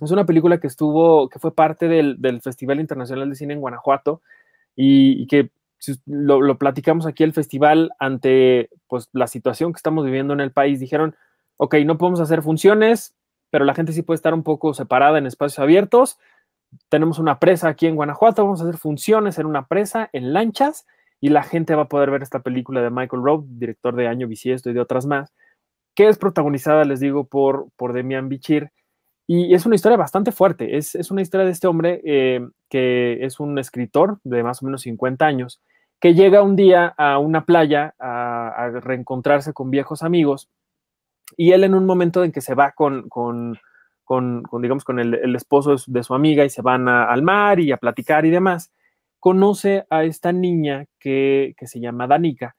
Es 0.00 0.12
una 0.12 0.24
película 0.24 0.60
que 0.60 0.68
estuvo, 0.68 1.28
que 1.28 1.40
fue 1.40 1.52
parte 1.52 1.88
del, 1.88 2.40
Festival 2.42 2.78
Internacional 2.78 3.28
de 3.28 3.34
Cine 3.34 3.54
en 3.54 3.60
Guanajuato 3.60 4.20
y 4.76 5.26
que 5.26 5.50
lo, 6.06 6.40
lo, 6.40 6.58
platicamos 6.58 7.06
aquí 7.06 7.22
el 7.22 7.32
festival 7.32 7.92
ante 7.98 8.70
pues, 8.88 9.08
la 9.12 9.26
situación 9.26 9.72
que 9.72 9.78
estamos 9.78 10.04
viviendo 10.04 10.32
en 10.32 10.40
el 10.40 10.52
país, 10.52 10.80
dijeron, 10.80 11.14
ok, 11.56 11.76
no 11.84 11.98
podemos 11.98 12.20
hacer 12.20 12.42
funciones, 12.42 13.14
pero 13.50 13.64
la 13.64 13.74
gente 13.74 13.92
sí 13.92 14.02
puede 14.02 14.16
estar 14.16 14.34
un 14.34 14.42
poco 14.42 14.74
separada 14.74 15.18
en 15.18 15.26
espacios 15.26 15.58
abiertos. 15.58 16.18
Tenemos 16.88 17.18
una 17.18 17.38
presa 17.38 17.68
aquí 17.68 17.86
en 17.86 17.96
Guanajuato, 17.96 18.44
vamos 18.44 18.60
a 18.60 18.64
hacer 18.64 18.78
funciones 18.78 19.38
en 19.38 19.46
una 19.46 19.66
presa, 19.66 20.10
en 20.12 20.32
lanchas, 20.32 20.86
y 21.20 21.30
la 21.30 21.42
gente 21.42 21.74
va 21.74 21.82
a 21.82 21.88
poder 21.88 22.10
ver 22.10 22.22
esta 22.22 22.40
película 22.40 22.82
de 22.82 22.90
Michael 22.90 23.22
Rowe, 23.22 23.44
director 23.48 23.96
de 23.96 24.08
Año 24.08 24.26
Bisiesto 24.26 24.70
y 24.70 24.74
de 24.74 24.80
otras 24.80 25.06
más, 25.06 25.32
que 25.94 26.08
es 26.08 26.18
protagonizada, 26.18 26.84
les 26.84 27.00
digo, 27.00 27.24
por, 27.24 27.68
por 27.76 27.92
Demian 27.92 28.28
Bichir. 28.28 28.70
Y 29.26 29.54
es 29.54 29.66
una 29.66 29.74
historia 29.74 29.96
bastante 29.96 30.30
fuerte. 30.30 30.76
Es, 30.76 30.94
es 30.94 31.10
una 31.10 31.22
historia 31.22 31.46
de 31.46 31.52
este 31.52 31.66
hombre 31.66 32.00
eh, 32.04 32.46
que 32.68 33.24
es 33.24 33.40
un 33.40 33.58
escritor 33.58 34.20
de 34.24 34.42
más 34.42 34.62
o 34.62 34.66
menos 34.66 34.82
50 34.82 35.26
años, 35.26 35.60
que 36.00 36.14
llega 36.14 36.42
un 36.42 36.56
día 36.56 36.94
a 36.96 37.18
una 37.18 37.44
playa 37.44 37.94
a, 37.98 38.70
reencontrarse 38.80 39.52
con 39.52 39.70
viejos 39.70 40.02
amigos 40.02 40.48
y 41.36 41.52
él 41.52 41.64
en 41.64 41.74
un 41.74 41.86
momento 41.86 42.22
en 42.22 42.32
que 42.32 42.40
se 42.40 42.54
va 42.54 42.72
con, 42.72 43.08
con, 43.08 43.58
con, 44.04 44.44
digamos, 44.60 44.84
con 44.84 45.00
el, 45.00 45.14
el, 45.14 45.34
esposo 45.34 45.72
de 45.72 45.78
su, 45.78 45.92
de 45.92 46.02
su 46.04 46.14
amiga 46.14 46.44
y 46.44 46.50
se 46.50 46.62
van 46.62 46.88
a, 46.88 47.04
al 47.10 47.22
mar 47.22 47.58
y 47.58 47.72
a 47.72 47.78
platicar 47.78 48.24
y 48.26 48.30
demás, 48.30 48.72
conoce 49.18 49.86
a 49.90 50.04
esta 50.04 50.32
niña 50.32 50.86
que, 51.00 51.54
que 51.56 51.66
se 51.66 51.80
llama 51.80 52.06
Danica 52.06 52.54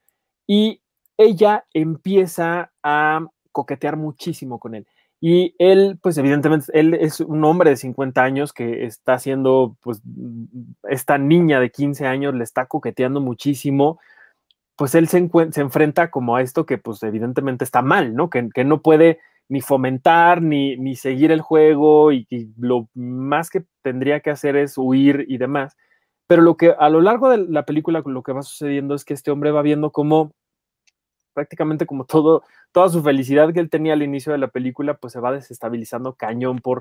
y 0.46 0.82
ella 1.16 1.64
empieza 1.72 2.72
a 2.82 3.26
coquetear 3.52 3.96
muchísimo 3.96 4.58
con 4.58 4.74
él. 4.74 4.86
Y 5.20 5.54
él, 5.58 5.98
pues 6.00 6.16
evidentemente, 6.18 6.66
él 6.78 6.94
es 6.94 7.20
un 7.20 7.44
hombre 7.44 7.70
de 7.70 7.76
50 7.76 8.22
años 8.22 8.52
que 8.52 8.84
está 8.84 9.14
haciendo, 9.14 9.76
pues, 9.80 10.00
esta 10.88 11.18
niña 11.18 11.58
de 11.60 11.70
15 11.70 12.06
años 12.06 12.34
le 12.34 12.44
está 12.44 12.66
coqueteando 12.66 13.20
muchísimo, 13.20 13.98
pues 14.76 14.94
él 14.94 15.08
se, 15.08 15.28
se 15.50 15.60
enfrenta 15.60 16.10
como 16.10 16.36
a 16.36 16.42
esto 16.42 16.66
que, 16.66 16.78
pues, 16.78 17.02
evidentemente 17.02 17.64
está 17.64 17.82
mal, 17.82 18.14
¿no? 18.14 18.30
Que, 18.30 18.48
que 18.54 18.64
no 18.64 18.80
puede 18.80 19.18
ni 19.48 19.60
fomentar, 19.60 20.42
ni, 20.42 20.76
ni 20.76 20.94
seguir 20.94 21.32
el 21.32 21.40
juego, 21.40 22.12
y, 22.12 22.26
y, 22.30 22.50
lo 22.58 22.88
más 22.94 23.50
que 23.50 23.64
tendría 23.82 24.20
que 24.20 24.30
hacer 24.30 24.56
es 24.56 24.78
huir 24.78 25.24
y 25.28 25.38
demás. 25.38 25.76
Pero 26.28 26.42
lo 26.42 26.56
que 26.56 26.74
a 26.78 26.88
lo 26.90 27.00
largo 27.00 27.30
de 27.30 27.38
la 27.38 27.64
película, 27.64 28.02
lo 28.06 28.22
que 28.22 28.32
va 28.32 28.42
sucediendo 28.42 28.94
es 28.94 29.04
que 29.04 29.14
este 29.14 29.30
hombre 29.30 29.50
va 29.50 29.62
viendo 29.62 29.90
cómo 29.90 30.32
prácticamente 31.38 31.86
como 31.86 32.04
todo, 32.04 32.42
toda 32.72 32.88
su 32.88 33.00
felicidad 33.00 33.52
que 33.52 33.60
él 33.60 33.70
tenía 33.70 33.92
al 33.92 34.02
inicio 34.02 34.32
de 34.32 34.38
la 34.38 34.48
película, 34.48 34.94
pues 34.94 35.12
se 35.12 35.20
va 35.20 35.30
desestabilizando 35.30 36.14
cañón 36.14 36.58
por, 36.58 36.80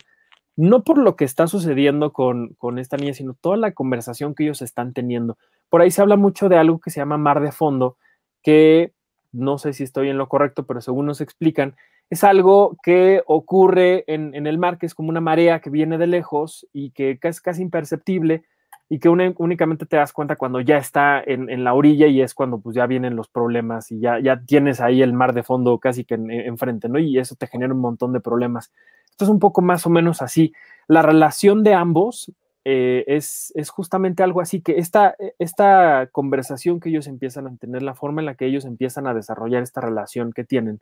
no 0.55 0.83
por 0.83 0.97
lo 0.97 1.15
que 1.15 1.25
está 1.25 1.45
sucediendo 1.45 2.11
con, 2.11 2.55
con 2.57 2.79
esta 2.79 2.97
niña, 2.97 3.13
sino 3.13 3.35
toda 3.35 3.55
la 3.55 3.73
conversación 3.73 4.33
que 4.33 4.45
ellos 4.45 4.63
están 4.63 4.93
teniendo. 4.93 5.37
Por 5.69 5.81
ahí 5.81 5.91
se 5.91 6.01
habla 6.01 6.15
mucho 6.15 6.49
de 6.49 6.57
algo 6.57 6.79
que 6.79 6.89
se 6.89 6.99
llama 6.99 7.19
mar 7.19 7.39
de 7.39 7.51
fondo, 7.51 7.97
que 8.41 8.93
no 9.31 9.59
sé 9.59 9.73
si 9.73 9.83
estoy 9.83 10.09
en 10.09 10.17
lo 10.17 10.27
correcto, 10.27 10.65
pero 10.65 10.81
según 10.81 11.05
nos 11.05 11.21
explican, 11.21 11.75
es 12.09 12.23
algo 12.23 12.77
que 12.81 13.21
ocurre 13.27 14.05
en, 14.07 14.33
en 14.33 14.47
el 14.47 14.57
mar, 14.57 14.79
que 14.79 14.87
es 14.87 14.95
como 14.95 15.09
una 15.09 15.21
marea 15.21 15.59
que 15.59 15.69
viene 15.69 15.99
de 15.99 16.07
lejos 16.07 16.65
y 16.73 16.89
que 16.89 17.19
es 17.21 17.41
casi 17.41 17.61
imperceptible, 17.61 18.43
y 18.89 18.99
que 18.99 19.09
únicamente 19.09 19.85
te 19.85 19.97
das 19.97 20.13
cuenta 20.13 20.37
cuando 20.37 20.61
ya 20.61 20.77
está 20.77 21.21
en, 21.21 21.49
en, 21.49 21.63
la 21.65 21.73
orilla 21.73 22.07
y 22.07 22.21
es 22.21 22.33
cuando 22.33 22.59
pues 22.59 22.75
ya 22.75 22.85
vienen 22.87 23.17
los 23.17 23.27
problemas 23.27 23.91
y 23.91 23.99
ya, 23.99 24.19
ya 24.19 24.39
tienes 24.39 24.79
ahí 24.79 25.01
el 25.01 25.11
mar 25.11 25.33
de 25.33 25.43
fondo 25.43 25.77
casi 25.77 26.05
que 26.05 26.15
enfrente, 26.15 26.87
en 26.87 26.93
¿no? 26.93 26.99
Y 26.99 27.17
eso 27.19 27.35
te 27.35 27.47
genera 27.47 27.73
un 27.73 27.81
montón 27.81 28.13
de 28.13 28.21
problemas. 28.21 28.71
Esto 29.09 29.25
es 29.25 29.29
un 29.29 29.39
poco 29.39 29.61
más 29.61 29.85
o 29.85 29.89
menos 29.89 30.21
así. 30.21 30.53
La 30.87 31.01
relación 31.01 31.63
de 31.63 31.73
ambos 31.73 32.31
eh, 32.63 33.03
es, 33.07 33.51
es, 33.55 33.69
justamente 33.69 34.23
algo 34.23 34.39
así, 34.39 34.61
que 34.61 34.77
esta, 34.77 35.15
esta 35.37 36.07
conversación 36.11 36.79
que 36.79 36.89
ellos 36.89 37.07
empiezan 37.07 37.47
a 37.47 37.55
tener, 37.57 37.81
la 37.81 37.93
forma 37.93 38.21
en 38.21 38.25
la 38.25 38.35
que 38.35 38.45
ellos 38.45 38.63
empiezan 38.63 39.05
a 39.07 39.13
desarrollar 39.13 39.63
esta 39.63 39.81
relación 39.81 40.31
que 40.31 40.45
tienen, 40.45 40.79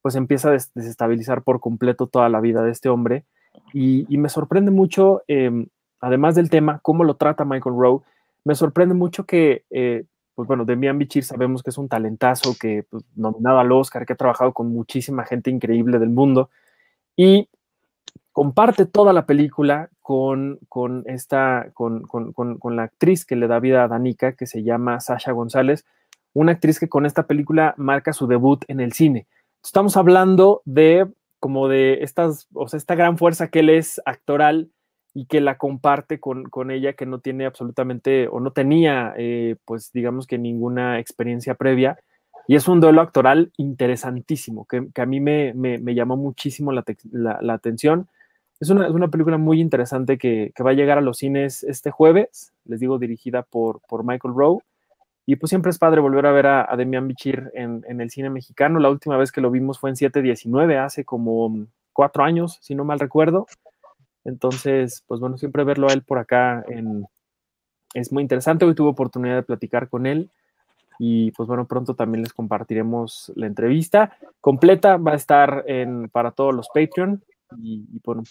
pues 0.00 0.14
empieza 0.14 0.48
a 0.48 0.52
des 0.52 0.72
desestabilizar 0.74 1.42
por 1.42 1.60
completo 1.60 2.06
toda 2.06 2.28
la 2.30 2.40
vida 2.40 2.62
de 2.62 2.70
este 2.70 2.88
hombre. 2.88 3.24
Y, 3.74 4.06
me 4.16 4.30
sorprende 4.30 4.70
mucho 4.70 5.22
eh, 5.28 5.66
además 6.02 6.34
del 6.34 6.50
tema, 6.50 6.80
cómo 6.82 7.04
lo 7.04 7.14
trata 7.14 7.46
Michael 7.46 7.76
Rowe, 7.76 8.02
me 8.44 8.54
sorprende 8.54 8.94
mucho 8.94 9.24
que, 9.24 9.64
eh, 9.70 10.04
pues 10.34 10.48
bueno, 10.48 10.64
Demian 10.64 10.98
Bichir 10.98 11.24
sabemos 11.24 11.62
que 11.62 11.70
es 11.70 11.78
un 11.78 11.88
talentazo, 11.88 12.54
que 12.60 12.84
pues, 12.90 13.04
nominado 13.14 13.60
al 13.60 13.72
Oscar, 13.72 14.04
que 14.04 14.12
ha 14.12 14.16
trabajado 14.16 14.52
con 14.52 14.68
muchísima 14.68 15.24
gente 15.24 15.50
increíble 15.50 15.98
del 15.98 16.10
mundo 16.10 16.50
y 17.16 17.48
comparte 18.32 18.84
toda 18.84 19.12
la 19.12 19.26
película 19.26 19.90
con, 20.00 20.58
con 20.68 21.04
esta, 21.06 21.70
con, 21.74 22.02
con, 22.02 22.32
con, 22.32 22.76
la 22.76 22.82
actriz 22.82 23.24
que 23.24 23.36
le 23.36 23.46
da 23.46 23.60
vida 23.60 23.84
a 23.84 23.88
Danica, 23.88 24.32
que 24.32 24.46
se 24.46 24.62
llama 24.64 25.00
Sasha 25.00 25.32
González, 25.32 25.84
una 26.32 26.52
actriz 26.52 26.80
que 26.80 26.88
con 26.88 27.06
esta 27.06 27.26
película 27.26 27.74
marca 27.76 28.12
su 28.12 28.26
debut 28.26 28.64
en 28.68 28.80
el 28.80 28.92
cine. 28.92 29.26
Estamos 29.62 29.96
hablando 29.96 30.62
de 30.64 31.06
como 31.38 31.68
de 31.68 32.02
estas, 32.02 32.48
o 32.54 32.68
sea, 32.68 32.78
esta 32.78 32.94
gran 32.94 33.18
fuerza 33.18 33.48
que 33.48 33.60
él 33.60 33.70
es 33.70 34.00
actoral, 34.04 34.70
y 35.14 35.26
que 35.26 35.40
la 35.40 35.58
comparte 35.58 36.20
con, 36.20 36.44
con, 36.44 36.70
ella 36.70 36.94
que 36.94 37.06
no 37.06 37.18
tiene 37.20 37.44
absolutamente 37.44 38.28
o 38.28 38.40
no 38.40 38.52
tenía, 38.52 39.12
eh, 39.16 39.56
pues 39.64 39.92
digamos 39.92 40.26
que 40.26 40.38
ninguna 40.38 40.98
experiencia 40.98 41.54
previa. 41.54 41.98
Y 42.48 42.56
es 42.56 42.66
un 42.66 42.80
duelo 42.80 43.02
actoral 43.02 43.52
interesantísimo, 43.56 44.66
que, 44.66 44.88
que 44.92 45.02
a 45.02 45.06
mí 45.06 45.20
me, 45.20 45.54
me, 45.54 45.78
me, 45.78 45.94
llamó 45.94 46.16
muchísimo 46.16 46.72
la, 46.72 46.84
la, 47.12 47.52
atención. 47.54 48.08
Es 48.58 48.70
una, 48.70 48.86
es 48.86 48.92
una, 48.92 49.08
película 49.08 49.38
muy 49.38 49.60
interesante 49.60 50.18
que, 50.18 50.52
que, 50.54 50.62
va 50.62 50.70
a 50.70 50.74
llegar 50.74 50.98
a 50.98 51.02
los 51.02 51.18
cines 51.18 51.62
este 51.62 51.90
jueves, 51.90 52.52
les 52.64 52.80
digo, 52.80 52.98
dirigida 52.98 53.42
por, 53.42 53.80
por 53.88 54.04
Michael 54.04 54.34
Rowe. 54.34 54.62
Y 55.24 55.36
pues 55.36 55.50
siempre 55.50 55.70
es 55.70 55.78
padre 55.78 56.00
volver 56.00 56.26
a 56.26 56.32
ver 56.32 56.46
a, 56.46 56.66
a 56.68 56.76
Demian 56.76 57.06
Bichir 57.06 57.52
en, 57.54 57.84
en, 57.86 58.00
el 58.00 58.10
cine 58.10 58.28
mexicano. 58.28 58.80
La 58.80 58.90
última 58.90 59.16
vez 59.16 59.30
que 59.30 59.40
lo 59.40 59.52
vimos 59.52 59.78
fue 59.78 59.90
en 59.90 59.96
719, 59.96 60.78
hace 60.78 61.04
como 61.04 61.66
cuatro 61.92 62.24
años, 62.24 62.58
si 62.60 62.74
no 62.74 62.84
mal 62.84 62.98
recuerdo. 62.98 63.46
Entonces, 64.24 65.02
pues 65.06 65.20
bueno, 65.20 65.38
siempre 65.38 65.64
verlo 65.64 65.88
a 65.88 65.92
él 65.92 66.02
por 66.02 66.18
acá 66.18 66.64
en, 66.68 67.06
es 67.94 68.12
muy 68.12 68.22
interesante. 68.22 68.64
Hoy 68.64 68.74
tuve 68.74 68.88
oportunidad 68.88 69.36
de 69.36 69.42
platicar 69.42 69.88
con 69.88 70.06
él 70.06 70.30
y 70.98 71.32
pues 71.32 71.48
bueno, 71.48 71.66
pronto 71.66 71.94
también 71.94 72.22
les 72.22 72.32
compartiremos 72.32 73.32
la 73.34 73.46
entrevista 73.46 74.16
completa. 74.40 74.96
Va 74.96 75.12
a 75.12 75.16
estar 75.16 75.64
en, 75.66 76.08
para 76.08 76.30
todos 76.30 76.54
los 76.54 76.68
Patreon 76.68 77.22
y, 77.58 77.84
bueno, 78.04 78.22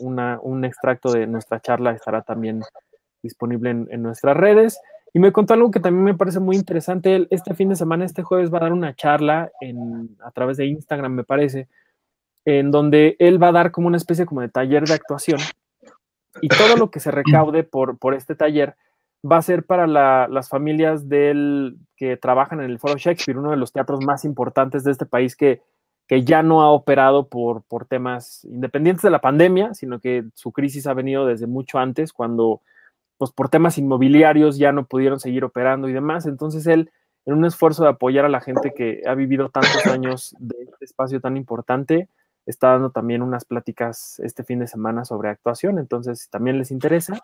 una, 0.00 0.40
un 0.42 0.64
extracto 0.64 1.12
de 1.12 1.26
nuestra 1.26 1.60
charla 1.60 1.92
estará 1.92 2.22
también 2.22 2.62
disponible 3.22 3.70
en, 3.70 4.02
nuestras 4.02 4.36
redes. 4.36 4.80
Y 5.12 5.20
me 5.20 5.32
contó 5.32 5.54
algo 5.54 5.70
que 5.70 5.80
también 5.80 6.04
me 6.04 6.14
parece 6.14 6.40
muy 6.40 6.56
interesante. 6.56 7.26
Este 7.30 7.54
fin 7.54 7.68
de 7.68 7.76
semana, 7.76 8.04
este 8.04 8.22
jueves, 8.22 8.52
va 8.52 8.58
a 8.58 8.62
dar 8.62 8.72
una 8.72 8.94
charla 8.94 9.50
a 10.24 10.30
través 10.32 10.56
de 10.56 10.66
Instagram, 10.66 11.12
me 11.12 11.24
parece, 11.24 11.68
en 12.44 12.70
donde 12.70 13.16
él 13.18 13.42
va 13.42 13.48
a 13.48 13.52
dar 13.52 13.70
como 13.70 13.88
una 13.88 13.96
especie 13.96 14.26
como 14.26 14.40
de 14.40 14.48
taller 14.48 14.84
de 14.84 14.94
actuación. 14.94 15.40
Y 16.40 16.48
todo 16.48 16.76
lo 16.76 16.90
que 16.90 17.00
se 17.00 17.10
recaude 17.10 17.64
por, 17.64 17.98
por 17.98 18.14
este 18.14 18.34
taller 18.34 18.76
va 19.28 19.38
a 19.38 19.42
ser 19.42 19.64
para 19.64 19.86
la- 19.86 20.28
las 20.30 20.48
familias 20.48 21.08
del, 21.08 21.76
que 21.96 22.16
trabajan 22.16 22.60
en 22.60 22.70
el 22.70 22.78
Foro 22.78 22.96
Shakespeare, 22.96 23.38
uno 23.38 23.50
de 23.50 23.56
los 23.56 23.72
teatros 23.72 24.04
más 24.04 24.24
importantes 24.24 24.84
de 24.84 24.92
este 24.92 25.06
país 25.06 25.34
que, 25.34 25.60
que 26.06 26.22
ya 26.24 26.42
no 26.42 26.62
ha 26.62 26.70
operado 26.70 27.28
por, 27.28 27.62
por 27.64 27.84
temas 27.86 28.44
independientes 28.44 29.02
de 29.02 29.10
la 29.10 29.20
pandemia, 29.20 29.74
sino 29.74 29.98
que 29.98 30.24
su 30.34 30.52
crisis 30.52 30.86
ha 30.86 30.94
venido 30.94 31.26
desde 31.26 31.46
mucho 31.48 31.78
antes, 31.78 32.12
cuando 32.12 32.62
pues 33.18 33.32
por 33.32 33.48
temas 33.48 33.76
inmobiliarios 33.78 34.58
ya 34.58 34.70
no 34.70 34.86
pudieron 34.86 35.18
seguir 35.18 35.42
operando 35.44 35.88
y 35.88 35.92
demás. 35.92 36.24
Entonces 36.26 36.66
él, 36.68 36.92
en 37.26 37.34
un 37.34 37.44
esfuerzo 37.44 37.82
de 37.82 37.90
apoyar 37.90 38.24
a 38.24 38.28
la 38.28 38.40
gente 38.40 38.72
que 38.72 39.02
ha 39.04 39.14
vivido 39.14 39.48
tantos 39.48 39.84
años 39.86 40.36
de 40.38 40.54
este 40.62 40.84
espacio 40.84 41.20
tan 41.20 41.36
importante, 41.36 42.08
está 42.48 42.70
dando 42.70 42.90
también 42.90 43.22
unas 43.22 43.44
pláticas 43.44 44.18
este 44.20 44.42
fin 44.42 44.58
de 44.58 44.66
semana 44.66 45.04
sobre 45.04 45.28
actuación. 45.28 45.78
Entonces, 45.78 46.22
si 46.22 46.30
también 46.30 46.58
les 46.58 46.70
interesa, 46.70 47.22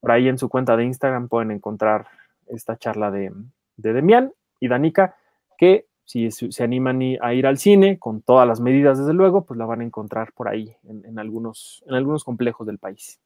por 0.00 0.10
ahí 0.10 0.28
en 0.28 0.36
su 0.36 0.48
cuenta 0.48 0.76
de 0.76 0.84
Instagram 0.84 1.28
pueden 1.28 1.52
encontrar 1.52 2.08
esta 2.48 2.76
charla 2.76 3.10
de, 3.10 3.32
de 3.76 3.92
Demian 3.92 4.32
y 4.60 4.68
Danica, 4.68 5.16
que 5.56 5.86
si 6.04 6.30
se 6.30 6.62
animan 6.62 7.00
a 7.22 7.32
ir 7.32 7.46
al 7.46 7.56
cine, 7.56 7.98
con 7.98 8.20
todas 8.20 8.46
las 8.46 8.60
medidas, 8.60 8.98
desde 8.98 9.14
luego, 9.14 9.46
pues 9.46 9.56
la 9.56 9.64
van 9.64 9.80
a 9.80 9.84
encontrar 9.84 10.32
por 10.32 10.48
ahí, 10.48 10.76
en, 10.82 11.04
en 11.06 11.18
algunos, 11.18 11.82
en 11.86 11.94
algunos 11.94 12.24
complejos 12.24 12.66
del 12.66 12.78
país. 12.78 13.20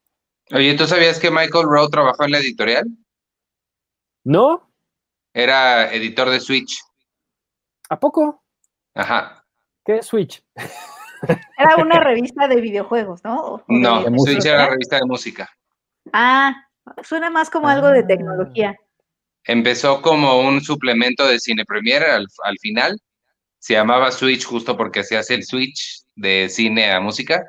Oye, 0.53 0.77
¿tú 0.77 0.87
sabías 0.87 1.19
que 1.19 1.31
Michael 1.31 1.65
Rowe 1.65 1.91
trabajó 1.91 2.25
en 2.25 2.31
la 2.31 2.39
editorial? 2.39 2.87
¿No? 4.23 4.71
Era 5.33 5.93
editor 5.93 6.31
de 6.31 6.41
Switch. 6.41 6.81
¿A 7.89 7.99
poco? 7.99 8.45
Ajá. 8.95 9.45
¿Qué 9.85 9.97
es 9.97 10.07
Switch? 10.07 10.45
Era 11.57 11.77
una 11.77 12.01
revista 12.01 12.47
de 12.49 12.61
videojuegos, 12.61 13.23
¿no? 13.25 13.63
No, 13.69 14.05
de 14.05 14.33
era 14.49 14.59
la 14.59 14.69
revista 14.71 14.97
de 14.97 15.05
música. 15.05 15.49
Ah, 16.13 16.55
suena 17.03 17.31
más 17.31 17.51
como 17.51 17.69
algo 17.69 17.89
de 17.89 18.01
Ah. 18.01 18.07
tecnología. 18.07 18.77
Empezó 19.45 20.03
como 20.03 20.41
un 20.41 20.61
suplemento 20.61 21.27
de 21.27 21.39
Cine 21.41 21.65
Premiere 21.65 22.07
al, 22.07 22.27
al 22.45 22.59
final. 22.61 23.01
Se 23.59 23.75
llamaba 23.75 24.11
Switch 24.13 24.45
justo 24.45 24.77
porque 24.77 25.03
se 25.03 25.17
hace 25.17 25.35
el 25.35 25.45
switch 25.45 26.03
de 26.17 26.49
cine 26.49 26.93
a 26.93 27.01
música. 27.01 27.45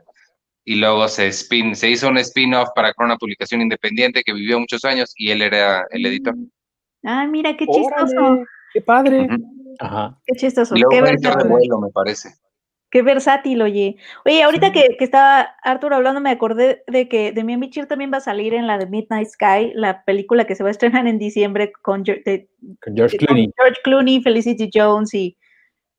Y 0.66 0.76
luego 0.76 1.08
se, 1.08 1.28
spin, 1.28 1.76
se 1.76 1.90
hizo 1.90 2.08
un 2.10 2.18
spin-off 2.20 2.70
para 2.76 2.94
con 2.94 3.06
una 3.08 3.18
publicación 3.18 3.62
independiente 3.62 4.22
que 4.24 4.34
vivió 4.34 4.60
muchos 4.60 4.86
años 4.86 5.14
y 5.16 5.32
él 5.32 5.42
era 5.42 5.86
el 5.90 6.06
editor. 6.06 6.36
Ah, 7.04 7.26
mira, 7.28 7.56
qué 7.58 7.66
chistoso. 7.66 8.16
¡Órale! 8.18 8.46
¡Qué 8.74 8.82
padre! 8.82 9.28
Ajá. 9.80 10.18
Qué 10.26 10.36
chistoso. 10.36 10.76
Y 10.76 10.80
luego 10.82 10.92
Qué 10.92 10.98
editor 11.00 11.18
de 11.22 11.28
versátil. 11.28 11.50
vuelo, 11.52 11.80
me 11.80 11.90
parece. 11.92 12.30
Qué 12.92 13.02
versátil, 13.04 13.62
oye. 13.62 13.98
Oye, 14.26 14.42
ahorita 14.44 14.68
Sí. 14.68 14.74
que, 14.74 14.98
que 14.98 15.04
estaba 15.04 15.42
Arthur 15.64 15.94
hablando, 15.94 16.22
me 16.22 16.32
acordé 16.32 16.84
de 16.88 17.08
que 17.08 17.32
Demian 17.32 17.60
Bichir 17.60 17.86
también 17.86 18.12
va 18.12 18.18
a 18.18 18.22
salir 18.22 18.54
en 18.56 18.66
la 18.66 18.78
de 18.80 18.88
Midnight 18.88 19.28
Sky, 19.28 19.74
la 19.76 20.04
película 20.06 20.46
que 20.46 20.56
se 20.56 20.64
va 20.64 20.70
a 20.70 20.72
estrenar 20.72 21.06
en 21.06 21.20
diciembre 21.20 21.72
con, 21.84 22.04
Geor- 22.04 22.24
de- 22.24 22.50
Con 22.82 22.96
George 22.96 23.18
de- 23.18 23.26
con 23.26 23.36
Clooney. 23.36 23.54
George 23.56 23.82
Clooney, 23.84 24.22
Felicity 24.24 24.70
Jones 24.74 25.14
y 25.14 25.38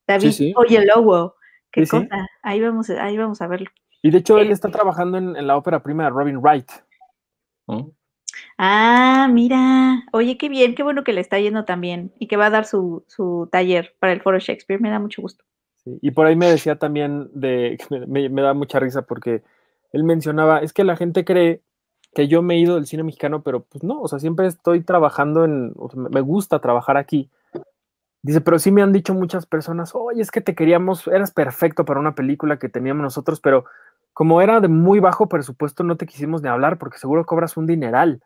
David 0.07 0.31
sí. 0.33 0.53
Oyelowo. 0.57 1.37
Qué 1.71 1.87
Sí, 1.87 1.97
sí. 1.99 2.09
cosa. 2.09 2.27
Ahí 2.43 2.61
vamos, 2.61 2.91
a- 2.91 3.05
ahí 3.05 3.17
vamos 3.17 3.41
a 3.41 3.47
verlo. 3.47 3.71
Y 4.03 4.11
de 4.11 4.19
hecho, 4.19 4.39
él 4.39 4.49
Eh, 4.49 4.53
está 4.53 4.69
trabajando 4.71 5.19
en, 5.19 5.37
en 5.37 5.47
la 5.47 5.57
ópera 5.57 5.83
prima 5.85 6.05
de 6.05 6.11
Robin 6.11 6.39
Wright. 6.39 6.69
¿no? 7.69 7.93
Ah, 8.59 9.29
mira. 9.31 10.03
Oye, 10.13 10.37
qué 10.37 10.49
bien, 10.49 10.75
qué 10.75 10.83
bueno 10.83 11.05
que 11.05 11.13
le 11.13 11.21
está 11.21 11.39
yendo 11.39 11.65
también 11.65 12.13
y 12.19 12.27
que 12.27 12.37
va 12.37 12.47
a 12.47 12.51
dar 12.51 12.65
su, 12.65 13.05
su 13.07 13.49
taller 13.53 13.95
para 14.01 14.13
el 14.13 14.21
Foro 14.23 14.39
Shakespeare. 14.41 14.81
Me 14.81 14.91
da 14.91 14.99
mucho 14.99 15.23
gusto. 15.23 15.45
Sí, 15.85 15.99
Y 16.03 16.11
por 16.11 16.27
ahí 16.27 16.37
me 16.37 16.47
decía 16.51 16.79
también 16.79 17.31
de 17.33 17.79
me, 18.09 18.29
me- 18.29 18.43
da 18.43 18.55
mucha 18.55 18.79
risa 18.81 19.03
porque 19.03 19.43
él 19.93 20.05
mencionaba, 20.05 20.59
es 20.61 20.73
que 20.73 20.85
la 20.85 20.97
gente 20.97 21.25
cree 21.25 21.63
que 22.15 22.29
yo 22.29 22.43
me 22.43 22.55
he 22.55 22.59
ido 22.59 22.75
del 22.75 22.87
cine 22.87 23.03
mexicano, 23.05 23.43
pero 23.43 23.63
pues 23.65 23.85
no, 23.85 24.01
o 24.01 24.09
sea, 24.09 24.19
siempre 24.19 24.47
estoy 24.47 24.83
trabajando 24.83 25.45
en, 25.45 25.73
o 25.77 25.89
sea, 25.91 26.01
me 26.11 26.21
gusta 26.21 26.59
trabajar 26.61 26.97
aquí. 26.97 27.31
Dice, 28.23 28.41
pero 28.43 28.59
sí 28.59 28.71
me 28.73 28.83
han 28.83 28.93
dicho 28.93 29.15
muchas 29.15 29.47
personas, 29.47 29.95
oye, 29.95 30.23
es 30.23 30.31
que 30.31 30.43
te 30.43 30.55
queríamos, 30.55 31.07
eras 31.09 31.31
perfecto 31.33 31.85
para 31.87 32.01
una 32.01 32.15
película 32.15 32.59
que 32.59 32.69
teníamos 32.69 33.03
nosotros, 33.03 33.41
pero 33.41 33.65
como 34.13 34.43
era 34.43 34.61
de 34.61 34.69
muy 34.69 35.01
bajo 35.01 35.29
presupuesto, 35.29 35.85
no 35.85 35.97
te 35.97 36.07
quisimos 36.07 36.43
ni 36.43 36.49
hablar 36.49 36.79
porque 36.79 36.99
seguro 36.99 37.25
cobras 37.27 37.57
un 37.57 37.67
dineral. 37.67 38.23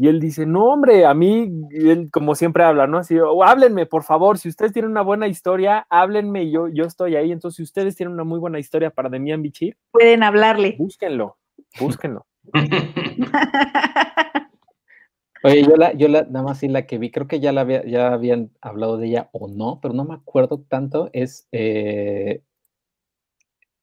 Y 0.00 0.06
él 0.06 0.20
dice, 0.20 0.46
no, 0.46 0.66
hombre, 0.66 1.04
a 1.06 1.12
mí, 1.12 1.50
él 1.72 2.08
como 2.12 2.36
siempre 2.36 2.62
habla, 2.62 2.86
¿no? 2.86 2.98
Así, 2.98 3.18
"Oh, 3.18 3.42
háblenme, 3.42 3.84
por 3.84 4.04
favor, 4.04 4.38
si 4.38 4.48
ustedes 4.48 4.72
tienen 4.72 4.92
una 4.92 5.02
buena 5.02 5.26
historia, 5.26 5.88
háblenme 5.90 6.44
y 6.44 6.52
yo, 6.52 6.68
yo 6.68 6.84
estoy 6.84 7.16
ahí. 7.16 7.32
Entonces, 7.32 7.56
si 7.56 7.62
ustedes 7.64 7.96
tienen 7.96 8.14
una 8.14 8.22
muy 8.22 8.38
buena 8.38 8.60
historia 8.60 8.90
para 8.90 9.08
Demian 9.08 9.42
Bichir, 9.42 9.76
Pueden 9.90 10.22
hablarle. 10.22 10.76
búsquenlo, 10.78 11.36
búsquenlo. 11.80 12.26
Oye, 15.44 15.62
yo 15.62 15.76
la, 15.76 15.92
yo 15.94 16.08
la, 16.08 16.22
nada 16.22 16.42
más 16.44 16.58
sí 16.58 16.68
la 16.68 16.86
que 16.86 16.98
vi, 16.98 17.10
creo 17.10 17.28
que 17.28 17.40
ya 17.40 17.52
la 17.52 17.60
había, 17.62 17.84
ya 17.84 18.12
habían 18.12 18.50
hablado 18.60 18.96
de 18.98 19.06
ella 19.08 19.28
o 19.32 19.48
no, 19.48 19.78
pero 19.80 19.94
no 19.94 20.04
me 20.04 20.14
acuerdo 20.14 20.60
tanto, 20.68 21.10
es 21.12 21.46
eh, 21.52 22.42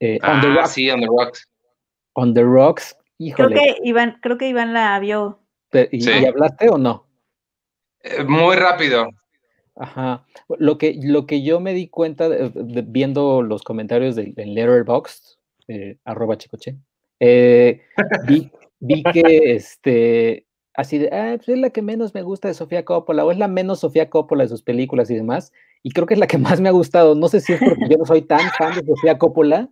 eh, 0.01 0.19
on, 0.21 0.41
the 0.41 0.47
Ah, 0.47 0.55
Rocks, 0.55 0.71
sí, 0.71 0.89
On 0.89 0.99
the 0.99 1.07
Rocks. 1.07 1.49
On 2.13 2.33
the 2.33 2.43
Rocks, 2.43 2.93
Creo 3.17 3.27
híjole, 3.27 3.55
que 3.55 3.77
Iván, 3.83 4.17
creo 4.21 4.37
que 4.37 4.49
Iván 4.49 4.73
la 4.73 4.99
vio. 4.99 5.39
¿Y, 5.91 6.01
Sí. 6.01 6.11
y 6.21 6.25
hablaste 6.25 6.69
o 6.69 6.77
no? 6.77 7.07
Eh, 8.03 8.23
Muy 8.23 8.55
rápido. 8.55 9.07
Ajá. 9.75 10.25
Lo 10.57 10.77
que, 10.77 10.97
lo 11.03 11.25
que 11.25 11.43
yo 11.43 11.59
me 11.59 11.73
di 11.73 11.89
cuenta 11.89 12.29
de- 12.29 12.49
de- 12.49 12.81
viendo 12.87 13.41
los 13.41 13.61
comentarios 13.63 14.15
del 14.15 14.33
del 14.33 14.53
Letterboxd, 14.53 15.37
eh, 15.67 15.97
arroba 16.05 16.37
chicoche, 16.37 16.77
eh, 17.19 17.81
vi, 18.27 18.51
vi 18.79 19.03
que 19.03 19.53
este, 19.55 20.45
así 20.75 20.97
de, 20.99 21.09
ah, 21.11 21.33
pues 21.35 21.49
es 21.49 21.57
la 21.59 21.71
que 21.71 21.81
menos 21.81 22.13
me 22.13 22.21
gusta 22.21 22.47
de 22.47 22.53
Sofía 22.53 22.85
Coppola, 22.85 23.25
o 23.25 23.31
es 23.31 23.37
la 23.37 23.47
menos 23.49 23.79
Sofía 23.81 24.09
Coppola 24.09 24.43
de 24.43 24.49
sus 24.49 24.61
películas 24.63 25.09
y 25.09 25.15
demás, 25.15 25.51
y 25.83 25.91
creo 25.91 26.05
que 26.07 26.13
es 26.13 26.19
la 26.21 26.27
que 26.27 26.37
más 26.37 26.61
me 26.61 26.69
ha 26.69 26.73
gustado. 26.73 27.13
No 27.15 27.27
sé 27.27 27.41
si 27.41 27.51
es 27.53 27.59
porque 27.59 27.87
yo 27.89 27.97
no 27.97 28.05
soy 28.05 28.21
tan 28.21 28.41
fan 28.57 28.75
de 28.75 28.85
Sofía 28.85 29.17
Coppola, 29.17 29.69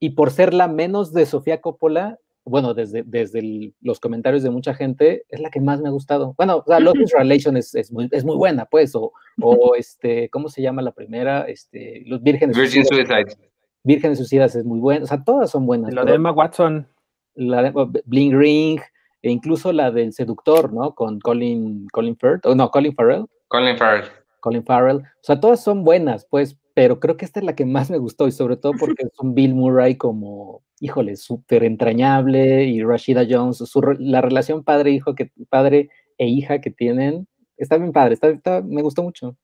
y 0.00 0.10
por 0.10 0.30
ser 0.30 0.54
la 0.54 0.68
menos 0.68 1.12
de 1.12 1.26
Sofía 1.26 1.60
Coppola, 1.60 2.18
bueno, 2.46 2.74
desde, 2.74 3.02
desde 3.04 3.40
el- 3.40 3.74
los 3.80 4.00
comentarios 4.00 4.42
de 4.42 4.50
mucha 4.50 4.72
gente, 4.74 5.24
es 5.28 5.40
la 5.40 5.50
que 5.50 5.60
más 5.60 5.80
me 5.80 5.88
ha 5.88 5.92
gustado. 5.92 6.34
Bueno, 6.36 6.58
o 6.58 6.64
sea, 6.64 6.80
Love 6.80 7.00
is 7.00 7.12
Relation 7.18 7.56
es, 7.56 7.74
es, 7.74 7.92
muy, 7.92 8.08
es 8.12 8.24
muy 8.24 8.36
buena, 8.36 8.66
pues, 8.66 8.94
o, 8.94 9.12
o 9.42 9.74
este, 9.74 10.30
¿cómo 10.30 10.48
se 10.48 10.62
llama 10.62 10.82
la 10.82 10.92
primera? 10.92 11.42
Este, 11.42 12.02
Los 12.06 12.22
Vírgenes 12.22 12.56
Virgin 12.56 12.84
Suicidas, 12.86 13.08
Suicide. 13.08 13.50
Vírgenes 13.82 14.18
Suicidas 14.18 14.54
es 14.54 14.64
muy 14.64 14.78
buena, 14.78 15.04
o 15.04 15.06
sea, 15.06 15.22
todas 15.22 15.50
son 15.50 15.66
buenas. 15.66 15.90
Pero 15.90 16.04
de 16.04 16.14
Emma 16.14 16.32
Watson, 16.32 16.88
la 17.34 17.62
de 17.62 17.72
oh, 17.74 17.90
Bling 18.04 18.38
Ring, 18.38 18.80
e 19.22 19.30
incluso 19.30 19.72
la 19.72 19.90
del 19.90 20.12
Seductor, 20.12 20.72
¿no? 20.72 20.94
Con 20.94 21.18
Colin, 21.20 21.88
Colin 21.92 22.16
Firth, 22.16 22.46
o 22.46 22.54
no, 22.54 22.70
Colin 22.70 22.94
Farrell. 22.94 23.26
Colin 23.48 23.76
Farrell. 23.76 24.04
Colin 24.40 24.64
Farrell. 24.64 24.98
O 24.98 25.22
sea, 25.22 25.40
todas 25.40 25.62
son 25.62 25.82
buenas, 25.82 26.26
pues, 26.30 26.56
pero 26.74 27.00
creo 27.00 27.16
que 27.16 27.24
esta 27.24 27.40
es 27.40 27.46
la 27.46 27.54
que 27.56 27.64
más 27.64 27.90
me 27.90 27.98
gustó 27.98 28.28
y 28.28 28.32
sobre 28.32 28.56
todo 28.56 28.72
porque 28.78 29.04
es 29.04 29.18
un 29.18 29.34
Bill 29.34 29.54
Murray 29.54 29.96
como, 29.96 30.62
híjole, 30.80 31.16
súper 31.16 31.64
entrañable 31.64 32.64
y 32.64 32.82
Rashida 32.82 33.26
Jones, 33.28 33.58
su 33.58 33.80
la 33.98 34.20
relación 34.20 34.62
padre-hijo 34.64 35.14
que 35.14 35.30
padre 35.48 35.90
e 36.18 36.26
hija 36.26 36.60
que 36.60 36.70
tienen, 36.70 37.26
está 37.56 37.78
bien 37.78 37.92
padre, 37.92 38.14
está, 38.14 38.28
está- 38.28 38.62
me 38.62 38.82
gustó 38.82 39.02
mucho. 39.02 39.36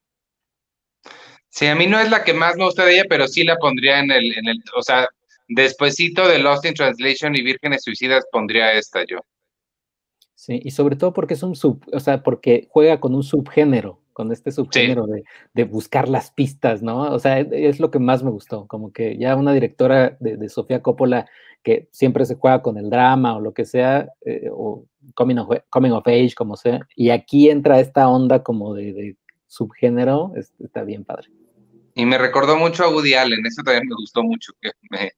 Sí, 1.49 1.67
a 1.67 1.75
mí 1.75 1.87
no 1.87 2.01
es 2.01 2.11
la 2.11 2.25
que 2.25 2.33
más 2.33 2.57
me 2.57 2.65
gusta 2.65 2.85
de 2.85 2.95
ella, 2.95 3.05
pero 3.09 3.29
sí 3.29 3.45
la 3.45 3.57
pondría 3.57 4.01
en 4.01 4.11
el, 4.11 4.37
en 4.39 4.49
el, 4.49 4.63
o 4.75 4.83
sea, 4.83 5.07
despuesito 5.49 6.27
de 6.27 6.39
Lost 6.39 6.65
in 6.65 6.75
Translation 6.75 7.35
y 7.35 7.43
Vírgenes 7.43 7.83
Suicidas 7.83 8.25
pondría 8.33 8.73
esta 8.73 9.05
yo. 9.05 9.19
Sí, 10.35 10.61
y 10.65 10.71
sobre 10.73 10.97
todo 10.97 11.13
porque 11.13 11.35
es 11.35 11.43
un 11.43 11.55
sub, 11.55 11.85
o 11.93 12.01
sea, 12.01 12.23
porque 12.23 12.67
juega 12.71 12.99
con 13.01 13.15
un 13.15 13.23
subgénero, 13.23 14.02
con 14.23 14.31
este 14.33 14.53
subgénero 14.53 15.07
de, 15.09 15.25
de 15.53 15.65
buscar 15.65 16.09
las 16.09 16.31
pistas, 16.31 16.81
¿no? 16.83 17.13
O 17.13 17.19
sea, 17.19 17.41
es, 17.41 17.49
es 17.51 17.81
lo 17.81 17.91
que 17.91 17.99
más 17.99 18.23
me 18.23 18.31
gustó, 18.31 18.67
como 18.69 18.93
que 18.93 19.19
ya 19.19 19.35
una 19.35 19.53
directora 19.53 20.17
de, 20.21 20.37
de 20.37 20.49
Sofía 20.49 20.81
Coppola 20.81 21.27
que 21.65 21.89
siempre 21.91 22.25
se 22.25 22.37
juega 22.37 22.63
con 22.63 22.77
el 22.79 22.89
drama 22.89 23.35
o 23.37 23.41
lo 23.41 23.53
que 23.53 23.65
sea, 23.65 24.09
eh, 24.25 24.49
o 24.53 24.85
coming 25.15 25.37
of, 25.39 25.49
coming 25.71 25.91
of 25.91 26.07
age, 26.07 26.35
como 26.37 26.57
sea, 26.57 26.81
y 26.95 27.11
aquí 27.11 27.51
entra 27.51 27.81
esta 27.81 28.09
onda 28.09 28.43
como 28.45 28.75
de, 28.75 28.93
de 28.93 29.17
subgénero, 29.49 30.33
es- 30.37 30.53
está 30.61 30.85
bien 30.85 31.05
padre. 31.05 31.29
Y 31.95 32.07
me 32.07 32.17
recordó 32.19 32.57
mucho 32.57 32.85
a 32.85 32.89
Woody 32.91 33.15
Allen, 33.15 33.45
eso 33.45 33.63
también 33.65 33.87
me 33.89 33.95
gustó 33.97 34.23
mucho, 34.23 34.53
que 34.61 34.71
me, 34.91 35.11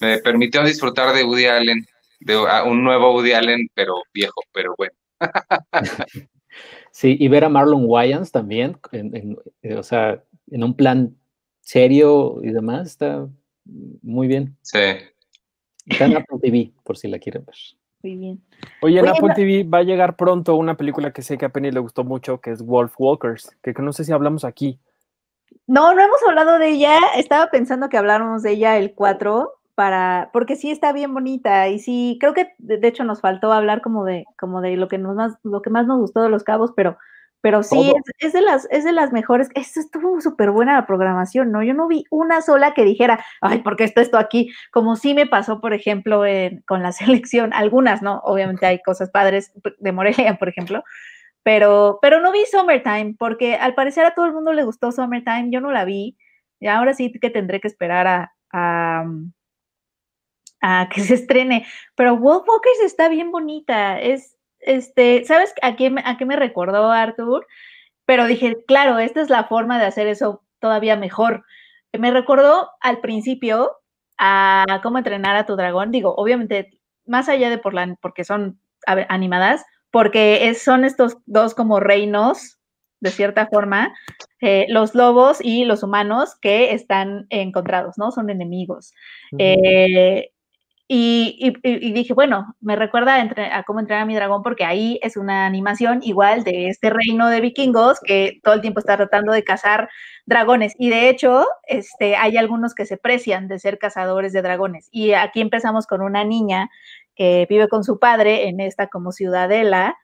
me 0.00 0.18
permitió 0.18 0.64
disfrutar 0.64 1.14
de 1.14 1.22
Woody 1.24 1.44
Allen, 1.46 1.84
de 2.20 2.34
a- 2.34 2.64
un 2.64 2.82
nuevo 2.82 3.12
Woody 3.14 3.32
Allen, 3.32 3.68
pero 3.74 3.94
viejo, 4.14 4.40
pero 4.52 4.74
bueno. 4.78 4.94
Sí, 6.90 7.16
y 7.18 7.28
ver 7.28 7.44
a 7.44 7.48
Marlon 7.48 7.84
Wayans 7.86 8.32
también, 8.32 8.76
en- 8.92 9.14
en, 9.16 9.38
eh, 9.62 9.74
o 9.76 9.82
sea, 9.82 10.22
en 10.50 10.64
un 10.64 10.74
plan 10.74 11.14
serio 11.60 12.40
y 12.42 12.50
demás, 12.50 12.86
está 12.88 13.28
muy 14.02 14.26
bien. 14.28 14.56
Sí. 14.62 14.78
Está 15.86 16.06
en 16.06 16.16
Apple 16.16 16.38
TV, 16.42 16.72
por 16.84 16.96
si 16.96 17.08
la 17.08 17.18
quieren 17.18 17.44
ver. 17.44 17.54
Muy 18.02 18.16
bien. 18.16 18.40
Oye, 18.80 18.98
en 18.98 19.04
Oye, 19.04 19.10
Apple 19.10 19.28
no- 19.28 19.34
TV 19.34 19.64
va 19.64 19.78
a 19.78 19.82
llegar 19.82 20.16
pronto 20.16 20.54
una 20.56 20.76
película 20.76 21.12
que 21.12 21.22
sé 21.22 21.36
que 21.36 21.44
a 21.46 21.48
Penny 21.50 21.70
le 21.70 21.80
gustó 21.80 22.04
mucho, 22.04 22.40
que 22.40 22.50
es 22.52 22.62
Wolf 22.62 22.94
Walkers, 22.98 23.56
que 23.62 23.74
que 23.74 23.82
no 23.82 23.92
sé 23.92 24.04
si 24.04 24.12
hablamos 24.12 24.44
aquí. 24.44 24.78
No, 25.66 25.92
no 25.94 26.02
hemos 26.02 26.20
hablado 26.28 26.58
de 26.58 26.70
ella. 26.70 26.98
Estaba 27.16 27.50
pensando 27.50 27.88
que 27.88 27.96
habláramos 27.98 28.42
de 28.42 28.52
ella 28.52 28.76
el 28.78 28.94
4 28.94 29.57
para, 29.78 30.30
porque 30.32 30.56
sí 30.56 30.72
está 30.72 30.92
bien 30.92 31.14
bonita 31.14 31.68
y 31.68 31.78
sí, 31.78 32.18
creo 32.18 32.34
que 32.34 32.52
de, 32.58 32.80
hecho 32.88 33.04
nos 33.04 33.20
faltó 33.20 33.52
hablar 33.52 33.80
como 33.80 34.04
de, 34.04 34.24
como 34.36 34.60
de 34.60 34.76
lo 34.76 34.88
que 34.88 34.98
nos 34.98 35.14
más, 35.14 35.36
lo 35.44 35.62
que 35.62 35.70
más 35.70 35.86
nos 35.86 36.00
gustó 36.00 36.20
de 36.20 36.30
los 36.30 36.42
cabos, 36.42 36.72
pero, 36.74 36.98
pero 37.42 37.62
sí, 37.62 37.92
es, 37.94 38.26
es 38.26 38.32
de 38.32 38.42
las, 38.42 38.66
es 38.72 38.82
de 38.82 38.90
las 38.90 39.12
mejores. 39.12 39.48
Esto 39.54 39.78
estuvo 39.78 40.20
súper 40.20 40.50
buena 40.50 40.72
la 40.72 40.84
programación, 40.84 41.52
¿no? 41.52 41.62
Yo 41.62 41.74
no 41.74 41.86
vi 41.86 42.02
una 42.10 42.42
sola 42.42 42.74
que 42.74 42.82
dijera, 42.82 43.24
ay, 43.40 43.60
¿por 43.60 43.76
qué 43.76 43.84
está 43.84 44.00
esto 44.00 44.18
aquí? 44.18 44.50
Como 44.72 44.96
sí 44.96 45.14
me 45.14 45.26
pasó, 45.26 45.60
por 45.60 45.72
ejemplo, 45.72 46.26
en- 46.26 46.60
con 46.66 46.82
la 46.82 46.90
selección, 47.22 47.52
algunas, 47.52 48.02
¿no? 48.02 48.18
Obviamente 48.24 48.66
hay 48.66 48.82
cosas 48.82 49.10
padres 49.10 49.52
de 49.78 49.92
Morelia, 49.92 50.38
por 50.40 50.48
ejemplo, 50.48 50.82
pero, 51.44 52.00
pero 52.02 52.18
no 52.20 52.32
vi 52.32 52.44
Summertime, 52.50 53.14
porque 53.16 53.54
al 53.54 53.76
parecer 53.76 54.04
a 54.06 54.14
todo 54.16 54.26
el 54.26 54.32
mundo 54.32 54.52
le 54.54 54.64
gustó 54.64 54.90
Summertime, 54.90 55.50
yo 55.52 55.60
no 55.60 55.70
la 55.70 55.84
vi, 55.84 56.18
y 56.58 56.66
ahora 56.66 56.94
sí 56.94 57.12
que 57.12 57.30
tendré 57.30 57.60
que 57.60 57.68
esperar 57.68 58.08
a, 58.08 58.32
a, 58.52 59.04
a 60.60 60.88
que 60.92 61.00
se 61.02 61.14
estrene, 61.14 61.66
pero 61.94 62.16
Wolf 62.16 62.48
Walkers 62.48 62.80
está 62.84 63.08
bien 63.08 63.30
bonita, 63.30 64.00
es, 64.00 64.36
este, 64.60 65.24
¿sabes 65.24 65.54
a 65.62 65.76
qué, 65.76 65.90
me- 65.90 66.02
a 66.04 66.16
qué 66.16 66.24
me 66.26 66.36
recordó 66.36 66.90
Arthur? 66.90 67.46
Pero 68.06 68.26
dije, 68.26 68.64
claro, 68.66 68.98
esta 68.98 69.20
es 69.20 69.30
la 69.30 69.44
forma 69.44 69.78
de 69.78 69.86
hacer 69.86 70.06
eso 70.08 70.42
todavía 70.60 70.96
mejor. 70.96 71.44
Me 71.96 72.10
recordó 72.10 72.70
al 72.80 73.00
principio 73.00 73.72
a 74.18 74.80
cómo 74.82 74.98
entrenar 74.98 75.36
a 75.36 75.46
tu 75.46 75.56
dragón, 75.56 75.90
digo, 75.92 76.14
obviamente, 76.16 76.70
más 77.06 77.28
allá 77.28 77.50
de 77.50 77.58
por 77.58 77.74
la, 77.74 77.94
porque 78.00 78.24
son 78.24 78.60
ver, 78.86 79.06
animadas, 79.10 79.64
porque 79.90 80.48
es- 80.48 80.62
son 80.62 80.84
estos 80.84 81.18
dos 81.26 81.54
como 81.54 81.80
reinos, 81.80 82.58
de 83.00 83.10
cierta 83.10 83.46
forma, 83.46 83.94
eh, 84.40 84.66
los 84.70 84.94
lobos 84.96 85.38
y 85.40 85.64
los 85.64 85.82
humanos 85.84 86.34
que 86.40 86.72
están 86.74 87.26
encontrados, 87.30 87.96
¿no? 87.96 88.10
Son 88.10 88.28
enemigos. 88.28 88.92
Eh, 89.38 90.30
y, 90.90 91.52
dije, 91.92 92.14
bueno, 92.14 92.56
me 92.60 92.74
recuerda 92.74 93.20
a 93.52 93.62
cómo 93.64 93.80
entrenar 93.80 94.04
a 94.04 94.06
mi 94.06 94.14
dragón, 94.14 94.42
porque 94.42 94.64
ahí 94.64 94.98
es 95.02 95.18
una 95.18 95.44
animación 95.44 96.00
igual 96.02 96.44
de 96.44 96.68
este 96.70 96.88
reino 96.88 97.28
de 97.28 97.42
vikingos 97.42 98.00
que 98.00 98.40
todo 98.42 98.54
el 98.54 98.62
tiempo 98.62 98.80
está 98.80 98.96
tratando 98.96 99.32
de 99.32 99.44
cazar 99.44 99.90
dragones. 100.24 100.74
Y 100.78 100.88
de 100.88 101.10
hecho, 101.10 101.46
este, 101.66 102.16
hay 102.16 102.38
algunos 102.38 102.74
que 102.74 102.86
se 102.86 102.96
precian 102.96 103.48
de 103.48 103.58
ser 103.58 103.78
cazadores 103.78 104.32
de 104.32 104.40
dragones. 104.40 104.88
Y 104.90 105.12
aquí 105.12 105.42
empezamos 105.42 105.86
con 105.86 106.00
una 106.00 106.24
niña 106.24 106.70
que 107.14 107.46
vive 107.50 107.68
con 107.68 107.84
su 107.84 107.98
padre 107.98 108.48
en 108.48 108.60
esta 108.60 108.86
como 108.88 109.12
ciudadela. 109.12 109.96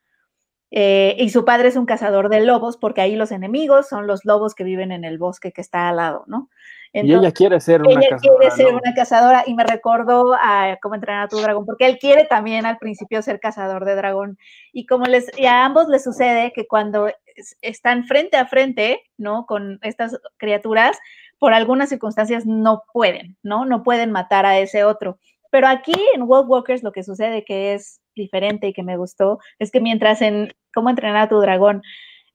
eh, 0.70 1.16
y 1.18 1.30
su 1.30 1.44
padre 1.44 1.68
es 1.68 1.76
un 1.76 1.86
cazador 1.86 2.28
de 2.30 2.40
lobos, 2.40 2.76
porque 2.76 3.00
ahí 3.00 3.16
los 3.16 3.32
enemigos 3.32 3.88
son 3.88 4.06
los 4.06 4.24
lobos 4.24 4.54
que 4.54 4.64
viven 4.64 4.92
en 4.92 5.04
el 5.04 5.18
bosque 5.18 5.52
que 5.52 5.60
está 5.60 5.88
al 5.88 5.96
lado, 5.96 6.24
¿no? 6.26 6.50
Y 7.02 7.12
ella 7.12 7.32
quiere 7.32 7.60
ser 7.60 7.82
una 7.82 7.90
ella 7.90 8.08
cazadora, 8.10 8.38
quiere 8.38 8.50
ser 8.54 8.72
¿no? 8.72 8.78
una 8.78 8.94
cazadora 8.94 9.42
y 9.46 9.54
me 9.54 9.64
recordó 9.64 10.34
a 10.34 10.78
cómo 10.80 10.94
entrenar 10.94 11.24
a 11.24 11.28
tu 11.28 11.38
dragón, 11.38 11.66
porque 11.66 11.86
él 11.86 11.98
quiere 11.98 12.24
también 12.24 12.66
al 12.66 12.78
principio 12.78 13.20
ser 13.20 13.40
cazador 13.40 13.84
de 13.84 13.96
dragón. 13.96 14.38
Y 14.72 14.86
como 14.86 15.04
les, 15.06 15.30
y 15.36 15.46
a 15.46 15.64
ambos 15.64 15.88
les 15.88 16.04
sucede 16.04 16.52
que 16.54 16.66
cuando 16.68 17.08
es- 17.08 17.56
están 17.62 18.04
frente 18.04 18.36
a 18.36 18.46
frente, 18.46 19.02
¿no? 19.18 19.44
Con 19.46 19.80
estas 19.82 20.18
criaturas, 20.36 20.96
por 21.40 21.52
algunas 21.52 21.88
circunstancias 21.88 22.46
no 22.46 22.84
pueden, 22.92 23.36
¿no? 23.42 23.64
No 23.64 23.82
pueden 23.82 24.12
matar 24.12 24.46
a 24.46 24.58
ese 24.58 24.84
otro. 24.84 25.18
Pero 25.50 25.66
aquí 25.66 25.94
en 26.14 26.26
Wolf 26.26 26.48
Walkers 26.48 26.82
lo 26.82 26.92
que 26.92 27.02
sucede 27.02 27.44
que 27.44 27.74
es 27.74 28.00
diferente 28.14 28.68
y 28.68 28.72
que 28.72 28.84
me 28.84 28.96
gustó 28.96 29.40
es 29.58 29.70
que 29.72 29.80
mientras 29.80 30.22
en 30.22 30.54
cómo 30.72 30.90
entrenar 30.90 31.22
a 31.22 31.28
tu 31.28 31.40
dragón 31.40 31.82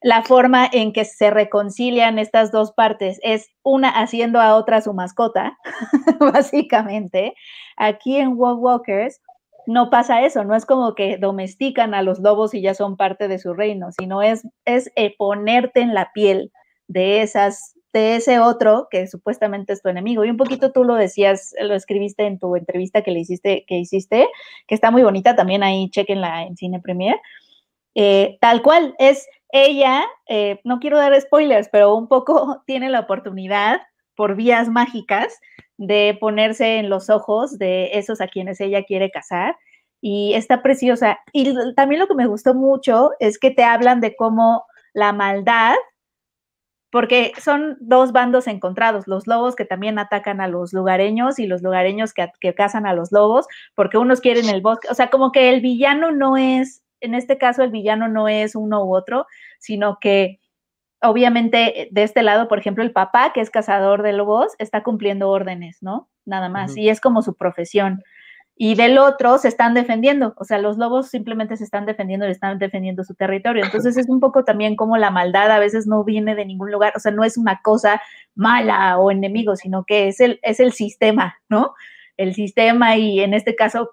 la 0.01 0.23
forma 0.23 0.67
en 0.71 0.93
que 0.93 1.03
se 1.05 1.29
reconcilian 1.29 2.19
estas 2.19 2.51
dos 2.51 2.71
partes 2.71 3.19
es 3.21 3.49
una 3.63 3.89
haciendo 3.89 4.39
a 4.39 4.55
otra 4.55 4.81
su 4.81 4.93
mascota, 4.93 5.57
básicamente. 6.19 7.33
Aquí 7.75 8.17
en 8.17 8.37
Wolf 8.37 8.59
Walkers 8.61 9.21
no 9.67 9.89
pasa 9.89 10.25
eso, 10.25 10.43
no 10.43 10.55
es 10.55 10.65
como 10.65 10.95
que 10.95 11.17
domestican 11.17 11.93
a 11.93 12.01
los 12.01 12.19
lobos 12.19 12.53
y 12.53 12.61
ya 12.61 12.73
son 12.73 12.97
parte 12.97 13.27
de 13.27 13.39
su 13.39 13.53
reino, 13.53 13.91
sino 13.91 14.21
es, 14.21 14.47
es 14.65 14.91
eh, 14.95 15.15
ponerte 15.17 15.81
en 15.81 15.93
la 15.93 16.11
piel 16.13 16.51
de 16.87 17.21
esas 17.21 17.75
de 17.93 18.15
ese 18.15 18.39
otro 18.39 18.87
que 18.89 19.07
supuestamente 19.07 19.73
es 19.73 19.81
tu 19.81 19.89
enemigo. 19.89 20.23
Y 20.23 20.29
un 20.29 20.37
poquito 20.37 20.71
tú 20.71 20.83
lo 20.83 20.95
decías, 20.95 21.53
lo 21.59 21.73
escribiste 21.73 22.25
en 22.25 22.37
tu 22.37 22.55
entrevista 22.55 23.01
que 23.01 23.11
le 23.11 23.19
hiciste, 23.19 23.65
que 23.67 23.77
hiciste, 23.77 24.27
que 24.67 24.75
está 24.75 24.91
muy 24.91 25.03
bonita, 25.03 25.35
también 25.35 25.63
ahí 25.63 25.89
chequenla 25.89 26.43
en 26.43 26.55
Cine 26.55 26.79
Premier. 26.79 27.15
Eh, 28.01 28.37
tal 28.39 28.61
cual, 28.61 28.95
es 28.97 29.27
ella, 29.51 30.05
eh, 30.29 30.61
no 30.63 30.79
quiero 30.79 30.97
dar 30.97 31.19
spoilers, 31.19 31.67
pero 31.69 31.95
un 31.95 32.07
poco 32.07 32.63
tiene 32.65 32.89
la 32.89 33.01
oportunidad 33.01 33.81
por 34.15 34.37
vías 34.37 34.69
mágicas 34.69 35.37
de 35.75 36.17
ponerse 36.17 36.77
en 36.77 36.89
los 36.89 37.09
ojos 37.09 37.57
de 37.57 37.89
esos 37.97 38.21
a 38.21 38.29
quienes 38.29 38.61
ella 38.61 38.83
quiere 38.83 39.11
casar. 39.11 39.57
Y 39.99 40.33
está 40.35 40.63
preciosa. 40.63 41.19
Y 41.33 41.53
también 41.75 41.99
lo 41.99 42.07
que 42.07 42.15
me 42.15 42.27
gustó 42.27 42.53
mucho 42.53 43.11
es 43.19 43.37
que 43.37 43.51
te 43.51 43.65
hablan 43.65 43.99
de 43.99 44.15
cómo 44.15 44.63
la 44.93 45.11
maldad, 45.11 45.75
porque 46.91 47.33
son 47.37 47.75
dos 47.81 48.13
bandos 48.13 48.47
encontrados, 48.47 49.07
los 49.07 49.27
lobos 49.27 49.57
que 49.57 49.65
también 49.65 49.99
atacan 49.99 50.39
a 50.39 50.47
los 50.47 50.71
lugareños 50.71 51.37
y 51.37 51.47
los 51.47 51.61
lugareños 51.61 52.13
que, 52.13 52.31
que 52.39 52.55
cazan 52.55 52.85
a 52.85 52.93
los 52.93 53.11
lobos, 53.11 53.45
porque 53.75 53.97
unos 53.97 54.21
quieren 54.21 54.47
el 54.47 54.61
bosque, 54.61 54.87
o 54.89 54.93
sea, 54.93 55.09
como 55.09 55.33
que 55.33 55.49
el 55.49 55.59
villano 55.59 56.13
no 56.13 56.37
es, 56.37 56.81
en 57.01 57.15
este 57.15 57.37
caso 57.37 57.63
el 57.63 57.71
villano 57.71 58.07
no 58.07 58.27
es 58.27 58.55
uno 58.55 58.83
u 58.85 58.95
otro, 58.95 59.25
sino 59.59 59.97
que 59.99 60.39
obviamente 61.01 61.89
de 61.91 62.03
este 62.03 62.23
lado, 62.23 62.47
por 62.47 62.59
ejemplo, 62.59 62.83
el 62.83 62.91
papá, 62.91 63.31
que 63.33 63.41
es 63.41 63.49
cazador 63.49 64.03
de 64.03 64.13
lobos, 64.13 64.53
está 64.59 64.83
cumpliendo 64.83 65.29
órdenes, 65.29 65.77
¿no? 65.81 66.09
Nada 66.25 66.49
más, 66.49 66.75
y 66.77 66.89
es 66.89 67.01
como 67.01 67.21
su 67.21 67.35
profesión. 67.35 68.03
Y 68.61 68.75
del 68.75 68.97
otro 68.97 69.37
se 69.37 69.47
están 69.47 69.73
defendiendo, 69.73 70.33
o 70.37 70.43
sea, 70.43 70.57
los 70.57 70.77
lobos 70.77 71.07
simplemente 71.07 71.55
se 71.55 71.63
están 71.63 71.85
defendiendo 71.85 72.27
y 72.27 72.31
están 72.31 72.59
defendiendo 72.59 73.05
su 73.05 73.15
territorio. 73.15 73.63
Entonces 73.63 73.95
es 73.95 74.09
un 74.09 74.19
poco 74.19 74.43
también 74.43 74.75
como 74.75 74.97
la 74.97 75.11
maldad 75.11 75.49
a 75.49 75.59
veces 75.59 75.87
no 75.87 76.03
viene 76.03 76.35
de 76.35 76.45
ningún 76.45 76.69
lugar, 76.69 76.91
o 76.93 76.99
sea, 76.99 77.13
no 77.13 77.23
es 77.23 77.37
una 77.37 77.61
cosa 77.61 78.01
mala 78.35 78.99
o 78.99 79.11
enemigo, 79.11 79.55
sino 79.55 79.85
que 79.85 80.09
es 80.09 80.19
el, 80.19 80.41
es 80.43 80.59
el 80.59 80.73
sistema, 80.73 81.37
¿no? 81.47 81.73
El 82.17 82.35
sistema 82.35 82.97
y 82.97 83.21
en 83.21 83.33
este 83.33 83.55
caso, 83.55 83.91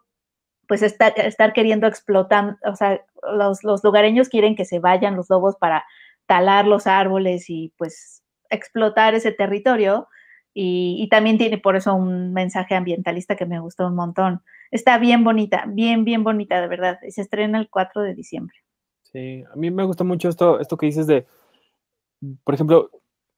pues 0.69 0.83
estar 0.83 1.53
queriendo 1.53 1.87
explotar, 1.87 2.57
o 2.65 2.77
sea, 2.77 3.01
los, 3.33 3.65
los 3.65 3.83
lugareños 3.85 4.29
quieren 4.29 4.57
que 4.57 4.65
se 4.65 4.79
vayan 4.79 5.17
los 5.17 5.31
lobos 5.31 5.57
para 5.57 5.85
talar 6.27 6.67
los 6.67 6.87
árboles 6.87 7.49
y 7.49 7.73
pues 7.77 8.23
explotar 8.51 9.15
ese 9.15 9.33
territorio. 9.33 10.09
Y, 10.59 10.97
y, 10.99 11.09
también 11.11 11.37
tiene 11.37 11.59
por 11.59 11.77
eso 11.77 11.95
un 11.95 12.33
mensaje 12.33 12.75
ambientalista 12.75 13.37
que 13.37 13.45
me 13.45 13.61
gustó 13.61 13.87
un 13.87 13.95
montón. 13.95 14.43
Está 14.71 14.97
bien 14.97 15.23
bonita, 15.23 15.65
bien, 15.69 16.05
bien 16.05 16.25
bonita, 16.25 16.61
de 16.61 16.67
verdad. 16.67 16.99
Y 17.07 17.11
se 17.11 17.21
estrena 17.21 17.59
el 17.59 17.69
4 17.69 18.01
de 18.01 18.15
diciembre. 18.15 18.57
Sí, 19.03 19.45
a 19.53 19.57
mí 19.57 19.71
me 19.71 19.85
gusta 19.85 20.03
mucho 20.03 20.31
esto, 20.31 20.59
esto 20.59 20.79
que 20.79 20.87
dices 20.87 21.07
de, 21.07 21.27
por 22.43 22.55
ejemplo, 22.55 22.91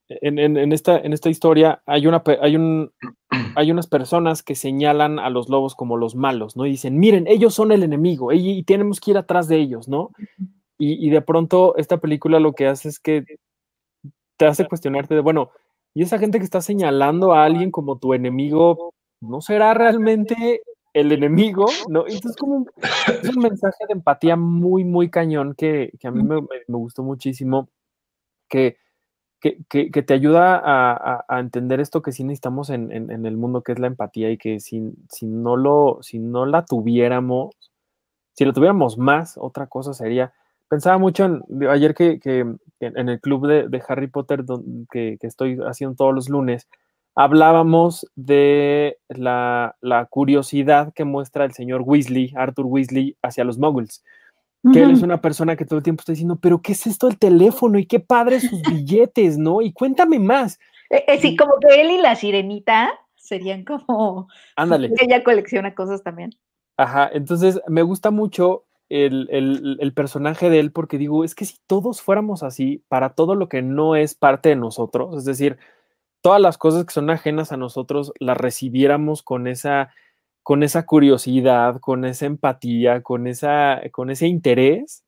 en, 0.08 0.38
en, 0.38 0.56
en 0.56 0.72
esta, 0.72 0.98
en 0.98 1.12
esta 1.12 1.28
historia 1.28 1.82
hay, 1.86 2.06
una, 2.06 2.22
hay, 2.40 2.56
un, 2.56 2.92
hay 3.56 3.70
unas 3.70 3.86
personas 3.86 4.42
que 4.42 4.54
señalan 4.54 5.18
a 5.18 5.30
los 5.30 5.48
lobos 5.48 5.74
como 5.74 5.96
los 5.96 6.14
malos, 6.14 6.56
¿no? 6.56 6.66
Y 6.66 6.70
dicen, 6.70 6.98
miren, 6.98 7.26
ellos 7.26 7.54
son 7.54 7.72
el 7.72 7.82
enemigo 7.82 8.32
y, 8.32 8.50
y 8.50 8.62
tenemos 8.62 9.00
que 9.00 9.12
ir 9.12 9.18
atrás 9.18 9.48
de 9.48 9.56
ellos, 9.56 9.88
¿no? 9.88 10.10
Y, 10.78 11.06
y, 11.06 11.10
de 11.10 11.22
pronto 11.22 11.76
esta 11.76 11.98
película 11.98 12.38
lo 12.38 12.52
que 12.52 12.68
hace 12.68 12.88
es 12.88 13.00
que 13.00 13.24
te 14.36 14.46
hace 14.46 14.66
cuestionarte 14.66 15.14
de, 15.16 15.20
bueno, 15.20 15.50
y 15.92 16.02
esa 16.02 16.18
gente 16.18 16.38
que 16.38 16.44
está 16.44 16.60
señalando 16.60 17.32
a 17.32 17.44
alguien 17.44 17.70
como 17.70 17.98
tu 17.98 18.14
enemigo, 18.14 18.94
¿no 19.20 19.40
será 19.40 19.74
realmente 19.74 20.62
el 20.92 21.12
enemigo? 21.12 21.66
¿No? 21.88 22.06
Entonces 22.06 22.36
como 22.36 22.56
un, 22.56 22.70
es 23.22 23.36
un 23.36 23.42
mensaje 23.42 23.84
de 23.88 23.94
empatía 23.94 24.36
muy, 24.36 24.84
muy 24.84 25.10
cañón 25.10 25.54
que, 25.56 25.90
que 25.98 26.08
a 26.08 26.10
mí 26.12 26.22
me, 26.22 26.40
me, 26.40 26.46
gustó 26.68 27.02
muchísimo, 27.02 27.68
que, 28.48 28.76
que, 29.40 29.58
que, 29.68 30.02
te 30.02 30.14
ayuda 30.14 30.60
a, 30.62 31.24
a, 31.28 31.40
entender 31.40 31.80
esto 31.80 32.02
que 32.02 32.12
sí 32.12 32.24
necesitamos 32.24 32.70
en, 32.70 32.90
en, 32.92 33.10
en, 33.10 33.24
el 33.26 33.36
mundo, 33.36 33.62
que 33.62 33.72
es 33.72 33.78
la 33.78 33.86
empatía, 33.86 34.30
y 34.30 34.38
que 34.38 34.60
si, 34.60 34.92
si, 35.10 35.26
no 35.26 35.56
lo, 35.56 35.98
si 36.02 36.18
no 36.18 36.44
la 36.46 36.64
tuviéramos, 36.64 37.54
si 38.34 38.44
la 38.44 38.52
tuviéramos 38.52 38.98
más, 38.98 39.38
otra 39.38 39.66
cosa 39.66 39.94
sería 39.94 40.32
pensaba 40.68 40.98
mucho 40.98 41.24
en, 41.24 41.42
ayer 41.68 41.94
que, 41.94 42.20
que, 42.20 42.40
en 42.80 43.08
el 43.08 43.20
club 43.20 43.46
de, 43.46 43.68
de 43.68 43.82
Harry 43.88 44.06
Potter 44.06 44.44
donde, 44.44 44.86
que, 44.90 45.18
que, 45.20 45.26
estoy 45.26 45.58
haciendo 45.66 45.96
todos 45.96 46.14
los 46.14 46.28
lunes, 46.28 46.68
hablábamos 47.14 48.06
de 48.14 48.98
la, 49.08 49.76
la, 49.80 50.06
curiosidad 50.06 50.92
que 50.94 51.04
muestra 51.04 51.44
el 51.44 51.52
señor 51.52 51.82
Weasley, 51.84 52.32
Arthur 52.36 52.66
Weasley, 52.66 53.16
hacia 53.22 53.44
los 53.44 53.58
muggles. 53.58 54.04
Que 54.62 54.68
uh 54.68 54.72
-huh. 54.72 54.82
él 54.82 54.90
es 54.90 55.02
una 55.02 55.20
persona 55.20 55.56
que 55.56 55.64
todo 55.64 55.78
el 55.78 55.82
tiempo 55.82 56.00
está 56.00 56.12
diciendo, 56.12 56.38
pero 56.40 56.60
¿qué 56.60 56.72
es 56.72 56.86
esto 56.86 57.06
del 57.06 57.18
teléfono? 57.18 57.78
Y 57.78 57.86
qué 57.86 58.00
padre 58.00 58.40
sus 58.40 58.60
billetes, 58.86 59.38
¿no? 59.38 59.62
Y 59.62 59.72
cuéntame 59.72 60.18
más. 60.18 60.58
Eh, 60.90 61.04
eh, 61.06 61.18
sí, 61.20 61.36
como 61.36 61.54
que 61.60 61.80
él 61.80 61.90
y 61.90 62.00
la 62.00 62.16
sirenita 62.16 62.90
serían 63.16 63.64
como... 63.64 64.28
Ándale. 64.56 64.90
Ella 65.00 65.22
colecciona 65.22 65.74
cosas 65.74 66.02
también. 66.02 66.30
Ajá, 66.76 67.10
entonces 67.12 67.60
me 67.66 67.82
gusta 67.82 68.10
mucho 68.10 68.64
el, 68.88 69.28
el, 69.30 69.78
el, 69.80 69.92
personaje 69.92 70.48
de 70.48 70.60
él 70.60 70.72
porque 70.72 70.96
digo, 70.96 71.24
es 71.24 71.34
que 71.34 71.44
si 71.44 71.56
todos 71.66 72.00
fuéramos 72.00 72.42
así 72.42 72.84
para 72.88 73.10
todo 73.10 73.34
lo 73.34 73.48
que 73.48 73.62
no 73.62 73.96
es 73.96 74.14
parte 74.14 74.48
de 74.50 74.56
nosotros, 74.56 75.16
es 75.16 75.24
decir, 75.24 75.58
todas 76.20 76.40
las 76.40 76.56
cosas 76.56 76.84
que 76.84 76.92
son 76.92 77.10
ajenas 77.10 77.52
a 77.52 77.56
nosotros 77.56 78.12
las 78.18 78.36
recibiéramos 78.36 79.22
con 79.22 79.46
esa, 79.46 79.90
con 80.48 80.62
esa 80.62 80.86
curiosidad, 80.86 81.78
con 81.78 82.06
esa 82.06 82.24
empatía, 82.24 83.02
con, 83.02 83.26
esa, 83.26 83.82
con 83.92 84.08
ese 84.08 84.28
interés, 84.28 85.04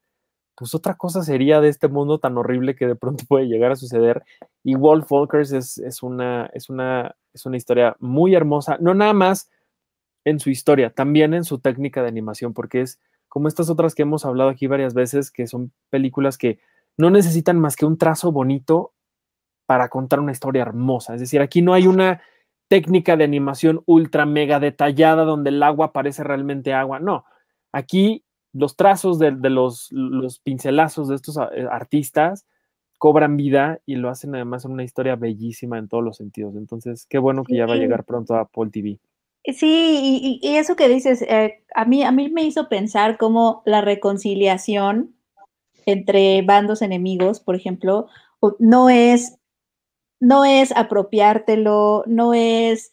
pues 0.55 0.75
otra 0.75 0.97
cosa 0.97 1.23
sería 1.23 1.63
de 1.63 1.71
este 1.71 1.89
mundo 1.89 2.19
tan 2.19 2.37
horrible 2.37 2.77
que 2.77 2.87
de 2.87 2.95
pronto 2.95 3.25
puede 3.29 3.47
llegar 3.47 3.73
a 3.73 3.77
suceder. 3.77 4.23
Y 4.63 4.75
Wolf 4.75 5.11
Walkers 5.11 5.53
es, 5.53 5.79
es, 5.79 6.03
una, 6.03 6.51
es, 6.53 6.69
una, 6.69 7.17
es 7.33 7.47
una 7.47 7.57
historia 7.57 7.97
muy 8.01 8.35
hermosa, 8.35 8.77
no 8.83 8.93
nada 8.93 9.15
más 9.15 9.49
en 10.27 10.41
su 10.41 10.51
historia, 10.51 10.91
también 10.91 11.33
en 11.33 11.45
su 11.45 11.59
técnica 11.59 12.03
de 12.03 12.09
animación, 12.09 12.53
porque 12.53 12.83
es 12.83 13.01
como 13.27 13.49
estas 13.49 13.71
otras 13.71 13.95
que 13.95 14.03
hemos 14.03 14.27
hablado 14.27 14.51
aquí 14.51 14.67
varias 14.67 14.93
veces, 14.93 15.31
que 15.31 15.47
son 15.47 15.73
películas 15.89 16.37
que 16.37 16.59
no 16.99 17.09
necesitan 17.09 17.59
más 17.59 17.77
que 17.77 17.87
un 17.87 17.97
trazo 17.97 18.31
bonito 18.31 18.93
para 19.65 19.89
contar 19.89 20.21
una 20.21 20.33
historia 20.33 20.61
hermosa. 20.61 21.15
Es 21.15 21.21
decir, 21.23 21.41
aquí 21.41 21.63
no 21.63 21.73
hay 21.73 21.87
una 21.87 22.21
técnica 22.71 23.17
de 23.17 23.25
animación 23.25 23.83
ultra 23.85 24.27
mega 24.27 24.61
detallada 24.61 25.25
donde 25.25 25.51
el 25.51 25.61
agua 25.61 25.93
parece 25.93 26.23
realmente 26.23 26.73
agua. 26.73 27.01
No, 27.01 27.25
aquí 27.73 28.25
los 28.53 28.77
trazos 28.77 29.19
de, 29.19 29.33
los, 29.33 29.89
los, 29.91 30.39
pincelazos 30.39 31.09
de 31.09 31.17
estos 31.17 31.37
eh, 31.37 31.67
artistas 31.69 32.47
cobran 32.97 33.37
vida 33.37 33.81
y 33.87 33.97
lo 33.97 34.09
hacen 34.09 34.37
además 34.37 34.65
en 34.65 34.71
una 34.71 34.85
historia 34.85 35.17
bellísima 35.17 35.79
en 35.79 35.89
todos 35.89 36.05
los 36.05 36.17
sentidos. 36.17 36.55
Entonces, 36.55 37.07
qué 37.11 37.19
bueno 37.19 37.43
que 37.43 37.57
ya 37.57 37.67
va 37.67 37.75
a 37.75 37.77
llegar 37.79 38.05
pronto 38.05 38.35
a 38.35 38.43
Apple 38.43 38.71
TV. 38.71 39.01
Sí, 39.53 40.39
y, 40.41 40.57
eso 40.57 40.77
que 40.77 40.89
dices, 40.89 41.23
eh, 41.23 41.65
a, 41.75 41.85
mí, 41.85 42.05
a 42.05 42.13
mí 42.13 42.29
me 42.29 42.45
hizo 42.45 42.69
pensar 42.69 43.19
cómo 43.19 43.63
la 43.65 43.81
reconciliación 43.81 45.17
entre 45.87 46.43
bandos 46.43 46.83
enemigos, 46.83 47.41
por 47.41 47.57
ejemplo, 47.57 48.07
no 48.61 48.91
es 48.91 49.40
no 50.21 50.45
es 50.45 50.71
apropiártelo, 50.77 52.05
no 52.07 52.35
es 52.35 52.93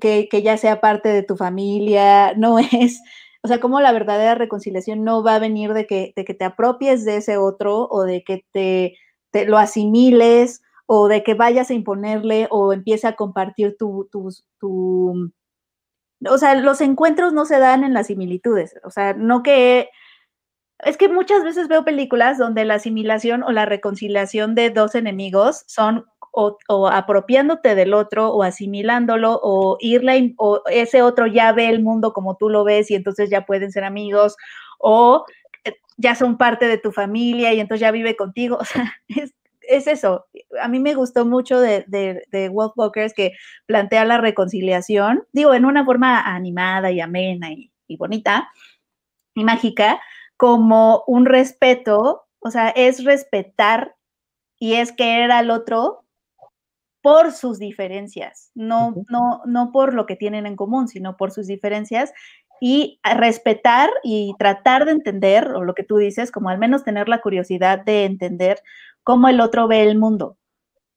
que, 0.00 0.28
que, 0.30 0.42
ya 0.42 0.56
sea 0.56 0.80
parte 0.80 1.08
de 1.08 1.22
tu 1.22 1.36
familia, 1.36 2.34
no 2.36 2.58
es, 2.58 3.00
o 3.42 3.48
sea, 3.48 3.60
como 3.60 3.80
la 3.80 3.92
verdadera 3.92 4.34
reconciliación 4.34 5.04
no 5.04 5.22
va 5.22 5.36
a 5.36 5.40
venir 5.40 5.72
de 5.74 5.86
que, 5.86 6.12
de 6.16 6.24
que 6.24 6.34
te 6.34 6.44
apropies 6.44 7.04
de 7.04 7.16
ese 7.16 7.36
otro 7.36 7.88
o 7.90 8.02
de 8.04 8.22
que 8.24 8.44
te, 8.52 8.96
te, 9.30 9.46
lo 9.46 9.58
asimiles 9.58 10.62
o 10.86 11.08
de 11.08 11.22
que 11.22 11.34
vayas 11.34 11.70
a 11.70 11.74
imponerle 11.74 12.46
o 12.50 12.72
empiece 12.72 13.06
a 13.06 13.16
compartir 13.16 13.76
tu, 13.78 14.08
tu, 14.10 14.30
tu, 14.58 15.30
o 16.28 16.38
sea, 16.38 16.54
los 16.54 16.80
encuentros 16.80 17.32
no 17.32 17.44
se 17.46 17.58
dan 17.58 17.84
en 17.84 17.94
las 17.94 18.08
similitudes, 18.08 18.74
o 18.84 18.90
sea, 18.90 19.14
no 19.14 19.42
que 19.42 19.88
es 20.80 20.96
que 20.96 21.08
muchas 21.08 21.42
veces 21.44 21.68
veo 21.68 21.84
películas 21.84 22.36
donde 22.36 22.64
la 22.64 22.74
asimilación 22.74 23.42
o 23.42 23.52
la 23.52 23.64
reconciliación 23.64 24.54
de 24.54 24.70
dos 24.70 24.94
enemigos 24.94 25.64
son 25.66 26.04
o, 26.34 26.88
apropiándote 26.88 27.74
del 27.74 27.94
otro 27.94 28.30
o 28.30 28.42
asimilándolo 28.42 29.38
o 29.42 29.76
irle 29.80 30.34
o 30.36 30.62
ese 30.70 31.02
otro 31.02 31.26
ya 31.26 31.52
ve 31.52 31.68
el 31.68 31.82
mundo 31.82 32.12
como 32.12 32.36
tú 32.36 32.48
lo 32.50 32.64
ves 32.64 32.90
y 32.90 32.94
entonces 32.94 33.30
ya 33.30 33.46
pueden 33.46 33.70
ser 33.70 33.84
amigos 33.84 34.36
o 34.78 35.24
eh, 35.64 35.74
ya 35.96 36.14
son 36.14 36.36
parte 36.36 36.66
de 36.66 36.78
tu 36.78 36.90
familia 36.90 37.52
y 37.54 37.60
entonces 37.60 37.80
ya 37.80 37.90
vive 37.90 38.16
contigo. 38.16 38.58
O 38.60 38.64
sea, 38.64 38.92
es, 39.66 39.86
eso. 39.86 40.26
A 40.60 40.68
mí 40.68 40.78
me 40.78 40.92
gustó 40.92 41.24
mucho 41.24 41.58
de, 41.58 41.84
de, 41.86 42.22
de 42.30 42.50
Wolf 42.50 42.74
Walkers 42.76 43.14
que 43.14 43.32
plantea 43.64 44.04
la 44.04 44.18
reconciliación, 44.18 45.24
digo, 45.32 45.54
en 45.54 45.64
una 45.64 45.86
forma 45.86 46.20
animada 46.20 46.90
y 46.90 47.00
amena 47.00 47.50
y, 47.50 47.72
y 47.86 47.96
bonita 47.96 48.50
y 49.34 49.42
mágica, 49.42 50.02
como 50.36 51.02
un 51.06 51.24
respeto, 51.24 52.26
o 52.40 52.50
sea, 52.50 52.68
es 52.68 53.04
respetar 53.04 53.96
y 54.58 54.74
es 54.74 54.92
querer 54.92 55.30
al 55.30 55.50
otro 55.50 56.03
por 57.04 57.32
sus 57.32 57.58
diferencias, 57.58 58.50
no, 58.54 58.94
no, 59.10 59.42
no 59.44 59.72
por 59.72 59.92
lo 59.92 60.06
que 60.06 60.16
tienen 60.16 60.46
en 60.46 60.56
común, 60.56 60.88
sino 60.88 61.18
por 61.18 61.32
sus 61.32 61.46
diferencias 61.46 62.14
y 62.62 62.98
respetar 63.04 63.90
y 64.02 64.32
tratar 64.38 64.86
de 64.86 64.92
entender, 64.92 65.48
o 65.48 65.64
lo 65.64 65.74
que 65.74 65.84
tú 65.84 65.98
dices, 65.98 66.32
como 66.32 66.48
al 66.48 66.56
menos 66.56 66.82
tener 66.82 67.10
la 67.10 67.20
curiosidad 67.20 67.84
de 67.84 68.06
entender 68.06 68.62
cómo 69.02 69.28
el 69.28 69.42
otro 69.42 69.68
ve 69.68 69.82
el 69.82 69.98
mundo, 69.98 70.38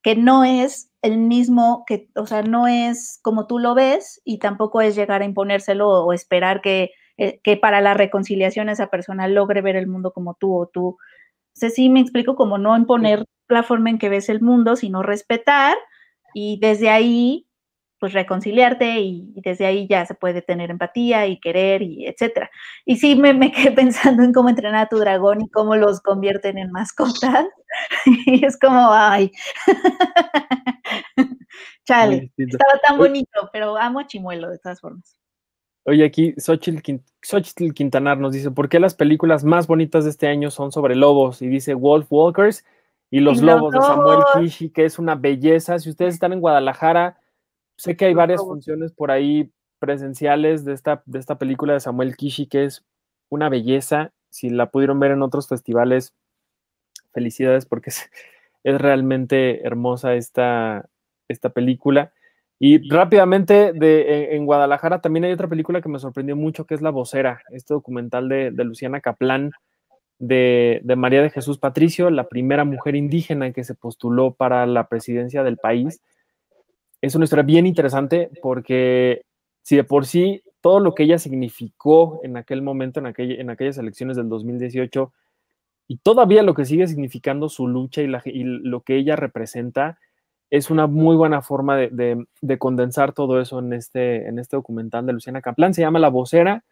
que 0.01 0.15
no 0.15 0.45
es 0.45 0.89
el 1.01 1.17
mismo, 1.17 1.83
que, 1.85 2.07
o 2.15 2.25
sea, 2.25 2.41
no 2.41 2.69
es 2.69 3.19
como 3.21 3.45
tú 3.45 3.59
lo 3.59 3.75
ves 3.75 4.21
y 4.23 4.39
tampoco 4.39 4.79
es 4.79 4.95
llegar 4.95 5.23
a 5.23 5.25
imponérselo 5.25 5.89
o 5.89 6.13
esperar 6.13 6.61
que, 6.61 6.91
eh, 7.17 7.41
que 7.43 7.57
para 7.57 7.81
la 7.81 7.95
reconciliación 7.95 8.69
esa 8.69 8.87
persona 8.87 9.27
logre 9.27 9.59
ver 9.59 9.75
el 9.75 9.87
mundo 9.87 10.13
como 10.13 10.35
tú 10.35 10.55
o 10.57 10.67
tú. 10.67 10.87
O 10.87 10.97
sea, 11.51 11.69
sí 11.69 11.89
me 11.89 11.99
explico 11.99 12.37
como 12.37 12.57
no 12.57 12.77
imponer 12.77 13.25
la 13.49 13.63
forma 13.63 13.89
en 13.89 13.97
que 13.97 14.07
ves 14.07 14.29
el 14.29 14.39
mundo, 14.39 14.77
sino 14.77 15.03
respetar 15.03 15.75
y 16.39 16.59
desde 16.59 16.91
ahí, 16.91 17.47
pues 17.99 18.13
reconciliarte 18.13 18.99
y, 18.99 19.33
desde 19.37 19.65
ahí 19.65 19.87
ya 19.89 20.05
se 20.05 20.13
puede 20.13 20.43
tener 20.43 20.69
empatía 20.69 21.25
y 21.25 21.39
querer 21.39 21.81
y 21.81 22.05
etcétera. 22.05 22.51
Y 22.85 22.97
sí 22.97 23.15
me, 23.15 23.33
me, 23.33 23.51
quedé 23.51 23.71
pensando 23.75 24.21
en 24.21 24.33
cómo 24.33 24.49
entrenar 24.49 24.85
a 24.85 24.87
tu 24.87 24.99
dragón 24.99 25.41
y 25.41 25.49
cómo 25.49 25.75
los 25.75 25.99
convierten 25.99 26.59
en 26.59 26.71
mascotas. 26.71 27.47
y 28.27 28.45
es 28.45 28.59
como, 28.59 28.91
ay. 28.91 29.31
Chale, 31.85 32.31
estaba 32.37 32.79
tan 32.87 32.99
bonito, 32.99 33.49
pero 33.51 33.75
amo 33.75 34.01
a 34.01 34.05
Chimuelo 34.05 34.51
de 34.51 34.59
todas 34.59 34.79
formas. 34.79 35.17
Oye, 35.85 36.05
aquí 36.05 36.35
Xochitl, 36.37 37.73
Quintanar 37.73 38.19
nos 38.19 38.33
dice, 38.33 38.51
¿por 38.51 38.69
qué 38.69 38.79
las 38.79 38.93
películas 38.93 39.43
más 39.43 39.65
bonitas 39.65 40.03
de 40.03 40.11
este 40.11 40.27
año 40.27 40.51
son 40.51 40.71
sobre 40.71 40.95
lobos? 40.95 41.41
Y 41.41 41.47
dice 41.47 41.73
Wolf 41.73 42.07
Walkers 42.11 42.63
y 43.09 43.19
Los 43.21 43.41
Lobos 43.41 43.73
de 43.73 43.81
Samuel 43.81 44.19
Kishi, 44.33 44.69
que 44.69 44.85
es 44.85 44.99
una 44.99 45.15
belleza. 45.15 45.79
Si 45.79 45.89
ustedes 45.89 46.13
están 46.13 46.33
en 46.33 46.41
Guadalajara, 46.41 47.19
sé 47.77 47.95
que 47.95 48.05
hay 48.05 48.13
varias 48.13 48.41
funciones 48.41 48.91
por 48.91 49.11
ahí 49.11 49.51
presenciales 49.79 50.65
de 50.65 50.73
esta, 50.73 51.03
de 51.05 51.19
esta 51.19 51.37
película 51.37 51.73
de 51.73 51.79
Samuel 51.79 52.17
Kishi, 52.17 52.47
que 52.47 52.65
es 52.65 52.85
una 53.29 53.49
belleza. 53.49 54.11
Si 54.29 54.49
la 54.49 54.69
pudieron 54.69 54.99
ver 54.99 55.11
en 55.11 55.21
otros 55.21 55.47
festivales, 55.47 56.13
felicidades 57.13 57.65
porque 57.65 57.91
es, 57.91 58.09
realmente 58.63 59.65
hermosa 59.65 60.15
esta, 60.15 60.89
esta 61.29 61.49
película. 61.49 62.11
Y 62.59 62.89
rápidamente, 62.89 63.71
de, 63.71 64.35
en, 64.35 64.45
Guadalajara 64.45 64.99
también 64.99 65.25
hay 65.25 65.31
otra 65.31 65.47
película 65.47 65.79
que 65.79 65.89
me 65.89 65.99
sorprendió 65.99 66.35
mucho, 66.35 66.65
que 66.65 66.73
es 66.73 66.81
La 66.81 66.89
Vocera, 66.89 67.41
este 67.51 67.73
documental 67.73 68.27
de, 68.27 68.51
de 68.51 68.63
Luciana 68.65 68.99
Caplán, 68.99 69.51
de, 70.19 70.81
María 70.97 71.21
de 71.21 71.29
Jesús 71.29 71.57
Patricio, 71.57 72.09
la 72.09 72.27
primera 72.27 72.65
mujer 72.65 72.95
indígena 72.95 73.51
que 73.51 73.63
se 73.63 73.75
postuló 73.75 74.33
para 74.33 74.65
la 74.65 74.87
presidencia 74.87 75.43
del 75.43 75.57
país. 75.57 76.01
Es 77.01 77.15
una 77.15 77.25
historia 77.25 77.43
bien 77.43 77.67
interesante 77.67 78.29
porque 78.41 79.23
si 79.61 79.75
de 79.75 79.83
por 79.83 80.05
sí 80.05 80.43
todo 80.61 80.79
lo 80.79 80.95
que 80.95 81.03
ella 81.03 81.19
significó 81.19 82.19
en 82.23 82.37
aquel 82.37 82.61
momento, 82.61 82.99
en, 82.99 83.49
aquellas 83.49 83.77
elecciones 83.77 84.17
del 84.17 84.29
2018, 84.29 85.13
y 85.89 85.97
todavía 85.97 86.43
lo 86.43 86.53
que 86.53 86.65
sigue 86.65 86.87
significando 86.87 87.47
su 87.47 87.67
lucha 87.67 88.01
y, 88.01 88.07
lo 88.07 88.81
que 88.81 88.97
ella 88.97 89.15
representa, 89.15 89.99
es 90.49 90.69
una 90.69 90.87
muy 90.87 91.15
buena 91.15 91.41
forma 91.41 91.77
de, 91.77 92.25
condensar 92.57 93.13
todo 93.13 93.39
eso 93.39 93.59
en 93.59 93.73
este, 93.73 94.27
este 94.27 94.57
documental 94.57 95.05
de 95.05 95.13
Luciana 95.13 95.41
Caplan. 95.41 95.73
Se 95.73 95.81
llama 95.81 95.99
La 95.99 96.09
Vocera 96.09 96.63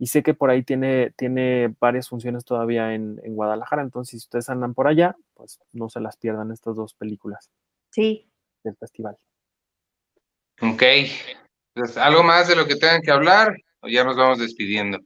y 0.00 0.06
sé 0.06 0.22
que 0.22 0.32
por 0.32 0.48
ahí 0.48 0.62
tiene, 0.62 1.10
tiene 1.10 1.74
varias 1.78 2.08
funciones 2.08 2.46
todavía 2.46 2.94
en, 2.94 3.20
Guadalajara, 3.34 3.82
entonces 3.82 4.12
si 4.12 4.16
ustedes 4.16 4.48
andan 4.48 4.72
por 4.72 4.88
allá, 4.88 5.14
pues 5.34 5.60
no 5.72 5.90
se 5.90 6.00
las 6.00 6.16
pierdan 6.16 6.50
estas 6.50 6.74
dos 6.74 6.94
películas. 6.94 7.50
Sí. 7.90 8.26
Del 8.64 8.76
festival. 8.76 9.18
Ok. 10.62 10.82
Pues, 11.74 11.98
¿Algo 11.98 12.22
más 12.22 12.48
de 12.48 12.56
lo 12.56 12.66
que 12.66 12.76
tengan 12.76 13.02
que 13.02 13.10
hablar 13.10 13.54
o 13.80 13.88
ya 13.88 14.02
nos 14.02 14.16
vamos 14.16 14.38
despidiendo? 14.38 15.00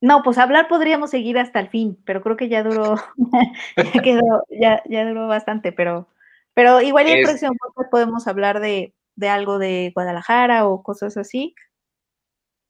No, 0.00 0.22
pues 0.22 0.38
hablar 0.38 0.68
podríamos 0.68 1.10
seguir 1.10 1.36
hasta 1.36 1.58
el 1.58 1.68
fin, 1.68 2.00
pero 2.06 2.22
creo 2.22 2.36
que 2.36 2.48
ya 2.48 2.62
duró, 2.62 2.94
ya, 3.76 4.02
quedó, 4.02 4.44
ya, 4.50 4.84
ya, 4.88 5.04
duró 5.04 5.26
bastante, 5.26 5.72
pero, 5.72 6.08
pero 6.54 6.80
igual 6.80 7.08
en 7.08 7.18
el 7.18 7.24
próximo 7.24 7.54
podcast 7.58 7.90
podemos 7.90 8.28
hablar 8.28 8.60
de, 8.60 8.94
de 9.16 9.28
algo 9.28 9.58
de 9.58 9.90
Guadalajara 9.92 10.68
o 10.68 10.84
cosas 10.84 11.16
así. 11.16 11.56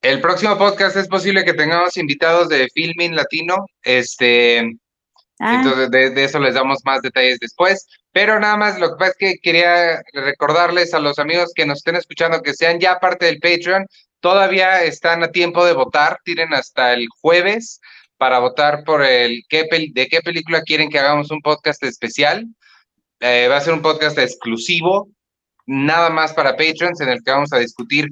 El 0.02 0.20
próximo 0.20 0.58
podcast 0.58 0.96
es 0.96 1.06
posible 1.06 1.44
que 1.44 1.54
tengamos 1.54 1.96
invitados 1.96 2.48
de 2.48 2.68
Filming 2.74 3.14
Latino. 3.14 3.66
Este, 3.84 4.58
ah. 5.38 5.54
entonces 5.54 5.92
de, 5.92 6.24
eso 6.24 6.40
les 6.40 6.54
damos 6.54 6.80
más 6.84 7.02
detalles 7.02 7.38
después. 7.38 7.86
Pero 8.10 8.40
nada 8.40 8.56
más, 8.56 8.80
lo 8.80 8.88
que 8.88 8.96
pasa 8.98 9.10
es 9.12 9.16
que 9.16 9.38
quería 9.40 10.02
recordarles 10.12 10.92
a 10.92 10.98
los 10.98 11.20
amigos 11.20 11.52
que 11.54 11.66
nos 11.66 11.78
estén 11.78 11.94
escuchando 11.94 12.42
que 12.42 12.52
sean 12.52 12.80
ya 12.80 12.98
parte 12.98 13.26
del 13.26 13.38
Patreon. 13.38 13.86
Todavía 14.18 14.82
están 14.82 15.22
a 15.22 15.30
tiempo 15.30 15.64
de 15.64 15.72
votar. 15.72 16.18
Tienen 16.24 16.52
hasta 16.52 16.94
el 16.94 17.06
jueves 17.20 17.80
para 18.16 18.40
votar 18.40 18.82
por 18.82 19.04
el 19.04 19.44
qué 19.48 19.68
de 19.92 20.08
qué 20.08 20.20
película 20.20 20.62
quieren 20.62 20.90
que 20.90 20.98
hagamos 20.98 21.30
un 21.30 21.40
podcast 21.42 21.80
especial. 21.84 22.44
Eh, 23.20 23.46
va 23.48 23.58
a 23.58 23.60
ser 23.60 23.72
un 23.72 23.82
podcast 23.82 24.18
exclusivo, 24.18 25.08
nada 25.64 26.10
más 26.10 26.32
para 26.32 26.56
Patreons, 26.56 27.00
en 27.00 27.08
el 27.08 27.22
que 27.22 27.30
vamos 27.30 27.52
a 27.52 27.58
discutir 27.58 28.08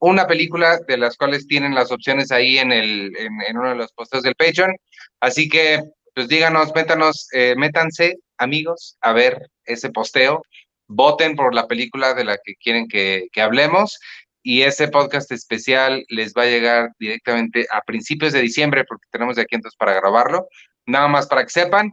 una 0.00 0.26
película 0.26 0.80
de 0.88 0.96
las 0.96 1.16
cuales 1.16 1.46
tienen 1.46 1.74
las 1.74 1.92
opciones 1.92 2.32
ahí 2.32 2.58
en, 2.58 2.72
el, 2.72 3.12
en, 3.16 3.56
uno 3.56 3.70
de 3.70 3.76
los 3.76 3.92
posteos 3.92 4.22
del 4.22 4.34
Patreon. 4.34 4.74
Así 5.20 5.48
que, 5.48 5.82
pues 6.14 6.28
díganos, 6.28 6.72
métanos, 6.74 7.28
eh, 7.32 7.54
métanse, 7.56 8.16
amigos, 8.38 8.96
a 9.02 9.12
ver 9.12 9.50
ese 9.64 9.90
posteo. 9.90 10.42
Voten 10.88 11.36
por 11.36 11.54
la 11.54 11.66
película 11.66 12.14
de 12.14 12.24
la 12.24 12.38
que 12.42 12.54
quieren 12.56 12.88
que, 12.88 13.28
que 13.32 13.42
hablemos 13.42 13.98
y 14.42 14.62
ese 14.62 14.88
podcast 14.88 15.30
especial 15.32 16.04
les 16.08 16.32
va 16.32 16.42
a 16.42 16.46
llegar 16.46 16.90
directamente 16.98 17.66
a 17.70 17.82
principios 17.82 18.32
de 18.32 18.40
diciembre 18.40 18.84
porque 18.84 19.06
tenemos 19.10 19.36
de 19.36 19.42
aquí 19.42 19.54
entonces 19.54 19.76
para 19.76 19.94
grabarlo. 19.94 20.48
Nada 20.86 21.08
más 21.08 21.26
para 21.26 21.44
que 21.44 21.50
sepan. 21.50 21.92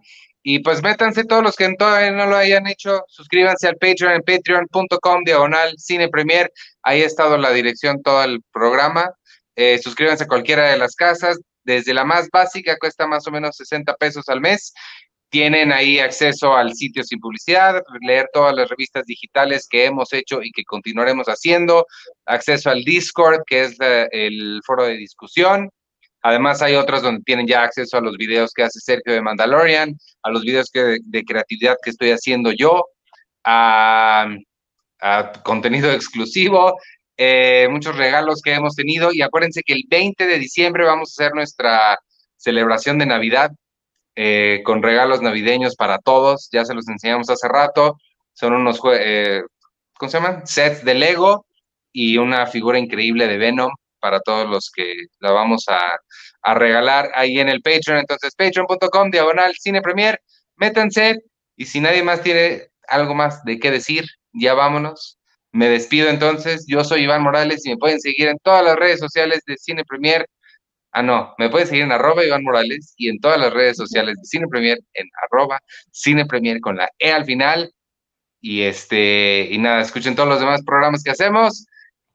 Y 0.49 0.60
pues 0.60 0.82
métanse 0.82 1.26
todos 1.26 1.44
los 1.44 1.57
que 1.57 1.76
todavía 1.76 2.11
no 2.11 2.26
lo 2.26 2.38
hayan 2.38 2.68
hecho, 2.68 3.03
suscríbanse 3.10 3.68
al 3.68 3.76
Patreon 3.76 4.14
en 4.14 4.22
patreon.com 4.22 5.26
diagonal 5.26 5.74
cine 5.78 6.07
premier. 6.07 6.49
Ahí 6.84 7.02
ha 7.02 7.06
estado 7.06 7.36
la 7.36 7.52
dirección 7.52 8.02
todo 8.02 8.24
el 8.24 8.40
programa. 8.53 9.11
Eh, 9.57 9.78
suscríbanse 9.84 10.24
a 10.24 10.28
cualquiera 10.28 10.72
de 10.72 10.78
las 10.78 10.95
casas. 10.95 11.38
Desde 11.65 11.94
la 11.94 12.06
más 12.06 12.30
básica 12.32 12.78
cuesta 12.78 13.06
más 13.07 13.28
o 13.28 13.32
menos 13.32 13.57
60 13.57 13.94
pesos 13.95 14.30
al 14.30 14.40
mes. 14.40 14.74
Tienen 15.30 15.74
ahí 15.74 15.99
acceso 15.99 16.56
al 16.56 16.74
sitio 16.76 17.03
sin 17.03 17.19
publicidad, 17.19 17.82
leer 17.99 18.30
todas 18.32 18.56
las 18.56 18.69
revistas 18.69 19.06
digitales 19.06 19.68
que 19.69 19.84
hemos 19.84 20.14
hecho 20.14 20.41
y 20.41 20.52
que 20.52 20.64
continuaremos 20.64 21.28
haciendo, 21.28 21.86
acceso 22.26 22.69
al 22.69 22.86
Discord, 22.86 23.41
que 23.45 23.64
es 23.65 23.76
eh, 23.82 24.07
el 24.14 24.61
foro 24.65 24.86
de 24.86 24.95
discusión, 24.95 25.69
Además, 26.23 26.61
hay 26.61 26.76
otras 26.76 27.02
donde 27.02 27.23
tienen 27.23 27.48
ya 27.48 27.64
acceso 27.64 27.98
a 27.98 28.02
los 28.02 28.18
videos 28.18 28.52
que 28.53 28.64
hace 28.64 28.80
Sergio 28.80 29.14
de 29.14 29.22
Mandalorian, 29.22 29.98
a 30.23 30.30
los 30.30 30.44
videos 30.44 30.69
de 30.72 31.23
creatividad 31.23 31.77
que 31.81 31.91
estoy 31.91 32.11
haciendo 32.11 32.52
yo, 32.52 32.85
a, 33.48 34.27
contenido 35.44 35.91
exclusivo, 35.94 36.77
eh, 37.18 37.68
muchos 37.69 37.95
regalos 37.95 38.41
que 38.41 38.53
hemos 38.53 38.76
tenido. 38.76 39.11
Y 39.14 39.22
acuérdense 39.22 39.61
que 39.65 39.73
el 39.73 39.84
20 39.88 40.26
de 40.26 40.39
diciembre 40.39 40.85
vamos 40.85 41.10
a 41.11 41.23
hacer 41.23 41.35
nuestra 41.35 41.99
celebración 42.35 42.98
de 42.99 43.06
Navidad 43.06 43.52
eh, 44.15 44.61
con 44.64 44.84
regalos 44.84 45.22
navideños 45.22 45.76
para 45.76 45.99
todos. 45.99 46.49
Ya 46.52 46.65
se 46.65 46.73
los 46.73 46.88
enseñamos 46.88 47.30
hace 47.30 47.48
rato. 47.48 47.98
Son 48.34 48.53
unos, 48.53 48.80
eh, 48.94 49.44
¿cómo 49.98 50.10
se 50.10 50.18
llaman? 50.18 50.45
Sets 50.45 50.84
de 50.84 50.94
Lego 50.94 51.45
y 51.91 52.18
una 52.18 52.45
figura 52.48 52.77
increíble 52.77 53.27
de 53.27 53.38
Venom 53.38 53.72
para 53.99 54.19
todos 54.22 54.49
los 54.49 54.72
que 54.74 54.94
la 55.19 55.32
vamos 55.32 55.65
a, 55.68 55.98
regalar 56.56 57.11
ahí 57.15 57.40
en 57.40 57.49
el 57.49 57.61
Patreon. 57.61 57.99
Entonces, 57.99 58.34
patreon.com, 58.36 59.11
diagonal, 59.11 59.53
cine 59.60 59.82
premier, 59.82 60.22
métanse. 60.56 61.19
Y 61.57 61.65
si 61.65 61.82
nadie 61.82 62.03
más 62.03 62.22
tiene 62.22 62.69
algo 62.88 63.14
más 63.15 63.44
de 63.44 63.60
qué 63.60 63.69
decir, 63.69 64.06
ya 64.32 64.53
vámonos. 64.53 65.18
Me 65.52 65.68
despido 65.69 66.10
entonces. 66.10 66.65
Yo 66.68 66.84
soy 66.84 67.03
Iván 67.03 67.24
Morales 67.24 67.65
y 67.65 67.69
me 67.69 67.78
pueden 67.78 67.99
seguir 67.99 68.28
en 68.28 68.38
todas 68.40 68.64
las 68.64 68.78
redes 68.78 68.99
sociales 68.99 69.41
de 69.45 69.57
Cine 69.57 69.84
Premier. 69.86 70.26
Ah, 70.91 71.03
no, 71.03 71.34
me 71.38 71.49
pueden 71.49 71.68
seguir 71.68 71.84
en 71.84 71.91
arroba 71.91 72.24
Iván 72.24 72.44
Morales 72.44 72.94
y 72.98 73.10
en 73.10 73.19
todas 73.19 73.40
las 73.40 73.53
redes 73.53 73.78
sociales 73.78 74.15
de 74.18 74.26
Cine 74.26 74.48
Premier 74.48 74.80
en 74.94 75.07
arroba 75.24 75.60
Cine 75.91 76.26
Premier 76.26 76.61
con 76.61 76.78
la 76.78 76.90
E 76.99 77.11
al 77.11 77.26
final. 77.26 77.74
Y 78.40 78.61
este, 78.61 79.48
y 79.52 79.57
nada, 79.57 79.82
escuchen 79.82 80.15
todos 80.15 80.30
los 80.30 80.40
demás 80.40 80.64
programas 80.64 81.03
que 81.03 81.11
hacemos. 81.11 81.65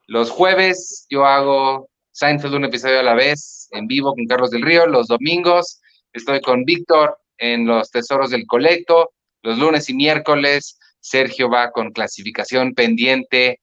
Los 0.07 0.31
jueves 0.31 1.07
yo 1.09 1.25
hago 1.25 1.89
Seinfeld 2.13 2.55
un 2.55 2.65
episodio 2.65 3.01
a 3.01 3.05
la 3.05 3.15
vez 3.15 3.69
en 3.71 3.87
vivo 3.87 4.15
con 4.15 4.27
Carlos 4.27 4.51
del 4.51 4.63
Río. 4.63 4.87
Los 4.87 5.09
domingos 5.09 5.81
estoy 6.13 6.41
con 6.41 6.65
Víctor 6.65 7.19
en 7.39 7.67
los 7.67 7.91
Tesoros 7.91 8.31
del 8.31 8.47
Colecto. 8.47 9.13
Los 9.43 9.59
lunes 9.59 9.89
y 9.89 9.95
miércoles 9.95 10.79
Sergio 11.01 11.51
va 11.51 11.73
con 11.73 11.91
clasificación 11.93 12.75
pendiente 12.75 13.61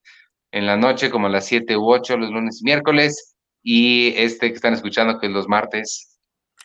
en 0.52 0.66
la 0.66 0.76
noche 0.76 1.10
como 1.10 1.26
a 1.26 1.30
las 1.30 1.46
7 1.46 1.76
u 1.76 1.90
8 1.90 2.16
los 2.16 2.30
lunes 2.30 2.60
y 2.60 2.64
miércoles. 2.64 3.34
Y 3.62 4.14
este 4.16 4.48
que 4.48 4.54
están 4.54 4.74
escuchando 4.74 5.18
que 5.18 5.26
es 5.26 5.32
los 5.32 5.48
martes. 5.48 6.18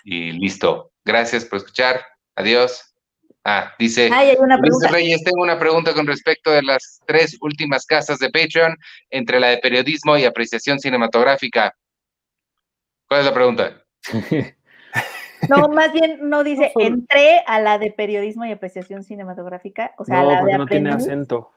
Y 0.03 0.31
listo. 0.31 0.91
Gracias 1.03 1.45
por 1.45 1.57
escuchar. 1.57 2.05
Adiós. 2.35 2.94
Ah, 3.47 3.71
dice 3.77 4.09
hay 4.11 4.35
una 4.39 4.57
Reyes, 4.89 5.23
tengo 5.23 5.43
una 5.43 5.59
pregunta 5.59 5.93
con 5.93 6.07
respecto 6.07 6.49
de 6.49 6.63
las 6.63 6.99
tres 7.05 7.37
últimas 7.41 7.85
casas 7.85 8.17
de 8.17 8.31
Patreon 8.31 8.75
entre 9.11 9.39
la 9.39 9.49
de 9.49 9.59
periodismo 9.59 10.17
y 10.17 10.25
apreciación 10.25 10.79
cinematográfica. 10.79 11.75
¿Cuál 13.07 13.19
es 13.19 13.25
la 13.27 13.33
pregunta? 13.33 13.83
No, 15.49 15.67
más 15.67 15.93
bien 15.93 16.29
no 16.29 16.43
dice, 16.43 16.71
entré 16.79 17.43
a 17.45 17.59
la 17.59 17.77
de 17.77 17.91
periodismo 17.91 18.45
y 18.45 18.51
apreciación 18.51 19.03
cinematográfica, 19.03 19.93
o 19.97 20.05
sea, 20.05 20.23
no, 20.23 20.31
la 20.31 20.43
de 20.43 20.57
no 20.57 20.65
tiene 20.65 20.89
acento. 20.91 21.51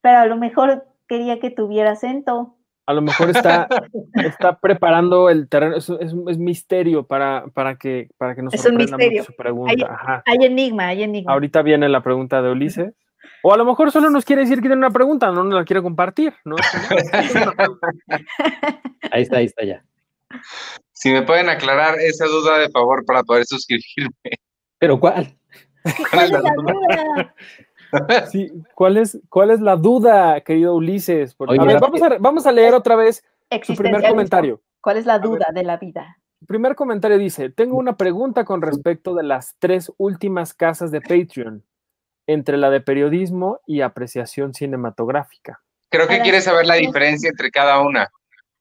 Pero 0.00 0.18
a 0.18 0.26
lo 0.26 0.36
mejor 0.36 0.86
quería 1.06 1.38
que 1.38 1.50
tuviera 1.50 1.92
acento. 1.92 2.56
A 2.86 2.92
lo 2.92 3.00
mejor 3.00 3.30
está, 3.30 3.66
está 4.14 4.58
preparando 4.58 5.30
el 5.30 5.48
terreno, 5.48 5.76
es, 5.76 5.88
es, 5.88 6.38
misterio 6.38 7.06
para, 7.06 7.46
para, 7.54 7.76
que, 7.76 8.08
para 8.18 8.34
que 8.34 8.42
nos 8.42 8.52
es 8.52 8.64
un 8.66 8.76
misterio. 8.76 9.24
su 9.24 9.34
pregunta. 9.34 10.22
Hay, 10.26 10.44
enigma, 10.44 10.88
hay 10.88 11.02
enigma. 11.02 11.32
Ahorita 11.32 11.62
viene 11.62 11.88
la 11.88 12.02
pregunta 12.02 12.42
de 12.42 12.50
Ulises. 12.50 12.92
O 13.42 13.54
a 13.54 13.56
lo 13.56 13.64
mejor 13.64 13.90
solo 13.90 14.10
nos 14.10 14.24
quiere 14.24 14.42
decir 14.42 14.56
que 14.56 14.68
tiene 14.68 14.76
una 14.76 14.90
pregunta, 14.90 15.30
no 15.30 15.44
nos 15.44 15.54
la 15.54 15.64
quiere 15.64 15.82
compartir, 15.82 16.34
¿no? 16.44 16.56
ahí 19.10 19.22
está, 19.22 19.38
ahí 19.38 19.46
está 19.46 19.64
ya. 19.64 19.82
Si 20.92 21.10
me 21.10 21.22
pueden 21.22 21.48
aclarar 21.48 21.98
esa 22.00 22.26
duda 22.26 22.58
de 22.58 22.68
favor 22.70 23.04
para 23.06 23.22
poder 23.22 23.46
suscribirme. 23.46 24.12
¿Pero 24.78 25.00
cuál? 25.00 25.38
¿Cuál 26.10 26.24
es 26.24 26.30
la 26.30 26.40
duda? 26.40 27.34
Sí, 28.30 28.52
¿cuál 28.74 28.96
es, 28.96 29.18
cuál 29.28 29.50
es 29.50 29.60
la 29.60 29.76
duda, 29.76 30.40
querido 30.40 30.74
Ulises? 30.74 31.36
vamos, 31.38 32.46
a, 32.46 32.52
leer 32.52 32.74
otra 32.74 32.96
vez 32.96 33.24
su 33.62 33.74
primer 33.74 34.02
comentario. 34.02 34.60
¿Cuál 34.80 34.98
es 34.98 35.06
la 35.06 35.18
duda 35.18 35.46
de 35.52 35.62
la 35.64 35.76
vida? 35.76 36.18
El 36.40 36.46
primer 36.46 36.74
comentario 36.74 37.16
dice, 37.16 37.48
tengo 37.48 37.76
una 37.78 37.96
pregunta 37.96 38.44
con 38.44 38.60
respecto 38.60 39.14
de 39.14 39.22
las 39.22 39.56
tres 39.58 39.90
últimas 39.96 40.52
casas 40.52 40.90
de 40.90 41.00
Patreon, 41.00 41.64
entre 42.26 42.58
la 42.58 42.68
de 42.70 42.80
periodismo 42.80 43.60
y 43.66 43.80
apreciación 43.80 44.52
cinematográfica. 44.52 45.62
Creo 45.88 46.06
que 46.06 46.20
quieres 46.20 46.44
saber 46.44 46.66
la 46.66 46.74
diferencia 46.74 47.30
entre 47.30 47.50
cada 47.50 47.80
una. 47.80 48.10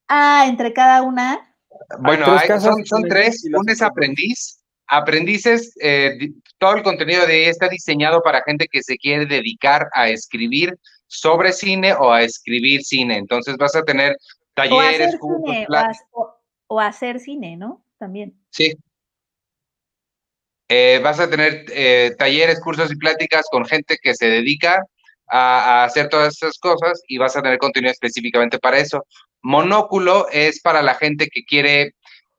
Ah, 0.08 0.46
entre 0.48 0.72
cada 0.72 1.02
una. 1.02 1.56
Bueno, 2.00 2.26
son, 2.60 2.86
son 2.86 3.04
tres. 3.04 3.44
Una 3.54 3.74
es 3.74 3.82
aprendiz, 3.82 4.63
aprendices, 4.88 5.74
eh, 5.82 6.30
todo 6.58 6.76
el 6.76 6.84
contenido 6.84 7.26
de 7.26 7.34
ahí 7.34 7.44
está 7.44 7.68
diseñado 7.68 8.22
para 8.22 8.44
gente 8.44 8.68
que 8.72 8.82
se 8.82 8.98
quiere 8.98 9.26
dedicar 9.26 9.88
a 9.94 10.10
escribir 10.10 10.78
sobre 11.08 11.52
cine 11.52 11.94
o 11.94 12.12
a 12.12 12.24
escribir 12.24 12.84
cine. 12.84 13.18
Entonces 13.18 13.56
vas 13.58 13.76
a 13.76 13.84
tener 13.84 14.18
talleres, 14.54 15.16
o, 16.68 16.80
hacer 16.80 17.20
cine, 17.20 17.58
¿no? 17.58 17.86
También. 17.98 18.34
Sí. 18.50 18.74
Eh, 20.70 21.00
vas 21.04 21.20
a 21.20 21.30
tener 21.30 21.66
eh, 21.70 22.16
talleres, 22.18 22.60
cursos 22.60 22.92
y 22.92 22.96
pláticas 22.96 23.46
con 23.52 23.66
gente 23.66 23.98
que 24.02 24.16
se 24.16 24.28
dedica 24.28 24.84
a, 25.28 25.82
a, 25.82 25.84
hacer 25.84 26.10
todas 26.10 26.36
esas 26.36 26.58
cosas 26.58 27.02
y 27.08 27.18
vas 27.18 27.36
a 27.36 27.42
tener 27.42 27.60
contenido 27.60 27.92
específicamente 27.92 28.58
para 28.60 28.80
eso. 28.80 29.06
Monóculo 29.42 30.28
es 30.32 30.62
para 30.62 30.82
la 30.82 30.96
gente 30.96 31.28
que 31.28 31.44
quiere 31.44 31.94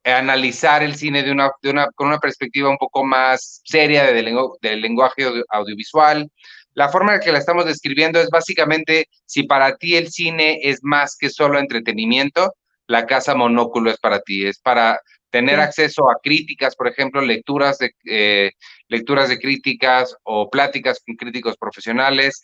analizar 0.04 0.82
el 0.82 0.96
cine 0.96 1.22
de 1.22 1.32
una, 1.32 1.50
de 1.62 1.70
una, 1.70 1.86
con 1.94 2.08
una 2.08 2.18
perspectiva 2.18 2.68
un 2.68 2.76
poco 2.76 3.04
más 3.04 3.62
seria 3.64 4.04
de, 4.04 4.12
del 4.60 4.80
lenguaje 4.80 5.24
audiovisual. 5.48 6.30
La 6.74 6.88
forma 6.88 7.14
en 7.14 7.20
que 7.20 7.32
la 7.32 7.38
estamos 7.38 7.64
describiendo 7.64 8.20
es 8.20 8.28
básicamente, 8.30 9.08
si 9.24 9.44
para 9.44 9.76
ti 9.76 9.96
el 9.96 10.10
cine 10.10 10.58
es 10.62 10.80
más 10.82 11.16
que 11.18 11.30
solo 11.30 11.58
entretenimiento, 11.58 12.52
la 12.86 13.06
casa 13.06 13.34
monóculo 13.34 13.90
es 13.90 13.98
para 13.98 14.20
ti, 14.20 14.44
es 14.44 14.58
para 14.58 15.00
tener 15.30 15.58
acceso 15.58 16.10
a 16.10 16.18
críticas, 16.22 16.76
por 16.76 16.86
ejemplo, 16.86 17.20
lecturas 17.20 17.78
de, 17.78 17.92
eh, 18.08 18.52
lecturas 18.88 19.28
de 19.28 19.38
críticas 19.38 20.14
o 20.22 20.48
pláticas 20.50 21.00
con 21.04 21.16
críticos 21.16 21.56
profesionales 21.56 22.42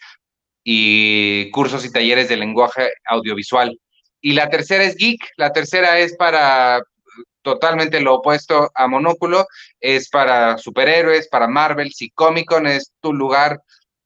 y 0.65 1.51
cursos 1.51 1.85
y 1.85 1.93
talleres 1.93 2.29
de 2.29 2.37
lenguaje 2.37 2.91
audiovisual. 3.07 3.79
Y 4.21 4.33
la 4.33 4.51
tercera 4.51 4.85
es 4.85 4.97
geek, 4.97 5.21
la 5.37 5.53
tercera 5.53 5.99
es 5.99 6.17
para 6.17 6.83
totalmente 7.43 8.01
lo 8.01 8.17
opuesto 8.17 8.71
a 8.75 8.87
Monóculo, 8.87 9.47
es 9.81 10.09
para 10.09 10.59
superhéroes, 10.59 11.29
para 11.29 11.49
Marvel, 11.49 11.93
si 11.93 12.11
Comic 12.11 12.47
Con 12.47 12.67
es 12.67 12.93
tu 13.01 13.13
lugar 13.13 13.61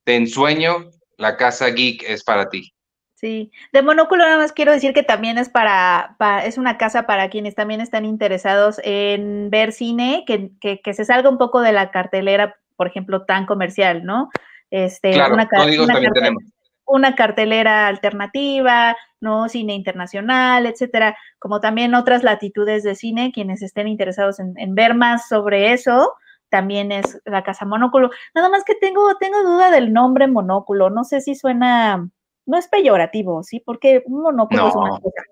de 0.04 0.16
ensueño, 0.16 0.90
la 1.16 1.36
casa 1.36 1.68
geek 1.68 2.04
es 2.08 2.24
para 2.24 2.48
ti. 2.48 2.72
Sí, 3.14 3.52
de 3.72 3.82
Monóculo 3.82 4.24
nada 4.24 4.36
más 4.36 4.52
quiero 4.52 4.72
decir 4.72 4.92
que 4.92 5.02
también 5.02 5.38
es 5.38 5.48
para, 5.48 6.16
es 6.44 6.58
una 6.58 6.76
casa 6.76 7.06
para 7.06 7.30
quienes 7.30 7.54
también 7.54 7.80
están 7.80 8.04
interesados 8.04 8.80
en 8.84 9.48
ver 9.50 9.72
cine, 9.72 10.24
que, 10.26 10.50
que, 10.60 10.94
se 10.94 11.04
salga 11.04 11.30
un 11.30 11.38
poco 11.38 11.60
de 11.62 11.72
la 11.72 11.90
cartelera, 11.90 12.56
por 12.76 12.86
ejemplo, 12.86 13.24
tan 13.24 13.46
comercial, 13.46 14.04
¿no? 14.04 14.28
Este, 14.70 15.12
claro, 15.12 15.34
una, 15.34 15.48
también 15.48 16.12
tenemos 16.12 16.42
una 16.86 17.14
cartelera 17.14 17.86
alternativa, 17.86 18.96
¿no? 19.20 19.48
Cine 19.48 19.74
internacional, 19.74 20.66
etcétera, 20.66 21.16
como 21.38 21.60
también 21.60 21.94
otras 21.94 22.22
latitudes 22.22 22.82
de 22.82 22.94
cine, 22.94 23.32
quienes 23.32 23.62
estén 23.62 23.88
interesados 23.88 24.38
en, 24.38 24.74
ver 24.74 24.94
más 24.94 25.28
sobre 25.28 25.72
eso, 25.72 26.14
también 26.50 26.92
es 26.92 27.20
la 27.24 27.42
Casa 27.42 27.64
Monóculo. 27.64 28.10
Nada 28.34 28.48
más 28.48 28.64
que 28.64 28.74
tengo, 28.74 29.14
tengo 29.18 29.42
duda 29.42 29.70
del 29.70 29.92
nombre 29.92 30.26
Monóculo, 30.28 30.90
no 30.90 31.04
sé 31.04 31.20
si 31.20 31.34
suena 31.34 32.08
no 32.46 32.58
es 32.58 32.68
peyorativo, 32.68 33.42
¿sí? 33.42 33.60
Porque 33.60 34.02
un 34.06 34.20
monóculo 34.20 34.68
es 34.68 34.74
una 34.76 34.90
No. 34.90 35.00
cosa. 35.00 35.22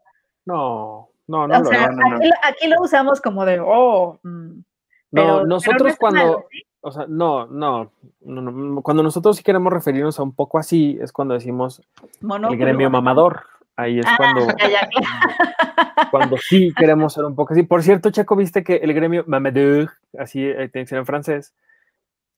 No, 0.46 1.08
no, 1.28 1.46
no. 1.48 1.56
O 1.56 1.58
lo- 1.60 1.64
sea, 1.66 1.86
no, 1.88 1.92
no, 1.96 2.08
no. 2.08 2.16
Aquí, 2.16 2.26
lo, 2.28 2.34
aquí 2.42 2.68
lo 2.68 2.80
usamos 2.80 3.20
como 3.20 3.44
de, 3.44 3.60
oh, 3.60 4.18
mm, 4.22 4.60
pero- 4.60 4.64
no, 5.12 5.22
pero 5.22 5.46
nosotros 5.46 5.96
cuando, 5.98 6.18
malo, 6.24 6.46
¿sí? 6.50 6.62
o 6.80 6.90
sea, 6.92 7.06
no, 7.08 7.46
no, 7.46 7.92
no, 8.22 8.42
no, 8.42 8.82
cuando 8.82 9.02
nosotros 9.02 9.36
sí 9.36 9.42
queremos 9.42 9.72
referirnos 9.72 10.18
a 10.18 10.22
un 10.22 10.34
poco 10.34 10.58
así, 10.58 10.98
es 11.00 11.12
cuando 11.12 11.34
decimos 11.34 11.80
el 12.02 12.08
Monóculo. 12.26 12.58
gremio 12.58 12.90
mamador. 12.90 13.44
Ahí 13.74 14.00
es 14.00 14.06
Ah, 14.06 14.16
cuando, 14.18 14.46
ya, 14.58 14.68
ya, 14.68 14.86
claro. 14.88 15.00
cuando 16.10 16.36
sí 16.36 16.74
queremos 16.76 17.14
ser 17.14 17.24
un 17.24 17.34
poco 17.34 17.54
así. 17.54 17.62
Por 17.62 17.82
cierto, 17.82 18.10
Checo, 18.10 18.36
viste 18.36 18.62
que 18.62 18.76
el 18.76 18.92
gremio 18.92 19.24
mamador, 19.26 19.92
así 20.18 20.44
eh, 20.44 20.68
tiene 20.68 20.84
que 20.84 20.86
ser 20.88 20.98
en 20.98 21.06
francés, 21.06 21.54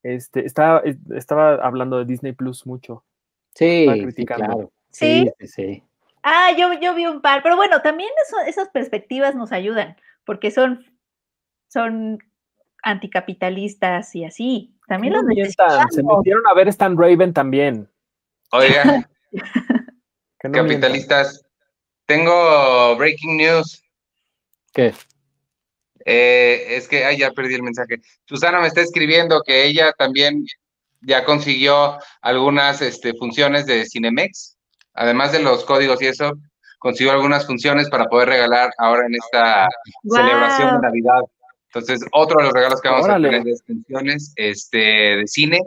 este, 0.05 0.47
estaba, 0.47 0.83
eh, 0.85 0.97
estaba 1.17 1.55
hablando 1.55 1.99
de 1.99 2.05
Disney 2.05 2.33
Plus 2.33 2.67
mucho. 2.67 3.03
Sí, 3.55 3.87
sí, 3.93 4.03
criticando. 4.03 4.45
claro. 4.47 4.71
¿Sí? 4.91 5.25
Sí, 5.39 5.47
sí, 5.47 5.47
sí. 5.49 5.83
Ah, 6.23 6.51
yo, 6.57 6.73
yo 6.81 6.95
vi 6.95 7.07
un 7.07 7.21
par, 7.21 7.43
pero 7.43 7.57
bueno, 7.57 7.83
también 7.83 8.11
eso- 8.27 8.41
esas 8.47 8.69
perspectivas 8.69 9.35
nos 9.35 9.51
ayudan, 9.53 9.97
porque 10.25 10.51
son, 10.53 10.85
son 11.69 12.19
anticapitalistas 12.85 14.15
y 14.15 14.25
así. 14.25 14.77
También 14.87 15.15
los 15.15 15.25
mientan, 15.25 15.71
se 15.71 15.77
necesitamos. 15.79 16.19
metieron 16.19 16.43
a 16.47 16.55
ver 16.55 16.69
Stan 16.69 16.97
Raven 16.97 17.33
también. 17.33 17.91
Oigan, 18.53 19.07
mientan. 20.43 20.53
capitalistas, 20.53 21.45
tengo 22.07 22.97
breaking 22.97 23.39
news. 23.39 23.83
¿Qué? 24.73 24.93
Eh, 26.05 26.77
es 26.77 26.87
que, 26.87 27.05
ay, 27.05 27.19
ya 27.19 27.31
perdí 27.31 27.55
el 27.55 27.63
mensaje. 27.63 27.97
Susana 28.27 28.61
me 28.61 28.67
está 28.67 28.83
escribiendo 28.83 29.43
que 29.43 29.65
ella 29.65 29.93
también 29.93 30.45
ya 31.01 31.25
consiguió 31.25 31.99
algunas 32.21 32.83
este, 32.83 33.15
funciones 33.15 33.65
de 33.67 33.87
Cinemex, 33.87 34.57
además 34.93 35.33
de 35.33 35.41
los 35.41 35.65
códigos 35.65 36.01
y 36.03 36.07
eso, 36.07 36.33
consiguió 36.79 37.13
algunas 37.13 37.47
funciones 37.47 37.89
para 37.89 38.05
poder 38.07 38.29
regalar 38.29 38.71
ahora 38.79 39.07
en 39.07 39.15
esta 39.15 39.69
celebración 40.03 40.75
de. 40.75 40.81
Navidad. 40.83 41.23
Entonces, 41.75 42.09
otro 42.13 42.39
de 42.39 42.45
los 42.45 42.53
regalos 42.53 42.81
que 42.81 42.89
vamos 42.89 43.05
Órale. 43.05 43.29
a 43.29 43.31
tener 43.33 43.49
es 43.49 43.63
funciones 43.67 44.33
este, 44.37 44.79
de 44.79 45.27
cine. 45.27 45.61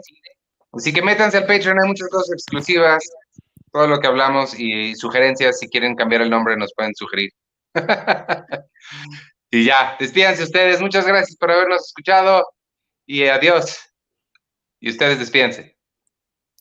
Así 0.72 0.92
que 0.92 1.02
métanse 1.02 1.36
al 1.38 1.46
Patreon, 1.46 1.80
hay 1.80 1.88
muchas 1.88 2.08
cosas 2.08 2.32
exclusivas, 2.32 3.04
todo 3.72 3.86
lo 3.86 4.00
que 4.00 4.06
hablamos 4.06 4.58
y 4.58 4.94
sugerencias, 4.94 5.58
si 5.58 5.68
quieren 5.68 5.94
cambiar 5.94 6.22
el 6.22 6.30
nombre 6.30 6.56
nos 6.56 6.72
pueden 6.74 6.94
sugerir. 6.94 7.30
y 9.50 9.64
ya, 9.64 9.96
despídanse 9.98 10.44
ustedes, 10.44 10.80
muchas 10.80 11.06
gracias 11.06 11.36
por 11.36 11.50
habernos 11.50 11.86
escuchado 11.86 12.46
y 13.06 13.24
adiós. 13.26 13.78
Y 14.80 14.90
ustedes 14.90 15.18
despídense. 15.18 15.77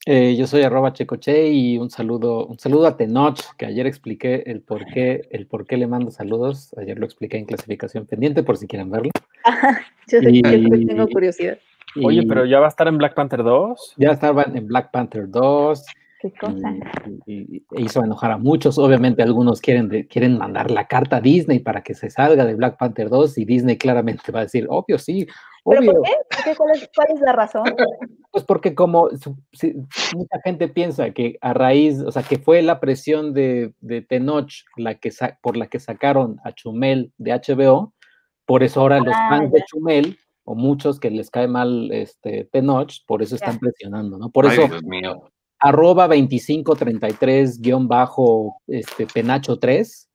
Eh, 0.09 0.37
yo 0.37 0.47
soy 0.47 0.61
arroba 0.63 0.93
checoche 0.93 1.49
y 1.51 1.77
un 1.77 1.89
saludo, 1.89 2.45
un 2.45 2.57
saludo 2.57 2.87
a 2.87 2.95
Tenoch, 2.95 3.41
que 3.57 3.65
ayer 3.65 3.85
expliqué 3.87 4.41
el 4.45 4.61
por 4.61 4.85
qué, 4.85 5.27
el 5.31 5.47
por 5.47 5.65
qué 5.65 5.75
le 5.75 5.85
mando 5.85 6.11
saludos. 6.11 6.73
Ayer 6.77 6.97
lo 6.97 7.03
expliqué 7.05 7.35
en 7.37 7.43
clasificación 7.45 8.05
pendiente 8.05 8.41
por 8.41 8.55
si 8.55 8.67
quieren 8.67 8.89
verlo. 8.89 9.11
Yo, 10.09 10.19
Y- 10.21 10.41
tengo 10.85 11.07
curiosidad. 11.09 11.57
Oye, 12.01 12.21
Y 12.21 12.25
pero 12.25 12.45
ya 12.45 12.59
va 12.61 12.67
a 12.67 12.69
estar 12.69 12.87
en 12.87 12.97
Black 12.97 13.15
Panther 13.15 13.43
2. 13.43 13.95
ya 13.97 14.11
estaban 14.11 14.55
en 14.55 14.65
Black 14.67 14.91
Panther 14.91 15.29
2 15.29 15.83
Qué 16.21 16.31
cosa. 16.39 16.73
y, 17.25 17.33
y- 17.57 17.63
y 17.75 17.83
hizo 17.83 18.01
enojar 18.01 18.31
a 18.31 18.37
muchos. 18.37 18.77
Obviamente 18.77 19.23
algunos 19.23 19.59
quieren, 19.59 19.89
de- 19.89 20.07
quieren 20.07 20.37
mandar 20.37 20.71
la 20.71 20.87
carta 20.87 21.17
a 21.17 21.21
Disney 21.21 21.59
para 21.59 21.81
que 21.83 21.93
se 21.95 22.09
salga 22.09 22.45
de 22.45 22.55
Black 22.55 22.77
Panther 22.77 23.09
2 23.09 23.37
y 23.39 23.43
Disney 23.45 23.77
claramente 23.77 24.31
va 24.31 24.39
a 24.39 24.43
decir, 24.43 24.67
obvio, 24.69 24.97
sí, 24.99 25.27
¿Pero 25.69 25.81
obvio. 25.81 25.93
por 25.93 26.03
qué? 26.03 26.11
¿Por 26.29 26.43
qué? 26.43 26.55
¿Cuál, 26.55 26.71
es, 26.75 26.89
cuál 26.95 27.07
es 27.13 27.21
la 27.21 27.33
razón? 27.33 27.63
Pues 28.31 28.43
porque 28.45 28.75
como 28.75 29.09
su- 29.17 29.37
si- 29.51 29.73
mucha 30.15 30.39
gente 30.43 30.67
piensa 30.67 31.09
que 31.11 31.37
a 31.41 31.53
raíz, 31.53 32.01
o 32.01 32.11
sea, 32.11 32.21
que 32.21 32.37
fue 32.37 32.61
la 32.61 32.79
presión 32.79 33.33
de, 33.33 33.73
de 33.79 34.01
Tenoch 34.03 34.51
la 34.75 34.95
que 34.95 35.09
sa- 35.09 35.39
por 35.41 35.57
la 35.57 35.67
que 35.67 35.79
sacaron 35.79 36.39
a 36.43 36.51
Chumel 36.51 37.11
de 37.17 37.31
HBO, 37.33 37.93
por 38.45 38.61
eso 38.61 38.81
ahora 38.81 38.99
los 38.99 39.15
Ah, 39.17 39.27
fans 39.29 39.51
de. 39.51 39.63
Chumel, 39.65 40.19
o 40.43 40.53
muchos 40.53 40.99
que 40.99 41.09
les 41.09 41.31
cae 41.31 41.47
mal 41.47 41.89
este 41.91 42.43
Tenoch, 42.51 42.91
por 43.07 43.23
eso 43.23 43.35
están 43.35 43.53
Ya. 43.55 43.59
presionando, 43.59 44.17
¿no? 44.19 44.29
Por 44.29 44.45
Ay, 44.45 44.53
eso, 44.59 44.67
Dios 44.67 44.83
mío. 44.83 45.31
arroba 45.59 46.07
2533 46.07 47.59
guion 47.61 47.87
bajo 47.87 48.61
este, 48.67 49.07
Penacho 49.07 49.57
3, 49.57 50.06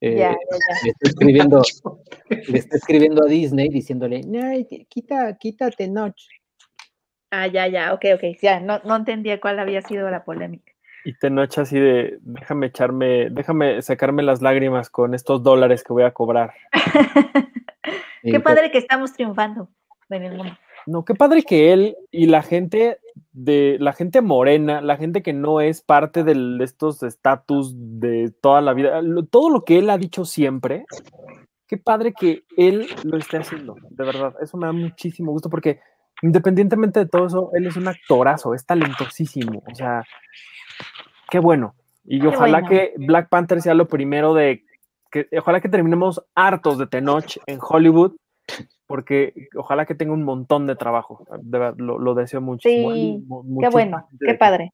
eh, 0.00 0.16
Ya, 0.16 0.30
ya, 0.30 0.36
ya. 0.50 0.84
le 0.84 0.90
está 0.90 1.08
escribiendo, 1.08 1.62
le 2.48 2.58
está 2.58 2.76
escribiendo 2.76 3.24
a 3.24 3.28
Disney 3.28 3.68
diciéndole, 3.68 4.22
quita, 4.88 5.36
quita 5.38 5.70
Tenoch. 5.70 6.16
Ah, 7.30 7.46
ya, 7.46 7.66
ya, 7.66 7.92
ok, 7.92 8.04
ok. 8.14 8.22
Ya, 8.40 8.60
no, 8.60 8.80
no 8.84 8.96
entendía 8.96 9.40
cuál 9.40 9.58
había 9.58 9.82
sido 9.82 10.10
la 10.10 10.24
polémica. 10.24 10.72
Y 11.04 11.16
Tenoch 11.18 11.58
así 11.58 11.78
de, 11.78 12.18
déjame 12.20 12.66
echarme, 12.66 13.30
déjame 13.30 13.80
sacarme 13.82 14.22
las 14.22 14.42
lágrimas 14.42 14.90
con 14.90 15.14
estos 15.14 15.42
dólares 15.42 15.84
que 15.84 15.92
voy 15.92 16.02
a 16.02 16.12
cobrar. 16.12 16.54
Qué 18.22 18.40
pues, 18.40 18.42
padre 18.42 18.70
que 18.72 18.78
estamos 18.78 19.12
triunfando 19.12 19.68
en 20.10 20.24
el 20.24 20.36
mundo. 20.36 20.56
No, 20.86 21.04
qué 21.04 21.14
padre 21.14 21.42
que 21.42 21.72
él 21.72 21.96
y 22.10 22.26
la 22.26 22.42
gente 22.42 22.98
de 23.32 23.76
la 23.80 23.92
gente 23.92 24.20
morena, 24.20 24.80
la 24.80 24.96
gente 24.96 25.22
que 25.22 25.32
no 25.32 25.60
es 25.60 25.82
parte 25.82 26.22
del- 26.24 26.58
de 26.58 26.64
estos 26.64 27.02
estatus 27.02 27.72
de 27.76 28.32
toda 28.40 28.60
la 28.60 28.72
vida, 28.72 29.02
lo- 29.02 29.24
todo 29.24 29.50
lo 29.50 29.64
que 29.64 29.78
él 29.78 29.90
ha 29.90 29.98
dicho 29.98 30.24
siempre, 30.24 30.84
qué 31.66 31.76
padre 31.76 32.12
que 32.18 32.44
él 32.56 32.86
lo 33.04 33.16
esté 33.18 33.38
haciendo, 33.38 33.74
de 33.90 34.04
verdad. 34.04 34.34
Eso 34.40 34.56
me 34.56 34.66
da 34.66 34.72
muchísimo 34.72 35.32
gusto 35.32 35.50
porque 35.50 35.80
independientemente 36.22 37.00
de 37.00 37.06
todo 37.06 37.26
eso, 37.26 37.50
él 37.54 37.66
es 37.66 37.76
un 37.76 37.88
actorazo, 37.88 38.54
es 38.54 38.64
talentosísimo, 38.64 39.62
o 39.70 39.74
sea, 39.74 40.02
qué 41.28 41.38
bueno. 41.40 41.74
Y 42.04 42.20
Qué 42.20 42.28
ojalá 42.28 42.60
bueno. 42.60 42.68
que 42.68 42.94
Black 42.96 43.28
Panther 43.28 43.60
sea 43.60 43.74
lo 43.74 43.88
primero 43.88 44.32
de 44.34 44.64
que 45.10 45.26
ojalá 45.38 45.60
que 45.60 45.68
terminemos 45.68 46.24
hartos 46.34 46.78
de 46.78 46.86
Tenoch 46.86 47.38
en 47.46 47.58
Hollywood 47.60 48.12
porque 48.86 49.48
ojalá 49.56 49.86
que 49.86 49.94
tenga 49.94 50.12
un 50.12 50.22
montón 50.22 50.66
de 50.66 50.76
trabajo. 50.76 51.24
De 51.42 51.58
verdad, 51.58 51.76
lo, 51.78 51.98
lo 51.98 52.14
deseo 52.14 52.40
muchísimo. 52.40 52.90
Hay 52.90 53.18
Sí, 53.18 53.26
Qué 53.60 53.68
bueno, 53.68 54.08
qué 54.20 54.34
padre. 54.34 54.72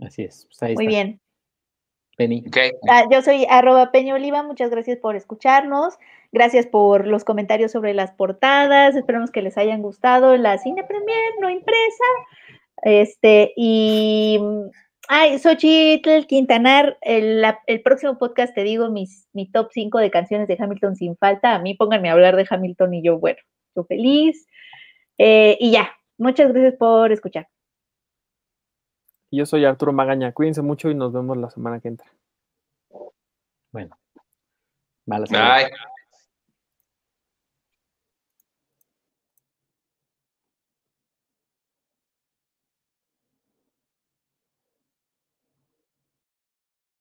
Así 0.00 0.22
es. 0.22 0.46
pues 0.46 0.62
ahí 0.62 0.74
Muy 0.74 0.84
está. 0.86 0.96
bien. 0.96 1.20
Penny. 2.16 2.44
Ah, 2.88 3.04
yo 3.10 3.20
soy 3.22 3.46
arroba 3.48 3.92
Peña 3.92 4.14
Oliva, 4.14 4.42
muchas 4.42 4.70
gracias 4.70 4.98
por 4.98 5.16
escucharnos, 5.16 5.98
gracias 6.32 6.66
por 6.66 7.06
los 7.06 7.24
comentarios 7.24 7.72
sobre 7.72 7.92
las 7.92 8.12
portadas, 8.12 8.96
esperamos 8.96 9.30
que 9.30 9.42
les 9.42 9.58
hayan 9.58 9.82
gustado 9.82 10.34
la 10.36 10.56
Cine 10.56 10.82
Premier 10.84 11.34
no 11.42 11.50
impresa, 11.50 12.04
este, 12.82 13.52
y, 13.54 14.40
ay, 15.08 15.38
Xochitl 15.38 16.26
Quintanar, 16.26 16.98
el, 17.00 17.40
la- 17.42 17.60
el 17.66 17.82
próximo 17.82 18.18
podcast 18.18 18.54
te 18.54 18.62
digo 18.64 18.90
mis, 18.90 19.28
mi 19.32 19.50
top 19.50 19.68
5 19.72 19.98
de 19.98 20.10
canciones 20.10 20.48
de 20.48 20.56
Hamilton 20.58 20.96
sin 20.96 21.16
falta, 21.16 21.54
a 21.54 21.58
mí 21.60 21.74
pónganme 21.74 22.08
a 22.08 22.12
hablar 22.12 22.36
de 22.36 22.46
Hamilton 22.48 22.94
y 22.94 23.02
yo, 23.02 23.18
bueno, 23.18 23.38
yo 23.74 23.84
feliz, 23.84 24.46
Eh, 25.18 25.56
y 25.60 25.70
ya, 25.72 25.90
muchas 26.18 26.52
gracias 26.52 26.74
por 26.74 27.10
escuchar. 27.10 27.48
Y 29.30 29.38
Yo 29.38 29.46
soy 29.46 29.64
Arturo 29.64 29.92
Magaña. 29.92 30.32
Cuídense 30.32 30.60
mucho 30.62 30.90
y 30.90 30.94
nos 30.94 31.12
vemos 31.12 31.36
la 31.38 31.48
semana 31.50 31.80
que 31.80 31.88
entra. 31.88 32.06
Bueno. 33.72 33.98
Malas. 35.06 35.30
ideas. 35.30 35.70
Bye. 35.70 35.95